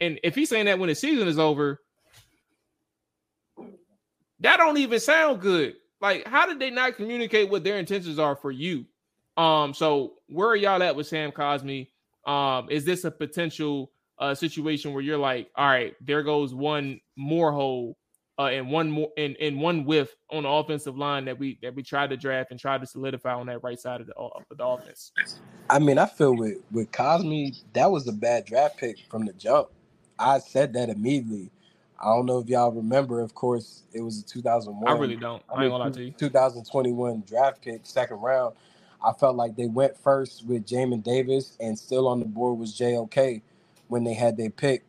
And 0.00 0.18
if 0.24 0.34
he's 0.34 0.48
saying 0.48 0.64
that 0.66 0.78
when 0.78 0.88
the 0.88 0.94
season 0.94 1.28
is 1.28 1.38
over, 1.38 1.82
that 4.40 4.56
don't 4.56 4.78
even 4.78 5.00
sound 5.00 5.42
good. 5.42 5.74
Like, 6.00 6.26
how 6.26 6.46
did 6.46 6.60
they 6.60 6.70
not 6.70 6.96
communicate 6.96 7.50
what 7.50 7.62
their 7.62 7.76
intentions 7.76 8.18
are 8.18 8.36
for 8.36 8.50
you? 8.50 8.86
Um, 9.36 9.74
so 9.74 10.14
where 10.28 10.48
are 10.48 10.56
y'all 10.56 10.82
at 10.82 10.96
with 10.96 11.08
Sam 11.08 11.30
Cosmi? 11.30 11.88
Um, 12.26 12.68
is 12.70 12.84
this 12.84 13.04
a 13.04 13.10
potential 13.10 13.92
uh 14.18 14.34
situation 14.34 14.92
where 14.92 15.02
you're 15.02 15.18
like, 15.18 15.50
all 15.56 15.68
right, 15.68 15.94
there 16.00 16.22
goes 16.22 16.54
one 16.54 17.00
more 17.16 17.52
hole 17.52 17.96
uh, 18.38 18.46
and 18.46 18.70
one 18.70 18.90
more 18.90 19.08
and, 19.16 19.36
in 19.36 19.58
one 19.58 19.84
whiff 19.84 20.14
on 20.30 20.42
the 20.42 20.48
offensive 20.48 20.96
line 20.96 21.24
that 21.24 21.38
we 21.38 21.58
that 21.62 21.74
we 21.74 21.82
tried 21.82 22.10
to 22.10 22.16
draft 22.16 22.50
and 22.50 22.60
tried 22.60 22.80
to 22.80 22.86
solidify 22.86 23.32
on 23.32 23.46
that 23.46 23.62
right 23.62 23.80
side 23.80 24.00
of 24.00 24.06
the, 24.06 24.14
of 24.14 24.42
the 24.50 24.64
offense. 24.64 25.12
I 25.70 25.78
mean, 25.78 25.98
I 25.98 26.06
feel 26.06 26.36
with 26.36 26.58
with 26.70 26.90
Cosmi, 26.92 27.62
that 27.72 27.90
was 27.90 28.06
a 28.08 28.12
bad 28.12 28.44
draft 28.44 28.78
pick 28.78 28.98
from 29.10 29.24
the 29.24 29.32
jump. 29.32 29.68
I 30.18 30.38
said 30.38 30.72
that 30.74 30.88
immediately. 30.88 31.50
I 31.98 32.14
don't 32.14 32.26
know 32.26 32.38
if 32.40 32.48
y'all 32.48 32.72
remember. 32.72 33.20
Of 33.20 33.34
course, 33.34 33.84
it 33.92 34.02
was 34.02 34.20
a 34.20 34.24
2001. 34.24 34.86
I 34.86 34.98
really 34.98 35.16
don't. 35.16 35.42
I, 35.48 35.54
I 35.54 35.62
ain't 35.62 35.72
gonna 35.72 35.84
lie 35.84 35.90
to 35.90 36.04
you. 36.04 36.12
2021 36.12 37.24
draft 37.26 37.62
pick, 37.62 37.80
second 37.84 38.18
round. 38.18 38.54
I 39.06 39.14
felt 39.14 39.36
like 39.36 39.56
they 39.56 39.68
went 39.68 39.98
first 39.98 40.46
with 40.46 40.66
Jamin 40.66 41.04
Davis, 41.04 41.58
and 41.60 41.78
still 41.78 42.08
on 42.08 42.20
the 42.20 42.26
board 42.26 42.58
was 42.58 42.78
JOK 42.78 43.42
when 43.88 44.04
they 44.04 44.14
had 44.14 44.38
their 44.38 44.50
pick 44.50 44.84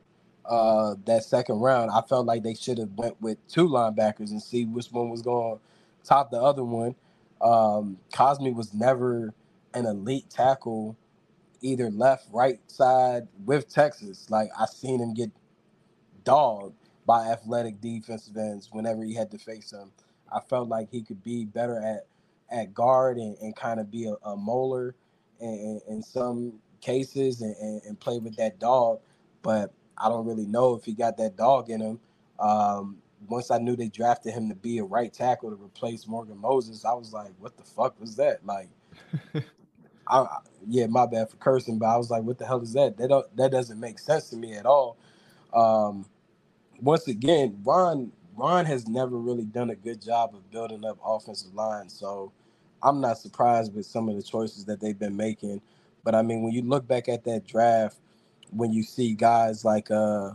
uh, 0.47 0.95
that 1.05 1.26
second 1.26 1.61
round. 1.61 1.91
I 1.91 2.01
felt 2.03 2.28
like 2.28 2.43
they 2.43 2.55
should 2.55 2.80
have 2.80 2.91
went 2.97 3.22
with 3.22 3.39
two 3.49 3.70
linebackers 3.70 4.32
and 4.32 4.43
see 4.43 4.65
which 4.65 4.88
one 4.91 5.09
was 5.11 5.24
going 5.24 5.57
to 5.59 5.63
top 6.09 6.32
the 6.32 6.41
other 6.41 6.65
one. 6.65 6.95
Um, 7.41 7.99
Cosmi 8.13 8.55
was 8.55 8.74
never 8.76 9.36
an 9.76 9.88
elite 9.88 10.30
tackle, 10.32 10.97
either 11.61 11.91
left, 11.91 12.28
right 12.34 12.59
side 12.68 13.28
with 13.45 13.70
Texas. 13.70 14.30
Like 14.30 14.49
I 14.59 14.65
seen 14.68 15.01
him 15.01 15.13
get 15.13 15.32
dogged 16.26 16.76
by 17.05 17.28
athletic 17.30 17.82
defensive 17.82 18.38
ends 18.38 18.70
whenever 18.72 19.03
he 19.03 19.15
had 19.15 19.32
to 19.32 19.39
face 19.39 19.72
them. 19.72 19.91
I 20.32 20.41
felt 20.41 20.70
like 20.70 20.89
he 20.91 21.03
could 21.03 21.24
be 21.24 21.45
better 21.45 21.78
at 21.80 22.07
at 22.52 22.74
guard 22.74 23.18
and, 23.18 23.38
and 23.41 23.56
kind 23.56 23.80
of 23.80 23.91
be 23.91 24.06
a, 24.08 24.14
a 24.28 24.36
molar 24.36 24.95
in, 25.39 25.82
in, 25.88 26.02
some 26.04 26.54
cases 26.82 27.41
and, 27.41 27.56
and, 27.58 27.82
and 27.84 28.00
play 28.00 28.20
with 28.20 28.36
that 28.38 28.60
dog. 28.60 29.00
But 29.41 29.74
I 29.98 30.10
don't 30.10 30.26
really 30.26 30.45
know 30.45 30.76
if 30.76 30.86
he 30.86 30.93
got 30.93 31.18
that 31.18 31.36
dog 31.36 31.70
in 31.70 31.82
him. 31.82 32.00
Um, 32.39 32.98
once 33.28 33.52
I 33.52 33.58
knew 33.58 33.76
they 33.76 33.89
drafted 33.89 34.34
him 34.34 34.50
to 34.50 34.56
be 34.56 34.78
a 34.78 34.84
right 34.84 35.12
tackle 35.12 35.50
to 35.50 35.56
replace 35.64 36.08
Morgan 36.08 36.38
Moses, 36.38 36.86
I 36.86 36.93
was 36.93 37.14
like, 37.14 37.32
"What 37.39 37.58
the 37.58 37.64
fuck 37.64 38.00
was 38.00 38.16
that?" 38.18 38.45
Like, 38.45 38.70
I, 40.08 40.26
yeah, 40.68 40.88
my 40.88 41.08
bad 41.08 41.30
for 41.30 41.38
cursing, 41.38 41.80
but 41.80 41.88
I 41.88 41.98
was 41.98 42.12
like, 42.12 42.24
"What 42.24 42.38
the 42.38 42.45
hell 42.45 42.62
is 42.62 42.74
that?" 42.74 42.98
That 42.98 43.10
don't, 43.10 43.38
that 43.38 43.52
doesn't 43.52 43.80
make 43.80 44.00
sense 44.00 44.30
to 44.30 44.38
me 44.38 44.54
at 44.54 44.66
all. 44.68 44.98
Um, 45.54 46.06
once 46.82 47.08
again, 47.08 47.60
Ron 47.64 48.12
Ron 48.38 48.65
has 48.65 48.88
never 48.88 49.17
really 49.17 49.45
done 49.45 49.71
a 49.71 49.75
good 49.75 50.01
job 50.01 50.35
of 50.35 50.49
building 50.51 50.85
up 50.85 50.99
offensive 51.05 51.55
line, 51.55 51.89
so 51.89 52.33
I'm 52.83 53.01
not 53.01 53.19
surprised 53.19 53.75
with 53.75 53.88
some 53.88 54.09
of 54.09 54.17
the 54.17 54.23
choices 54.23 54.65
that 54.65 54.81
they've 54.81 54.99
been 54.99 55.17
making. 55.17 55.61
But 56.05 56.15
I 56.15 56.23
mean, 56.23 56.43
when 56.43 56.53
you 56.53 56.63
look 56.63 56.88
back 56.88 57.09
at 57.09 57.25
that 57.25 57.47
draft 57.47 57.97
when 58.51 58.71
you 58.73 58.83
see 58.83 59.13
guys 59.13 59.65
like 59.65 59.91
uh, 59.91 60.31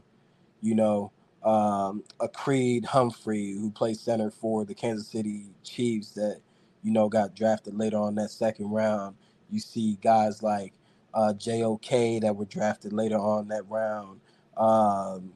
you 0.62 0.76
know, 0.76 1.12
um, 1.44 2.04
a 2.20 2.28
Creed 2.28 2.86
Humphrey 2.86 3.52
who 3.54 3.70
plays 3.70 4.00
center 4.00 4.30
for 4.30 4.66
the 4.66 4.74
Kansas 4.74 5.08
City 5.08 5.46
Chiefs 5.64 6.10
that 6.12 6.40
you 6.82 6.92
know 6.92 7.08
got 7.08 7.36
drafted 7.36 7.76
later 7.76 7.98
on 7.98 8.16
that 8.16 8.30
second 8.32 8.70
round. 8.70 9.16
You 9.50 9.60
see 9.60 9.98
guys 10.02 10.42
like 10.42 10.74
uh, 11.14 11.34
JOK 11.34 12.22
that 12.22 12.36
were 12.36 12.46
drafted 12.46 12.92
later 12.94 13.18
on 13.18 13.48
that 13.48 13.68
round. 13.70 14.20
Um, 14.56 15.32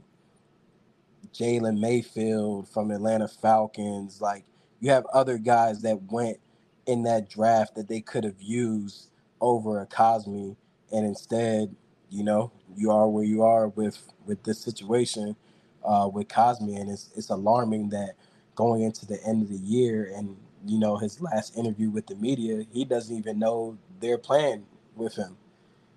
Jalen 1.38 1.80
Mayfield 1.80 2.68
from 2.68 2.90
Atlanta 2.90 3.28
Falcons. 3.28 4.20
Like 4.20 4.44
you 4.80 4.90
have 4.90 5.06
other 5.14 5.38
guys 5.38 5.82
that 5.82 6.02
went 6.10 6.38
in 6.86 7.04
that 7.04 7.28
draft 7.30 7.74
that 7.76 7.88
they 7.88 8.00
could 8.00 8.24
have 8.24 8.40
used 8.40 9.10
over 9.40 9.80
a 9.80 9.86
Cosmi, 9.86 10.56
and 10.92 11.06
instead 11.06 11.74
you 12.10 12.24
know, 12.24 12.52
you 12.76 12.90
are 12.90 13.08
where 13.08 13.24
you 13.24 13.42
are 13.42 13.68
with 13.68 13.98
with 14.26 14.42
this 14.44 14.60
situation 14.60 15.36
uh, 15.84 16.08
with 16.12 16.28
Cosmi, 16.28 16.80
and 16.80 16.90
it's 16.90 17.10
it's 17.16 17.30
alarming 17.30 17.90
that 17.90 18.12
going 18.54 18.82
into 18.82 19.06
the 19.06 19.22
end 19.24 19.42
of 19.42 19.48
the 19.50 19.58
year 19.58 20.12
and 20.16 20.36
you 20.66 20.78
know 20.78 20.96
his 20.96 21.20
last 21.20 21.56
interview 21.56 21.90
with 21.90 22.06
the 22.06 22.16
media, 22.16 22.64
he 22.72 22.84
doesn't 22.84 23.16
even 23.16 23.38
know 23.38 23.78
their 24.00 24.18
plan 24.18 24.64
with 24.96 25.16
him. 25.16 25.36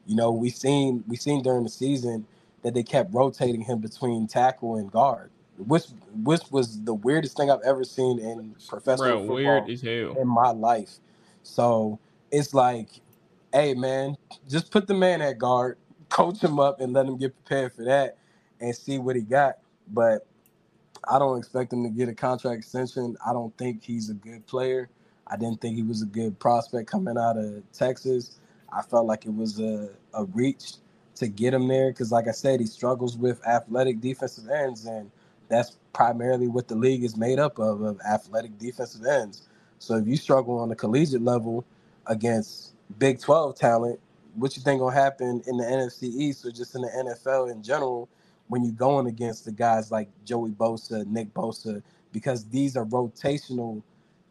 You 0.05 0.15
know, 0.15 0.31
we 0.31 0.49
seen 0.49 1.03
we 1.07 1.15
seen 1.17 1.43
during 1.43 1.63
the 1.63 1.69
season 1.69 2.25
that 2.63 2.73
they 2.73 2.83
kept 2.83 3.13
rotating 3.13 3.61
him 3.61 3.79
between 3.79 4.27
tackle 4.27 4.75
and 4.75 4.91
guard, 4.91 5.31
which 5.57 5.85
which 6.23 6.41
was 6.51 6.83
the 6.83 6.93
weirdest 6.93 7.37
thing 7.37 7.51
I've 7.51 7.61
ever 7.61 7.83
seen 7.83 8.19
in 8.19 8.55
professional 8.67 9.25
Bro, 9.25 9.27
football 9.27 9.65
in 10.19 10.27
my 10.27 10.51
life. 10.51 10.99
So 11.43 11.99
it's 12.31 12.53
like, 12.53 12.89
hey 13.53 13.73
man, 13.73 14.17
just 14.49 14.71
put 14.71 14.87
the 14.87 14.93
man 14.93 15.21
at 15.21 15.37
guard 15.37 15.77
coach 16.09 16.39
him 16.43 16.59
up 16.59 16.81
and 16.81 16.93
let 16.93 17.05
him 17.05 17.17
get 17.17 17.33
prepared 17.35 17.73
for 17.73 17.83
that 17.85 18.17
and 18.59 18.75
see 18.75 18.97
what 18.97 19.15
he 19.15 19.21
got. 19.21 19.59
But 19.87 20.25
I 21.09 21.19
don't 21.19 21.37
expect 21.37 21.71
him 21.71 21.83
to 21.83 21.89
get 21.89 22.09
a 22.09 22.13
contract 22.13 22.57
extension. 22.59 23.15
I 23.25 23.33
don't 23.33 23.55
think 23.57 23.83
he's 23.83 24.09
a 24.09 24.13
good 24.13 24.45
player. 24.47 24.89
I 25.27 25.37
didn't 25.37 25.61
think 25.61 25.75
he 25.75 25.83
was 25.83 26.01
a 26.01 26.07
good 26.07 26.39
prospect 26.39 26.89
coming 26.89 27.17
out 27.17 27.37
of 27.37 27.63
Texas. 27.71 28.39
I 28.71 28.81
felt 28.81 29.05
like 29.05 29.25
it 29.25 29.33
was 29.33 29.59
a, 29.59 29.89
a 30.13 30.25
reach 30.25 30.73
to 31.19 31.27
get 31.27 31.53
him 31.53 31.67
there 31.67 31.91
because, 31.91 32.11
like 32.11 32.27
I 32.27 32.31
said, 32.31 32.59
he 32.59 32.65
struggles 32.65 33.17
with 33.17 33.45
athletic 33.47 34.01
defensive 34.01 34.49
ends, 34.49 34.85
and 34.85 35.11
that's 35.47 35.77
primarily 35.93 36.47
what 36.47 36.67
the 36.67 36.75
league 36.75 37.03
is 37.03 37.17
made 37.17 37.39
up 37.39 37.59
of 37.59 37.81
of 37.81 37.99
athletic 38.07 38.57
defensive 38.57 39.05
ends. 39.05 39.47
So 39.79 39.95
if 39.95 40.07
you 40.07 40.17
struggle 40.17 40.59
on 40.59 40.69
the 40.69 40.75
collegiate 40.75 41.21
level 41.21 41.65
against 42.07 42.73
Big 42.97 43.19
12 43.19 43.55
talent, 43.55 43.99
what 44.35 44.55
you 44.55 44.63
think 44.63 44.79
gonna 44.79 44.95
happen 44.95 45.41
in 45.47 45.57
the 45.57 45.63
NFC 45.63 46.03
East 46.03 46.45
or 46.45 46.51
just 46.51 46.75
in 46.75 46.81
the 46.81 46.89
NFL 46.89 47.51
in 47.51 47.63
general 47.63 48.09
when 48.47 48.63
you're 48.63 48.73
going 48.73 49.07
against 49.07 49.45
the 49.45 49.51
guys 49.51 49.91
like 49.91 50.09
Joey 50.25 50.51
Bosa, 50.51 51.05
Nick 51.05 51.33
Bosa, 51.33 51.81
because 52.11 52.45
these 52.45 52.75
are 52.75 52.85
rotational 52.85 53.81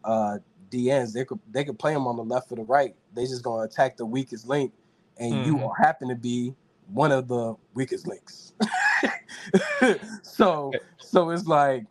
uh, 0.05 0.39
DNs. 0.71 1.13
They 1.13 1.25
could 1.25 1.39
they 1.51 1.65
could 1.65 1.79
play 1.79 1.95
them 1.95 2.07
on 2.07 2.17
the 2.17 2.25
left 2.25 2.53
or 2.53 2.57
the 2.57 2.63
right. 2.63 2.95
They 3.15 3.25
just 3.25 3.43
gonna 3.43 3.63
attack 3.63 3.97
the 3.97 4.07
weakest 4.07 4.47
link, 4.47 4.73
and 5.19 5.33
mm-hmm. 5.33 5.57
you 5.57 5.73
happen 5.79 6.09
to 6.09 6.17
be 6.17 6.55
one 6.93 7.13
of 7.13 7.29
the 7.29 7.55
weakest 7.75 8.07
links. 8.07 8.53
so 10.23 10.73
so 10.99 11.31
it's 11.31 11.47
like, 11.47 11.85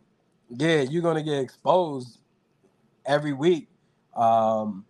yeah, 0.50 0.82
you're 0.82 1.02
gonna 1.02 1.22
get 1.22 1.38
exposed 1.38 2.20
every 3.06 3.32
week. 3.32 3.68
Um, 4.14 4.84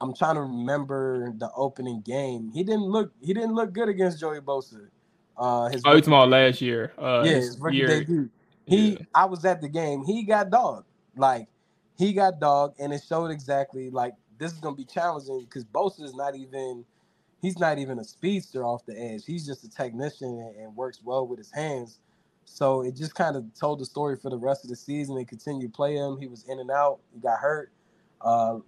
I'm 0.00 0.14
trying 0.14 0.36
to 0.36 0.42
remember 0.42 1.32
the 1.36 1.50
opening 1.54 2.00
game. 2.00 2.50
He 2.52 2.62
didn't 2.64 2.84
look 2.84 3.12
he 3.20 3.34
didn't 3.34 3.54
look 3.54 3.72
good 3.72 3.88
against 3.88 4.20
Joey 4.20 4.40
Bosa. 4.40 4.88
Uh, 5.36 5.68
his 5.68 5.82
oh, 5.84 5.96
about 5.96 6.28
last 6.28 6.60
year? 6.60 6.92
Uh, 6.98 7.22
yeah, 7.24 7.32
his 7.32 7.58
rookie 7.58 7.78
year. 7.78 7.86
debut. 7.86 8.28
He, 8.66 8.90
yeah. 8.90 8.98
I 9.14 9.24
was 9.24 9.44
at 9.44 9.60
the 9.60 9.68
game. 9.68 10.04
He 10.04 10.22
got 10.22 10.50
dog. 10.50 10.84
Like 11.16 11.48
he 11.96 12.12
got 12.12 12.40
dog, 12.40 12.74
and 12.78 12.92
it 12.92 13.02
showed 13.06 13.30
exactly 13.30 13.90
like 13.90 14.14
this 14.38 14.52
is 14.52 14.58
gonna 14.58 14.76
be 14.76 14.84
challenging 14.84 15.40
because 15.44 15.64
Bosa 15.64 16.02
is 16.02 16.14
not 16.14 16.34
even 16.34 16.84
he's 17.40 17.58
not 17.58 17.78
even 17.78 17.98
a 17.98 18.04
speedster 18.04 18.64
off 18.64 18.84
the 18.86 18.98
edge. 18.98 19.24
He's 19.26 19.46
just 19.46 19.64
a 19.64 19.70
technician 19.70 20.28
and, 20.28 20.56
and 20.56 20.76
works 20.76 21.00
well 21.04 21.26
with 21.26 21.38
his 21.38 21.50
hands. 21.50 21.98
So 22.44 22.82
it 22.82 22.96
just 22.96 23.14
kind 23.14 23.36
of 23.36 23.44
told 23.58 23.78
the 23.78 23.84
story 23.84 24.16
for 24.16 24.30
the 24.30 24.36
rest 24.36 24.64
of 24.64 24.70
the 24.70 24.76
season. 24.76 25.14
They 25.14 25.24
continued 25.24 25.72
to 25.72 25.76
play 25.76 25.94
him. 25.94 26.18
He 26.18 26.26
was 26.26 26.44
in 26.48 26.58
and 26.58 26.70
out. 26.70 26.98
He 27.14 27.20
got 27.20 27.38
hurt. 27.38 27.70
Uh, 28.20 28.58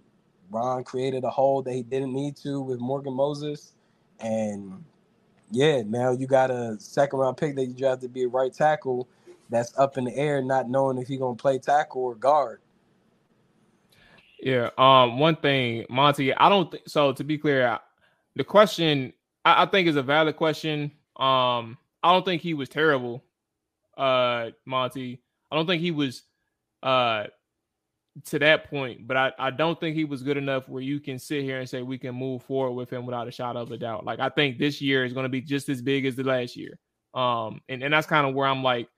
Ron 0.49 0.83
created 0.83 1.23
a 1.23 1.29
hole 1.29 1.61
that 1.63 1.73
he 1.73 1.83
didn't 1.83 2.13
need 2.13 2.35
to 2.37 2.61
with 2.61 2.79
Morgan 2.79 3.13
Moses, 3.13 3.73
and 4.19 4.83
yeah, 5.51 5.81
now 5.85 6.11
you 6.11 6.27
got 6.27 6.51
a 6.51 6.75
second 6.79 7.19
round 7.19 7.37
pick 7.37 7.55
that 7.55 7.65
you 7.65 7.73
drafted 7.73 8.09
to 8.09 8.13
be 8.13 8.23
a 8.23 8.27
right 8.27 8.53
tackle 8.53 9.07
that's 9.49 9.77
up 9.77 9.97
in 9.97 10.05
the 10.05 10.15
air, 10.15 10.41
not 10.41 10.69
knowing 10.69 10.97
if 10.97 11.07
he's 11.07 11.19
gonna 11.19 11.35
play 11.35 11.59
tackle 11.59 12.03
or 12.03 12.15
guard. 12.15 12.59
Yeah. 14.39 14.69
Um. 14.77 15.19
One 15.19 15.35
thing, 15.35 15.85
Monty, 15.89 16.33
I 16.33 16.49
don't 16.49 16.71
think 16.71 16.83
so. 16.87 17.13
To 17.13 17.23
be 17.23 17.37
clear, 17.37 17.79
the 18.35 18.43
question 18.43 19.13
I, 19.45 19.63
I 19.63 19.65
think 19.65 19.87
is 19.87 19.95
a 19.95 20.03
valid 20.03 20.35
question. 20.35 20.91
Um. 21.17 21.77
I 22.05 22.11
don't 22.11 22.25
think 22.25 22.41
he 22.41 22.53
was 22.53 22.67
terrible, 22.67 23.23
uh, 23.95 24.49
Monty. 24.65 25.21
I 25.49 25.55
don't 25.55 25.65
think 25.65 25.81
he 25.81 25.91
was 25.91 26.23
uh 26.83 27.27
to 28.25 28.39
that 28.39 28.69
point, 28.69 29.07
but 29.07 29.15
I, 29.15 29.31
I 29.39 29.51
don't 29.51 29.79
think 29.79 29.95
he 29.95 30.03
was 30.03 30.21
good 30.21 30.35
enough 30.35 30.67
where 30.67 30.83
you 30.83 30.99
can 30.99 31.17
sit 31.17 31.43
here 31.43 31.61
and 31.61 31.69
say 31.69 31.81
we 31.81 31.97
can 31.97 32.13
move 32.13 32.43
forward 32.43 32.73
with 32.73 32.89
him 32.89 33.05
without 33.05 33.29
a 33.29 33.31
shot 33.31 33.55
of 33.55 33.71
a 33.71 33.77
doubt. 33.77 34.03
Like 34.03 34.19
I 34.19 34.27
think 34.27 34.57
this 34.57 34.81
year 34.81 35.05
is 35.05 35.13
going 35.13 35.23
to 35.23 35.29
be 35.29 35.39
just 35.39 35.69
as 35.69 35.81
big 35.81 36.05
as 36.05 36.17
the 36.17 36.25
last 36.25 36.57
year. 36.57 36.77
Um, 37.13 37.61
and, 37.69 37.81
and 37.81 37.93
that's 37.93 38.05
kind 38.05 38.27
of 38.27 38.35
where 38.35 38.49
I'm 38.49 38.63
like, 38.63 38.89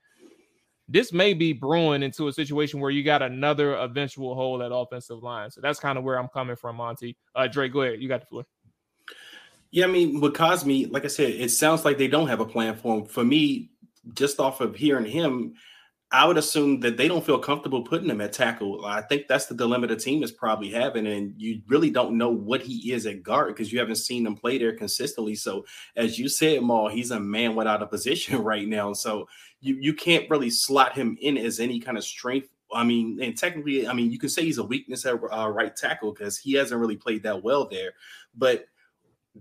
this 0.88 1.12
may 1.12 1.32
be 1.32 1.52
brewing 1.52 2.02
into 2.02 2.26
a 2.26 2.32
situation 2.32 2.80
where 2.80 2.90
you 2.90 3.04
got 3.04 3.22
another 3.22 3.76
eventual 3.76 4.34
hole 4.34 4.64
at 4.64 4.72
offensive 4.72 5.22
line. 5.22 5.52
So 5.52 5.60
that's 5.60 5.78
kind 5.78 5.96
of 5.96 6.02
where 6.02 6.18
I'm 6.18 6.28
coming 6.28 6.56
from, 6.56 6.74
Monty. 6.74 7.16
Uh, 7.36 7.46
Drake, 7.46 7.72
go 7.72 7.82
ahead. 7.82 8.02
You 8.02 8.08
got 8.08 8.20
the 8.20 8.26
floor. 8.26 8.44
Yeah, 9.70 9.84
I 9.84 9.88
mean, 9.88 10.20
with 10.20 10.34
Cosmi, 10.34 10.90
like 10.90 11.04
I 11.04 11.08
said, 11.08 11.30
it 11.30 11.50
sounds 11.50 11.84
like 11.84 11.98
they 11.98 12.08
don't 12.08 12.28
have 12.28 12.40
a 12.40 12.46
plan 12.46 12.76
for 12.76 12.98
him. 12.98 13.04
For 13.04 13.24
me, 13.24 13.70
just 14.14 14.40
off 14.40 14.60
of 14.60 14.76
hearing 14.76 15.04
him, 15.04 15.54
I 16.12 16.24
would 16.24 16.38
assume 16.38 16.78
that 16.80 16.96
they 16.96 17.08
don't 17.08 17.26
feel 17.26 17.38
comfortable 17.38 17.82
putting 17.82 18.08
him 18.08 18.20
at 18.20 18.32
tackle. 18.32 18.84
I 18.84 19.00
think 19.02 19.26
that's 19.26 19.46
the 19.46 19.56
dilemma 19.56 19.88
the 19.88 19.96
team 19.96 20.22
is 20.22 20.30
probably 20.30 20.70
having, 20.70 21.06
and 21.06 21.34
you 21.36 21.62
really 21.66 21.90
don't 21.90 22.16
know 22.16 22.30
what 22.30 22.62
he 22.62 22.92
is 22.92 23.06
at 23.06 23.24
guard 23.24 23.48
because 23.48 23.72
you 23.72 23.80
haven't 23.80 23.96
seen 23.96 24.24
him 24.24 24.36
play 24.36 24.56
there 24.56 24.76
consistently. 24.76 25.34
So, 25.34 25.66
as 25.96 26.16
you 26.16 26.28
said, 26.28 26.62
Maul, 26.62 26.88
he's 26.88 27.10
a 27.10 27.18
man 27.18 27.56
without 27.56 27.82
a 27.82 27.86
position 27.86 28.40
right 28.42 28.68
now. 28.68 28.92
So 28.92 29.28
you 29.60 29.76
you 29.80 29.94
can't 29.94 30.30
really 30.30 30.50
slot 30.50 30.94
him 30.94 31.18
in 31.20 31.36
as 31.36 31.58
any 31.58 31.80
kind 31.80 31.98
of 31.98 32.04
strength. 32.04 32.48
I 32.72 32.84
mean, 32.84 33.20
and 33.20 33.36
technically, 33.36 33.88
I 33.88 33.92
mean, 33.92 34.12
you 34.12 34.18
can 34.18 34.28
say 34.28 34.42
he's 34.42 34.58
a 34.58 34.64
weakness 34.64 35.06
at 35.06 35.14
uh, 35.32 35.48
right 35.48 35.74
tackle 35.74 36.12
because 36.12 36.38
he 36.38 36.52
hasn't 36.52 36.80
really 36.80 36.96
played 36.96 37.24
that 37.24 37.42
well 37.42 37.68
there. 37.68 37.94
But 38.36 38.66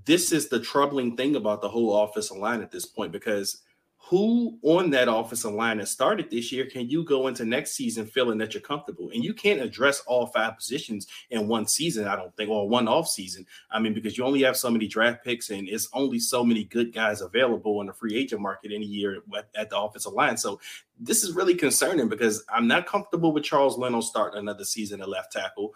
this 0.04 0.32
is 0.32 0.50
the 0.50 0.60
troubling 0.60 1.16
thing 1.16 1.36
about 1.36 1.62
the 1.62 1.70
whole 1.70 2.04
offensive 2.04 2.38
line 2.38 2.62
at 2.62 2.72
this 2.72 2.86
point 2.86 3.12
because 3.12 3.62
who 4.10 4.60
on 4.62 4.91
that 4.91 5.12
offensive 5.12 5.52
line 5.52 5.80
that 5.80 5.88
started 5.88 6.30
this 6.30 6.52
year 6.52 6.68
can 6.68 6.88
you 6.88 7.04
go 7.04 7.26
into 7.26 7.43
next 7.43 7.72
season 7.72 8.06
feeling 8.06 8.38
that 8.38 8.54
you're 8.54 8.62
comfortable? 8.62 9.10
And 9.10 9.24
you 9.24 9.34
can't 9.34 9.62
address 9.62 10.02
all 10.02 10.28
five 10.28 10.56
positions 10.58 11.08
in 11.32 11.48
one 11.48 11.66
season, 11.66 12.08
I 12.08 12.16
don't 12.16 12.36
think, 12.38 12.52
or 12.52 12.70
one 12.70 12.88
off 12.88 13.08
season. 13.08 13.48
I 13.72 13.80
mean, 13.80 13.96
because 13.96 14.16
you 14.16 14.24
only 14.24 14.43
have 14.43 14.58
so 14.58 14.70
many 14.70 14.88
draft 14.88 15.24
picks 15.24 15.50
and 15.50 15.68
it's 15.68 15.89
only 15.91 16.20
so 16.20 16.43
many 16.43 16.66
good 16.66 16.93
guys 16.93 17.22
available 17.22 17.82
in 17.82 17.88
the 17.88 17.93
free 17.93 18.16
agent 18.16 18.41
market 18.41 18.72
in 18.72 18.84
a 18.84 18.86
year 18.86 19.24
at, 19.36 19.48
at 19.56 19.70
the 19.72 19.80
offensive 19.80 20.14
line. 20.14 20.38
So 20.38 20.60
this 21.00 21.24
is 21.24 21.34
really 21.34 21.56
concerning 21.56 22.08
because 22.08 22.43
I'm 22.48 22.68
not 22.68 22.86
comfortable 22.86 23.32
with 23.32 23.43
Charles 23.43 23.78
Leno 23.78 24.02
starting 24.02 24.39
another 24.39 24.66
season 24.66 25.02
at 25.02 25.10
left 25.10 25.32
tackle. 25.32 25.74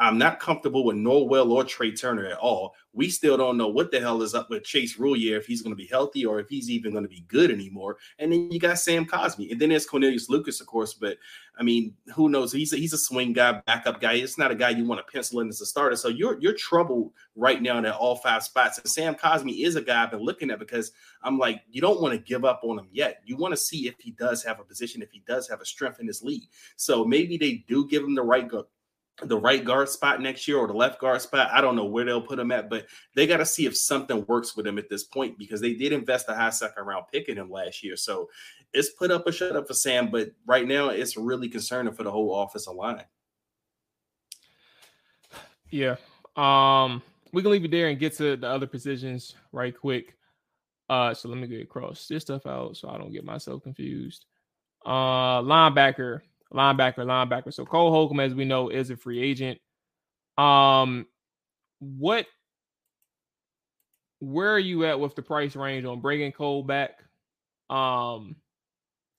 I'm 0.00 0.16
not 0.16 0.40
comfortable 0.40 0.82
with 0.82 0.96
Norwell 0.96 1.50
or 1.50 1.62
Trai 1.62 1.98
Turner 1.98 2.24
at 2.26 2.38
all. 2.38 2.74
We 2.94 3.10
still 3.10 3.36
don't 3.36 3.58
know 3.58 3.68
what 3.68 3.90
the 3.90 4.00
hell 4.00 4.22
is 4.22 4.34
up 4.34 4.48
with 4.48 4.64
Chase 4.64 4.96
Roullier 4.96 5.36
if 5.36 5.46
he's 5.46 5.60
going 5.60 5.72
to 5.72 5.76
be 5.76 5.86
healthy 5.86 6.24
or 6.24 6.40
if 6.40 6.48
he's 6.48 6.70
even 6.70 6.92
going 6.92 7.04
to 7.04 7.08
be 7.08 7.26
good 7.28 7.50
anymore. 7.50 7.98
And 8.18 8.32
then 8.32 8.50
you 8.50 8.58
got 8.58 8.78
Sam 8.78 9.04
Cosmi, 9.04 9.52
and 9.52 9.60
then 9.60 9.68
there's 9.68 9.84
Cornelius 9.84 10.30
Lucas, 10.30 10.62
of 10.62 10.66
course. 10.66 10.94
But 10.94 11.18
I 11.58 11.62
mean, 11.62 11.94
who 12.14 12.30
knows? 12.30 12.50
He's 12.50 12.72
a, 12.72 12.76
he's 12.78 12.94
a 12.94 12.98
swing 12.98 13.34
guy, 13.34 13.60
backup 13.66 14.00
guy. 14.00 14.14
It's 14.14 14.38
not 14.38 14.50
a 14.50 14.54
guy 14.54 14.70
you 14.70 14.86
want 14.86 15.06
to 15.06 15.12
pencil 15.12 15.40
in 15.40 15.50
as 15.50 15.60
a 15.60 15.66
starter. 15.66 15.96
So 15.96 16.08
you're 16.08 16.40
you're 16.40 16.54
troubled 16.54 17.12
right 17.36 17.60
now 17.60 17.76
in 17.76 17.84
all 17.86 18.16
five 18.16 18.42
spots. 18.42 18.78
And 18.78 18.88
Sam 18.88 19.14
Cosmi 19.14 19.66
is 19.66 19.76
a 19.76 19.82
guy 19.82 20.02
I've 20.02 20.12
been 20.12 20.20
looking 20.20 20.50
at 20.50 20.58
because 20.58 20.92
I'm 21.22 21.38
like, 21.38 21.60
you 21.70 21.82
don't 21.82 22.00
want 22.00 22.14
to 22.14 22.18
give 22.18 22.46
up 22.46 22.62
on 22.64 22.78
him 22.78 22.88
yet. 22.90 23.20
You 23.26 23.36
want 23.36 23.52
to 23.52 23.58
see 23.58 23.86
if 23.86 23.96
he 23.98 24.12
does 24.12 24.42
have 24.44 24.60
a 24.60 24.64
position, 24.64 25.02
if 25.02 25.10
he 25.10 25.22
does 25.28 25.46
have 25.50 25.60
a 25.60 25.66
strength 25.66 26.00
in 26.00 26.06
this 26.06 26.22
league. 26.22 26.48
So 26.76 27.04
maybe 27.04 27.36
they 27.36 27.64
do 27.68 27.86
give 27.86 28.02
him 28.02 28.14
the 28.14 28.22
right 28.22 28.48
go 28.48 28.66
the 29.24 29.38
right 29.38 29.64
guard 29.64 29.88
spot 29.88 30.20
next 30.20 30.46
year 30.48 30.58
or 30.58 30.66
the 30.66 30.72
left 30.72 31.00
guard 31.00 31.20
spot. 31.20 31.50
I 31.52 31.60
don't 31.60 31.76
know 31.76 31.84
where 31.84 32.04
they'll 32.04 32.20
put 32.20 32.38
him 32.38 32.52
at, 32.52 32.70
but 32.70 32.86
they 33.14 33.26
got 33.26 33.38
to 33.38 33.46
see 33.46 33.66
if 33.66 33.76
something 33.76 34.24
works 34.26 34.56
with 34.56 34.66
him 34.66 34.78
at 34.78 34.88
this 34.88 35.04
point 35.04 35.38
because 35.38 35.60
they 35.60 35.74
did 35.74 35.92
invest 35.92 36.28
a 36.28 36.34
high 36.34 36.50
second 36.50 36.84
round 36.84 37.06
pick 37.12 37.28
in 37.28 37.38
him 37.38 37.50
last 37.50 37.82
year. 37.82 37.96
So 37.96 38.28
it's 38.72 38.90
put 38.90 39.10
up 39.10 39.26
a 39.26 39.32
shut 39.32 39.56
up 39.56 39.66
for 39.66 39.74
Sam, 39.74 40.10
but 40.10 40.30
right 40.46 40.66
now 40.66 40.88
it's 40.88 41.16
really 41.16 41.48
concerning 41.48 41.92
for 41.92 42.02
the 42.02 42.10
whole 42.10 42.42
offensive 42.42 42.74
line. 42.74 43.04
Yeah. 45.70 45.96
Um, 46.36 47.02
we 47.32 47.42
can 47.42 47.50
leave 47.50 47.64
it 47.64 47.70
there 47.70 47.88
and 47.88 47.98
get 47.98 48.16
to 48.16 48.36
the 48.36 48.48
other 48.48 48.66
positions 48.66 49.34
right 49.52 49.76
quick. 49.76 50.16
Uh, 50.88 51.14
so 51.14 51.28
let 51.28 51.38
me 51.38 51.46
get 51.46 51.62
across 51.62 52.08
this 52.08 52.22
stuff 52.22 52.46
out 52.46 52.76
so 52.76 52.88
I 52.88 52.98
don't 52.98 53.12
get 53.12 53.24
myself 53.24 53.62
confused. 53.62 54.26
Uh, 54.84 55.40
linebacker 55.42 56.20
linebacker, 56.52 56.98
linebacker. 56.98 57.52
So 57.52 57.64
Cole 57.64 57.90
Holcomb, 57.90 58.20
as 58.20 58.34
we 58.34 58.44
know, 58.44 58.68
is 58.68 58.90
a 58.90 58.96
free 58.96 59.22
agent. 59.22 59.58
Um, 60.38 61.06
what, 61.78 62.26
where 64.20 64.52
are 64.52 64.58
you 64.58 64.84
at 64.86 65.00
with 65.00 65.14
the 65.14 65.22
price 65.22 65.56
range 65.56 65.84
on 65.84 66.00
bringing 66.00 66.32
Cole 66.32 66.62
back? 66.62 66.98
Um, 67.68 68.36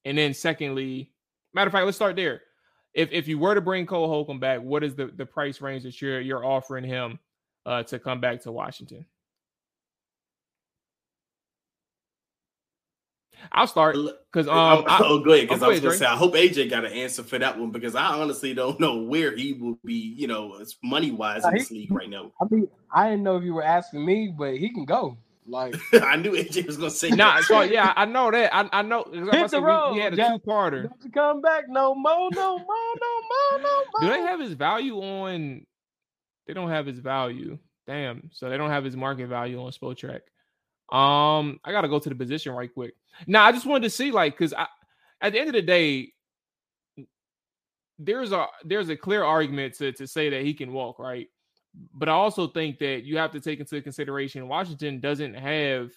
and 0.06 0.18
then 0.18 0.34
secondly, 0.34 1.12
matter 1.54 1.68
of 1.68 1.72
fact, 1.72 1.86
let's 1.86 1.98
start 1.98 2.16
there. 2.16 2.42
If 2.94 3.10
if 3.12 3.28
you 3.28 3.40
were 3.40 3.56
to 3.56 3.62
bring 3.62 3.86
Cole 3.86 4.08
Holcomb 4.08 4.40
back, 4.40 4.62
what 4.62 4.84
is 4.84 4.96
the 4.96 5.08
the 5.16 5.26
price 5.26 5.62
range 5.62 5.84
that 5.84 6.02
you're 6.02 6.20
you're 6.20 6.46
offering 6.46 6.84
him 6.84 7.20
uh, 7.66 7.84
to 7.84 8.00
come 8.00 8.20
back 8.20 8.42
to 8.42 8.52
Washington? 8.52 9.06
I'll 13.52 13.68
start 13.68 13.96
because 14.32 14.48
um. 14.48 14.86
I, 14.88 15.00
oh, 15.04 15.20
go 15.20 15.32
ahead. 15.32 15.48
Because 15.48 15.64
oh, 15.64 15.68
I 15.68 15.70
was 15.70 15.80
going 15.80 15.94
to 15.94 15.98
say 15.98 16.06
I 16.06 16.16
hope 16.16 16.34
AJ 16.34 16.70
got 16.70 16.86
an 16.86 16.94
answer 16.94 17.24
for 17.24 17.40
that 17.40 17.60
one 17.60 17.72
because 17.72 17.96
I 17.96 18.06
honestly 18.06 18.54
don't 18.54 18.80
know 18.80 18.98
where 18.98 19.36
he 19.36 19.54
will 19.54 19.78
be. 19.86 20.16
You 20.18 20.28
know, 20.28 20.64
money 20.84 21.12
wise 21.12 21.46
in 21.46 21.54
this 21.54 21.72
league 21.72 21.92
right 21.92 22.10
now. 22.10 22.32
I 22.42 22.46
mean, 22.50 22.68
I 22.94 23.10
didn't 23.10 23.24
know 23.24 23.38
if 23.38 23.44
you 23.44 23.54
were 23.54 23.64
asking 23.64 24.06
me, 24.06 24.34
but 24.38 24.58
he 24.58 24.74
can 24.74 24.86
go. 24.86 25.18
Like 25.48 25.76
I 25.94 26.16
knew 26.16 26.32
AJ 26.32 26.68
was 26.68 26.78
going 26.78 26.92
to 26.92 26.96
say. 26.96 27.10
Nah, 27.10 27.38
that. 27.38 27.44
so 27.46 27.62
yeah, 27.62 27.94
I 27.96 28.06
know 28.06 28.32
that. 28.32 28.56
I, 28.56 28.70
I 28.72 28.82
know. 28.82 29.06
Hit 29.12 29.52
the 29.52 29.62
road. 29.62 29.92
We, 29.92 29.98
we 29.98 30.04
had 30.04 30.14
a 30.14 30.16
two 30.16 30.40
parter. 30.48 30.84
Don't 30.84 31.14
come 31.14 31.42
back 31.42 31.66
no 31.68 31.96
more, 31.96 32.30
no 32.32 32.58
more, 32.58 32.66
no 32.66 33.22
more, 33.22 33.62
no 33.62 33.84
more. 33.94 34.02
Do 34.02 34.08
they 34.08 34.22
have 34.22 34.40
his 34.40 34.54
value 34.54 34.98
on? 34.98 35.66
They 36.48 36.54
don't 36.54 36.70
have 36.70 36.86
his 36.86 37.00
value. 37.00 37.58
Damn. 37.88 38.30
So 38.32 38.50
they 38.50 38.58
don't 38.58 38.70
have 38.70 38.84
his 38.84 38.96
market 38.96 39.28
value 39.28 39.62
on 39.62 39.72
Spotrac. 39.72 40.22
Um, 40.92 41.60
I 41.64 41.72
gotta 41.72 41.88
go 41.88 42.00
to 42.00 42.10
the 42.10 42.16
position 42.16 42.54
right 42.54 42.72
quick. 42.74 42.94
Now, 43.28 43.46
I 43.46 43.52
just 43.52 43.66
wanted 43.66 43.84
to 43.84 43.90
see, 43.90 44.12
like, 44.12 44.34
because 44.34 44.54
I 44.54 44.68
at 45.22 45.34
the 45.34 45.40
end 45.40 45.50
of 45.50 45.54
the 45.54 45.62
day, 45.62 46.14
there's 48.00 48.32
a 48.32 48.48
there's 48.66 48.90
a 48.90 48.98
clear 48.98 49.24
argument 49.24 49.76
to 49.76 49.92
to 49.94 50.08
say 50.08 50.30
that 50.30 50.44
he 50.44 50.54
can 50.54 50.74
walk, 50.74 51.00
right? 51.00 51.28
But 51.94 52.10
I 52.10 52.14
also 52.14 52.48
think 52.48 52.80
that 52.80 53.04
you 53.04 53.18
have 53.18 53.32
to 53.32 53.40
take 53.40 53.60
into 53.60 53.82
consideration 53.82 54.48
Washington 54.48 55.00
doesn't 55.00 55.36
have 55.36 55.92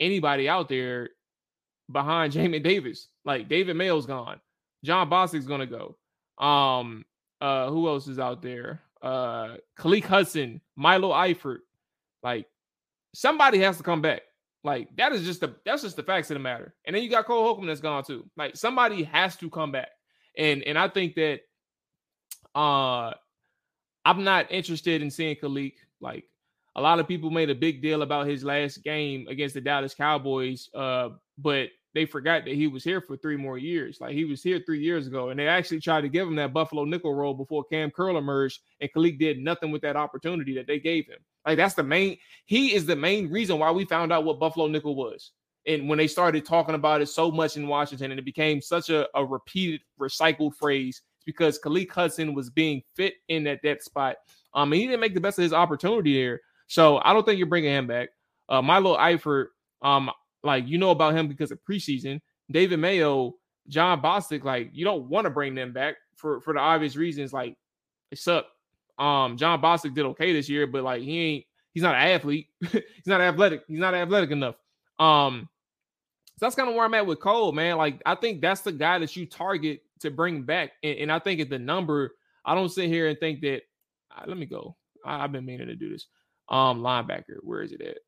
anybody 0.00 0.48
out 0.48 0.68
there 0.68 1.10
behind 1.92 2.32
Jamin 2.32 2.64
Davis. 2.64 3.08
Like 3.24 3.48
David 3.48 3.76
Mayo's 3.76 4.06
gone. 4.06 4.40
Jon 4.84 5.08
Bostic's 5.08 5.46
gonna 5.46 5.66
go. 5.66 5.96
Um, 6.42 7.04
uh, 7.40 7.70
who 7.70 7.88
else 7.88 8.08
is 8.08 8.18
out 8.18 8.42
there? 8.42 8.80
Uh 9.02 9.56
Khaleke 9.78 10.04
Hudson, 10.04 10.60
Milo 10.74 11.12
Eifert. 11.12 11.58
Like 12.22 12.46
somebody 13.14 13.58
has 13.58 13.76
to 13.76 13.82
come 13.82 14.00
back. 14.00 14.22
Like 14.66 14.88
that 14.96 15.12
is 15.12 15.24
just 15.24 15.40
the 15.40 15.54
that's 15.64 15.82
just 15.82 15.94
the 15.94 16.02
facts 16.02 16.28
of 16.28 16.34
the 16.34 16.40
matter. 16.40 16.74
And 16.84 16.96
then 16.96 17.04
you 17.04 17.08
got 17.08 17.24
Cole 17.24 17.44
Holcomb 17.44 17.66
that's 17.66 17.80
gone 17.80 18.02
too. 18.02 18.28
Like 18.36 18.56
somebody 18.56 19.04
has 19.04 19.36
to 19.36 19.48
come 19.48 19.70
back. 19.70 19.90
And 20.36 20.64
and 20.64 20.76
I 20.76 20.88
think 20.88 21.14
that 21.14 21.42
uh 22.52 23.12
I'm 24.04 24.24
not 24.24 24.50
interested 24.50 25.02
in 25.02 25.10
seeing 25.12 25.36
Khaleke. 25.36 25.76
Like 26.00 26.24
a 26.74 26.82
lot 26.82 26.98
of 26.98 27.06
people 27.06 27.30
made 27.30 27.48
a 27.48 27.54
big 27.54 27.80
deal 27.80 28.02
about 28.02 28.26
his 28.26 28.42
last 28.42 28.82
game 28.82 29.28
against 29.28 29.54
the 29.54 29.60
Dallas 29.60 29.94
Cowboys, 29.94 30.68
uh, 30.74 31.10
but 31.38 31.68
they 31.96 32.04
forgot 32.04 32.44
that 32.44 32.54
he 32.54 32.66
was 32.66 32.84
here 32.84 33.00
for 33.00 33.16
three 33.16 33.38
more 33.38 33.56
years. 33.56 34.02
Like 34.02 34.12
he 34.12 34.26
was 34.26 34.42
here 34.42 34.60
three 34.60 34.80
years 34.80 35.06
ago, 35.06 35.30
and 35.30 35.40
they 35.40 35.48
actually 35.48 35.80
tried 35.80 36.02
to 36.02 36.10
give 36.10 36.28
him 36.28 36.36
that 36.36 36.52
Buffalo 36.52 36.84
nickel 36.84 37.14
role 37.14 37.32
before 37.32 37.64
Cam 37.64 37.90
Curl 37.90 38.18
emerged, 38.18 38.60
and 38.82 38.92
Khaleke 38.92 39.18
did 39.18 39.38
nothing 39.38 39.70
with 39.70 39.80
that 39.80 39.96
opportunity 39.96 40.54
that 40.56 40.66
they 40.66 40.78
gave 40.78 41.06
him. 41.06 41.16
Like 41.46 41.56
that's 41.56 41.72
the 41.72 41.82
main. 41.82 42.18
He 42.44 42.74
is 42.74 42.84
the 42.84 42.96
main 42.96 43.30
reason 43.30 43.58
why 43.58 43.70
we 43.70 43.86
found 43.86 44.12
out 44.12 44.24
what 44.24 44.38
Buffalo 44.38 44.66
nickel 44.66 44.94
was, 44.94 45.30
and 45.66 45.88
when 45.88 45.96
they 45.96 46.06
started 46.06 46.44
talking 46.44 46.74
about 46.74 47.00
it 47.00 47.06
so 47.06 47.30
much 47.30 47.56
in 47.56 47.66
Washington, 47.66 48.10
and 48.10 48.20
it 48.20 48.26
became 48.26 48.60
such 48.60 48.90
a, 48.90 49.08
a 49.14 49.24
repeated, 49.24 49.80
recycled 49.98 50.54
phrase, 50.54 51.00
because 51.24 51.58
Khaleke 51.58 51.90
Hudson 51.90 52.34
was 52.34 52.50
being 52.50 52.82
fit 52.94 53.14
in 53.28 53.44
that 53.44 53.82
spot. 53.82 54.16
Um, 54.52 54.70
and 54.70 54.80
he 54.80 54.86
didn't 54.86 55.00
make 55.00 55.14
the 55.14 55.20
best 55.20 55.38
of 55.38 55.44
his 55.44 55.54
opportunity 55.54 56.14
there. 56.14 56.42
So 56.66 56.98
I 56.98 57.14
don't 57.14 57.24
think 57.24 57.38
you're 57.38 57.46
bringing 57.46 57.72
him 57.72 57.86
back. 57.86 58.10
Uh, 58.50 58.60
Milo 58.60 58.98
Eifert, 58.98 59.46
um, 59.80 60.10
like 60.42 60.66
you 60.66 60.78
know 60.78 60.90
about 60.90 61.14
him 61.14 61.28
because 61.28 61.50
of 61.50 61.58
preseason. 61.68 62.20
David 62.50 62.78
Mayo, 62.78 63.34
Jon 63.68 64.00
Bostic, 64.00 64.44
like 64.44 64.70
you 64.72 64.84
don't 64.84 65.08
want 65.08 65.24
to 65.24 65.30
bring 65.30 65.54
them 65.54 65.72
back 65.72 65.96
for 66.16 66.40
for 66.40 66.54
the 66.54 66.60
obvious 66.60 66.96
reasons. 66.96 67.32
Like 67.32 67.56
they 68.10 68.16
suck. 68.16 68.46
Um, 68.98 69.36
Jon 69.36 69.60
Bostic 69.60 69.94
did 69.94 70.06
okay 70.06 70.32
this 70.32 70.48
year, 70.48 70.66
but 70.66 70.82
like 70.82 71.02
he 71.02 71.20
ain't. 71.20 71.44
He's 71.72 71.82
not 71.82 71.94
an 71.94 72.08
athlete. 72.08 72.46
he's 72.72 73.06
not 73.06 73.20
athletic. 73.20 73.62
He's 73.68 73.78
not 73.78 73.92
athletic 73.92 74.30
enough. 74.30 74.54
Um, 74.98 75.46
so 76.38 76.46
that's 76.46 76.54
kind 76.54 76.70
of 76.70 76.74
where 76.74 76.86
I'm 76.86 76.94
at 76.94 77.06
with 77.06 77.20
Cole, 77.20 77.52
man. 77.52 77.76
Like 77.76 78.00
I 78.06 78.14
think 78.14 78.40
that's 78.40 78.62
the 78.62 78.72
guy 78.72 78.98
that 78.98 79.14
you 79.14 79.26
target 79.26 79.80
to 80.00 80.10
bring 80.10 80.42
back, 80.42 80.72
and, 80.82 80.98
and 80.98 81.12
I 81.12 81.18
think 81.18 81.40
at 81.40 81.50
the 81.50 81.58
number, 81.58 82.14
I 82.44 82.54
don't 82.54 82.70
sit 82.70 82.88
here 82.88 83.08
and 83.08 83.18
think 83.18 83.40
that. 83.42 83.62
Uh, 84.16 84.24
let 84.26 84.38
me 84.38 84.46
go. 84.46 84.76
I, 85.04 85.24
I've 85.24 85.32
been 85.32 85.44
meaning 85.44 85.66
to 85.66 85.76
do 85.76 85.90
this. 85.90 86.06
Um, 86.48 86.80
linebacker, 86.80 87.38
where 87.42 87.62
is 87.62 87.72
it 87.72 87.80
at? 87.80 87.98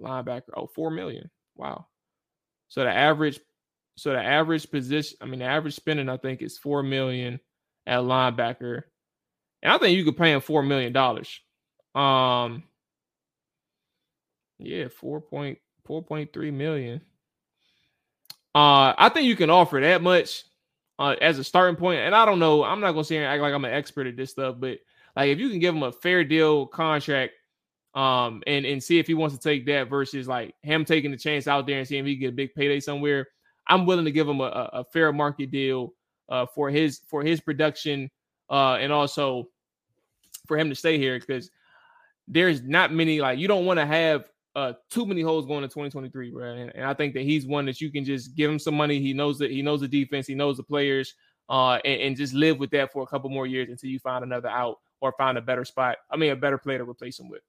Linebacker, 0.00 0.50
oh, 0.56 0.66
four 0.66 0.90
million. 0.90 1.30
Wow. 1.56 1.86
So 2.68 2.82
the 2.82 2.90
average, 2.90 3.40
so 3.96 4.12
the 4.12 4.22
average 4.22 4.70
position, 4.70 5.18
I 5.20 5.26
mean, 5.26 5.40
the 5.40 5.46
average 5.46 5.74
spending, 5.74 6.08
I 6.08 6.16
think, 6.16 6.42
is 6.42 6.58
four 6.58 6.82
million 6.82 7.40
at 7.86 8.00
linebacker, 8.00 8.82
and 9.62 9.72
I 9.72 9.78
think 9.78 9.96
you 9.96 10.04
could 10.04 10.16
pay 10.16 10.32
him 10.32 10.40
four 10.40 10.62
million 10.62 10.92
dollars. 10.92 11.40
Um, 11.94 12.64
yeah, 14.58 14.88
four 14.88 15.20
point 15.20 15.58
four 15.84 16.02
point 16.02 16.32
three 16.32 16.50
million. 16.50 17.00
Uh, 18.54 18.94
I 18.96 19.10
think 19.12 19.26
you 19.26 19.36
can 19.36 19.50
offer 19.50 19.80
that 19.80 20.00
much 20.00 20.44
uh, 20.98 21.16
as 21.20 21.38
a 21.38 21.44
starting 21.44 21.76
point. 21.76 22.00
And 22.00 22.14
I 22.14 22.24
don't 22.24 22.38
know, 22.38 22.64
I'm 22.64 22.80
not 22.80 22.92
gonna 22.92 23.04
sit 23.04 23.14
here 23.14 23.24
and 23.24 23.32
act 23.32 23.42
like 23.42 23.52
I'm 23.52 23.64
an 23.64 23.72
expert 23.72 24.06
at 24.06 24.16
this 24.16 24.30
stuff, 24.30 24.56
but 24.58 24.78
like 25.16 25.30
if 25.30 25.38
you 25.38 25.50
can 25.50 25.58
give 25.58 25.74
him 25.74 25.82
a 25.82 25.92
fair 25.92 26.24
deal 26.24 26.66
contract 26.66 27.32
um, 27.94 28.42
and 28.46 28.66
and 28.66 28.82
see 28.82 28.98
if 28.98 29.06
he 29.06 29.14
wants 29.14 29.36
to 29.36 29.40
take 29.40 29.66
that 29.66 29.88
versus 29.88 30.26
like 30.26 30.54
him 30.62 30.84
taking 30.84 31.10
the 31.10 31.16
chance 31.16 31.46
out 31.46 31.66
there 31.66 31.78
and 31.78 31.86
seeing 31.86 32.00
if 32.00 32.06
he 32.06 32.16
get 32.16 32.30
a 32.30 32.32
big 32.32 32.54
payday 32.54 32.80
somewhere. 32.80 33.28
I'm 33.66 33.86
willing 33.86 34.04
to 34.04 34.12
give 34.12 34.28
him 34.28 34.40
a, 34.40 34.70
a 34.72 34.84
fair 34.92 35.12
market 35.12 35.50
deal 35.50 35.94
uh, 36.28 36.46
for 36.46 36.70
his 36.70 37.00
for 37.08 37.22
his 37.22 37.40
production 37.40 38.10
uh, 38.50 38.74
and 38.74 38.92
also 38.92 39.48
for 40.46 40.58
him 40.58 40.68
to 40.68 40.74
stay 40.74 40.98
here 40.98 41.18
because 41.18 41.50
there's 42.28 42.62
not 42.62 42.92
many 42.92 43.20
like 43.20 43.38
you 43.38 43.48
don't 43.48 43.64
want 43.64 43.78
to 43.78 43.86
have 43.86 44.28
uh, 44.56 44.72
too 44.90 45.04
many 45.04 45.20
holes 45.20 45.46
going 45.46 45.62
to 45.62 45.68
2023, 45.68 46.32
right? 46.32 46.48
And, 46.58 46.72
and, 46.76 46.84
I 46.84 46.94
think 46.94 47.12
that 47.14 47.22
he's 47.22 47.44
one 47.44 47.66
that 47.66 47.80
you 47.80 47.90
can 47.90 48.04
just 48.04 48.36
give 48.36 48.48
him 48.48 48.60
some 48.60 48.76
money. 48.76 49.00
He 49.00 49.12
knows 49.12 49.36
that 49.38 49.50
he 49.50 49.62
knows 49.62 49.80
the 49.80 49.88
defense, 49.88 50.28
he 50.28 50.34
knows 50.36 50.56
the 50.56 50.62
players, 50.62 51.14
uh, 51.48 51.78
and, 51.84 52.00
and, 52.00 52.16
just 52.16 52.34
live 52.34 52.60
with 52.60 52.70
that 52.70 52.92
for 52.92 53.02
a 53.02 53.06
couple 53.06 53.28
more 53.30 53.48
years 53.48 53.68
until 53.68 53.90
you 53.90 53.98
find 53.98 54.22
another 54.22 54.48
out 54.48 54.78
or 55.00 55.12
find 55.18 55.36
a 55.38 55.42
better 55.42 55.64
spot. 55.64 55.96
I 56.10 56.16
mean, 56.16 56.30
a 56.30 56.36
better 56.36 56.56
player 56.56 56.78
to 56.78 56.88
replace 56.88 57.18
him 57.18 57.28
with. 57.28 57.42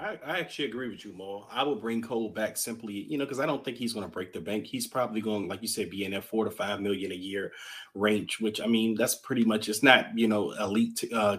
I, 0.00 0.18
I, 0.24 0.40
actually 0.40 0.66
agree 0.66 0.88
with 0.88 1.04
you, 1.04 1.12
Mo. 1.12 1.46
I 1.50 1.62
would 1.62 1.80
bring 1.80 2.00
Cole 2.00 2.30
back 2.30 2.56
simply, 2.56 3.06
you 3.08 3.18
know, 3.18 3.24
because 3.24 3.40
I 3.40 3.46
don't 3.46 3.62
think 3.64 3.76
he's 3.76 3.92
going 3.92 4.06
to 4.06 4.10
break 4.10 4.32
the 4.32 4.40
bank. 4.40 4.66
He's 4.66 4.86
probably 4.86 5.20
going, 5.20 5.46
like 5.46 5.60
you 5.60 5.68
said, 5.68 5.90
be 5.90 6.04
in 6.04 6.12
that 6.12 6.24
four 6.24 6.44
to 6.44 6.50
five 6.50 6.80
million 6.80 7.12
a 7.12 7.16
year 7.16 7.52
range, 7.94 8.38
which 8.40 8.60
I 8.60 8.66
mean, 8.66 8.94
that's 8.94 9.16
pretty 9.16 9.44
much 9.44 9.68
it's 9.68 9.82
not, 9.82 10.06
you 10.16 10.26
know, 10.26 10.52
elite 10.52 11.04
uh, 11.12 11.36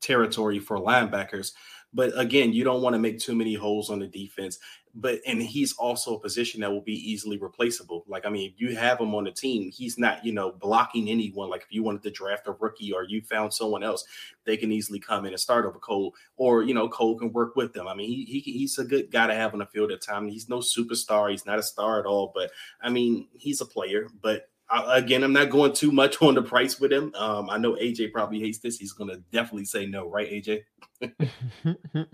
territory 0.00 0.58
for 0.58 0.78
linebackers. 0.78 1.52
But 1.94 2.18
again, 2.18 2.52
you 2.52 2.64
don't 2.64 2.82
want 2.82 2.94
to 2.94 2.98
make 2.98 3.18
too 3.18 3.34
many 3.34 3.54
holes 3.54 3.90
on 3.90 3.98
the 3.98 4.06
defense. 4.06 4.58
But 4.94 5.20
and 5.26 5.40
he's 5.42 5.72
also 5.74 6.16
a 6.16 6.20
position 6.20 6.60
that 6.60 6.70
will 6.70 6.82
be 6.82 7.10
easily 7.10 7.38
replaceable. 7.38 8.04
Like 8.06 8.26
I 8.26 8.28
mean, 8.28 8.50
if 8.50 8.60
you 8.60 8.76
have 8.76 9.00
him 9.00 9.14
on 9.14 9.24
the 9.24 9.30
team, 9.30 9.70
he's 9.70 9.98
not 9.98 10.22
you 10.22 10.32
know 10.32 10.52
blocking 10.52 11.08
anyone. 11.08 11.48
Like 11.48 11.62
if 11.62 11.72
you 11.72 11.82
wanted 11.82 12.02
to 12.02 12.10
draft 12.10 12.46
a 12.46 12.52
rookie 12.52 12.92
or 12.92 13.04
you 13.04 13.22
found 13.22 13.54
someone 13.54 13.82
else, 13.82 14.04
they 14.44 14.58
can 14.58 14.70
easily 14.70 14.98
come 14.98 15.24
in 15.24 15.32
and 15.32 15.40
start 15.40 15.64
over 15.64 15.78
Cole, 15.78 16.14
or 16.36 16.62
you 16.62 16.74
know 16.74 16.90
Cole 16.90 17.18
can 17.18 17.32
work 17.32 17.56
with 17.56 17.72
them. 17.72 17.88
I 17.88 17.94
mean, 17.94 18.08
he, 18.08 18.24
he 18.24 18.40
he's 18.40 18.78
a 18.78 18.84
good 18.84 19.10
guy 19.10 19.26
to 19.26 19.34
have 19.34 19.54
on 19.54 19.60
the 19.60 19.66
field 19.66 19.92
at 19.92 20.02
time. 20.02 20.28
He's 20.28 20.50
no 20.50 20.58
superstar. 20.58 21.30
He's 21.30 21.46
not 21.46 21.58
a 21.58 21.62
star 21.62 21.98
at 21.98 22.06
all. 22.06 22.30
But 22.34 22.50
I 22.82 22.90
mean, 22.90 23.28
he's 23.32 23.62
a 23.62 23.66
player. 23.66 24.08
But 24.20 24.50
again, 24.72 25.22
I'm 25.22 25.32
not 25.32 25.50
going 25.50 25.72
too 25.72 25.92
much 25.92 26.20
on 26.22 26.34
the 26.34 26.42
price 26.42 26.80
with 26.80 26.92
him. 26.92 27.14
Um, 27.14 27.50
I 27.50 27.58
know 27.58 27.74
AJ 27.74 28.12
probably 28.12 28.40
hates 28.40 28.58
this. 28.58 28.78
He's 28.78 28.92
going 28.92 29.10
to 29.10 29.22
definitely 29.32 29.64
say 29.64 29.86
no, 29.86 30.08
right, 30.08 30.30
AJ? 30.30 30.62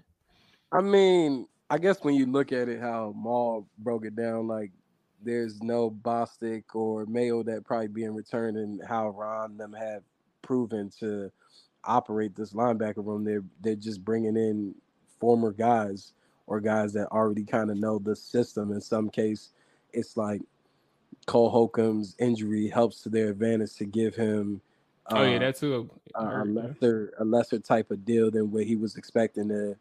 I 0.72 0.80
mean, 0.80 1.46
I 1.70 1.78
guess 1.78 1.98
when 2.02 2.14
you 2.14 2.26
look 2.26 2.52
at 2.52 2.68
it, 2.68 2.80
how 2.80 3.12
Maul 3.16 3.68
broke 3.78 4.04
it 4.04 4.16
down, 4.16 4.48
like 4.48 4.72
there's 5.22 5.62
no 5.62 5.90
Bostic 5.90 6.64
or 6.74 7.06
Mayo 7.06 7.42
that 7.42 7.64
probably 7.64 7.88
being 7.88 8.14
returned, 8.14 8.56
and 8.56 8.80
how 8.86 9.10
Ron 9.10 9.56
them 9.56 9.72
have 9.72 10.02
proven 10.42 10.90
to 11.00 11.30
operate 11.84 12.34
this 12.34 12.52
linebacker 12.52 13.04
room. 13.04 13.24
They're 13.24 13.44
they're 13.60 13.76
just 13.76 14.04
bringing 14.04 14.36
in 14.36 14.74
former 15.20 15.52
guys 15.52 16.12
or 16.46 16.60
guys 16.60 16.92
that 16.94 17.08
already 17.08 17.44
kind 17.44 17.70
of 17.70 17.76
know 17.76 17.98
the 17.98 18.16
system. 18.16 18.72
In 18.72 18.80
some 18.80 19.10
case, 19.10 19.50
it's 19.92 20.16
like 20.16 20.42
Cole 21.28 21.50
Holcomb's 21.50 22.16
injury 22.18 22.68
helps 22.68 23.02
to 23.02 23.10
their 23.10 23.28
advantage 23.28 23.74
to 23.74 23.84
give 23.84 24.16
him. 24.16 24.62
Uh, 25.06 25.14
oh 25.18 25.22
yeah, 25.24 25.36
uh, 25.36 25.38
that's 25.38 25.62
a, 25.62 25.86
a 26.16 26.44
lesser 26.44 27.12
a 27.18 27.24
lesser 27.24 27.58
type 27.58 27.90
of 27.90 28.04
deal 28.04 28.30
than 28.30 28.50
what 28.50 28.64
he 28.64 28.76
was 28.76 28.96
expecting 28.96 29.48
to 29.48 29.76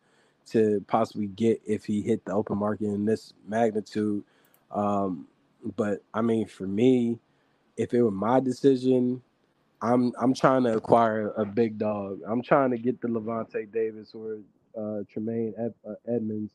to 0.52 0.84
possibly 0.88 1.28
get 1.28 1.62
if 1.66 1.86
he 1.86 2.02
hit 2.02 2.24
the 2.26 2.34
open 2.34 2.58
market 2.58 2.86
in 2.86 3.06
this 3.06 3.34
magnitude. 3.48 4.24
Um, 4.72 5.28
but 5.78 6.04
I 6.14 6.22
mean, 6.22 6.48
for 6.48 6.68
me, 6.68 7.18
if 7.78 7.94
it 7.94 8.02
were 8.02 8.12
my 8.12 8.42
decision, 8.42 9.22
I'm 9.82 10.12
I'm 10.20 10.34
trying 10.34 10.64
to 10.64 10.76
acquire 10.76 11.32
a 11.38 11.46
big 11.46 11.78
dog. 11.78 12.20
I'm 12.28 12.42
trying 12.42 12.72
to 12.72 12.78
get 12.78 13.00
the 13.00 13.08
Lavonte 13.08 13.72
Davis 13.72 14.14
or 14.14 14.40
uh, 14.78 15.04
Tremaine 15.10 15.54
Ed, 15.58 15.74
uh, 15.90 15.94
Edmunds 16.14 16.52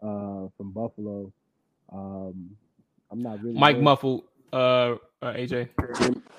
uh, 0.00 0.46
from 0.56 0.70
Buffalo. 0.70 1.32
Um, 1.92 2.56
I'm 3.12 3.22
not 3.22 3.42
really 3.42 3.58
Mike 3.58 3.78
Muffle, 3.78 4.24
uh, 4.54 4.96
uh, 5.20 5.34
AJ. 5.34 5.68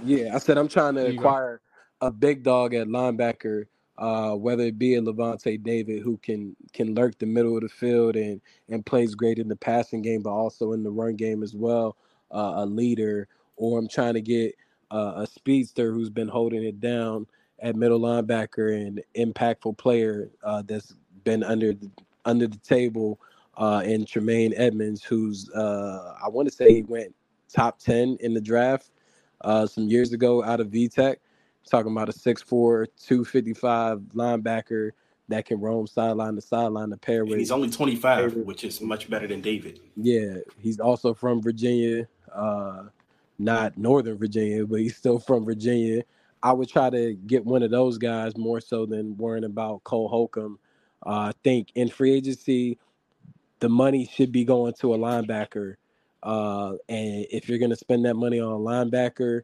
Yeah, 0.03 0.35
I 0.35 0.39
said 0.39 0.57
I'm 0.57 0.67
trying 0.67 0.95
to 0.95 1.05
acquire 1.05 1.61
go. 2.01 2.07
a 2.07 2.11
big 2.11 2.43
dog 2.43 2.73
at 2.73 2.87
linebacker, 2.87 3.65
uh, 3.99 4.31
whether 4.31 4.63
it 4.63 4.79
be 4.79 4.95
a 4.95 5.01
Lavonte 5.01 5.61
David 5.61 6.01
who 6.01 6.17
can 6.17 6.55
can 6.73 6.95
lurk 6.95 7.19
the 7.19 7.27
middle 7.27 7.55
of 7.55 7.61
the 7.61 7.69
field 7.69 8.15
and 8.15 8.41
and 8.69 8.83
plays 8.83 9.13
great 9.13 9.37
in 9.37 9.47
the 9.47 9.55
passing 9.55 10.01
game, 10.01 10.23
but 10.23 10.31
also 10.31 10.71
in 10.73 10.83
the 10.83 10.89
run 10.89 11.15
game 11.15 11.43
as 11.43 11.55
well, 11.55 11.95
uh, 12.31 12.53
a 12.55 12.65
leader, 12.65 13.27
or 13.55 13.77
I'm 13.77 13.87
trying 13.87 14.15
to 14.15 14.21
get 14.21 14.55
uh, 14.89 15.13
a 15.17 15.27
speedster 15.27 15.91
who's 15.91 16.09
been 16.09 16.27
holding 16.27 16.63
it 16.63 16.79
down 16.79 17.27
at 17.59 17.75
middle 17.75 17.99
linebacker 17.99 18.75
and 18.75 19.01
impactful 19.15 19.77
player 19.77 20.31
uh, 20.43 20.63
that's 20.63 20.95
been 21.23 21.43
under 21.43 21.73
the, 21.73 21.89
under 22.25 22.47
the 22.47 22.57
table 22.57 23.19
uh, 23.57 23.81
and 23.85 24.07
Tremaine 24.07 24.53
Edmunds, 24.55 25.03
who's 25.03 25.49
uh, 25.51 26.15
I 26.23 26.29
want 26.29 26.47
to 26.47 26.53
say 26.53 26.73
he 26.73 26.81
went 26.83 27.13
top 27.53 27.79
ten 27.79 28.17
in 28.19 28.33
the 28.33 28.41
draft 28.41 28.89
uh, 29.41 29.67
some 29.67 29.87
years 29.87 30.13
ago 30.13 30.43
out 30.43 30.59
of 30.59 30.67
VTech. 30.67 31.17
Talking 31.69 31.93
about 31.93 32.09
a 32.09 32.11
6'4", 32.11 32.87
255 32.99 33.99
linebacker 34.13 34.91
that 35.29 35.45
can 35.45 35.61
roam 35.61 35.87
sideline 35.87 36.35
to 36.35 36.41
sideline 36.41 36.89
to 36.89 36.97
pair 36.97 37.23
with. 37.23 37.39
he's 37.39 37.51
only 37.51 37.69
25, 37.69 38.35
which 38.35 38.63
is 38.63 38.81
much 38.81 39.09
better 39.09 39.27
than 39.27 39.41
David. 39.41 39.79
Yeah, 39.95 40.37
he's 40.59 40.79
also 40.79 41.13
from 41.13 41.41
Virginia, 41.41 42.07
uh, 42.33 42.83
not 43.39 43.77
Northern 43.77 44.17
Virginia, 44.17 44.65
but 44.65 44.81
he's 44.81 44.97
still 44.97 45.19
from 45.19 45.45
Virginia. 45.45 46.03
I 46.41 46.51
would 46.51 46.67
try 46.67 46.89
to 46.89 47.13
get 47.13 47.45
one 47.45 47.63
of 47.63 47.71
those 47.71 47.97
guys 47.97 48.35
more 48.35 48.59
so 48.59 48.85
than 48.85 49.15
worrying 49.15 49.45
about 49.45 49.83
Cole 49.85 50.09
Holcomb. 50.09 50.59
Uh, 51.05 51.09
I 51.09 51.31
think 51.43 51.69
in 51.75 51.89
free 51.89 52.13
agency, 52.13 52.77
the 53.63 53.69
money 53.69 54.05
should 54.13 54.29
be 54.29 54.43
going 54.43 54.73
to 54.73 54.93
a 54.93 54.97
linebacker. 54.97 55.75
Uh, 56.21 56.71
and 56.89 57.25
if 57.31 57.47
you're 57.47 57.57
going 57.57 57.69
to 57.71 57.77
spend 57.77 58.03
that 58.03 58.15
money 58.15 58.37
on 58.37 58.51
a 58.51 58.57
linebacker 58.57 59.43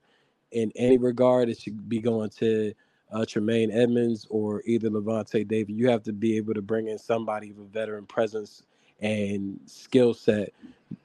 in 0.51 0.73
any 0.75 0.97
regard, 0.97 1.47
it 1.47 1.57
should 1.57 1.87
be 1.87 1.99
going 1.99 2.29
to 2.29 2.73
uh, 3.13 3.25
Tremaine 3.25 3.71
Edmunds 3.71 4.27
or 4.29 4.61
either 4.65 4.89
Lavonte 4.89 5.47
David. 5.47 5.73
You 5.73 5.89
have 5.89 6.03
to 6.03 6.11
be 6.11 6.35
able 6.35 6.53
to 6.53 6.61
bring 6.61 6.89
in 6.89 6.97
somebody 6.97 7.53
with 7.53 7.67
a 7.67 7.69
veteran 7.69 8.05
presence 8.07 8.63
and 8.99 9.57
skill 9.67 10.13
set 10.13 10.51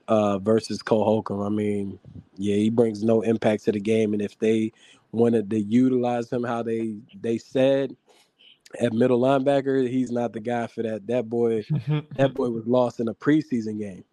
uh, 0.08 0.38
versus 0.40 0.82
Cole 0.82 1.04
Holcomb. 1.04 1.40
I 1.40 1.50
mean, 1.50 2.00
yeah, 2.36 2.56
he 2.56 2.68
brings 2.68 3.04
no 3.04 3.20
impact 3.20 3.64
to 3.66 3.72
the 3.72 3.78
game, 3.78 4.12
and 4.12 4.22
if 4.22 4.36
they 4.40 4.72
wanted 5.12 5.50
to 5.50 5.60
utilize 5.60 6.32
him 6.32 6.42
how 6.42 6.64
they 6.64 6.96
they 7.20 7.38
said 7.38 7.96
at 8.80 8.92
middle 8.92 9.20
linebacker, 9.20 9.88
he's 9.88 10.10
not 10.10 10.32
the 10.32 10.40
guy 10.40 10.66
for 10.66 10.82
that. 10.82 11.06
That 11.06 11.28
boy, 11.28 11.64
that 12.16 12.34
boy 12.34 12.48
was 12.48 12.66
lost 12.66 13.00
in 13.00 13.08
a 13.08 13.14
preseason 13.14 13.78
game. 13.78 14.04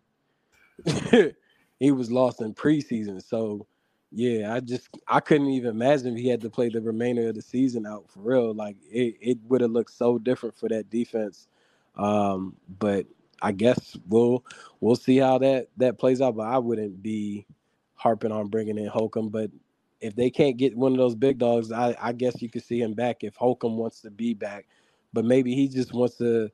he 1.80 1.91
was 1.91 2.12
lost 2.12 2.41
in 2.41 2.53
preseason, 2.53 3.24
so 3.24 3.68
yeah, 4.12 4.53
I 4.53 4.59
just 4.59 4.89
I 5.07 5.22
couldn't 5.22 5.49
even 5.49 5.70
imagine 5.72 6.16
if 6.16 6.22
he 6.22 6.28
had 6.28 6.41
to 6.41 6.49
play 6.49 6.70
the 6.70 6.82
remainder 6.82 7.30
of 7.30 7.36
the 7.36 7.41
season 7.41 7.86
out 7.86 8.09
for 8.09 8.20
real. 8.20 8.53
Like 8.53 8.76
it, 8.89 9.16
it 9.22 9.38
would 9.47 9.62
have 9.62 9.72
looked 9.72 9.91
so 9.91 10.18
different 10.18 10.55
for 10.57 10.68
that 10.70 10.89
defense. 10.89 11.47
Um, 11.95 12.55
but 12.80 13.05
I 13.41 13.53
guess 13.53 13.97
we'll 14.07 14.43
we'll 14.82 14.97
see 14.97 15.18
how 15.18 15.38
that 15.39 15.70
that 15.78 15.97
plays 15.97 16.22
out. 16.22 16.36
But 16.36 16.47
I 16.47 16.57
wouldn't 16.57 17.01
be 17.01 17.45
harping 17.95 18.34
on 18.34 18.47
bringing 18.47 18.78
in 18.78 18.88
Holcomb. 18.88 19.30
But 19.30 19.49
if 20.02 20.16
they 20.16 20.30
can't 20.30 20.58
get 20.58 20.76
one 20.76 20.91
of 20.91 20.97
those 20.97 21.16
big 21.16 21.38
dogs, 21.38 21.72
I, 21.72 21.95
I 22.02 22.12
guess 22.12 22.41
you 22.41 22.49
could 22.49 22.64
see 22.64 22.82
him 22.82 22.93
back 22.93 23.24
if 23.24 23.36
Holcomb 23.36 23.78
wants 23.78 24.02
to 24.02 24.12
be 24.12 24.34
back. 24.34 24.66
But 25.14 25.26
maybe 25.26 25.54
he 25.54 25.68
just 25.68 25.93
wants 25.93 26.18
to 26.18 26.49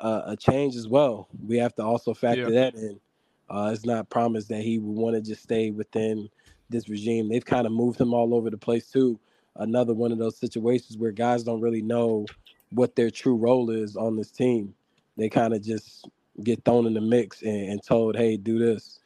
uh, 0.00 0.22
a 0.26 0.36
change 0.36 0.74
as 0.76 0.88
well. 0.88 1.28
We 1.46 1.58
have 1.58 1.74
to 1.76 1.82
also 1.82 2.12
factor 2.12 2.50
yeah. 2.50 2.60
that 2.60 2.74
in. 2.74 3.00
Uh, 3.48 3.70
it's 3.72 3.86
not 3.86 4.10
promised 4.10 4.48
that 4.48 4.60
he 4.60 4.78
would 4.78 4.96
want 4.96 5.16
to 5.16 5.22
just 5.22 5.42
stay 5.42 5.70
within 5.70 6.28
this 6.68 6.88
regime. 6.88 7.28
They've 7.28 7.44
kind 7.44 7.66
of 7.66 7.72
moved 7.72 8.00
him 8.00 8.12
all 8.12 8.34
over 8.34 8.50
the 8.50 8.58
place 8.58 8.90
too. 8.90 9.18
Another 9.56 9.94
one 9.94 10.12
of 10.12 10.18
those 10.18 10.36
situations 10.36 10.98
where 10.98 11.12
guys 11.12 11.44
don't 11.44 11.60
really 11.60 11.82
know 11.82 12.26
what 12.70 12.94
their 12.94 13.10
true 13.10 13.36
role 13.36 13.70
is 13.70 13.96
on 13.96 14.16
this 14.16 14.30
team. 14.30 14.74
They 15.16 15.28
kind 15.28 15.54
of 15.54 15.62
just 15.62 16.08
get 16.42 16.64
thrown 16.64 16.86
in 16.86 16.94
the 16.94 17.00
mix 17.00 17.42
and, 17.42 17.70
and 17.70 17.82
told, 17.82 18.16
"Hey, 18.16 18.36
do 18.36 18.58
this." 18.58 19.00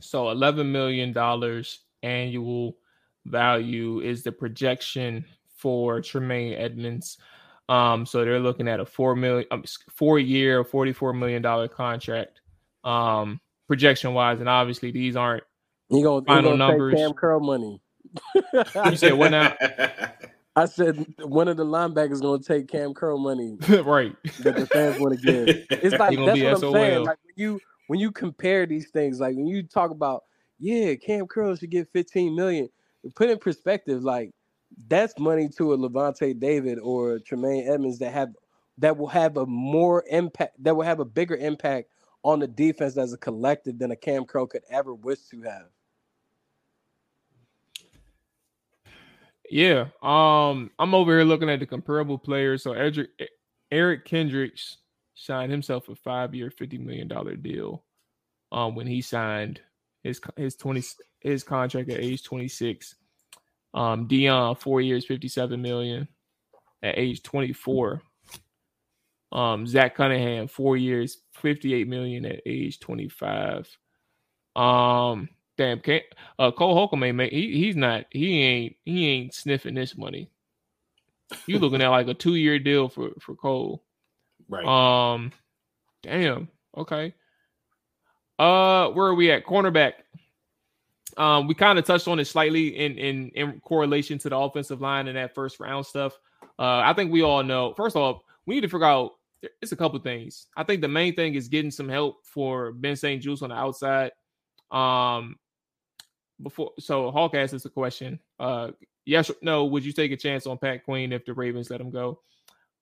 So, 0.00 0.30
eleven 0.30 0.70
million 0.70 1.12
dollars 1.12 1.80
annual 2.02 2.76
value 3.26 4.00
is 4.00 4.22
the 4.22 4.32
projection 4.32 5.24
for 5.56 6.00
Tremaine 6.00 6.54
Edmunds. 6.54 7.18
Um, 7.68 8.04
so 8.04 8.24
they're 8.24 8.40
looking 8.40 8.68
at 8.68 8.80
a 8.80 8.86
four 8.86 9.14
million, 9.14 9.46
um, 9.50 9.64
four 9.90 10.18
year, 10.18 10.64
forty-four 10.64 11.12
million 11.12 11.42
dollar 11.42 11.68
contract, 11.68 12.40
um, 12.84 13.40
projection 13.68 14.14
wise, 14.14 14.40
and 14.40 14.48
obviously 14.48 14.90
these 14.90 15.16
aren't 15.16 15.44
he 15.88 16.02
gonna, 16.02 16.24
final 16.24 16.52
he 16.52 16.58
gonna 16.58 16.70
numbers. 16.70 16.94
Cam 16.94 17.12
Curl 17.12 17.40
money. 17.40 17.80
you 18.86 18.96
said 18.96 19.14
what 19.14 19.30
now? 19.30 19.54
I 20.54 20.66
said 20.66 21.06
one 21.20 21.48
of 21.48 21.56
the 21.56 21.64
linebackers 21.64 22.20
gonna 22.20 22.42
take 22.42 22.68
Cam 22.68 22.92
Curl 22.92 23.18
money, 23.18 23.56
right? 23.84 24.14
That 24.40 24.56
the 24.56 24.66
fans 24.66 24.98
want 24.98 25.18
to 25.18 25.24
give. 25.24 25.66
It's 25.70 25.96
like 25.96 26.16
that's 26.16 26.16
what 26.18 26.28
I'm 26.28 26.58
SOL. 26.58 26.72
saying. 26.72 27.04
Like 27.04 27.18
when 27.24 27.34
you 27.36 27.60
when 27.86 28.00
you 28.00 28.10
compare 28.10 28.66
these 28.66 28.90
things, 28.90 29.20
like 29.20 29.34
when 29.36 29.46
you 29.46 29.62
talk 29.62 29.90
about, 29.90 30.24
yeah, 30.58 30.94
Cam 30.94 31.26
Curl 31.26 31.56
should 31.56 31.70
get 31.70 31.92
15 31.92 32.34
million. 32.34 32.68
Put 33.14 33.30
in 33.30 33.38
perspective, 33.38 34.02
like 34.02 34.30
that's 34.88 35.18
money 35.18 35.48
to 35.56 35.72
a 35.72 35.78
Lavonte 35.78 36.38
David 36.38 36.78
or 36.78 37.18
Tremaine 37.18 37.68
Edmunds 37.68 37.98
that 37.98 38.12
have 38.12 38.30
that 38.78 38.96
will 38.96 39.08
have 39.08 39.36
a 39.36 39.46
more 39.46 40.04
impact, 40.08 40.62
that 40.62 40.74
will 40.74 40.84
have 40.84 41.00
a 41.00 41.04
bigger 41.04 41.36
impact 41.36 41.88
on 42.22 42.38
the 42.38 42.46
defense 42.46 42.96
as 42.96 43.12
a 43.12 43.18
collective 43.18 43.78
than 43.78 43.90
a 43.90 43.96
Cam 43.96 44.24
Curl 44.24 44.46
could 44.46 44.62
ever 44.70 44.94
wish 44.94 45.18
to 45.30 45.42
have. 45.42 45.66
Yeah. 49.50 49.86
Um, 50.02 50.70
I'm 50.78 50.94
over 50.94 51.12
here 51.12 51.24
looking 51.24 51.50
at 51.50 51.60
the 51.60 51.66
comparable 51.66 52.16
players. 52.16 52.62
So 52.62 52.72
Eric, 52.72 53.10
Eric 53.70 54.04
Kendricks 54.04 54.78
signed 55.14 55.52
himself 55.52 55.88
a 55.88 55.94
five-year, 55.94 56.50
fifty 56.50 56.78
million 56.78 57.08
dollar 57.08 57.36
deal. 57.36 57.84
Um, 58.50 58.74
when 58.74 58.86
he 58.86 59.00
signed 59.02 59.60
his 60.02 60.20
his 60.36 60.56
twenty 60.56 60.82
his 61.20 61.44
contract 61.44 61.90
at 61.90 62.00
age 62.00 62.24
26. 62.24 62.94
Um, 63.74 64.08
Deion 64.08 64.58
four 64.58 64.80
years, 64.80 65.06
57 65.06 65.60
million 65.60 66.08
at 66.82 66.98
age 66.98 67.22
24. 67.22 68.02
Um, 69.30 69.66
Zach 69.66 69.94
Cunningham 69.94 70.48
four 70.48 70.76
years, 70.76 71.18
58 71.34 71.88
million 71.88 72.26
at 72.26 72.40
age 72.44 72.80
25. 72.80 73.78
Um, 74.54 75.28
damn, 75.56 75.80
can't, 75.80 76.04
uh, 76.38 76.50
Cole 76.50 76.74
Holcomb 76.74 77.02
ain't 77.04 77.16
make, 77.16 77.32
he, 77.32 77.52
he's 77.64 77.76
not 77.76 78.04
he 78.10 78.42
ain't 78.42 78.76
he 78.84 79.08
ain't 79.08 79.34
sniffing 79.34 79.74
this 79.74 79.96
money. 79.96 80.28
You 81.46 81.58
looking 81.60 81.80
at 81.80 81.88
like 81.88 82.08
a 82.08 82.14
two 82.14 82.34
year 82.34 82.58
deal 82.58 82.88
for 82.90 83.10
for 83.20 83.34
Cole, 83.34 83.82
right? 84.48 84.66
Um, 84.66 85.32
damn. 86.02 86.48
Okay. 86.76 87.14
Uh, 88.38 88.88
where 88.90 89.06
are 89.06 89.14
we 89.14 89.30
at? 89.30 89.44
Cornerback. 89.44 89.92
Um, 91.16 91.46
we 91.46 91.54
kind 91.54 91.78
of 91.78 91.84
touched 91.84 92.08
on 92.08 92.18
it 92.18 92.24
slightly 92.24 92.76
in 92.76 92.96
in 92.96 93.28
in 93.34 93.60
correlation 93.60 94.18
to 94.18 94.30
the 94.30 94.36
offensive 94.36 94.80
line 94.80 95.08
and 95.08 95.16
that 95.16 95.34
first 95.34 95.60
round 95.60 95.84
stuff. 95.84 96.18
Uh, 96.58 96.80
I 96.84 96.94
think 96.94 97.12
we 97.12 97.22
all 97.22 97.42
know. 97.42 97.74
First 97.74 97.96
off, 97.96 98.22
we 98.46 98.54
need 98.54 98.62
to 98.62 98.68
figure 98.68 98.86
out. 98.86 99.12
It's 99.60 99.72
a 99.72 99.76
couple 99.76 99.98
things. 99.98 100.46
I 100.56 100.62
think 100.62 100.82
the 100.82 100.88
main 100.88 101.16
thing 101.16 101.34
is 101.34 101.48
getting 101.48 101.72
some 101.72 101.88
help 101.88 102.24
for 102.24 102.70
Ben 102.70 102.94
St-Juste 102.94 103.42
on 103.42 103.48
the 103.48 103.56
outside. 103.56 104.12
Um, 104.70 105.34
before 106.42 106.72
so 106.78 107.10
Hawk 107.10 107.34
asked 107.34 107.54
us 107.54 107.64
a 107.64 107.70
question. 107.70 108.18
Uh 108.38 108.70
yes 109.04 109.30
or 109.30 109.34
no, 109.42 109.64
would 109.64 109.84
you 109.84 109.92
take 109.92 110.12
a 110.12 110.16
chance 110.16 110.46
on 110.46 110.58
Pat 110.58 110.84
Queen 110.84 111.12
if 111.12 111.24
the 111.24 111.34
Ravens 111.34 111.70
let 111.70 111.80
him 111.80 111.90
go? 111.90 112.20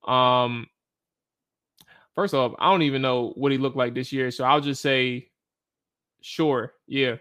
Um 0.05 0.67
first 2.15 2.35
off, 2.35 2.55
I 2.59 2.71
don't 2.71 2.83
even 2.83 3.03
know 3.03 3.33
what 3.37 3.53
he 3.53 3.59
looked 3.59 3.77
like 3.77 3.95
this 3.95 4.13
year. 4.13 4.31
So 4.31 4.45
I'll 4.45 4.61
just 4.61 4.83
say 4.83 5.30
sure, 6.21 6.75
yeah. 6.87 7.17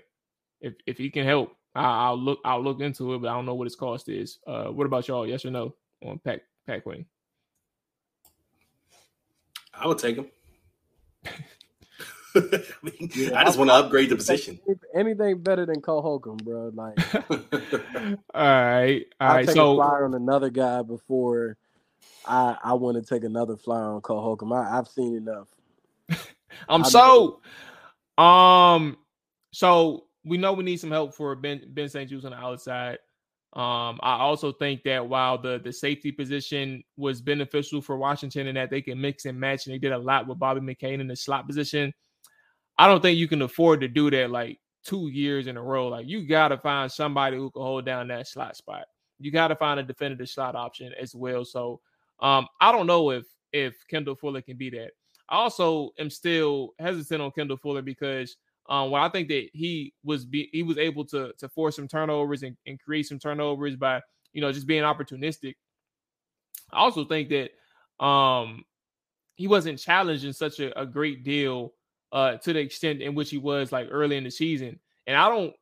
If 0.61 0.73
if 0.85 0.97
he 0.97 1.09
can 1.09 1.25
help, 1.25 1.55
I, 1.75 2.09
will 2.09 2.19
look 2.19 2.39
I'll 2.43 2.63
look 2.63 2.81
into 2.81 3.13
it, 3.13 3.21
but 3.21 3.29
I 3.29 3.33
don't 3.33 3.45
know 3.45 3.55
what 3.55 3.65
his 3.65 3.75
cost 3.75 4.09
is. 4.09 4.39
Uh 4.45 4.65
what 4.65 4.85
about 4.85 5.07
y'all? 5.07 5.27
Yes 5.27 5.45
or 5.45 5.51
no 5.51 5.75
on 6.03 6.19
Pack 6.19 6.41
Pat 6.67 6.83
Queen? 6.83 7.05
I 9.73 9.87
would 9.87 9.99
take 9.99 10.17
him. 10.17 10.27
I, 12.35 12.63
mean, 12.83 13.09
yeah, 13.15 13.39
I 13.39 13.43
just 13.43 13.57
want 13.57 13.69
to 13.71 13.75
upgrade 13.75 14.09
the 14.09 14.15
position. 14.15 14.59
Anything 14.93 15.39
better 15.39 15.65
than 15.65 15.81
Cole 15.81 16.01
Holcomb, 16.01 16.37
bro. 16.37 16.71
Like, 16.73 16.99
all 17.31 18.17
right, 18.35 19.05
all 19.19 19.27
I'll 19.27 19.35
right. 19.35 19.45
Take 19.47 19.55
so, 19.55 19.73
a 19.73 19.75
flyer 19.75 20.05
on 20.05 20.13
another 20.13 20.49
guy 20.49 20.83
before 20.83 21.57
I 22.27 22.55
I 22.63 22.73
want 22.73 23.03
to 23.03 23.13
take 23.13 23.23
another 23.23 23.57
flyer 23.57 23.83
on 23.83 24.01
Cole 24.01 24.21
Holcomb. 24.21 24.53
I, 24.53 24.69
have 24.69 24.87
seen 24.87 25.15
enough. 25.15 25.47
I'm 26.67 26.83
so, 26.83 27.41
um, 28.19 28.97
so 29.51 30.05
we 30.25 30.37
know 30.37 30.53
we 30.53 30.63
need 30.63 30.79
some 30.79 30.91
help 30.91 31.15
for 31.15 31.35
Ben 31.35 31.61
Ben 31.69 31.89
St-Juste 31.89 32.25
on 32.25 32.31
the 32.31 32.37
outside. 32.37 32.97
Um, 33.53 33.99
I 34.03 34.19
also 34.19 34.51
think 34.51 34.83
that 34.83 35.07
while 35.07 35.41
the 35.41 35.59
the 35.63 35.73
safety 35.73 36.11
position 36.11 36.83
was 36.97 37.21
beneficial 37.21 37.81
for 37.81 37.97
Washington 37.97 38.47
and 38.47 38.57
that 38.57 38.69
they 38.69 38.81
can 38.81 38.99
mix 39.01 39.25
and 39.25 39.39
match, 39.39 39.65
and 39.65 39.73
they 39.73 39.79
did 39.79 39.91
a 39.91 39.97
lot 39.97 40.27
with 40.27 40.37
Bobby 40.37 40.61
McCain 40.61 40.99
in 40.99 41.07
the 41.07 41.15
slot 41.15 41.47
position. 41.47 41.93
I 42.77 42.87
don't 42.87 43.01
think 43.01 43.17
you 43.17 43.27
can 43.27 43.41
afford 43.41 43.81
to 43.81 43.87
do 43.87 44.09
that 44.11 44.29
like 44.29 44.59
two 44.85 45.09
years 45.09 45.47
in 45.47 45.57
a 45.57 45.61
row. 45.61 45.87
Like 45.87 46.07
you 46.07 46.27
got 46.27 46.49
to 46.49 46.57
find 46.57 46.91
somebody 46.91 47.37
who 47.37 47.51
can 47.51 47.61
hold 47.61 47.85
down 47.85 48.07
that 48.09 48.27
slot 48.27 48.55
spot. 48.55 48.85
You 49.19 49.31
got 49.31 49.49
to 49.49 49.55
find 49.55 49.79
a 49.79 49.83
definitive 49.83 50.29
slot 50.29 50.55
option 50.55 50.93
as 50.99 51.15
well. 51.15 51.43
So 51.43 51.81
um, 52.21 52.47
I 52.61 52.71
don't 52.71 52.87
know 52.87 53.09
if 53.11 53.25
if 53.51 53.75
Kendall 53.89 54.15
Fuller 54.15 54.41
can 54.41 54.57
be 54.57 54.69
that. 54.71 54.91
I 55.29 55.35
also 55.35 55.91
am 55.99 56.09
still 56.09 56.73
hesitant 56.79 57.21
on 57.21 57.31
Kendall 57.31 57.57
Fuller 57.57 57.81
because 57.81 58.35
um, 58.67 58.93
I 58.93 59.09
think 59.09 59.27
that 59.29 59.49
he 59.53 59.93
was 60.03 60.25
be, 60.25 60.49
he 60.51 60.63
was 60.63 60.77
able 60.77 61.05
to 61.05 61.33
to 61.37 61.49
force 61.49 61.75
some 61.75 61.87
turnovers 61.87 62.43
and, 62.43 62.55
and 62.65 62.79
create 62.79 63.07
some 63.07 63.19
turnovers 63.19 63.75
by 63.75 64.01
you 64.33 64.41
know 64.41 64.51
just 64.51 64.67
being 64.67 64.83
opportunistic. 64.83 65.55
I 66.71 66.77
also 66.79 67.05
think 67.05 67.29
that 67.29 68.03
um, 68.03 68.63
he 69.35 69.47
wasn't 69.47 69.79
challenged 69.79 70.25
in 70.25 70.33
such 70.33 70.59
a, 70.59 70.77
a 70.79 70.85
great 70.85 71.23
deal 71.23 71.73
uh, 72.11 72.37
to 72.37 72.53
the 72.53 72.59
extent 72.59 73.01
in 73.01 73.15
which 73.15 73.29
he 73.29 73.37
was 73.37 73.71
like 73.71 73.87
early 73.89 74.17
in 74.17 74.23
the 74.23 74.31
season. 74.31 74.79
And 75.07 75.17
I 75.17 75.29
don't, 75.29 75.53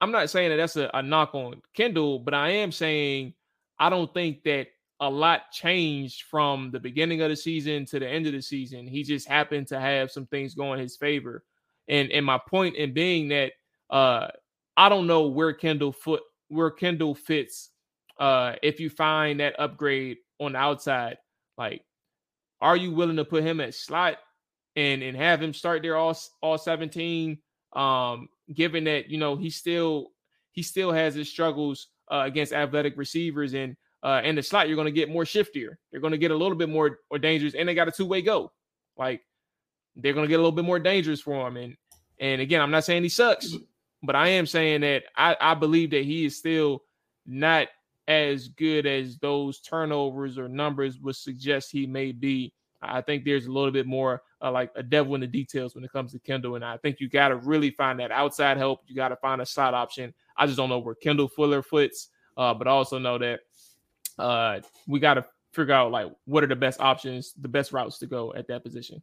I'm 0.00 0.10
not 0.10 0.30
saying 0.30 0.50
that 0.50 0.56
that's 0.56 0.76
a, 0.76 0.90
a 0.94 1.02
knock 1.02 1.34
on 1.34 1.60
Kendall, 1.74 2.18
but 2.18 2.34
I 2.34 2.50
am 2.50 2.72
saying 2.72 3.34
I 3.78 3.90
don't 3.90 4.12
think 4.12 4.42
that 4.44 4.68
a 5.00 5.08
lot 5.08 5.50
changed 5.52 6.22
from 6.22 6.70
the 6.70 6.80
beginning 6.80 7.20
of 7.22 7.30
the 7.30 7.36
season 7.36 7.84
to 7.86 7.98
the 7.98 8.08
end 8.08 8.26
of 8.26 8.32
the 8.32 8.42
season. 8.42 8.86
He 8.86 9.02
just 9.02 9.28
happened 9.28 9.68
to 9.68 9.80
have 9.80 10.10
some 10.10 10.26
things 10.26 10.54
going 10.54 10.80
his 10.80 10.96
favor. 10.96 11.44
And 11.88 12.10
and 12.10 12.26
my 12.26 12.38
point 12.48 12.76
in 12.76 12.92
being 12.92 13.28
that 13.28 13.52
uh 13.90 14.28
I 14.76 14.88
don't 14.88 15.06
know 15.06 15.26
where 15.26 15.52
Kendall 15.52 15.92
foot 15.92 16.22
where 16.48 16.70
Kendall 16.70 17.14
fits. 17.14 17.70
Uh, 18.18 18.56
if 18.62 18.80
you 18.80 18.90
find 18.90 19.38
that 19.38 19.58
upgrade 19.60 20.18
on 20.40 20.52
the 20.52 20.58
outside, 20.58 21.18
like, 21.56 21.84
are 22.60 22.76
you 22.76 22.92
willing 22.92 23.16
to 23.16 23.24
put 23.24 23.44
him 23.44 23.60
at 23.60 23.74
slot 23.74 24.16
and 24.74 25.02
and 25.02 25.16
have 25.16 25.40
him 25.40 25.54
start 25.54 25.82
there 25.82 25.96
all 25.96 26.16
all 26.42 26.58
17? 26.58 27.38
Um, 27.74 28.28
given 28.54 28.84
that 28.84 29.10
you 29.10 29.18
know 29.18 29.36
he 29.36 29.50
still 29.50 30.12
he 30.52 30.62
still 30.62 30.90
has 30.90 31.14
his 31.14 31.28
struggles 31.28 31.88
uh, 32.10 32.22
against 32.24 32.52
athletic 32.52 32.96
receivers 32.96 33.54
and 33.54 33.76
uh, 34.02 34.20
in 34.24 34.36
the 34.36 34.42
slot, 34.42 34.68
you're 34.68 34.76
going 34.76 34.86
to 34.86 34.92
get 34.92 35.10
more 35.10 35.24
shiftier. 35.24 35.76
They're 35.90 36.00
going 36.00 36.12
to 36.12 36.18
get 36.18 36.30
a 36.30 36.36
little 36.36 36.56
bit 36.56 36.68
more 36.68 37.00
or 37.10 37.18
dangerous, 37.18 37.54
and 37.54 37.68
they 37.68 37.74
got 37.74 37.88
a 37.88 37.92
two 37.92 38.06
way 38.06 38.22
go. 38.22 38.52
Like 38.96 39.22
they're 39.96 40.12
going 40.12 40.24
to 40.24 40.28
get 40.28 40.36
a 40.36 40.42
little 40.42 40.52
bit 40.52 40.64
more 40.64 40.78
dangerous 40.78 41.20
for 41.20 41.46
him. 41.46 41.56
And 41.56 41.76
and 42.20 42.40
again, 42.40 42.60
I'm 42.60 42.70
not 42.70 42.84
saying 42.84 43.02
he 43.02 43.08
sucks, 43.08 43.54
but 44.02 44.16
I 44.16 44.28
am 44.28 44.46
saying 44.46 44.80
that 44.82 45.04
I, 45.16 45.36
I 45.40 45.54
believe 45.54 45.90
that 45.90 46.04
he 46.04 46.24
is 46.24 46.36
still 46.36 46.82
not 47.26 47.68
as 48.08 48.48
good 48.48 48.86
as 48.86 49.18
those 49.18 49.60
turnovers 49.60 50.38
or 50.38 50.48
numbers 50.48 50.98
would 50.98 51.16
suggest 51.16 51.70
he 51.70 51.86
may 51.86 52.12
be. 52.12 52.52
I 52.80 53.00
think 53.00 53.24
there's 53.24 53.46
a 53.46 53.52
little 53.52 53.70
bit 53.70 53.86
more 53.86 54.22
uh, 54.40 54.50
like 54.50 54.70
a 54.76 54.82
devil 54.82 55.14
in 55.14 55.20
the 55.20 55.26
details 55.26 55.74
when 55.74 55.84
it 55.84 55.92
comes 55.92 56.12
to 56.12 56.18
Kendall. 56.20 56.54
And 56.54 56.64
I 56.64 56.76
think 56.78 57.00
you 57.00 57.08
got 57.08 57.28
to 57.28 57.36
really 57.36 57.70
find 57.70 57.98
that 58.00 58.10
outside 58.10 58.56
help. 58.56 58.82
You 58.86 58.94
got 58.94 59.08
to 59.08 59.16
find 59.16 59.42
a 59.42 59.46
slot 59.46 59.74
option. 59.74 60.14
I 60.36 60.46
just 60.46 60.56
don't 60.56 60.68
know 60.68 60.78
where 60.78 60.94
Kendall 60.94 61.28
Fuller 61.28 61.62
fits, 61.62 62.08
uh, 62.36 62.54
but 62.54 62.68
I 62.68 62.70
also 62.70 62.98
know 62.98 63.18
that 63.18 63.40
uh, 64.18 64.60
we 64.86 65.00
got 65.00 65.14
to 65.14 65.24
figure 65.52 65.74
out 65.74 65.90
like 65.90 66.12
what 66.24 66.44
are 66.44 66.48
the 66.48 66.56
best 66.56 66.80
options, 66.80 67.32
the 67.40 67.48
best 67.48 67.72
routes 67.72 67.98
to 67.98 68.06
go 68.06 68.32
at 68.34 68.48
that 68.48 68.62
position. 68.62 69.02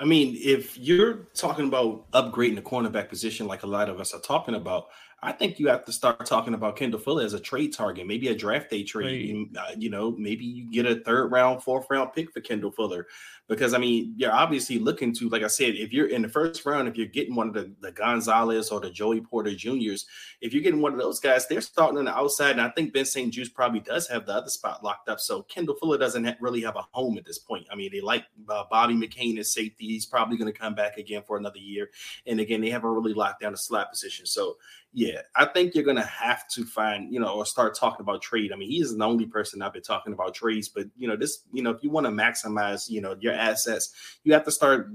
I 0.00 0.04
mean, 0.04 0.36
if 0.38 0.78
you're 0.78 1.28
talking 1.34 1.66
about 1.66 2.08
upgrading 2.12 2.54
the 2.54 2.62
cornerback 2.62 3.08
position, 3.08 3.48
like 3.48 3.64
a 3.64 3.66
lot 3.66 3.88
of 3.88 3.98
us 3.98 4.14
are 4.14 4.20
talking 4.20 4.54
about, 4.54 4.88
I 5.20 5.32
think 5.32 5.58
you 5.58 5.66
have 5.66 5.84
to 5.86 5.92
start 5.92 6.24
talking 6.26 6.54
about 6.54 6.76
Kendall 6.76 7.00
Fuller 7.00 7.24
as 7.24 7.34
a 7.34 7.40
trade 7.40 7.72
target, 7.72 8.06
maybe 8.06 8.28
a 8.28 8.36
draft 8.36 8.70
day 8.70 8.84
trade. 8.84 9.48
Right. 9.52 9.76
You, 9.76 9.90
know, 9.90 10.12
maybe 10.12 10.44
you 10.44 10.70
get 10.70 10.86
a 10.86 11.00
third 11.00 11.32
round, 11.32 11.64
fourth 11.64 11.86
round 11.90 12.12
pick 12.12 12.32
for 12.32 12.40
Kendall 12.40 12.70
Fuller. 12.70 13.08
Because 13.48 13.74
I 13.74 13.78
mean, 13.78 14.14
you're 14.16 14.32
obviously 14.32 14.78
looking 14.78 15.12
to, 15.14 15.28
like 15.28 15.42
I 15.42 15.48
said, 15.48 15.74
if 15.74 15.92
you're 15.92 16.08
in 16.08 16.22
the 16.22 16.28
first 16.28 16.64
round, 16.64 16.86
if 16.86 16.96
you're 16.96 17.06
getting 17.06 17.34
one 17.34 17.48
of 17.48 17.54
the, 17.54 17.74
the 17.80 17.90
Gonzalez 17.90 18.70
or 18.70 18.78
the 18.78 18.90
Joey 18.90 19.20
Porter 19.20 19.54
Juniors, 19.54 20.06
if 20.40 20.54
you're 20.54 20.62
getting 20.62 20.82
one 20.82 20.92
of 20.92 21.00
those 21.00 21.18
guys, 21.18 21.48
they're 21.48 21.62
starting 21.62 21.98
on 21.98 22.04
the 22.04 22.16
outside. 22.16 22.52
And 22.52 22.60
I 22.60 22.68
think 22.68 22.92
Ben 22.92 23.04
St. 23.04 23.34
Juste 23.34 23.54
probably 23.54 23.80
does 23.80 24.06
have 24.08 24.24
the 24.24 24.34
other 24.34 24.50
spot 24.50 24.84
locked 24.84 25.08
up. 25.08 25.18
So 25.18 25.42
Kendall 25.42 25.76
Fuller 25.76 25.98
doesn't 25.98 26.26
ha- 26.26 26.36
really 26.40 26.60
have 26.60 26.76
a 26.76 26.86
home 26.92 27.18
at 27.18 27.24
this 27.24 27.38
point. 27.38 27.66
I 27.72 27.74
mean, 27.74 27.90
they 27.90 28.00
like 28.00 28.24
uh, 28.48 28.64
Bobby 28.70 28.94
McCain 28.94 29.38
as 29.38 29.52
safety. 29.52 29.86
He's 29.86 30.06
probably 30.06 30.36
going 30.36 30.52
to 30.52 30.58
come 30.58 30.76
back 30.76 30.96
again 30.96 31.22
for 31.26 31.38
another 31.38 31.58
year. 31.58 31.90
And 32.26 32.38
again, 32.38 32.60
they 32.60 32.70
haven't 32.70 32.90
really 32.90 33.14
locked 33.14 33.40
down 33.40 33.52
the 33.52 33.58
slot 33.58 33.90
position. 33.90 34.26
So 34.26 34.58
yeah, 34.92 35.20
I 35.36 35.44
think 35.44 35.74
you're 35.74 35.84
gonna 35.84 36.04
have 36.04 36.48
to 36.48 36.64
find, 36.64 37.12
you 37.12 37.20
know, 37.20 37.34
or 37.34 37.46
start 37.46 37.74
talking 37.74 38.00
about 38.00 38.22
trade. 38.22 38.52
I 38.52 38.56
mean, 38.56 38.70
he 38.70 38.80
isn't 38.80 38.98
the 38.98 39.04
only 39.04 39.26
person 39.26 39.60
I've 39.60 39.72
been 39.74 39.82
talking 39.82 40.12
about 40.12 40.34
trades, 40.34 40.68
but 40.68 40.86
you 40.96 41.06
know, 41.06 41.16
this, 41.16 41.40
you 41.52 41.62
know, 41.62 41.70
if 41.70 41.82
you 41.82 41.90
want 41.90 42.06
to 42.06 42.10
maximize, 42.10 42.88
you 42.88 43.00
know, 43.00 43.16
your 43.20 43.34
assets, 43.34 43.92
you 44.24 44.32
have 44.32 44.44
to 44.44 44.50
start 44.50 44.88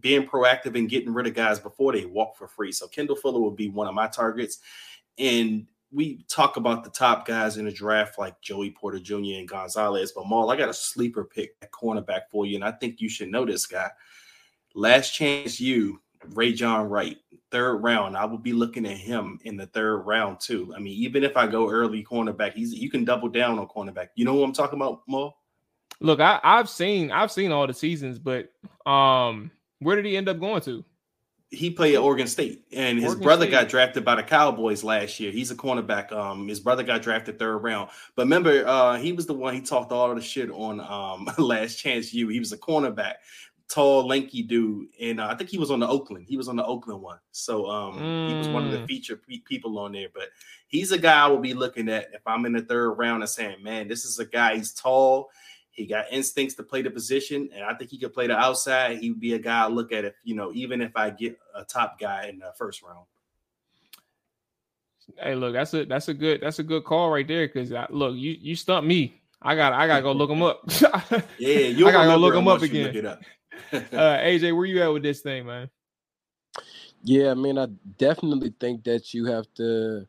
being 0.00 0.26
proactive 0.26 0.78
and 0.78 0.88
getting 0.88 1.12
rid 1.12 1.26
of 1.26 1.34
guys 1.34 1.58
before 1.58 1.92
they 1.92 2.06
walk 2.06 2.36
for 2.36 2.46
free. 2.46 2.72
So 2.72 2.86
Kendall 2.86 3.16
Fuller 3.16 3.40
will 3.40 3.50
be 3.50 3.68
one 3.68 3.88
of 3.88 3.94
my 3.94 4.06
targets. 4.06 4.58
And 5.18 5.66
we 5.92 6.24
talk 6.28 6.56
about 6.56 6.84
the 6.84 6.90
top 6.90 7.26
guys 7.26 7.56
in 7.56 7.64
the 7.64 7.72
draft 7.72 8.18
like 8.18 8.40
Joey 8.40 8.70
Porter 8.70 9.00
Jr. 9.00 9.38
and 9.38 9.48
Gonzalez, 9.48 10.12
but 10.12 10.24
Mual, 10.24 10.52
I 10.52 10.56
got 10.56 10.68
a 10.68 10.74
sleeper 10.74 11.24
pick 11.24 11.56
at 11.62 11.72
cornerback 11.72 12.22
for 12.30 12.46
you, 12.46 12.54
and 12.54 12.64
I 12.64 12.70
think 12.70 13.00
you 13.00 13.08
should 13.08 13.28
know 13.28 13.44
this 13.44 13.66
guy. 13.66 13.90
Last 14.74 15.10
chance 15.10 15.60
you 15.60 16.00
Rejzohn 16.28 16.88
Wright, 16.88 17.18
third 17.50 17.76
round. 17.76 18.16
I 18.16 18.24
would 18.24 18.42
be 18.42 18.52
looking 18.52 18.86
at 18.86 18.96
him 18.96 19.38
in 19.44 19.56
the 19.56 19.66
third 19.66 19.98
round 19.98 20.40
too. 20.40 20.72
I 20.76 20.78
mean, 20.78 20.94
even 20.94 21.24
if 21.24 21.36
I 21.36 21.46
go 21.46 21.70
early 21.70 22.04
cornerback, 22.04 22.54
he's 22.54 22.74
you 22.74 22.90
can 22.90 23.04
double 23.04 23.28
down 23.28 23.58
on 23.58 23.66
cornerback. 23.68 24.08
You 24.14 24.24
know 24.24 24.34
what 24.34 24.44
I'm 24.44 24.52
talking 24.52 24.78
about, 24.78 25.02
Mo? 25.08 25.34
Look, 26.00 26.20
I, 26.20 26.40
I've 26.42 26.68
seen 26.68 27.10
I've 27.10 27.32
seen 27.32 27.52
all 27.52 27.66
the 27.66 27.74
seasons, 27.74 28.18
but 28.18 28.50
um, 28.86 29.50
where 29.80 29.96
did 29.96 30.04
he 30.04 30.16
end 30.16 30.28
up 30.28 30.40
going 30.40 30.62
to? 30.62 30.84
He 31.52 31.68
played 31.68 31.96
at 31.96 32.00
Oregon 32.00 32.28
State, 32.28 32.64
and 32.72 32.96
his 32.96 33.08
Oregon 33.08 33.24
brother 33.24 33.44
State. 33.46 33.50
got 33.50 33.68
drafted 33.68 34.04
by 34.04 34.14
the 34.14 34.22
Cowboys 34.22 34.84
last 34.84 35.18
year. 35.18 35.32
He's 35.32 35.50
a 35.50 35.56
cornerback. 35.56 36.12
Um, 36.12 36.46
his 36.46 36.60
brother 36.60 36.84
got 36.84 37.02
drafted 37.02 37.40
third 37.40 37.58
round. 37.58 37.90
But 38.14 38.22
remember, 38.22 38.64
uh, 38.64 38.98
he 38.98 39.12
was 39.12 39.26
the 39.26 39.34
one 39.34 39.54
he 39.54 39.60
talked 39.60 39.90
all 39.90 40.14
the 40.14 40.20
shit 40.20 40.48
on 40.50 40.80
um 40.80 41.28
last 41.44 41.76
chance 41.76 42.14
you. 42.14 42.28
He 42.28 42.38
was 42.38 42.52
a 42.52 42.58
cornerback 42.58 43.14
tall, 43.70 44.06
lanky 44.06 44.42
dude, 44.42 44.88
and 45.00 45.20
uh, 45.20 45.28
I 45.28 45.36
think 45.36 45.48
he 45.48 45.58
was 45.58 45.70
on 45.70 45.80
the 45.80 45.88
Oakland. 45.88 46.26
He 46.28 46.36
was 46.36 46.48
on 46.48 46.56
the 46.56 46.64
Oakland 46.64 47.00
one, 47.00 47.18
so 47.30 47.70
um, 47.70 47.98
mm. 47.98 48.28
he 48.28 48.34
was 48.34 48.48
one 48.48 48.66
of 48.66 48.72
the 48.72 48.78
mm. 48.78 48.86
featured 48.86 49.20
people 49.44 49.78
on 49.78 49.92
there. 49.92 50.08
But 50.12 50.28
he's 50.66 50.92
a 50.92 50.98
guy 50.98 51.24
I 51.24 51.28
will 51.28 51.38
be 51.38 51.54
looking 51.54 51.88
at 51.88 52.08
if 52.12 52.20
I'm 52.26 52.44
in 52.44 52.52
the 52.52 52.62
third 52.62 52.90
round 52.94 53.22
and 53.22 53.30
saying, 53.30 53.62
"Man, 53.62 53.88
this 53.88 54.04
is 54.04 54.18
a 54.18 54.26
guy. 54.26 54.56
He's 54.56 54.72
tall. 54.72 55.30
He 55.70 55.86
got 55.86 56.06
instincts 56.10 56.56
to 56.56 56.64
play 56.64 56.82
the 56.82 56.90
position, 56.90 57.48
and 57.54 57.64
I 57.64 57.74
think 57.74 57.90
he 57.90 57.98
could 57.98 58.12
play 58.12 58.26
the 58.26 58.36
outside. 58.36 58.98
He 58.98 59.10
would 59.10 59.20
be 59.20 59.34
a 59.34 59.38
guy 59.38 59.64
I 59.64 59.68
look 59.68 59.92
at 59.92 60.04
if 60.04 60.14
you 60.24 60.34
know, 60.34 60.52
even 60.52 60.82
if 60.82 60.92
I 60.96 61.10
get 61.10 61.38
a 61.54 61.64
top 61.64 61.98
guy 61.98 62.26
in 62.26 62.40
the 62.40 62.52
first 62.58 62.82
round." 62.82 63.06
Hey, 65.18 65.34
look, 65.34 65.52
that's 65.52 65.72
a 65.74 65.84
that's 65.84 66.08
a 66.08 66.14
good 66.14 66.40
that's 66.40 66.58
a 66.58 66.64
good 66.64 66.84
call 66.84 67.10
right 67.10 67.26
there. 67.26 67.46
Because 67.46 67.72
look, 67.90 68.16
you 68.16 68.36
you 68.40 68.56
stumped 68.56 68.86
me. 68.86 69.20
I 69.42 69.54
got 69.54 69.72
I 69.72 69.86
gotta 69.86 70.02
go 70.02 70.12
look 70.12 70.28
him 70.28 70.42
up. 70.42 70.62
yeah, 71.38 71.58
you 71.58 71.88
I 71.88 71.92
gotta 71.92 72.08
go 72.08 72.16
look 72.16 72.34
him 72.34 72.48
up 72.48 72.62
again 72.62 73.06
uh, 73.06 73.16
AJ, 73.72 74.56
where 74.56 74.66
you 74.66 74.82
at 74.82 74.92
with 74.92 75.02
this 75.02 75.20
thing, 75.20 75.46
man? 75.46 75.70
Yeah, 77.02 77.30
I 77.30 77.34
mean, 77.34 77.58
I 77.58 77.66
definitely 77.98 78.52
think 78.60 78.84
that 78.84 79.14
you 79.14 79.24
have 79.26 79.46
to 79.54 80.06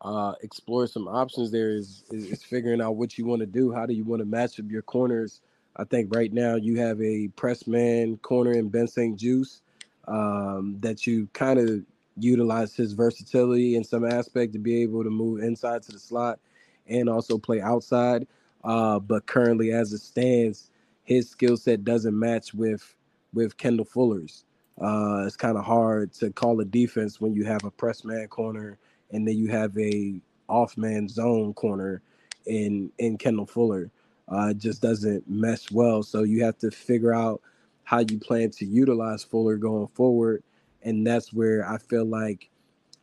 uh, 0.00 0.34
explore 0.42 0.86
some 0.86 1.06
options. 1.06 1.50
There 1.50 1.70
is, 1.70 2.04
is, 2.10 2.26
is 2.26 2.42
figuring 2.42 2.80
out 2.80 2.96
what 2.96 3.18
you 3.18 3.24
want 3.24 3.40
to 3.40 3.46
do. 3.46 3.72
How 3.72 3.86
do 3.86 3.94
you 3.94 4.04
want 4.04 4.20
to 4.20 4.26
match 4.26 4.58
up 4.58 4.70
your 4.70 4.82
corners? 4.82 5.40
I 5.76 5.84
think 5.84 6.14
right 6.14 6.32
now 6.32 6.56
you 6.56 6.78
have 6.80 7.00
a 7.00 7.28
press 7.28 7.66
man 7.66 8.16
corner 8.18 8.52
in 8.52 8.68
Ben 8.68 8.88
St. 8.88 9.18
Juste 9.18 9.60
um, 10.08 10.76
that 10.80 11.06
you 11.06 11.28
kind 11.34 11.58
of 11.58 11.84
utilize 12.16 12.74
his 12.74 12.94
versatility 12.94 13.76
in 13.76 13.84
some 13.84 14.04
aspect 14.04 14.52
to 14.52 14.58
be 14.58 14.82
able 14.82 15.04
to 15.04 15.10
move 15.10 15.40
inside 15.40 15.82
to 15.84 15.92
the 15.92 15.98
slot 16.00 16.40
and 16.88 17.08
also 17.08 17.38
play 17.38 17.60
outside. 17.60 18.26
Uh, 18.64 18.98
but 18.98 19.26
currently, 19.26 19.72
as 19.72 19.92
it 19.92 20.00
stands, 20.00 20.70
his 21.08 21.30
skill 21.30 21.56
set 21.56 21.84
doesn't 21.84 22.18
match 22.18 22.52
with 22.54 22.94
with 23.32 23.56
Kendall 23.56 23.86
Fuller's. 23.86 24.44
Uh, 24.80 25.24
it's 25.26 25.38
kind 25.38 25.56
of 25.58 25.64
hard 25.64 26.12
to 26.12 26.30
call 26.30 26.60
a 26.60 26.66
defense 26.66 27.18
when 27.20 27.34
you 27.34 27.46
have 27.46 27.64
a 27.64 27.70
press 27.72 28.04
man 28.04 28.28
corner 28.28 28.78
and 29.10 29.26
then 29.26 29.38
you 29.38 29.48
have 29.48 29.76
a 29.78 30.20
off 30.50 30.76
man 30.76 31.08
zone 31.08 31.54
corner 31.54 32.02
in 32.46 32.92
in 32.98 33.16
Kendall 33.16 33.46
Fuller. 33.46 33.90
Uh, 34.30 34.48
it 34.50 34.58
just 34.58 34.82
doesn't 34.82 35.26
mesh 35.30 35.70
well. 35.72 36.02
So 36.02 36.24
you 36.24 36.44
have 36.44 36.58
to 36.58 36.70
figure 36.70 37.14
out 37.14 37.40
how 37.84 38.00
you 38.00 38.18
plan 38.20 38.50
to 38.50 38.66
utilize 38.66 39.24
Fuller 39.24 39.56
going 39.56 39.88
forward, 39.88 40.44
and 40.82 41.06
that's 41.06 41.32
where 41.32 41.66
I 41.66 41.78
feel 41.78 42.04
like 42.04 42.50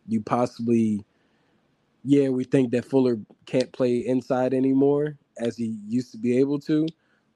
you 0.07 0.21
possibly, 0.21 1.03
yeah, 2.03 2.29
we 2.29 2.43
think 2.45 2.71
that 2.71 2.85
Fuller 2.85 3.19
can't 3.47 3.73
play 3.73 3.97
inside 3.97 4.53
anymore 4.53 5.17
as 5.39 5.57
he 5.57 5.77
used 5.87 6.11
to 6.13 6.19
be 6.19 6.37
able 6.39 6.59
to. 6.61 6.87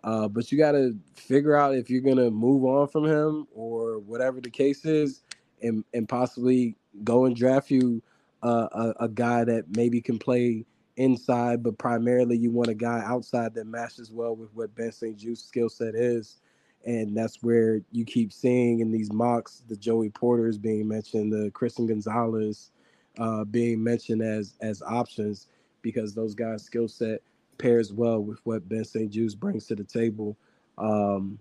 Uh, 0.04 0.28
but 0.28 0.52
you 0.52 0.58
got 0.58 0.72
to 0.74 0.98
figure 1.16 1.56
out 1.56 1.76
if 1.76 1.90
you're 1.90 2.02
gonna 2.02 2.32
move 2.32 2.64
on 2.64 2.88
from 2.88 3.06
him 3.06 3.48
or 3.54 4.00
whatever 4.00 4.40
the 4.40 4.50
case 4.50 4.86
is, 4.86 5.24
and 5.62 5.84
and 5.94 6.08
possibly 6.08 6.76
go 7.04 7.26
and 7.26 7.36
draft 7.36 7.70
you 7.70 8.02
uh, 8.44 8.68
a, 8.72 9.06
a 9.06 9.10
guy 9.10 9.44
that 9.44 9.66
maybe 9.76 10.02
can 10.02 10.18
play 10.18 10.66
inside, 10.98 11.64
but 11.64 11.78
primarily 11.78 12.38
you 12.38 12.52
want 12.52 12.70
a 12.70 12.74
guy 12.74 13.02
outside 13.06 13.54
that 13.56 13.66
matches 13.66 14.12
well 14.12 14.36
with 14.36 14.50
what 14.54 14.74
Ben 14.76 14.92
St. 14.92 15.18
Juste's 15.18 15.48
skill 15.48 15.70
set 15.70 15.96
is. 15.96 16.38
And 16.86 17.16
that's 17.16 17.42
where 17.42 17.82
you 17.92 18.06
keep 18.06 18.32
seeing 18.32 18.80
in 18.80 18.92
these 18.92 19.12
mocks 19.12 19.64
the 19.68 19.76
Joey 19.76 20.10
Porters 20.10 20.58
being 20.58 20.88
mentioned, 20.88 21.32
the 21.32 21.52
Christian 21.52 21.88
Gonzalez 21.88 22.72
uh, 23.18 23.44
being 23.44 23.84
mentioned 23.84 24.22
as 24.22 24.56
as 24.62 24.82
options 24.82 25.48
because 25.82 26.14
those 26.14 26.36
guys' 26.36 26.64
skill 26.64 26.88
set 26.88 27.22
pairs 27.60 27.94
well 27.94 28.20
with 28.20 28.40
what 28.46 28.68
Ben 28.68 28.84
St. 28.84 29.12
Juste 29.12 29.38
brings 29.38 29.68
to 29.68 29.76
the 29.76 29.84
table. 29.84 30.36
Um, 30.80 31.38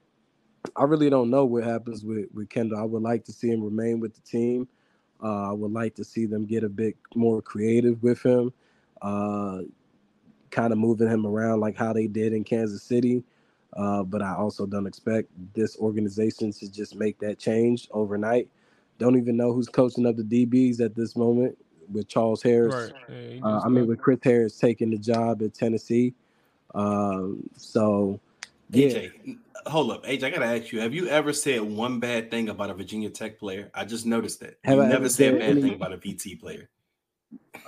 I 0.76 0.84
really 0.84 1.08
don't 1.08 1.30
know 1.30 1.46
what 1.46 1.64
happens 1.64 2.04
with, 2.04 2.26
with 2.34 2.50
Kendall. 2.50 2.78
I 2.78 2.82
would 2.84 3.02
like 3.02 3.24
to 3.24 3.32
see 3.32 3.48
him 3.48 3.62
remain 3.62 4.00
with 4.00 4.14
the 4.14 4.20
team. 4.20 4.68
Uh, 5.22 5.50
I 5.50 5.52
would 5.52 5.72
like 5.72 5.94
to 5.94 6.04
see 6.04 6.26
them 6.26 6.44
get 6.44 6.64
a 6.64 6.68
bit 6.68 6.96
more 7.14 7.40
creative 7.40 8.02
with 8.02 8.22
him, 8.22 8.52
uh, 9.00 9.60
kind 10.50 10.72
of 10.72 10.78
moving 10.78 11.08
him 11.08 11.26
around 11.26 11.60
like 11.60 11.76
how 11.76 11.92
they 11.92 12.06
did 12.06 12.32
in 12.32 12.44
Kansas 12.44 12.82
City. 12.82 13.24
Uh, 13.76 14.02
but 14.02 14.22
I 14.22 14.34
also 14.34 14.66
don't 14.66 14.86
expect 14.86 15.28
this 15.54 15.76
organization 15.78 16.52
to 16.52 16.70
just 16.70 16.96
make 16.96 17.18
that 17.20 17.38
change 17.38 17.88
overnight. 17.92 18.48
Don't 18.98 19.16
even 19.16 19.36
know 19.36 19.52
who's 19.52 19.68
coaching 19.68 20.06
up 20.06 20.16
the 20.16 20.22
DBs 20.22 20.80
at 20.80 20.94
this 20.94 21.16
moment 21.16 21.56
with 21.90 22.08
Charles 22.08 22.42
Harris. 22.42 22.92
Right. 23.08 23.36
Yeah, 23.36 23.40
uh, 23.42 23.60
I 23.64 23.68
mean, 23.68 23.86
with 23.86 23.98
Chris 23.98 24.18
Harris 24.22 24.58
taking 24.58 24.90
the 24.90 24.98
job 24.98 25.42
at 25.42 25.54
Tennessee. 25.54 26.14
Um, 26.74 27.48
so 27.56 28.20
AJ, 28.72 29.12
yeah. 29.24 29.34
hold 29.66 29.90
up, 29.90 30.04
AJ. 30.04 30.24
I 30.24 30.30
gotta 30.30 30.46
ask 30.46 30.72
you: 30.72 30.80
Have 30.80 30.94
you 30.94 31.08
ever 31.08 31.32
said 31.32 31.62
one 31.62 32.00
bad 32.00 32.30
thing 32.30 32.48
about 32.48 32.70
a 32.70 32.74
Virginia 32.74 33.10
Tech 33.10 33.38
player? 33.38 33.70
I 33.74 33.84
just 33.84 34.06
noticed 34.06 34.40
that. 34.40 34.58
Have 34.64 34.76
you 34.76 34.82
I 34.82 34.88
never 34.88 35.08
said 35.08 35.34
a 35.34 35.38
bad 35.38 35.50
any... 35.50 35.62
thing 35.62 35.74
about 35.74 35.92
a 35.92 35.98
VT 35.98 36.40
player? 36.40 36.68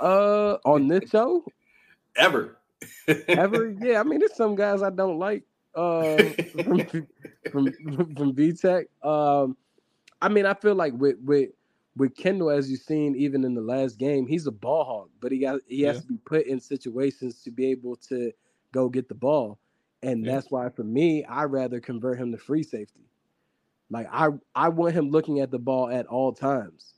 Uh, 0.01 0.57
on 0.65 0.89
this 0.89 1.11
show, 1.11 1.45
ever, 2.17 2.59
ever? 3.09 3.75
Yeah, 3.81 4.01
I 4.01 4.03
mean, 4.03 4.19
there's 4.19 4.35
some 4.35 4.55
guys 4.55 4.83
I 4.83 4.91
don't 4.91 5.19
like. 5.19 5.45
Uh, 5.75 6.19
from 6.63 6.81
from 7.51 7.73
from 7.73 8.35
VTech. 8.35 8.87
Um, 9.03 9.57
I 10.21 10.29
mean, 10.29 10.45
I 10.45 10.55
feel 10.55 10.75
like 10.75 10.93
with 10.95 11.17
with 11.25 11.51
with 12.01 12.17
Kendall, 12.17 12.49
as 12.49 12.71
you've 12.71 12.81
seen, 12.81 13.15
even 13.15 13.45
in 13.45 13.53
the 13.53 13.61
last 13.61 13.99
game, 13.99 14.27
he's 14.27 14.47
a 14.47 14.51
ball 14.51 14.85
hog, 14.85 15.11
but 15.21 15.31
he 15.31 15.39
got 15.39 15.61
he 15.67 15.83
has 15.83 15.97
yeah. 15.97 16.01
to 16.01 16.07
be 16.07 16.17
put 16.25 16.47
in 16.47 16.59
situations 16.59 17.43
to 17.43 17.51
be 17.51 17.67
able 17.67 17.95
to 17.95 18.33
go 18.73 18.89
get 18.89 19.07
the 19.07 19.15
ball. 19.15 19.59
And 20.03 20.25
yeah. 20.25 20.33
that's 20.33 20.51
why 20.51 20.71
for 20.71 20.83
me, 20.83 21.25
I 21.25 21.45
rather 21.45 21.79
convert 21.79 22.19
him 22.19 22.33
to 22.33 22.39
free 22.39 22.63
safety. 22.63 23.05
Like 23.91 24.09
I 24.11 24.29
I 24.55 24.71
want 24.71 24.95
him 24.95 25.11
looking 25.11 25.41
at 25.41 25.51
the 25.51 25.59
ball 25.59 25.91
at 25.91 26.07
all 26.07 26.33
times 26.33 26.95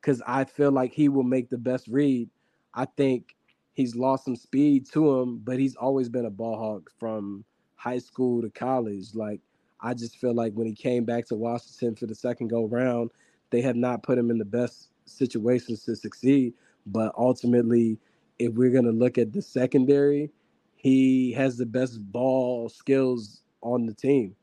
because 0.00 0.22
I 0.26 0.44
feel 0.44 0.72
like 0.72 0.90
he 0.90 1.10
will 1.10 1.22
make 1.22 1.50
the 1.50 1.58
best 1.58 1.86
read. 1.88 2.30
I 2.72 2.86
think 2.86 3.36
he's 3.74 3.94
lost 3.94 4.24
some 4.24 4.36
speed 4.36 4.90
to 4.92 5.20
him, 5.20 5.36
but 5.44 5.58
he's 5.58 5.76
always 5.76 6.08
been 6.08 6.24
a 6.24 6.30
ball 6.30 6.56
hog 6.56 6.88
from 6.98 7.44
high 7.74 7.98
school 7.98 8.40
to 8.40 8.48
college. 8.48 9.14
Like 9.14 9.42
I 9.82 9.92
just 9.92 10.16
feel 10.16 10.34
like 10.34 10.54
when 10.54 10.66
he 10.66 10.74
came 10.74 11.04
back 11.04 11.26
to 11.26 11.34
Washington 11.34 11.94
for 11.94 12.06
the 12.06 12.14
second 12.14 12.48
go 12.48 12.64
round, 12.64 13.10
they 13.50 13.60
have 13.62 13.76
not 13.76 14.02
put 14.02 14.18
him 14.18 14.30
in 14.30 14.38
the 14.38 14.44
best 14.44 14.88
situations 15.04 15.84
to 15.84 15.96
succeed. 15.96 16.54
But 16.86 17.12
ultimately, 17.16 17.98
if 18.38 18.52
we're 18.52 18.70
gonna 18.70 18.92
look 18.92 19.18
at 19.18 19.32
the 19.32 19.42
secondary, 19.42 20.30
he 20.74 21.32
has 21.32 21.56
the 21.56 21.66
best 21.66 22.00
ball 22.12 22.68
skills 22.68 23.40
on 23.62 23.86
the 23.86 23.94
team, 23.94 24.36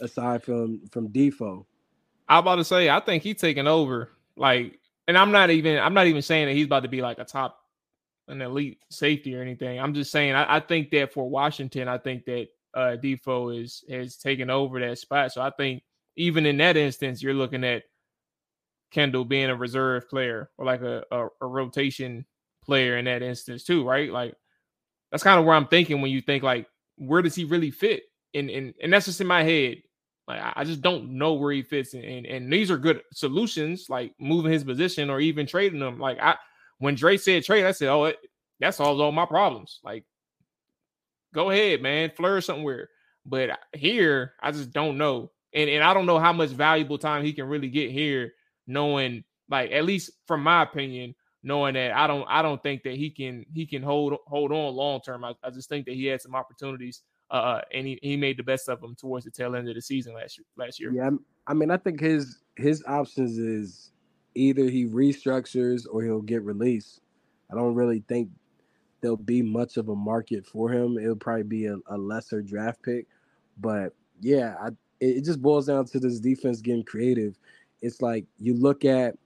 aside 0.00 0.42
from 0.42 0.80
from 0.90 1.08
Defoe. 1.08 1.66
I'm 2.28 2.38
about 2.38 2.56
to 2.56 2.64
say, 2.64 2.88
I 2.88 3.00
think 3.00 3.22
he's 3.22 3.36
taking 3.36 3.66
over. 3.66 4.10
Like, 4.36 4.78
and 5.08 5.18
I'm 5.18 5.32
not 5.32 5.50
even 5.50 5.78
I'm 5.78 5.94
not 5.94 6.06
even 6.06 6.22
saying 6.22 6.46
that 6.46 6.54
he's 6.54 6.66
about 6.66 6.84
to 6.84 6.88
be 6.88 7.02
like 7.02 7.18
a 7.18 7.24
top 7.24 7.58
an 8.28 8.40
elite 8.40 8.78
safety 8.90 9.36
or 9.36 9.42
anything. 9.42 9.78
I'm 9.78 9.94
just 9.94 10.10
saying 10.10 10.34
I, 10.34 10.56
I 10.56 10.60
think 10.60 10.90
that 10.90 11.12
for 11.12 11.28
Washington, 11.28 11.88
I 11.88 11.98
think 11.98 12.24
that 12.26 12.48
uh 12.74 12.96
Defoe 12.96 13.50
is 13.50 13.84
has 13.90 14.16
taken 14.16 14.48
over 14.48 14.80
that 14.80 14.98
spot. 14.98 15.32
So 15.32 15.42
I 15.42 15.50
think 15.50 15.82
even 16.16 16.46
in 16.46 16.56
that 16.58 16.76
instance, 16.76 17.22
you're 17.22 17.34
looking 17.34 17.64
at 17.64 17.82
Kendall 18.92 19.24
being 19.24 19.50
a 19.50 19.56
reserve 19.56 20.08
player 20.08 20.50
or 20.58 20.66
like 20.66 20.82
a, 20.82 21.02
a, 21.10 21.28
a 21.40 21.46
rotation 21.46 22.24
player 22.64 22.98
in 22.98 23.06
that 23.06 23.22
instance 23.22 23.64
too, 23.64 23.86
right? 23.86 24.10
Like 24.10 24.34
that's 25.10 25.22
kind 25.22 25.40
of 25.40 25.44
where 25.44 25.56
I'm 25.56 25.66
thinking 25.66 26.00
when 26.00 26.10
you 26.10 26.20
think 26.20 26.42
like, 26.42 26.66
where 26.96 27.22
does 27.22 27.34
he 27.34 27.44
really 27.44 27.70
fit? 27.70 28.04
And 28.34 28.48
and 28.50 28.74
and 28.82 28.92
that's 28.92 29.06
just 29.06 29.20
in 29.20 29.26
my 29.26 29.42
head. 29.42 29.78
Like 30.28 30.40
I 30.54 30.64
just 30.64 30.82
don't 30.82 31.18
know 31.18 31.34
where 31.34 31.52
he 31.52 31.62
fits, 31.62 31.94
and, 31.94 32.04
and, 32.04 32.26
and 32.26 32.52
these 32.52 32.70
are 32.70 32.78
good 32.78 33.02
solutions, 33.12 33.86
like 33.88 34.14
moving 34.20 34.52
his 34.52 34.62
position 34.62 35.10
or 35.10 35.18
even 35.20 35.46
trading 35.46 35.80
him. 35.80 35.98
Like 35.98 36.18
I, 36.20 36.36
when 36.78 36.94
Dre 36.94 37.16
said 37.16 37.44
trade, 37.44 37.64
I 37.64 37.72
said, 37.72 37.88
oh, 37.88 38.04
it, 38.04 38.18
that 38.60 38.74
solves 38.74 39.00
all 39.00 39.10
my 39.10 39.26
problems. 39.26 39.80
Like, 39.82 40.04
go 41.34 41.50
ahead, 41.50 41.82
man, 41.82 42.12
flourish 42.16 42.46
somewhere. 42.46 42.88
But 43.26 43.50
uh, 43.50 43.56
here, 43.72 44.34
I 44.40 44.52
just 44.52 44.70
don't 44.72 44.96
know, 44.96 45.32
and 45.52 45.68
and 45.68 45.82
I 45.82 45.92
don't 45.92 46.06
know 46.06 46.20
how 46.20 46.32
much 46.32 46.50
valuable 46.50 46.98
time 46.98 47.24
he 47.24 47.32
can 47.32 47.48
really 47.48 47.68
get 47.68 47.90
here, 47.90 48.32
knowing 48.66 49.24
like 49.48 49.70
at 49.72 49.84
least 49.84 50.10
from 50.26 50.42
my 50.42 50.62
opinion, 50.62 51.14
knowing 51.42 51.74
that 51.74 51.92
I 51.92 52.06
don't 52.06 52.24
I 52.28 52.42
don't 52.42 52.62
think 52.62 52.82
that 52.84 52.94
he 52.94 53.10
can 53.10 53.44
he 53.52 53.66
can 53.66 53.82
hold 53.82 54.16
hold 54.26 54.52
on 54.52 54.74
long 54.74 55.00
term. 55.00 55.24
I, 55.24 55.34
I, 55.42 55.50
just 55.50 55.68
think 55.68 55.86
that 55.86 55.94
he 55.94 56.06
had 56.06 56.20
some 56.20 56.34
opportunities 56.34 57.02
uh, 57.30 57.34
uh, 57.34 57.60
and 57.72 57.86
he, 57.86 57.98
he 58.02 58.16
made 58.16 58.36
the 58.36 58.42
best 58.42 58.68
of 58.68 58.80
them 58.80 58.94
towards 58.94 59.24
the 59.24 59.30
tail 59.30 59.56
end 59.56 59.68
of 59.68 59.74
the 59.74 59.82
season 59.82 60.14
last 60.14 60.38
year 60.38 60.44
last 60.56 60.80
year. 60.80 60.92
Yeah, 60.92 61.10
I 61.46 61.54
mean 61.54 61.70
I 61.70 61.76
think 61.76 62.00
his 62.00 62.38
his 62.56 62.82
options 62.86 63.38
is 63.38 63.90
either 64.34 64.64
he 64.64 64.86
restructures 64.86 65.86
or 65.90 66.02
he'll 66.02 66.22
get 66.22 66.42
released. 66.42 67.00
I 67.50 67.54
don't 67.54 67.74
really 67.74 68.02
think 68.08 68.30
there'll 69.00 69.16
be 69.16 69.42
much 69.42 69.76
of 69.76 69.88
a 69.88 69.96
market 69.96 70.46
for 70.46 70.70
him. 70.70 70.96
It'll 70.96 71.16
probably 71.16 71.42
be 71.42 71.66
a, 71.66 71.76
a 71.88 71.98
lesser 71.98 72.40
draft 72.40 72.82
pick, 72.82 73.06
but 73.58 73.92
yeah, 74.20 74.54
I, 74.60 74.68
it 75.00 75.24
just 75.24 75.42
boils 75.42 75.66
down 75.66 75.84
to 75.86 75.98
this 75.98 76.20
defense 76.20 76.60
getting 76.60 76.84
creative. 76.84 77.36
It's 77.82 78.00
like 78.00 78.24
you 78.38 78.54
look 78.54 78.84
at 78.84 79.16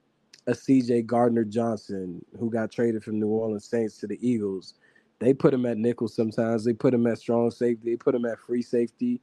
a 0.47 0.51
CJ 0.51 1.05
Gardner 1.05 1.43
Johnson 1.43 2.25
who 2.39 2.49
got 2.49 2.71
traded 2.71 3.03
from 3.03 3.19
New 3.19 3.27
Orleans 3.27 3.65
Saints 3.65 3.97
to 3.99 4.07
the 4.07 4.17
Eagles. 4.27 4.73
They 5.19 5.33
put 5.33 5.53
him 5.53 5.65
at 5.65 5.77
nickel 5.77 6.07
sometimes. 6.07 6.63
They 6.63 6.73
put 6.73 6.93
him 6.93 7.05
at 7.07 7.19
strong 7.19 7.51
safety. 7.51 7.91
They 7.91 7.95
put 7.97 8.15
him 8.15 8.25
at 8.25 8.39
free 8.39 8.61
safety. 8.61 9.21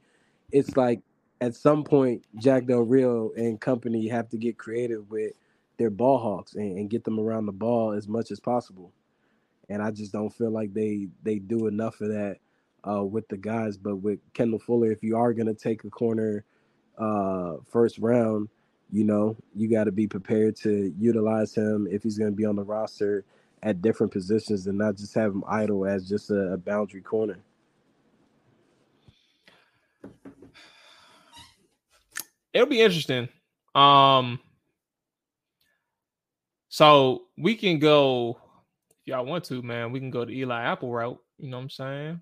It's 0.51 0.77
like 0.77 1.01
at 1.41 1.55
some 1.55 1.83
point, 1.83 2.23
Jack 2.37 2.65
Del 2.65 2.81
Rio 2.81 3.31
and 3.35 3.59
company 3.59 4.07
have 4.07 4.29
to 4.29 4.37
get 4.37 4.57
creative 4.57 5.09
with 5.09 5.33
their 5.77 5.89
ball 5.89 6.17
hawks 6.17 6.55
and, 6.55 6.77
and 6.77 6.89
get 6.89 7.03
them 7.03 7.19
around 7.19 7.45
the 7.45 7.51
ball 7.51 7.91
as 7.91 8.07
much 8.07 8.31
as 8.31 8.39
possible. 8.39 8.93
And 9.69 9.81
I 9.81 9.91
just 9.91 10.13
don't 10.13 10.29
feel 10.29 10.51
like 10.51 10.73
they 10.73 11.07
they 11.23 11.39
do 11.39 11.67
enough 11.67 11.99
of 12.01 12.09
that 12.09 12.37
uh, 12.87 13.03
with 13.03 13.27
the 13.27 13.37
guys. 13.37 13.77
But 13.77 13.97
with 13.97 14.19
Kendall 14.33 14.59
Fuller, 14.59 14.91
if 14.91 15.03
you 15.03 15.17
are 15.17 15.33
going 15.33 15.47
to 15.47 15.55
take 15.55 15.83
a 15.83 15.89
corner 15.89 16.45
uh, 16.97 17.55
first 17.71 17.97
round, 17.97 18.47
you 18.95 19.03
know, 19.03 19.35
you 19.53 19.69
got 19.69 19.83
to 19.83 19.91
be 19.91 20.07
prepared 20.07 20.55
to 20.55 20.93
utilize 20.97 21.53
him 21.53 21.85
if 21.91 22.01
he's 22.01 22.17
going 22.17 22.31
to 22.31 22.35
be 22.35 22.45
on 22.45 22.55
the 22.55 22.63
roster 22.63 23.25
at 23.61 23.81
different 23.81 24.09
positions 24.09 24.67
and 24.67 24.77
not 24.77 24.95
just 24.95 25.13
have 25.13 25.33
him 25.33 25.43
idle 25.49 25.85
as 25.85 26.07
just 26.07 26.31
a, 26.31 26.53
a 26.53 26.57
boundary 26.57 27.01
corner. 27.01 27.37
It'll 32.53 32.67
be 32.67 32.79
interesting. 32.79 33.27
Um, 33.73 34.39
so 36.69 37.23
we 37.37 37.55
can 37.55 37.79
go 37.79 38.37
if 38.91 39.07
y'all 39.07 39.25
want 39.25 39.43
to, 39.45 39.61
man. 39.61 39.91
We 39.91 39.99
can 39.99 40.09
go 40.09 40.23
to 40.23 40.31
Eli 40.31 40.63
Apple 40.63 40.89
route. 40.93 41.19
You 41.37 41.49
know 41.49 41.57
what 41.57 41.63
I'm 41.63 41.69
saying? 41.69 42.21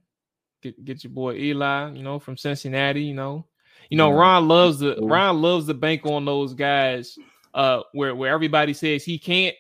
Get 0.63 0.83
get 0.83 1.03
your 1.03 1.13
boy 1.13 1.35
Eli. 1.35 1.91
You 1.91 2.01
know 2.01 2.17
from 2.17 2.35
Cincinnati. 2.35 3.03
You 3.03 3.13
know 3.13 3.45
you 3.93 3.97
know, 3.97 4.09
Ron 4.09 4.47
loves 4.47 4.79
the 4.79 4.97
Ron 4.99 5.39
loves 5.39 5.67
the 5.67 5.75
bank 5.75 6.03
on 6.03 6.25
those 6.25 6.55
guys 6.55 7.15
uh 7.53 7.81
where 7.91 8.15
where 8.15 8.33
everybody 8.33 8.73
says 8.73 9.03
he 9.03 9.19
can't. 9.19 9.55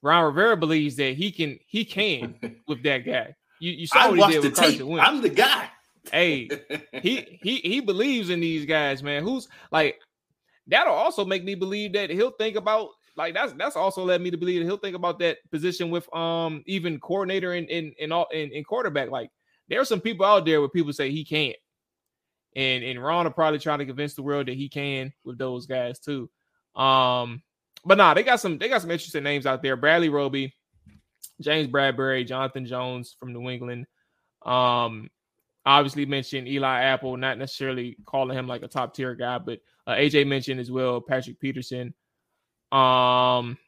Ron 0.00 0.24
Rivera 0.24 0.56
believes 0.56 0.96
that 0.96 1.16
he 1.16 1.30
can 1.30 1.58
he 1.66 1.84
can 1.84 2.34
with 2.66 2.82
that 2.84 3.04
guy. 3.04 3.34
You, 3.60 3.72
you 3.72 3.86
saw 3.86 3.98
I 3.98 4.08
what 4.08 4.30
he 4.30 4.36
did 4.36 4.44
with 4.44 4.56
Carson 4.56 4.86
Wentz. 4.86 5.06
I'm 5.06 5.20
the 5.20 5.28
guy. 5.28 5.68
Hey, 6.10 6.48
he 7.02 7.38
he 7.42 7.56
he 7.56 7.80
believes 7.80 8.30
in 8.30 8.40
these 8.40 8.64
guys, 8.64 9.02
man. 9.02 9.22
Who's 9.22 9.48
like 9.70 10.00
that'll 10.66 10.94
also 10.94 11.26
make 11.26 11.44
me 11.44 11.54
believe 11.54 11.92
that 11.92 12.08
he'll 12.08 12.30
think 12.30 12.56
about 12.56 12.88
like 13.18 13.34
that's 13.34 13.52
that's 13.52 13.76
also 13.76 14.02
led 14.02 14.22
me 14.22 14.30
to 14.30 14.38
believe 14.38 14.60
that 14.60 14.66
he'll 14.66 14.78
think 14.78 14.96
about 14.96 15.18
that 15.18 15.36
position 15.50 15.90
with 15.90 16.08
um 16.16 16.62
even 16.64 16.98
coordinator 17.00 17.52
and 17.52 17.68
in 17.68 17.92
in 17.98 18.12
all 18.12 18.28
in, 18.32 18.50
in 18.50 18.64
quarterback. 18.64 19.10
Like 19.10 19.28
there 19.68 19.82
are 19.82 19.84
some 19.84 20.00
people 20.00 20.24
out 20.24 20.46
there 20.46 20.60
where 20.60 20.70
people 20.70 20.94
say 20.94 21.10
he 21.10 21.22
can't 21.22 21.56
and 22.56 22.84
and 22.84 23.02
Ron 23.02 23.24
will 23.24 23.32
probably 23.32 23.58
try 23.58 23.76
to 23.76 23.86
convince 23.86 24.14
the 24.14 24.22
world 24.22 24.46
that 24.46 24.56
he 24.56 24.68
can 24.68 25.12
with 25.24 25.38
those 25.38 25.66
guys 25.66 25.98
too. 25.98 26.30
Um, 26.76 27.42
but 27.84 27.98
nah, 27.98 28.14
they 28.14 28.22
got 28.22 28.40
some 28.40 28.58
they 28.58 28.68
got 28.68 28.82
some 28.82 28.90
interesting 28.90 29.22
names 29.22 29.46
out 29.46 29.62
there. 29.62 29.76
Bradley 29.76 30.08
Roby, 30.08 30.54
James 31.40 31.68
Bradberry, 31.68 32.26
Jonathan 32.26 32.66
Jones 32.66 33.16
from 33.18 33.32
New 33.32 33.48
England. 33.50 33.86
Um, 34.44 35.10
obviously 35.66 36.06
mentioned 36.06 36.48
Eli 36.48 36.82
Apple, 36.82 37.16
not 37.16 37.38
necessarily 37.38 37.96
calling 38.06 38.36
him 38.36 38.46
like 38.46 38.62
a 38.62 38.68
top 38.68 38.94
tier 38.94 39.14
guy, 39.14 39.38
but 39.38 39.60
uh, 39.86 39.92
AJ 39.92 40.26
mentioned 40.26 40.60
as 40.60 40.70
well 40.70 41.00
Patrick 41.00 41.40
Peterson. 41.40 41.94
Um, 42.72 43.58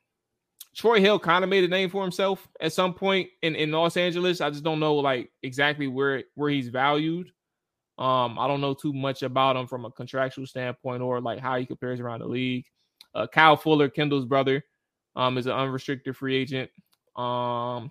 Troy 0.75 1.01
Hill 1.01 1.19
kind 1.19 1.43
of 1.43 1.49
made 1.49 1.65
a 1.65 1.69
name 1.69 1.89
for 1.89 2.03
himself 2.03 2.47
at 2.61 2.73
some 2.73 2.93
point 2.93 3.31
in, 3.43 3.55
in 3.55 3.73
Los 3.73 3.97
Angeles. 3.97 4.41
I 4.41 4.51
just 4.51 4.63
don't 4.65 4.81
know 4.81 4.97
like 4.97 5.31
exactly 5.43 5.87
where 5.87 6.25
where 6.35 6.51
he's 6.51 6.69
valued. 6.69 7.31
Um, 7.99 8.39
I 8.39 8.47
don't 8.47 8.61
know 8.61 8.75
too 8.75 8.93
much 8.93 9.23
about 9.23 9.57
him 9.57 9.67
from 9.67 9.85
a 9.85 9.91
contractual 9.91 10.47
standpoint 10.47 11.03
or 11.03 11.21
like 11.21 11.39
how 11.39 11.57
he 11.59 11.65
compares 11.65 11.99
around 11.99 12.21
the 12.21 12.27
league. 12.27 12.67
Uh, 13.15 13.27
Kyle 13.27 13.57
Fuller, 13.57 13.89
Kendall's 13.89 14.27
brother, 14.27 14.63
um, 15.15 15.39
is 15.39 15.47
an 15.47 15.53
unrestricted 15.53 16.17
free 16.17 16.37
agent. 16.37 16.71
Um, 17.17 17.91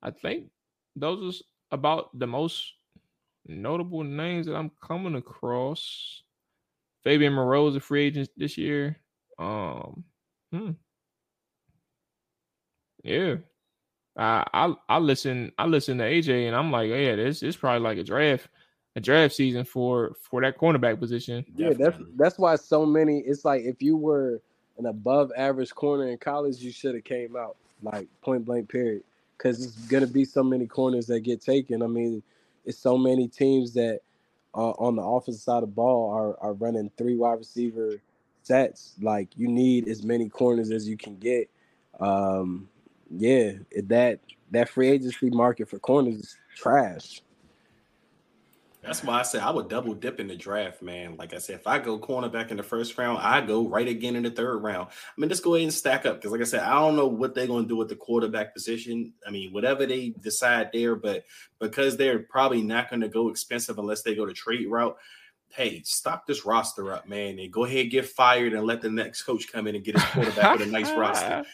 I 0.00 0.10
think 0.20 0.50
those 0.94 1.42
are 1.72 1.76
about 1.76 2.16
the 2.18 2.26
most 2.26 2.72
notable 3.46 4.04
names 4.04 4.46
that 4.46 4.54
I'm 4.54 4.70
coming 4.80 5.16
across. 5.16 6.22
Fabian 7.02 7.32
Moreau 7.32 7.66
is 7.66 7.76
a 7.76 7.80
free 7.80 8.04
agent 8.04 8.28
this 8.36 8.56
year. 8.56 9.00
Um, 9.38 10.04
hmm. 10.52 10.70
Yeah, 13.02 13.36
I 14.16 14.44
I 14.52 14.74
I 14.88 14.98
listen 14.98 15.52
I 15.58 15.66
listen 15.66 15.98
to 15.98 16.04
AJ 16.04 16.46
and 16.46 16.56
I'm 16.56 16.70
like, 16.70 16.90
yeah, 16.90 17.16
this 17.16 17.42
is 17.42 17.56
probably 17.56 17.80
like 17.80 17.98
a 17.98 18.04
draft 18.04 18.48
a 18.94 19.00
draft 19.00 19.34
season 19.34 19.64
for 19.64 20.14
for 20.20 20.40
that 20.42 20.58
cornerback 20.58 20.98
position. 20.98 21.44
Yeah, 21.56 21.72
that's 21.72 21.98
that's 22.16 22.38
why 22.38 22.56
so 22.56 22.84
many. 22.84 23.20
It's 23.20 23.44
like 23.44 23.62
if 23.62 23.80
you 23.82 23.96
were 23.96 24.40
an 24.78 24.86
above 24.86 25.32
average 25.36 25.70
corner 25.70 26.08
in 26.08 26.18
college, 26.18 26.58
you 26.58 26.72
should 26.72 26.94
have 26.94 27.04
came 27.04 27.36
out 27.36 27.56
like 27.82 28.08
point 28.20 28.44
blank 28.44 28.68
period. 28.68 29.02
Because 29.38 29.64
it's 29.64 29.76
gonna 29.86 30.06
be 30.06 30.24
so 30.24 30.42
many 30.42 30.66
corners 30.66 31.06
that 31.06 31.20
get 31.20 31.40
taken. 31.40 31.82
I 31.82 31.86
mean, 31.86 32.22
it's 32.64 32.78
so 32.78 32.96
many 32.98 33.28
teams 33.28 33.72
that 33.74 34.00
uh, 34.54 34.70
on 34.72 34.96
the 34.96 35.02
offensive 35.02 35.42
side 35.42 35.62
of 35.62 35.62
the 35.62 35.66
ball 35.68 36.12
are 36.12 36.38
are 36.40 36.52
running 36.52 36.90
three 36.96 37.16
wide 37.16 37.38
receiver 37.38 38.00
sets. 38.42 38.94
Like 39.00 39.28
you 39.36 39.48
need 39.48 39.88
as 39.88 40.02
many 40.02 40.28
corners 40.28 40.70
as 40.70 40.86
you 40.86 40.96
can 40.96 41.16
get. 41.16 41.50
Um, 41.98 42.68
yeah, 43.16 43.52
that 43.84 44.20
that 44.50 44.68
free 44.68 44.90
agency 44.90 45.30
market 45.30 45.68
for 45.68 45.78
corners 45.78 46.16
is 46.16 46.36
trash. 46.56 47.22
That's 48.82 49.04
why 49.04 49.20
I 49.20 49.22
said 49.22 49.42
I 49.42 49.50
would 49.50 49.68
double 49.68 49.94
dip 49.94 50.18
in 50.18 50.26
the 50.26 50.34
draft, 50.34 50.82
man. 50.82 51.16
Like 51.16 51.32
I 51.32 51.38
said, 51.38 51.54
if 51.54 51.68
I 51.68 51.78
go 51.78 52.00
cornerback 52.00 52.50
in 52.50 52.56
the 52.56 52.64
first 52.64 52.98
round, 52.98 53.18
I 53.18 53.40
go 53.40 53.68
right 53.68 53.86
again 53.86 54.16
in 54.16 54.24
the 54.24 54.30
third 54.30 54.58
round. 54.58 54.88
I 54.88 55.20
mean, 55.20 55.30
just 55.30 55.44
go 55.44 55.54
ahead 55.54 55.62
and 55.64 55.72
stack 55.72 56.04
up 56.04 56.16
because, 56.16 56.32
like 56.32 56.40
I 56.40 56.44
said, 56.44 56.62
I 56.62 56.72
don't 56.72 56.96
know 56.96 57.06
what 57.06 57.32
they're 57.32 57.46
going 57.46 57.62
to 57.62 57.68
do 57.68 57.76
with 57.76 57.88
the 57.88 57.94
quarterback 57.94 58.52
position. 58.52 59.12
I 59.24 59.30
mean, 59.30 59.52
whatever 59.52 59.86
they 59.86 60.08
decide 60.20 60.70
there, 60.72 60.96
but 60.96 61.24
because 61.60 61.96
they're 61.96 62.20
probably 62.20 62.60
not 62.60 62.90
going 62.90 63.02
to 63.02 63.08
go 63.08 63.28
expensive 63.28 63.78
unless 63.78 64.02
they 64.02 64.16
go 64.16 64.26
to 64.26 64.32
trade 64.32 64.68
route. 64.68 64.96
Hey, 65.54 65.82
stop 65.84 66.26
this 66.26 66.46
roster 66.46 66.92
up, 66.92 67.08
man, 67.08 67.38
and 67.38 67.52
go 67.52 67.64
ahead 67.64 67.90
get 67.90 68.06
fired 68.06 68.54
and 68.54 68.66
let 68.66 68.80
the 68.80 68.90
next 68.90 69.22
coach 69.22 69.50
come 69.52 69.66
in 69.66 69.74
and 69.74 69.84
get 69.84 69.98
his 69.98 70.04
quarterback 70.10 70.58
with 70.58 70.68
a 70.68 70.70
nice 70.70 70.90
roster. 70.96 71.44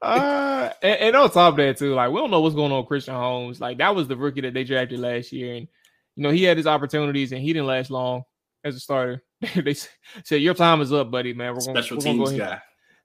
uh, 0.00 0.70
and, 0.82 1.00
and 1.00 1.16
on 1.16 1.30
top 1.30 1.52
of 1.52 1.56
that, 1.58 1.76
too, 1.76 1.94
like 1.94 2.10
we 2.10 2.18
don't 2.18 2.30
know 2.30 2.40
what's 2.40 2.54
going 2.54 2.72
on 2.72 2.78
with 2.78 2.88
Christian 2.88 3.14
Holmes. 3.14 3.60
Like 3.60 3.78
that 3.78 3.94
was 3.94 4.08
the 4.08 4.16
rookie 4.16 4.40
that 4.40 4.54
they 4.54 4.64
drafted 4.64 5.00
last 5.00 5.32
year, 5.32 5.54
and 5.54 5.68
you 6.16 6.22
know, 6.22 6.30
he 6.30 6.44
had 6.44 6.56
his 6.56 6.66
opportunities 6.66 7.32
and 7.32 7.40
he 7.40 7.52
didn't 7.52 7.68
last 7.68 7.90
long 7.90 8.24
as 8.64 8.76
a 8.76 8.80
starter. 8.80 9.22
they 9.56 9.74
said, 9.74 10.42
Your 10.42 10.54
time 10.54 10.80
is 10.80 10.92
up, 10.92 11.10
buddy, 11.10 11.32
man. 11.32 11.54
We're 11.54 11.60
gonna, 11.60 11.82
special 11.82 11.96
we're 11.96 12.02
teams 12.02 12.30
go 12.30 12.38
guy. 12.38 12.60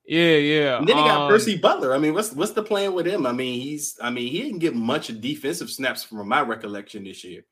Yeah, 0.06 0.36
yeah. 0.36 0.78
And 0.78 0.88
then 0.88 0.98
he 0.98 1.04
got 1.04 1.22
um, 1.22 1.30
Percy 1.30 1.58
Butler. 1.58 1.94
I 1.94 1.98
mean, 1.98 2.14
what's 2.14 2.32
what's 2.34 2.52
the 2.52 2.62
plan 2.62 2.94
with 2.94 3.08
him? 3.08 3.26
I 3.26 3.32
mean, 3.32 3.60
he's 3.62 3.98
I 4.02 4.10
mean, 4.10 4.32
he 4.32 4.42
didn't 4.42 4.60
get 4.60 4.76
much 4.76 5.08
defensive 5.20 5.70
snaps 5.70 6.04
from 6.04 6.28
my 6.28 6.42
recollection 6.42 7.04
this 7.04 7.24
year. 7.24 7.44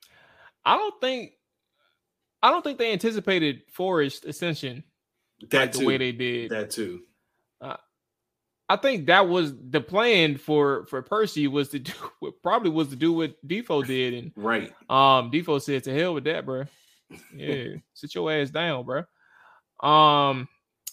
I 0.65 0.77
don't 0.77 0.99
think 1.01 1.31
I 2.43 2.51
don't 2.51 2.63
think 2.63 2.77
they 2.77 2.91
anticipated 2.91 3.63
Forrest 3.71 4.25
ascension 4.25 4.83
that 5.49 5.59
like 5.59 5.71
the 5.71 5.85
way 5.85 5.97
they 5.97 6.11
did. 6.11 6.51
That 6.51 6.69
too. 6.69 7.01
I 8.69 8.77
think 8.77 9.07
that 9.07 9.27
was 9.27 9.53
the 9.69 9.81
plan 9.81 10.37
for 10.37 10.85
for 10.87 11.01
Percy 11.01 11.47
was 11.47 11.69
to 11.69 11.79
do 11.79 11.93
what 12.19 12.41
probably 12.41 12.71
was 12.71 12.87
to 12.89 12.95
do 12.95 13.13
what 13.13 13.35
Defo 13.47 13.85
did, 13.85 14.13
and 14.13 14.31
right. 14.35 14.71
Um, 14.89 15.31
Defo 15.31 15.61
said 15.61 15.83
to 15.83 15.93
hell 15.93 16.13
with 16.13 16.23
that, 16.25 16.45
bro. 16.45 16.65
Yeah, 17.35 17.75
sit 17.93 18.15
your 18.15 18.31
ass 18.31 18.49
down, 18.49 18.85
bro. 18.85 19.03
Um, 19.87 20.47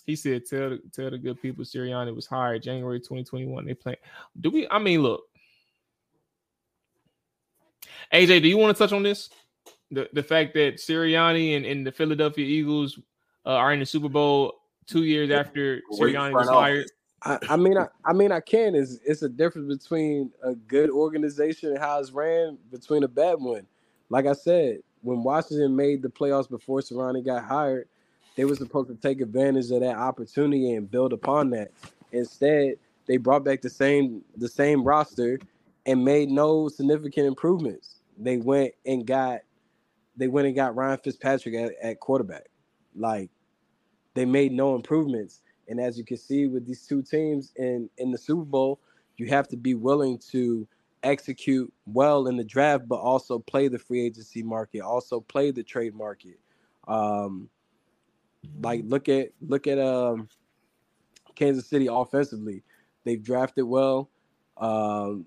he 0.05 0.17
said 0.17 0.45
tell 0.45 0.71
the, 0.71 0.83
tell 0.93 1.11
the 1.11 1.17
good 1.17 1.41
people 1.41 1.65
Sirianni 1.65 2.15
was 2.15 2.27
hired 2.27 2.63
January 2.63 3.01
2021. 3.01 3.65
They 3.65 3.73
plan. 3.73 3.97
Do 4.39 4.51
we? 4.51 4.69
I 4.71 4.79
mean, 4.79 5.03
look, 5.03 5.23
AJ, 8.13 8.43
do 8.43 8.49
you 8.49 8.59
want 8.59 8.77
to 8.77 8.83
touch 8.83 8.93
on 8.93 9.03
this? 9.03 9.31
The 9.91 10.09
the 10.13 10.23
fact 10.23 10.55
that 10.55 10.77
Sirianni 10.77 11.57
and, 11.57 11.67
and 11.67 11.87
the 11.87 11.93
Philadelphia 11.93 12.45
Eagles 12.45 12.99
uh, 13.45 13.51
are 13.51 13.73
in 13.73 13.81
the 13.81 13.87
Super 13.87 14.09
Bowl 14.09 14.61
two 14.87 15.05
years 15.05 15.31
after 15.31 15.81
Sirianni 15.93 16.33
was 16.33 16.49
hired. 16.49 16.91
I, 17.23 17.39
I, 17.51 17.57
mean, 17.57 17.77
I, 17.77 17.87
I 18.05 18.13
mean, 18.13 18.33
I 18.33 18.41
can. 18.41 18.75
Is 18.75 19.01
it's 19.05 19.23
a 19.23 19.29
difference 19.29 19.83
between 19.83 20.31
a 20.43 20.55
good 20.55 20.91
organization 20.91 21.71
and 21.71 21.79
how 21.79 22.01
it's 22.01 22.11
ran 22.11 22.57
between 22.71 23.03
a 23.03 23.09
bad 23.09 23.35
one. 23.41 23.67
Like 24.09 24.27
I 24.27 24.33
said, 24.33 24.79
when 25.03 25.23
Washington 25.23 25.77
made 25.77 26.03
the 26.03 26.09
playoffs 26.09 26.49
before 26.49 26.81
Sirianni 26.81 27.25
got 27.25 27.45
hired, 27.45 27.89
they 28.37 28.45
were 28.45 28.57
supposed 28.57 28.89
to 28.89 28.95
take 28.95 29.21
advantage 29.21 29.71
of 29.71 29.81
that 29.81 29.97
opportunity 29.97 30.73
and 30.73 30.91
build 30.91 31.13
upon 31.13 31.51
that. 31.51 31.71
Instead, 32.13 32.77
they 33.07 33.17
brought 33.17 33.45
back 33.45 33.61
the 33.61 33.71
same 33.71 34.23
the 34.37 34.49
same 34.49 34.83
roster 34.83 35.39
and 35.87 36.05
made 36.05 36.31
no 36.31 36.69
significant 36.69 37.27
improvements. 37.27 37.97
They 38.19 38.39
went 38.39 38.73
and 38.87 39.07
got 39.07 39.41
they 40.21 40.29
went 40.29 40.47
and 40.47 40.55
got 40.55 40.77
Ryan 40.77 40.99
Fitzpatrick 41.03 41.55
at, 41.55 41.73
at 41.83 41.99
quarterback. 41.99 42.45
Like 42.95 43.31
they 44.15 44.27
made 44.27 44.53
no 44.53 44.75
improvements. 44.75 45.41
And 45.69 45.81
as 45.81 45.97
you 45.97 46.05
can 46.05 46.19
see 46.19 46.47
with 46.47 46.67
these 46.67 46.87
two 46.87 47.03
teams 47.03 47.53
in 47.57 47.89
in 47.97 48.11
the 48.11 48.19
Super 48.19 48.45
Bowl, 48.45 48.81
you 49.17 49.27
have 49.27 49.49
to 49.49 49.57
be 49.57 49.75
willing 49.75 50.19
to 50.31 50.69
execute 51.03 51.73
well 51.87 52.27
in 52.27 52.37
the 52.37 52.45
draft, 52.45 52.87
but 52.87 52.97
also 52.97 53.39
play 53.39 53.69
the 53.69 53.79
free 53.79 54.05
agency 54.05 54.43
market, 54.43 54.81
also 54.81 55.21
play 55.21 55.51
the 55.51 55.63
trade 55.63 55.95
market. 55.95 56.39
Um, 56.87 57.49
like 58.61 58.83
look 58.85 59.09
at 59.09 59.31
look 59.41 59.67
at 59.67 59.79
um, 59.79 60.29
Kansas 61.35 61.67
City 61.67 61.89
offensively. 61.91 62.63
They've 63.05 63.23
drafted 63.23 63.65
well. 63.65 64.11
Um, 64.59 65.25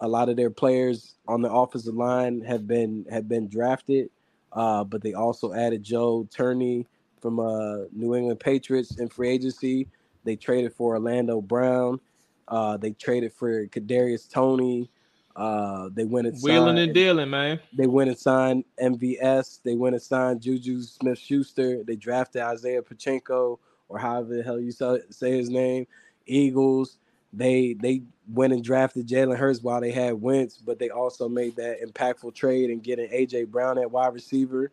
a 0.00 0.08
lot 0.08 0.30
of 0.30 0.36
their 0.36 0.50
players 0.50 1.16
on 1.28 1.42
the 1.42 1.52
offensive 1.52 1.94
line 1.94 2.40
have 2.42 2.66
been 2.66 3.04
have 3.10 3.28
been 3.28 3.48
drafted, 3.48 4.08
uh, 4.52 4.84
but 4.84 5.02
they 5.02 5.14
also 5.14 5.52
added 5.52 5.82
Joe 5.82 6.28
Thuney 6.34 6.86
from 7.20 7.38
uh, 7.38 7.84
New 7.92 8.14
England 8.14 8.40
Patriots 8.40 8.98
in 8.98 9.08
free 9.08 9.28
agency. 9.28 9.88
They 10.24 10.36
traded 10.36 10.74
for 10.74 10.94
Orlando 10.94 11.40
Brown. 11.40 12.00
Uh, 12.48 12.76
they 12.76 12.92
traded 12.92 13.32
for 13.32 13.66
Kadarius 13.66 14.28
Toney. 14.28 14.90
Uh, 15.36 15.88
they 15.94 16.04
went 16.04 16.26
and 16.26 16.40
wheeling 16.42 16.78
and 16.78 16.92
dealing, 16.92 17.30
man. 17.30 17.60
They 17.72 17.86
went 17.86 18.10
and 18.10 18.18
signed 18.18 18.64
MVS. 18.82 19.62
They 19.62 19.76
went 19.76 19.94
and 19.94 20.02
signed 20.02 20.42
Juju 20.42 20.82
Smith 20.82 21.18
Schuster. 21.18 21.84
They 21.84 21.96
drafted 21.96 22.42
Isaiah 22.42 22.82
Pacheco, 22.82 23.60
or 23.88 23.98
however 23.98 24.36
the 24.36 24.42
hell 24.42 24.60
you 24.60 24.72
say 24.72 25.36
his 25.36 25.50
name. 25.50 25.86
Eagles. 26.26 26.98
They 27.32 27.74
they 27.74 28.02
went 28.28 28.52
and 28.52 28.64
drafted 28.64 29.08
Jalen 29.08 29.36
Hurts 29.36 29.62
while 29.62 29.80
they 29.80 29.92
had 29.92 30.20
Wentz, 30.20 30.58
but 30.58 30.78
they 30.78 30.90
also 30.90 31.28
made 31.28 31.56
that 31.56 31.80
impactful 31.82 32.34
trade 32.34 32.70
and 32.70 32.82
getting 32.82 33.08
AJ 33.10 33.48
Brown 33.48 33.78
at 33.78 33.90
wide 33.90 34.14
receiver. 34.14 34.72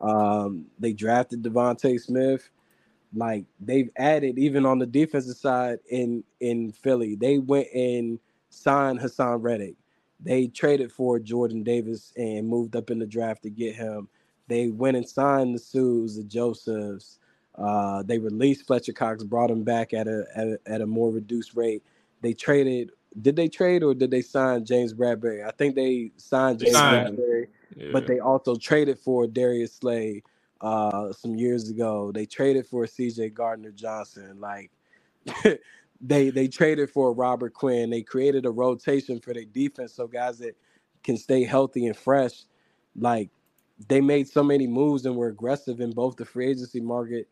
Um, 0.00 0.66
they 0.78 0.92
drafted 0.92 1.42
DeVonta 1.42 2.00
Smith. 2.00 2.50
Like 3.14 3.44
they've 3.60 3.90
added 3.96 4.38
even 4.38 4.66
on 4.66 4.78
the 4.78 4.86
defensive 4.86 5.36
side 5.36 5.78
in 5.88 6.24
in 6.40 6.72
Philly, 6.72 7.14
they 7.14 7.38
went 7.38 7.68
and 7.72 8.18
signed 8.50 9.00
Haason 9.00 9.42
Reddick. 9.42 9.76
They 10.20 10.46
traded 10.46 10.90
for 10.90 11.18
Jordan 11.18 11.62
Davis 11.62 12.12
and 12.16 12.48
moved 12.48 12.76
up 12.76 12.90
in 12.90 12.98
the 12.98 13.06
draft 13.06 13.42
to 13.42 13.50
get 13.50 13.76
him. 13.76 14.08
They 14.48 14.68
went 14.68 14.96
and 14.96 15.08
signed 15.08 15.54
the 15.54 15.58
Suhs, 15.58 16.16
the 16.16 16.24
Josephs. 16.24 17.18
Uh, 17.54 18.02
they 18.02 18.18
released 18.18 18.66
Fletcher 18.66 18.92
Cox, 18.92 19.22
brought 19.22 19.50
him 19.50 19.62
back 19.62 19.94
at 19.94 20.08
a, 20.08 20.24
at 20.34 20.46
a 20.48 20.58
at 20.66 20.80
a 20.80 20.86
more 20.86 21.10
reduced 21.10 21.54
rate. 21.54 21.82
They 22.24 22.34
traded. 22.34 22.92
Did 23.22 23.36
they 23.36 23.48
trade 23.48 23.84
or 23.84 23.94
did 23.94 24.10
they 24.12 24.22
sign 24.22 24.66
James 24.66 24.94
Bradberry? 24.94 25.46
I 25.46 25.52
think 25.52 25.76
they 25.76 26.12
signed 26.18 26.60
James 26.60 26.72
signed. 26.72 26.84
Bradberry 26.84 27.46
but 27.90 28.06
they 28.06 28.20
also 28.20 28.56
traded 28.56 29.00
for 29.00 29.28
Darius 29.28 29.74
Slay 29.76 30.24
uh, 30.62 31.12
some 31.14 31.36
years 31.36 31.70
ago. 31.70 32.12
They 32.12 32.26
traded 32.26 32.66
for 32.66 32.86
CJ 32.86 33.34
Gardner 33.34 33.72
Johnson. 33.72 34.40
Like 34.40 34.72
they 36.02 36.30
they 36.30 36.48
traded 36.48 36.90
for 36.90 37.12
Robert 37.14 37.54
Quinn. 37.54 37.90
They 37.90 38.02
created 38.02 38.46
a 38.46 38.50
rotation 38.52 39.20
for 39.20 39.34
their 39.34 39.46
defense 39.46 39.94
so 39.94 40.06
guys 40.06 40.38
that 40.40 40.56
can 41.04 41.16
stay 41.16 41.44
healthy 41.44 41.86
and 41.86 41.96
fresh. 41.96 42.44
Like 42.96 43.30
they 43.88 44.00
made 44.00 44.28
so 44.28 44.42
many 44.44 44.66
moves 44.66 45.06
and 45.06 45.16
were 45.16 45.28
aggressive 45.28 45.80
in 45.80 45.92
both 45.92 46.16
the 46.16 46.24
free 46.26 46.48
agency 46.50 46.80
market, 46.80 47.28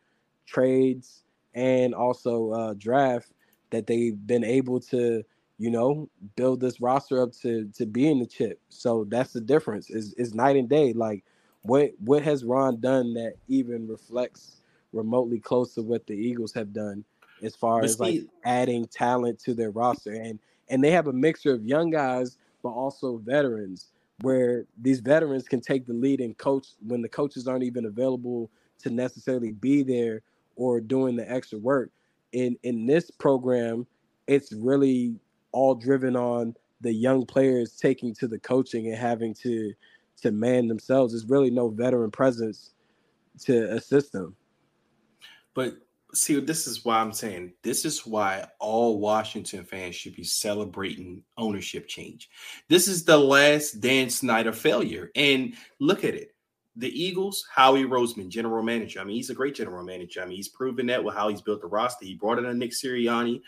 trades, 0.47 1.25
and 1.55 1.95
also 1.95 2.53
uh, 2.53 2.75
draft 2.79 3.33
that 3.73 3.87
they've 3.87 4.27
been 4.27 4.45
able 4.45 4.81
to 4.81 5.25
you 5.59 5.71
know, 5.71 6.09
build 6.35 6.61
this 6.61 6.81
roster 6.81 7.23
up 7.23 7.31
to 7.31 7.71
to 7.77 7.87
be 7.87 8.11
in 8.11 8.19
the 8.19 8.27
chip. 8.27 8.61
So 8.69 9.05
that's 9.05 9.33
the 9.33 9.41
difference. 9.41 9.91
Is 9.91 10.13
is 10.15 10.35
night 10.35 10.57
and 10.57 10.69
day. 10.69 10.93
Like 10.93 11.25
what 11.63 11.93
what 12.01 12.23
has 12.23 12.45
Ron 12.45 12.81
done 12.81 13.15
that 13.15 13.35
even 13.49 13.87
reflects 13.87 14.61
remotely 14.93 15.39
close 15.39 15.75
to 15.75 15.83
what 15.83 16.07
the 16.07 16.15
Eagles 16.15 16.53
have 16.55 16.73
done 16.73 17.05
as 17.43 17.55
far 17.55 17.83
as 17.83 18.01
like 18.01 18.23
adding 18.45 18.87
talent 18.87 19.39
to 19.41 19.55
their 19.55 19.71
roster 19.71 20.13
and 20.13 20.39
and 20.69 20.83
they 20.83 20.91
have 20.91 21.07
a 21.07 21.13
mixture 21.13 21.53
of 21.53 21.65
young 21.65 21.91
guys 21.91 22.39
but 22.63 22.71
also 22.71 23.19
veterans 23.19 23.93
where 24.21 24.65
these 24.81 25.01
veterans 25.01 25.49
can 25.49 25.61
take 25.61 25.87
the 25.87 25.93
lead 25.93 26.21
and 26.21 26.37
coach 26.39 26.69
when 26.87 27.03
the 27.03 27.09
coaches 27.09 27.49
aren't 27.49 27.65
even 27.65 27.87
available 27.87 28.51
to 28.79 28.91
necessarily 28.91 29.53
be 29.53 29.83
there 29.83 30.23
or 30.55 30.81
doing 30.81 31.17
the 31.17 31.31
extra 31.31 31.59
work. 31.59 31.91
In 32.33 32.57
in 32.63 32.87
this 32.87 33.11
program, 33.11 33.87
it's 34.27 34.53
really 34.53 35.15
all 35.53 35.75
driven 35.75 36.17
on 36.17 36.55
the 36.81 36.93
young 36.93 37.25
players 37.25 37.77
taking 37.77 38.15
to 38.15 38.27
the 38.27 38.39
coaching 38.39 38.89
and 38.89 38.97
having 38.97 39.35
to 39.35 39.73
to 40.23 40.31
man 40.31 40.69
themselves. 40.69 41.13
There's 41.13 41.29
really 41.29 41.51
no 41.51 41.69
veteran 41.69 42.11
presence 42.11 42.73
to 43.41 43.73
assist 43.73 44.13
them. 44.13 44.37
But 45.55 45.77
see, 46.15 46.39
this 46.41 46.67
is 46.67 46.85
why 46.85 46.99
I'm 46.99 47.13
saying 47.13 47.53
this 47.63 47.85
is 47.85 48.07
why 48.07 48.47
all 48.59 48.99
Washington 48.99 49.65
fans 49.65 49.95
should 49.95 50.17
be 50.17 50.25
celebrating 50.25 51.23
ownership 51.37 51.89
change. 51.89 52.31
This 52.69 52.89
is 52.89 53.05
the 53.05 53.19
last 53.19 53.81
Dan 53.81 54.11
Snyder 54.11 54.53
failure. 54.53 55.11
And 55.15 55.55
look 55.79 56.05
at 56.05 56.15
it. 56.15 56.32
The 56.77 56.89
Eagles, 56.89 57.45
Howie 57.55 57.85
Roseman, 57.85 58.29
general 58.29 58.63
manager. 58.63 59.01
I 59.01 59.05
mean, 59.05 59.17
he's 59.17 59.31
a 59.31 59.35
great 59.35 59.55
general 59.55 59.85
manager. 59.85 60.23
I 60.23 60.25
mean, 60.25 60.37
he's 60.37 60.49
proven 60.49 60.87
that 60.87 61.05
with 61.05 61.15
how 61.15 61.29
he's 61.29 61.43
built 61.43 61.61
the 61.61 61.67
roster. 61.67 62.05
He 62.07 62.15
brought 62.15 62.39
in 62.39 62.47
a 62.47 62.55
Nick 62.55 62.71
Sirianni 62.71 63.43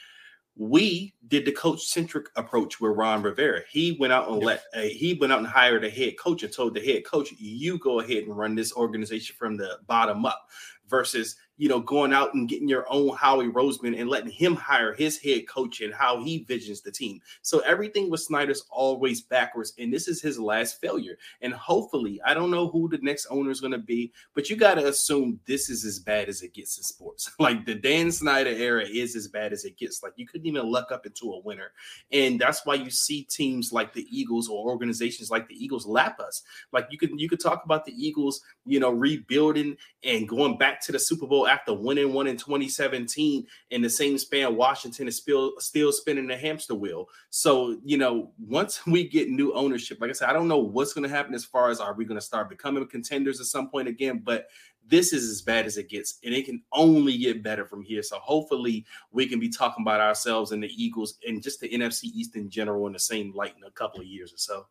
We 0.56 1.14
did 1.28 1.44
the 1.44 1.52
coach 1.52 1.84
centric 1.86 2.26
approach 2.36 2.80
with 2.80 2.96
Ron 2.96 3.22
Rivera. 3.22 3.62
He 3.70 3.96
went 3.98 4.12
out 4.12 4.28
and 4.28 4.42
let 4.42 4.64
uh, 4.76 4.82
he 4.82 5.14
went 5.14 5.32
out 5.32 5.40
and 5.40 5.48
hired 5.48 5.84
a 5.84 5.90
head 5.90 6.18
coach 6.18 6.42
and 6.44 6.52
told 6.52 6.74
the 6.74 6.80
head 6.80 7.05
coach, 7.05 7.32
"You 7.38 7.78
go 7.78 8.01
ahead 8.01 8.24
and 8.24 8.36
run 8.36 8.55
this 8.55 8.72
organization 8.74 9.34
from 9.38 9.56
the 9.56 9.78
bottom 9.86 10.24
up." 10.24 10.46
Versus 10.88 11.36
you 11.56 11.68
know, 11.68 11.81
going 11.81 12.12
out 12.12 12.35
and 12.35 12.48
getting 12.48 12.68
your 12.68 12.85
own 12.90 13.14
Howie 13.16 13.48
Roseman 13.48 13.98
and 13.98 14.10
letting 14.10 14.31
him 14.31 14.56
hire 14.56 14.93
his 14.93 15.18
head 15.18 15.47
coach 15.48 15.81
and 15.81 15.94
how 15.94 16.22
he 16.22 16.39
visions 16.44 16.81
the 16.81 16.90
team. 16.90 17.20
So 17.43 17.60
everything 17.60 18.10
with 18.10 18.20
Snyder's 18.20 18.64
always 18.70 19.22
backwards, 19.22 19.72
and 19.78 19.93
this 19.93 20.09
is 20.09 20.20
his 20.20 20.39
last 20.39 20.81
failure. 20.81 21.16
And 21.43 21.52
hopefully, 21.52 22.20
I 22.26 22.35
don't 22.35 22.51
know 22.51 22.68
who 22.68 22.89
the 22.89 22.98
next 22.98 23.26
owner 23.31 23.51
is 23.51 23.60
going 23.60 23.72
to 23.72 23.78
be, 23.78 24.12
but 24.35 24.51
you 24.51 24.56
got 24.56 24.74
to 24.74 24.89
assume 24.89 25.39
this 25.47 25.70
is 25.70 25.85
as 25.85 26.01
bad 26.01 26.28
as 26.28 26.43
it 26.43 26.55
gets 26.55 26.76
in 26.76 26.82
sports. 26.82 27.31
like 27.39 27.64
the 27.64 27.74
Dan 27.74 28.10
Snyder 28.10 28.51
era 28.51 28.85
is 28.85 29.14
as 29.14 29.28
bad 29.28 29.52
as 29.52 29.64
it 29.64 29.76
gets. 29.76 30.02
Like 30.02 30.14
you 30.16 30.26
couldn't 30.26 30.47
even 30.47 30.70
luck 30.70 30.90
up 30.90 31.06
into 31.06 31.32
a 31.32 31.40
winner, 31.40 31.70
and 32.10 32.40
that's 32.40 32.66
why 32.66 32.74
you 32.74 32.90
see 32.90 33.22
teams 33.24 33.72
like 33.72 33.93
the 33.93 34.06
Eagles 34.10 34.48
or 34.48 34.68
organizations 34.68 35.31
like 35.31 35.48
the 35.48 35.64
Eagles 35.64 35.86
lap 35.86 36.18
us. 36.18 36.43
Like 36.72 36.89
you 36.90 36.98
could 36.98 37.10
you 37.16 37.28
could 37.28 37.40
talk 37.40 37.64
about 37.64 37.85
the 37.85 37.93
Eagles, 37.93 38.43
you 38.66 38.81
know, 38.81 38.90
rebuilding 38.90 39.76
and 40.02 40.28
going 40.28 40.59
back 40.59 40.81
to 40.82 40.93
the 40.93 40.98
Super 40.98 41.26
Bowl 41.26 41.43
after 41.46 41.72
winning 41.72 42.12
one 42.12 42.26
in 42.26 42.36
2017 42.36 43.46
in 43.70 43.82
the 43.82 43.90
same 43.90 44.18
span 44.18 44.56
Washington 44.56 45.08
is 45.08 45.16
still 45.16 45.52
still 45.58 45.92
spinning 45.92 46.26
the 46.26 46.36
hamster 46.36 46.74
wheel. 46.74 47.08
So, 47.30 47.78
you 47.84 47.98
know, 47.98 48.32
once 48.38 48.86
we 48.86 49.08
get 49.08 49.30
new 49.30 49.52
ownership, 49.54 49.98
like 50.00 50.10
I 50.10 50.14
said, 50.14 50.28
I 50.28 50.32
don't 50.32 50.48
know 50.48 50.58
what's 50.58 50.92
going 50.92 51.08
to 51.08 51.14
happen 51.14 51.34
as 51.34 51.44
far 51.44 51.70
as 51.70 51.80
are 51.80 51.94
we 51.94 52.04
going 52.04 52.20
to 52.20 52.24
start 52.24 52.48
becoming 52.48 52.86
contenders 52.86 53.40
at 53.40 53.46
some 53.46 53.68
point 53.68 53.88
again, 53.88 54.22
but 54.24 54.48
this 54.86 55.12
is 55.12 55.30
as 55.30 55.40
bad 55.42 55.66
as 55.66 55.78
it 55.78 55.88
gets, 55.88 56.18
and 56.24 56.34
it 56.34 56.44
can 56.44 56.62
only 56.72 57.16
get 57.16 57.42
better 57.42 57.64
from 57.64 57.82
here. 57.82 58.02
So 58.02 58.18
hopefully, 58.18 58.84
we 59.12 59.26
can 59.26 59.40
be 59.40 59.48
talking 59.48 59.82
about 59.82 60.00
ourselves 60.00 60.52
and 60.52 60.62
the 60.62 60.70
Eagles 60.82 61.18
and 61.26 61.42
just 61.42 61.60
the 61.60 61.68
NFC 61.68 62.04
East 62.04 62.36
in 62.36 62.50
general 62.50 62.86
in 62.86 62.92
the 62.92 62.98
same 62.98 63.32
light 63.34 63.54
in 63.56 63.64
a 63.64 63.70
couple 63.70 64.00
of 64.00 64.06
years 64.06 64.32
or 64.32 64.36
so. 64.36 64.66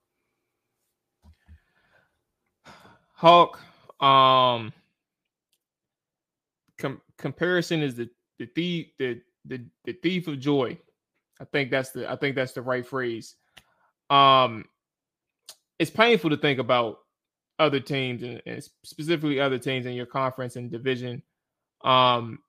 Hawk, 3.14 3.60
um, 4.02 4.74
comparison 7.18 7.82
is 7.82 7.96
the 7.96 8.10
the 8.40 8.46
thief 8.48 8.88
the, 8.98 9.22
the 9.46 9.66
the 9.86 9.94
thief 9.94 10.28
of 10.28 10.40
joy. 10.40 10.78
I 11.40 11.46
think 11.46 11.72
that's 11.72 11.92
the 11.92 12.10
I 12.12 12.16
think 12.16 12.36
that's 12.36 12.54
the 12.54 12.62
right 12.62 12.86
phrase. 12.86 13.36
Um, 14.10 14.66
it's 15.80 15.92
painful 15.92 16.30
to 16.30 16.38
think 16.38 16.60
about 16.60 17.00
other 17.60 17.80
teams 17.80 18.24
and, 18.24 18.42
and 18.46 18.64
specifically 18.84 19.40
other 19.40 19.58
teams 19.58 19.86
in 19.86 19.94
your 19.94 20.06
conference 20.06 20.56
and 20.56 20.72
division. 20.72 21.22
Um, 21.84 22.40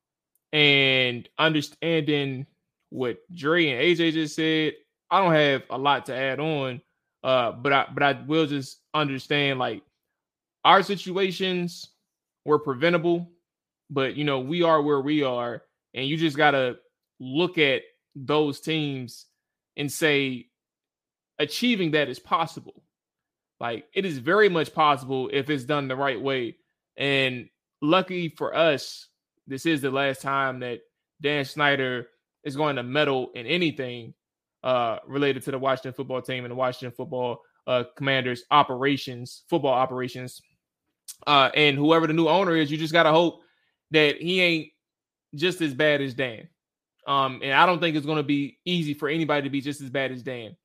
and 0.53 1.29
understanding 1.39 2.47
what 2.91 3.19
Dre 3.35 3.71
and 3.71 3.81
AJ 3.81 4.13
just 4.13 4.37
said, 4.37 4.75
I 5.11 5.21
don't 5.21 5.35
have 5.35 5.63
a 5.71 5.79
lot 5.79 6.07
to 6.07 6.15
add 6.15 6.39
on. 6.39 6.81
Uh, 7.23 7.53
but 7.53 7.73
I 7.73 7.87
but 7.93 8.03
I 8.03 8.23
will 8.27 8.47
just 8.47 8.81
understand 8.93 9.59
like 9.59 9.83
our 10.65 10.83
situations 10.83 11.89
were 12.45 12.59
preventable 12.59 13.31
but 13.95 14.17
you 14.17 14.25
know, 14.25 14.41
we 14.41 14.63
are 14.63 14.83
where 14.83 15.01
we 15.01 15.23
are, 15.23 15.63
and 15.95 16.07
you 16.07 16.17
just 16.17 16.37
gotta 16.37 16.77
look 17.21 17.59
at 17.59 17.83
those 18.17 18.61
teams 18.61 19.27
and 19.77 19.91
say 19.91 20.47
achieving 21.39 21.93
that 21.93 22.09
is 22.09 22.19
possible. 22.19 22.83
Like 23.61 23.87
it 23.95 24.05
is 24.05 24.19
very 24.19 24.49
much 24.49 24.75
possible 24.75 25.31
if 25.33 25.49
it's 25.49 25.65
done 25.65 25.89
the 25.89 25.97
right 25.97 26.21
way. 26.21 26.57
And 26.97 27.49
lucky 27.81 28.29
for 28.29 28.55
us, 28.55 29.09
this 29.47 29.65
is 29.67 29.81
the 29.81 29.91
last 29.91 30.23
time 30.23 30.61
that 30.61 30.81
Dan 31.21 31.45
Snyder 31.45 32.09
is 32.45 32.57
going 32.57 32.77
to 32.77 32.83
meddle 32.83 33.31
in 33.35 33.47
anything 33.47 34.15
uh, 34.63 34.99
related 35.07 35.43
to 35.45 35.51
the 35.51 35.59
Washington 35.59 35.93
football 35.93 36.23
team 36.23 36.45
and 36.45 36.51
the 36.51 36.57
Washington 36.57 36.95
football 36.97 37.43
uh, 37.67 37.85
commanders 37.97 38.45
operations, 38.51 39.45
football 39.49 39.73
operations. 39.73 40.41
Uh, 41.27 41.51
and 41.55 41.77
whoever 41.77 42.07
the 42.07 42.13
new 42.13 42.29
owner 42.29 42.57
is, 42.57 42.71
you 42.71 42.77
just 42.77 42.93
got 42.93 43.05
to 43.05 43.11
hope 43.11 43.41
that 43.91 44.17
he 44.17 44.41
ain't 44.41 44.69
just 45.35 45.61
as 45.61 45.75
bad 45.75 46.01
as 46.01 46.15
Dan. 46.15 46.49
Um, 47.07 47.41
and 47.43 47.53
I 47.53 47.67
don't 47.67 47.81
think 47.81 47.97
it's 47.97 48.07
going 48.07 48.19
to 48.19 48.23
be 48.23 48.59
easy 48.65 48.95
for 48.95 49.09
anybody 49.09 49.43
to 49.43 49.51
be 49.51 49.61
just 49.61 49.81
as 49.81 49.91
bad 49.91 50.11
as 50.13 50.23
Dan. 50.23 50.57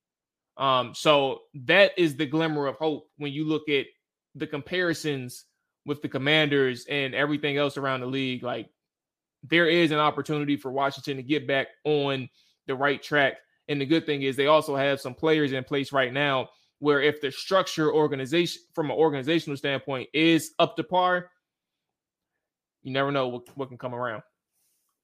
Um, 0.56 0.94
so 0.94 1.42
that 1.66 1.92
is 1.96 2.16
the 2.16 2.26
glimmer 2.26 2.66
of 2.66 2.76
hope 2.76 3.08
when 3.16 3.32
you 3.32 3.44
look 3.44 3.68
at 3.68 3.86
the 4.34 4.46
comparisons 4.46 5.44
with 5.86 6.02
the 6.02 6.08
commanders 6.08 6.86
and 6.88 7.14
everything 7.14 7.56
else 7.56 7.76
around 7.76 8.00
the 8.00 8.06
league. 8.06 8.42
Like 8.42 8.68
there 9.42 9.66
is 9.66 9.90
an 9.90 9.98
opportunity 9.98 10.56
for 10.56 10.70
Washington 10.70 11.16
to 11.16 11.22
get 11.22 11.46
back 11.46 11.68
on 11.84 12.28
the 12.66 12.74
right 12.74 13.02
track. 13.02 13.34
And 13.68 13.80
the 13.80 13.86
good 13.86 14.06
thing 14.06 14.22
is 14.22 14.36
they 14.36 14.46
also 14.46 14.76
have 14.76 15.00
some 15.00 15.14
players 15.14 15.52
in 15.52 15.64
place 15.64 15.92
right 15.92 16.12
now 16.12 16.48
where 16.78 17.00
if 17.00 17.20
the 17.20 17.30
structure 17.30 17.92
organization 17.92 18.62
from 18.74 18.90
an 18.90 18.96
organizational 18.96 19.56
standpoint 19.56 20.08
is 20.12 20.52
up 20.58 20.76
to 20.76 20.84
par, 20.84 21.30
you 22.82 22.92
never 22.92 23.10
know 23.12 23.28
what, 23.28 23.56
what 23.56 23.68
can 23.68 23.78
come 23.78 23.94
around. 23.94 24.22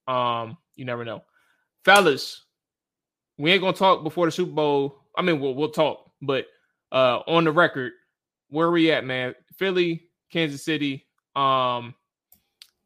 Um, 0.09 0.57
you 0.77 0.85
never 0.85 1.05
know. 1.05 1.23
Fellas, 1.85 2.45
we 3.39 3.53
ain't 3.53 3.63
gonna 3.63 3.77
talk 3.77 4.03
before 4.03 4.27
the 4.27 4.33
Super 4.33 4.53
Bowl. 4.53 5.01
I 5.17 5.23
mean, 5.23 5.41
we'll 5.41 5.55
we'll 5.55 5.71
talk, 5.71 6.11
but 6.23 6.47
uh 6.93 7.21
on 7.27 7.45
the 7.45 7.53
record, 7.53 7.93
where 8.49 8.71
we 8.71 8.91
at, 8.93 9.05
man? 9.05 9.35
Philly, 9.57 10.09
Kansas 10.31 10.65
City. 10.65 11.07
Um, 11.35 11.95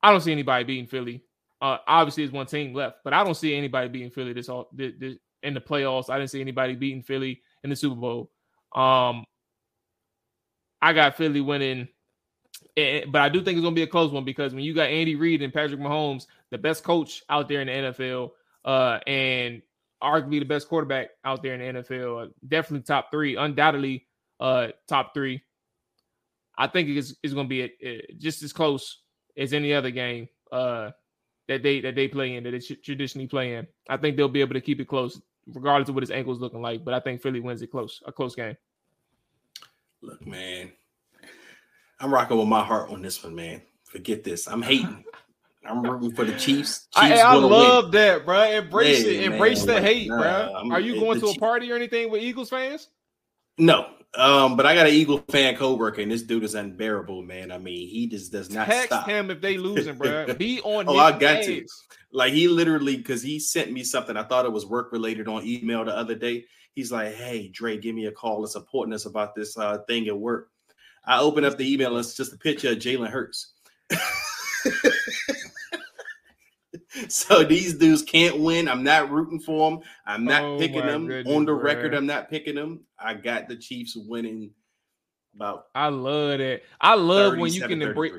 I 0.02 0.10
don't 0.10 0.20
see 0.20 0.32
anybody 0.32 0.64
beating 0.64 0.86
Philly. 0.86 1.24
Uh, 1.60 1.78
obviously, 1.86 2.24
there's 2.24 2.32
one 2.32 2.46
team 2.46 2.74
left, 2.74 2.98
but 3.04 3.12
I 3.12 3.22
don't 3.22 3.34
see 3.34 3.54
anybody 3.54 3.88
beating 3.88 4.10
Philly 4.10 4.32
this 4.32 4.48
all 4.48 4.68
this, 4.72 4.92
this, 4.98 5.16
in 5.42 5.54
the 5.54 5.60
playoffs. 5.60 6.10
I 6.10 6.18
didn't 6.18 6.30
see 6.30 6.40
anybody 6.40 6.74
beating 6.74 7.02
Philly 7.02 7.42
in 7.62 7.70
the 7.70 7.76
Super 7.76 7.96
Bowl. 7.96 8.30
Um, 8.74 9.24
I 10.80 10.92
got 10.94 11.16
Philly 11.16 11.40
winning 11.40 11.88
and, 12.76 13.12
but 13.12 13.22
I 13.22 13.28
do 13.28 13.42
think 13.42 13.56
it's 13.56 13.62
going 13.62 13.74
to 13.74 13.78
be 13.78 13.82
a 13.82 13.86
close 13.86 14.10
one 14.10 14.24
because 14.24 14.54
when 14.54 14.64
you 14.64 14.74
got 14.74 14.88
Andy 14.88 15.14
Reid 15.14 15.42
and 15.42 15.52
Patrick 15.52 15.80
Mahomes, 15.80 16.26
the 16.50 16.58
best 16.58 16.84
coach 16.84 17.22
out 17.28 17.48
there 17.48 17.60
in 17.60 17.66
the 17.66 17.90
NFL, 17.92 18.30
uh, 18.64 18.98
and 19.06 19.62
arguably 20.02 20.40
the 20.40 20.44
best 20.44 20.68
quarterback 20.68 21.10
out 21.24 21.42
there 21.42 21.54
in 21.54 21.74
the 21.74 21.82
NFL, 21.82 22.26
uh, 22.26 22.28
definitely 22.46 22.84
top 22.84 23.10
three, 23.10 23.36
undoubtedly 23.36 24.06
uh, 24.38 24.68
top 24.88 25.14
three. 25.14 25.42
I 26.56 26.66
think 26.66 26.88
it's, 26.88 27.14
it's 27.22 27.32
going 27.32 27.46
to 27.46 27.48
be 27.48 27.62
a, 27.62 27.70
a, 27.82 28.14
just 28.18 28.42
as 28.42 28.52
close 28.52 29.00
as 29.36 29.52
any 29.52 29.72
other 29.72 29.90
game 29.90 30.28
uh, 30.52 30.90
that 31.48 31.62
they 31.62 31.80
that 31.80 31.94
they 31.94 32.08
play 32.08 32.36
in 32.36 32.44
that 32.44 32.50
they 32.50 32.58
traditionally 32.58 33.26
play 33.26 33.56
in. 33.56 33.66
I 33.88 33.96
think 33.96 34.16
they'll 34.16 34.28
be 34.28 34.40
able 34.40 34.54
to 34.54 34.60
keep 34.60 34.80
it 34.80 34.88
close, 34.88 35.20
regardless 35.46 35.88
of 35.88 35.94
what 35.94 36.02
his 36.02 36.10
ankle's 36.10 36.40
looking 36.40 36.62
like. 36.62 36.84
But 36.84 36.94
I 36.94 37.00
think 37.00 37.22
Philly 37.22 37.40
wins 37.40 37.62
it 37.62 37.70
close, 37.70 38.02
a 38.06 38.12
close 38.12 38.34
game. 38.34 38.56
Look, 40.02 40.26
man, 40.26 40.72
I'm 42.00 42.12
rocking 42.12 42.38
with 42.38 42.48
my 42.48 42.64
heart 42.64 42.90
on 42.90 43.02
this 43.02 43.22
one, 43.22 43.34
man. 43.34 43.62
Forget 43.84 44.24
this. 44.24 44.46
I'm 44.46 44.62
hating. 44.62 45.04
I'm 45.64 45.82
rooting 45.82 46.12
for 46.12 46.24
the 46.24 46.32
Chiefs. 46.32 46.88
Chiefs 46.94 47.20
I, 47.20 47.20
I 47.20 47.34
love 47.34 47.84
win. 47.84 47.92
that, 47.92 48.24
bro. 48.24 48.42
Embrace 48.44 49.04
it. 49.04 49.24
Embrace 49.24 49.64
man, 49.66 49.76
the 49.76 49.82
hate, 49.82 50.08
nah, 50.08 50.18
bro. 50.18 50.54
I'm, 50.56 50.72
Are 50.72 50.80
you 50.80 50.98
going 50.98 51.20
to 51.20 51.26
a 51.26 51.34
party 51.34 51.70
or 51.70 51.76
anything 51.76 52.10
with 52.10 52.22
Eagles 52.22 52.48
fans? 52.48 52.88
No, 53.58 53.86
um, 54.16 54.56
but 54.56 54.66
I 54.66 54.74
got 54.74 54.86
an 54.86 54.94
Eagle 54.94 55.18
fan 55.28 55.54
co-worker, 55.56 56.00
and 56.00 56.10
this 56.10 56.22
dude 56.22 56.42
is 56.42 56.54
unbearable, 56.54 57.22
man. 57.22 57.52
I 57.52 57.58
mean, 57.58 57.88
he 57.88 58.08
just 58.08 58.32
does 58.32 58.50
not 58.50 58.66
text 58.66 58.86
stop. 58.86 59.06
him 59.06 59.30
if 59.30 59.40
they 59.40 59.56
losing, 59.56 59.96
bro. 59.96 60.34
Be 60.38 60.60
on. 60.62 60.88
oh, 60.88 60.98
I 60.98 61.16
got 61.16 61.44
to. 61.44 61.64
Like 62.12 62.32
he 62.32 62.48
literally, 62.48 62.96
because 62.96 63.22
he 63.22 63.38
sent 63.38 63.70
me 63.70 63.84
something. 63.84 64.16
I 64.16 64.24
thought 64.24 64.46
it 64.46 64.52
was 64.52 64.66
work 64.66 64.92
related 64.92 65.28
on 65.28 65.46
email 65.46 65.84
the 65.84 65.96
other 65.96 66.16
day. 66.16 66.44
He's 66.74 66.90
like, 66.90 67.14
"Hey, 67.14 67.48
Dre, 67.48 67.78
give 67.78 67.94
me 67.94 68.06
a 68.06 68.12
call. 68.12 68.42
It's 68.44 68.56
important 68.56 68.94
us 68.94 69.06
about 69.06 69.36
this 69.36 69.56
uh, 69.56 69.78
thing 69.86 70.08
at 70.08 70.18
work." 70.18 70.48
I 71.10 71.18
open 71.18 71.44
up 71.44 71.58
the 71.58 71.70
email 71.70 71.96
and 71.96 71.98
it's 71.98 72.14
just 72.14 72.32
a 72.32 72.38
picture 72.38 72.70
of 72.70 72.78
Jalen 72.78 73.10
Hurts. 73.10 73.54
so 77.08 77.42
these 77.42 77.74
dudes 77.74 78.02
can't 78.02 78.38
win. 78.38 78.68
I'm 78.68 78.84
not 78.84 79.10
rooting 79.10 79.40
for 79.40 79.68
them. 79.68 79.80
I'm 80.06 80.24
not 80.24 80.44
oh 80.44 80.56
picking 80.56 80.86
them 80.86 81.08
goodness, 81.08 81.34
on 81.34 81.44
the 81.46 81.52
bro. 81.52 81.62
record. 81.64 81.94
I'm 81.94 82.06
not 82.06 82.30
picking 82.30 82.54
them. 82.54 82.84
I 82.96 83.14
got 83.14 83.48
the 83.48 83.56
Chiefs 83.56 83.96
winning 83.96 84.52
about. 85.34 85.64
I 85.74 85.88
love 85.88 86.38
it. 86.38 86.62
I 86.80 86.94
love 86.94 87.38
when 87.38 87.52
you 87.52 87.66
can 87.66 87.82
embrace 87.82 88.12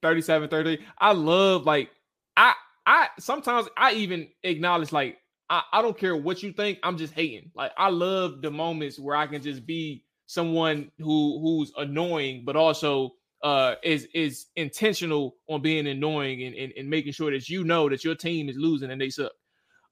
37 0.00 0.48
30. 0.48 0.78
I 0.96 1.12
love 1.12 1.66
like 1.66 1.90
I 2.34 2.54
I 2.86 3.08
sometimes 3.18 3.68
I 3.76 3.92
even 3.92 4.28
acknowledge 4.42 4.90
like 4.90 5.18
I, 5.50 5.60
I 5.70 5.82
don't 5.82 5.98
care 5.98 6.16
what 6.16 6.42
you 6.42 6.52
think. 6.52 6.78
I'm 6.82 6.96
just 6.96 7.12
hating. 7.12 7.50
Like 7.54 7.72
I 7.76 7.90
love 7.90 8.40
the 8.40 8.50
moments 8.50 8.98
where 8.98 9.16
I 9.16 9.26
can 9.26 9.42
just 9.42 9.66
be 9.66 10.05
someone 10.26 10.90
who 10.98 11.40
who's 11.40 11.72
annoying, 11.76 12.42
but 12.44 12.56
also 12.56 13.14
uh 13.42 13.74
is 13.82 14.08
is 14.14 14.46
intentional 14.56 15.36
on 15.48 15.60
being 15.60 15.86
annoying 15.86 16.42
and, 16.44 16.54
and, 16.54 16.72
and 16.76 16.88
making 16.88 17.12
sure 17.12 17.30
that 17.30 17.48
you 17.48 17.64
know 17.64 17.88
that 17.88 18.04
your 18.04 18.14
team 18.14 18.48
is 18.48 18.56
losing 18.56 18.90
and 18.90 19.00
they 19.00 19.10
suck. 19.10 19.32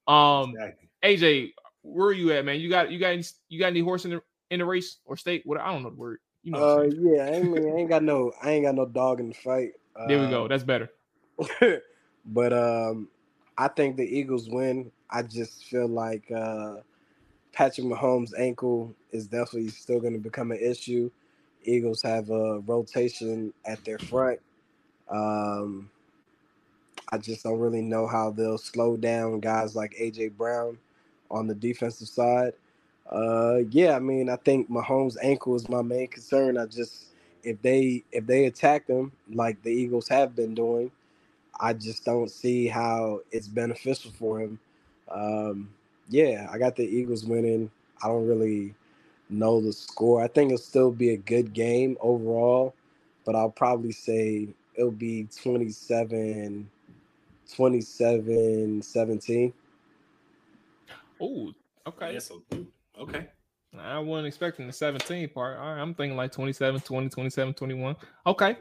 Um 0.06 0.50
exactly. 0.50 0.88
AJ, 1.04 1.52
where 1.82 2.08
are 2.08 2.12
you 2.12 2.32
at, 2.32 2.44
man? 2.44 2.60
You 2.60 2.68
got 2.68 2.90
you 2.90 2.98
got 2.98 3.12
any, 3.12 3.24
you 3.48 3.60
got 3.60 3.68
any 3.68 3.80
horse 3.80 4.04
in 4.04 4.12
the 4.12 4.22
in 4.50 4.60
the 4.60 4.64
race 4.64 4.98
or 5.04 5.16
state? 5.16 5.42
What 5.44 5.60
I 5.60 5.72
don't 5.72 5.82
know 5.82 5.90
the 5.90 5.96
word. 5.96 6.18
You 6.42 6.52
know. 6.52 6.80
Uh 6.80 6.82
yeah, 6.82 7.24
I 7.24 7.28
ain't, 7.28 7.58
I 7.58 7.78
ain't 7.78 7.88
got 7.88 8.02
no 8.02 8.32
I 8.42 8.50
ain't 8.50 8.64
got 8.64 8.74
no 8.74 8.86
dog 8.86 9.20
in 9.20 9.28
the 9.28 9.34
fight. 9.34 9.72
There 10.08 10.20
we 10.20 10.28
go. 10.28 10.42
Um, 10.42 10.48
That's 10.48 10.64
better. 10.64 10.90
but 12.26 12.52
um 12.52 13.08
I 13.56 13.68
think 13.68 13.96
the 13.96 14.04
Eagles 14.04 14.48
win. 14.48 14.90
I 15.10 15.22
just 15.22 15.64
feel 15.66 15.88
like 15.88 16.30
uh, 16.30 16.76
Patrick 17.54 17.86
Mahomes' 17.86 18.38
ankle 18.38 18.94
is 19.12 19.26
definitely 19.26 19.68
still 19.68 20.00
going 20.00 20.12
to 20.12 20.18
become 20.18 20.50
an 20.50 20.58
issue. 20.58 21.10
Eagles 21.62 22.02
have 22.02 22.30
a 22.30 22.58
rotation 22.60 23.52
at 23.64 23.84
their 23.84 23.98
front. 23.98 24.40
Um, 25.08 25.90
I 27.10 27.18
just 27.18 27.44
don't 27.44 27.60
really 27.60 27.80
know 27.80 28.06
how 28.06 28.30
they'll 28.30 28.58
slow 28.58 28.96
down 28.96 29.40
guys 29.40 29.76
like 29.76 29.94
AJ 29.94 30.36
Brown 30.36 30.78
on 31.30 31.46
the 31.46 31.54
defensive 31.54 32.08
side. 32.08 32.54
Uh, 33.10 33.58
yeah, 33.70 33.94
I 33.94 34.00
mean, 34.00 34.28
I 34.28 34.36
think 34.36 34.70
Mahomes' 34.70 35.16
ankle 35.22 35.54
is 35.54 35.68
my 35.68 35.82
main 35.82 36.08
concern. 36.08 36.58
I 36.58 36.66
just 36.66 37.06
if 37.44 37.60
they 37.62 38.02
if 38.10 38.26
they 38.26 38.46
attack 38.46 38.86
them 38.86 39.12
like 39.32 39.62
the 39.62 39.70
Eagles 39.70 40.08
have 40.08 40.34
been 40.34 40.54
doing, 40.54 40.90
I 41.60 41.74
just 41.74 42.04
don't 42.04 42.30
see 42.30 42.66
how 42.66 43.20
it's 43.30 43.48
beneficial 43.48 44.10
for 44.12 44.40
him. 44.40 44.58
Um, 45.10 45.68
yeah, 46.08 46.48
I 46.52 46.58
got 46.58 46.76
the 46.76 46.84
Eagles 46.84 47.24
winning. 47.24 47.70
I 48.02 48.08
don't 48.08 48.26
really 48.26 48.74
know 49.30 49.60
the 49.60 49.72
score. 49.72 50.22
I 50.22 50.28
think 50.28 50.52
it'll 50.52 50.58
still 50.64 50.90
be 50.92 51.10
a 51.10 51.16
good 51.16 51.52
game 51.52 51.96
overall, 52.00 52.74
but 53.24 53.36
I'll 53.36 53.50
probably 53.50 53.92
say 53.92 54.48
it'll 54.74 54.90
be 54.90 55.28
27 55.42 56.70
27 57.54 58.82
17. 58.82 59.52
Oh, 61.20 61.52
okay. 61.86 62.14
Yeah, 62.14 62.18
so, 62.20 62.42
okay. 62.98 63.28
I 63.80 63.98
wasn't 63.98 64.28
expecting 64.28 64.66
the 64.66 64.72
17 64.72 65.28
part. 65.30 65.58
All 65.58 65.74
right, 65.74 65.80
I'm 65.80 65.94
thinking 65.94 66.16
like 66.16 66.32
27, 66.32 66.80
20, 66.80 67.08
27, 67.08 67.54
21. 67.54 67.96
Okay. 68.26 68.56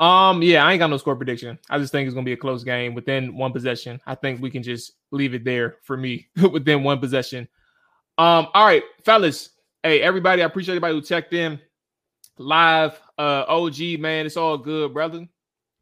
Um, 0.00 0.42
yeah, 0.42 0.64
I 0.64 0.72
ain't 0.72 0.80
got 0.80 0.90
no 0.90 0.96
score 0.96 1.16
prediction. 1.16 1.58
I 1.70 1.78
just 1.78 1.92
think 1.92 2.06
it's 2.06 2.14
gonna 2.14 2.24
be 2.24 2.32
a 2.32 2.36
close 2.36 2.64
game 2.64 2.94
within 2.94 3.36
one 3.36 3.52
possession. 3.52 4.00
I 4.06 4.14
think 4.14 4.42
we 4.42 4.50
can 4.50 4.62
just 4.62 4.92
leave 5.10 5.34
it 5.34 5.44
there 5.44 5.76
for 5.82 5.96
me 5.96 6.26
within 6.52 6.82
one 6.82 6.98
possession. 6.98 7.48
Um, 8.18 8.48
all 8.54 8.66
right, 8.66 8.82
fellas. 9.04 9.50
Hey, 9.82 10.00
everybody, 10.00 10.42
I 10.42 10.46
appreciate 10.46 10.74
everybody 10.74 10.94
who 10.94 11.02
checked 11.02 11.32
in 11.32 11.60
live. 12.38 13.00
Uh, 13.18 13.44
OG, 13.48 14.00
man, 14.00 14.26
it's 14.26 14.36
all 14.36 14.58
good, 14.58 14.92
brother. 14.92 15.26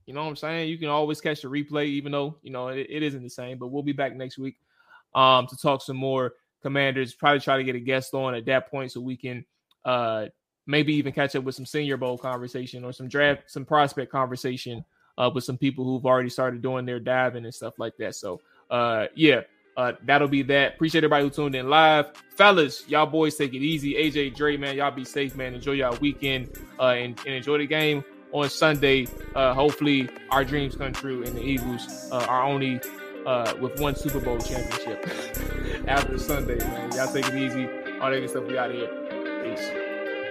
You 0.06 0.14
know 0.14 0.24
what 0.24 0.30
I'm 0.30 0.36
saying? 0.36 0.68
You 0.68 0.78
can 0.78 0.88
always 0.88 1.20
catch 1.20 1.42
the 1.42 1.48
replay, 1.48 1.86
even 1.86 2.12
though 2.12 2.36
you 2.42 2.50
know 2.50 2.68
it, 2.68 2.86
it 2.90 3.02
isn't 3.02 3.22
the 3.22 3.30
same. 3.30 3.58
But 3.58 3.68
we'll 3.68 3.82
be 3.82 3.92
back 3.92 4.14
next 4.14 4.38
week 4.38 4.56
um 5.14 5.46
to 5.46 5.56
talk 5.58 5.82
some 5.82 5.96
more 5.96 6.32
commanders. 6.62 7.14
Probably 7.14 7.40
try 7.40 7.56
to 7.56 7.64
get 7.64 7.74
a 7.74 7.80
guest 7.80 8.14
on 8.14 8.34
at 8.34 8.46
that 8.46 8.70
point 8.70 8.92
so 8.92 9.00
we 9.00 9.16
can 9.16 9.44
uh 9.84 10.26
maybe 10.66 10.94
even 10.94 11.12
catch 11.12 11.34
up 11.34 11.42
with 11.42 11.54
some 11.54 11.66
senior 11.66 11.96
bowl 11.96 12.16
conversation 12.16 12.84
or 12.84 12.92
some 12.92 13.08
draft, 13.08 13.50
some 13.50 13.64
prospect 13.64 14.10
conversation 14.10 14.84
uh 15.18 15.30
with 15.34 15.44
some 15.44 15.58
people 15.58 15.84
who've 15.84 16.06
already 16.06 16.30
started 16.30 16.62
doing 16.62 16.86
their 16.86 17.00
diving 17.00 17.44
and 17.44 17.54
stuff 17.54 17.78
like 17.78 17.96
that. 17.98 18.14
So 18.14 18.40
uh 18.70 19.06
yeah. 19.14 19.42
Uh, 19.74 19.92
that'll 20.04 20.28
be 20.28 20.42
that. 20.42 20.74
Appreciate 20.74 20.98
everybody 20.98 21.24
who 21.24 21.30
tuned 21.30 21.54
in 21.54 21.70
live, 21.70 22.12
fellas. 22.36 22.86
Y'all 22.88 23.06
boys 23.06 23.36
take 23.36 23.54
it 23.54 23.62
easy. 23.62 23.94
AJ 23.94 24.34
Dre, 24.36 24.58
man, 24.58 24.76
y'all 24.76 24.90
be 24.90 25.02
safe, 25.02 25.34
man. 25.34 25.54
Enjoy 25.54 25.72
y'all 25.72 25.96
weekend 25.98 26.50
uh, 26.78 26.88
and, 26.88 27.18
and 27.20 27.34
enjoy 27.34 27.56
the 27.56 27.66
game 27.66 28.04
on 28.32 28.50
Sunday. 28.50 29.06
Uh, 29.34 29.54
hopefully, 29.54 30.08
our 30.30 30.44
dreams 30.44 30.76
come 30.76 30.92
true, 30.92 31.22
and 31.22 31.36
the 31.36 31.42
Eagles 31.42 32.08
uh, 32.10 32.26
are 32.28 32.42
only 32.42 32.80
uh, 33.26 33.54
with 33.60 33.80
one 33.80 33.94
Super 33.94 34.20
Bowl 34.20 34.38
championship 34.38 35.08
after 35.88 36.18
Sunday, 36.18 36.58
man. 36.58 36.92
Y'all 36.92 37.12
take 37.12 37.26
it 37.26 37.34
easy. 37.34 37.68
All 38.00 38.10
that 38.10 38.20
good 38.20 38.30
stuff. 38.30 38.44
We 38.44 38.58
out 38.58 38.70
of 38.70 38.76
here. 38.76 38.88
Peace. 39.44 39.70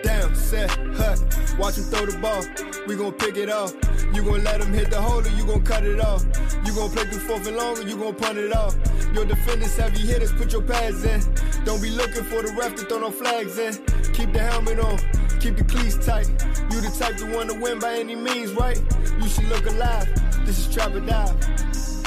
Down, 0.04 0.34
set, 0.34 0.70
hut, 0.96 1.22
watch 1.60 1.78
him 1.78 1.84
throw 1.84 2.08
the 2.08 2.18
ball. 2.20 2.44
We 2.88 2.96
gon' 2.96 3.14
pick 3.14 3.38
it 3.38 3.50
off. 3.50 3.74
You 4.14 4.24
gon' 4.24 4.44
let 4.44 4.60
him 4.60 4.74
hit 4.74 4.90
the 4.90 5.00
hole 5.00 5.20
or 5.20 5.30
you 5.30 5.46
gon' 5.46 5.64
cut 5.64 5.86
it 5.86 6.00
off. 6.00 6.26
You 6.66 6.74
gon' 6.74 6.90
play 6.90 7.06
through 7.06 7.20
fourth 7.20 7.48
and 7.48 7.56
long 7.56 7.78
or 7.78 7.84
you 7.84 7.96
gon' 7.98 8.16
punt 8.16 8.38
it 8.40 8.52
off. 8.52 8.76
Your 9.14 9.26
defenders 9.26 9.78
heavy 9.78 10.00
hitters, 10.00 10.34
put 10.34 10.52
your 10.52 10.64
pads 10.64 11.04
in. 11.04 11.22
Don't 11.66 11.82
be 11.82 11.92
looking 11.92 12.24
for 12.24 12.42
the 12.42 12.56
ref 12.60 12.76
to 12.76 12.86
throw 12.86 13.00
no 13.00 13.12
flags 13.12 13.60
in. 13.60 13.74
Keep 14.14 14.34
the 14.34 14.40
helmet 14.40 14.80
on, 14.80 14.98
keep 15.40 15.56
the 15.56 15.64
cleats 15.66 16.04
tight. 16.04 16.28
You 16.72 16.82
the 16.82 16.94
type 16.98 17.18
to 17.18 17.36
want 17.36 17.52
to 17.52 17.60
win 17.60 17.78
by 17.78 17.94
any 18.00 18.16
means, 18.16 18.54
right? 18.54 18.82
You 19.22 19.28
should 19.28 19.50
look 19.50 19.68
alive. 19.68 20.10
This 20.46 20.58
is 20.58 20.74
Trap 20.74 20.96
or 20.96 21.02
Dive. 21.02 22.01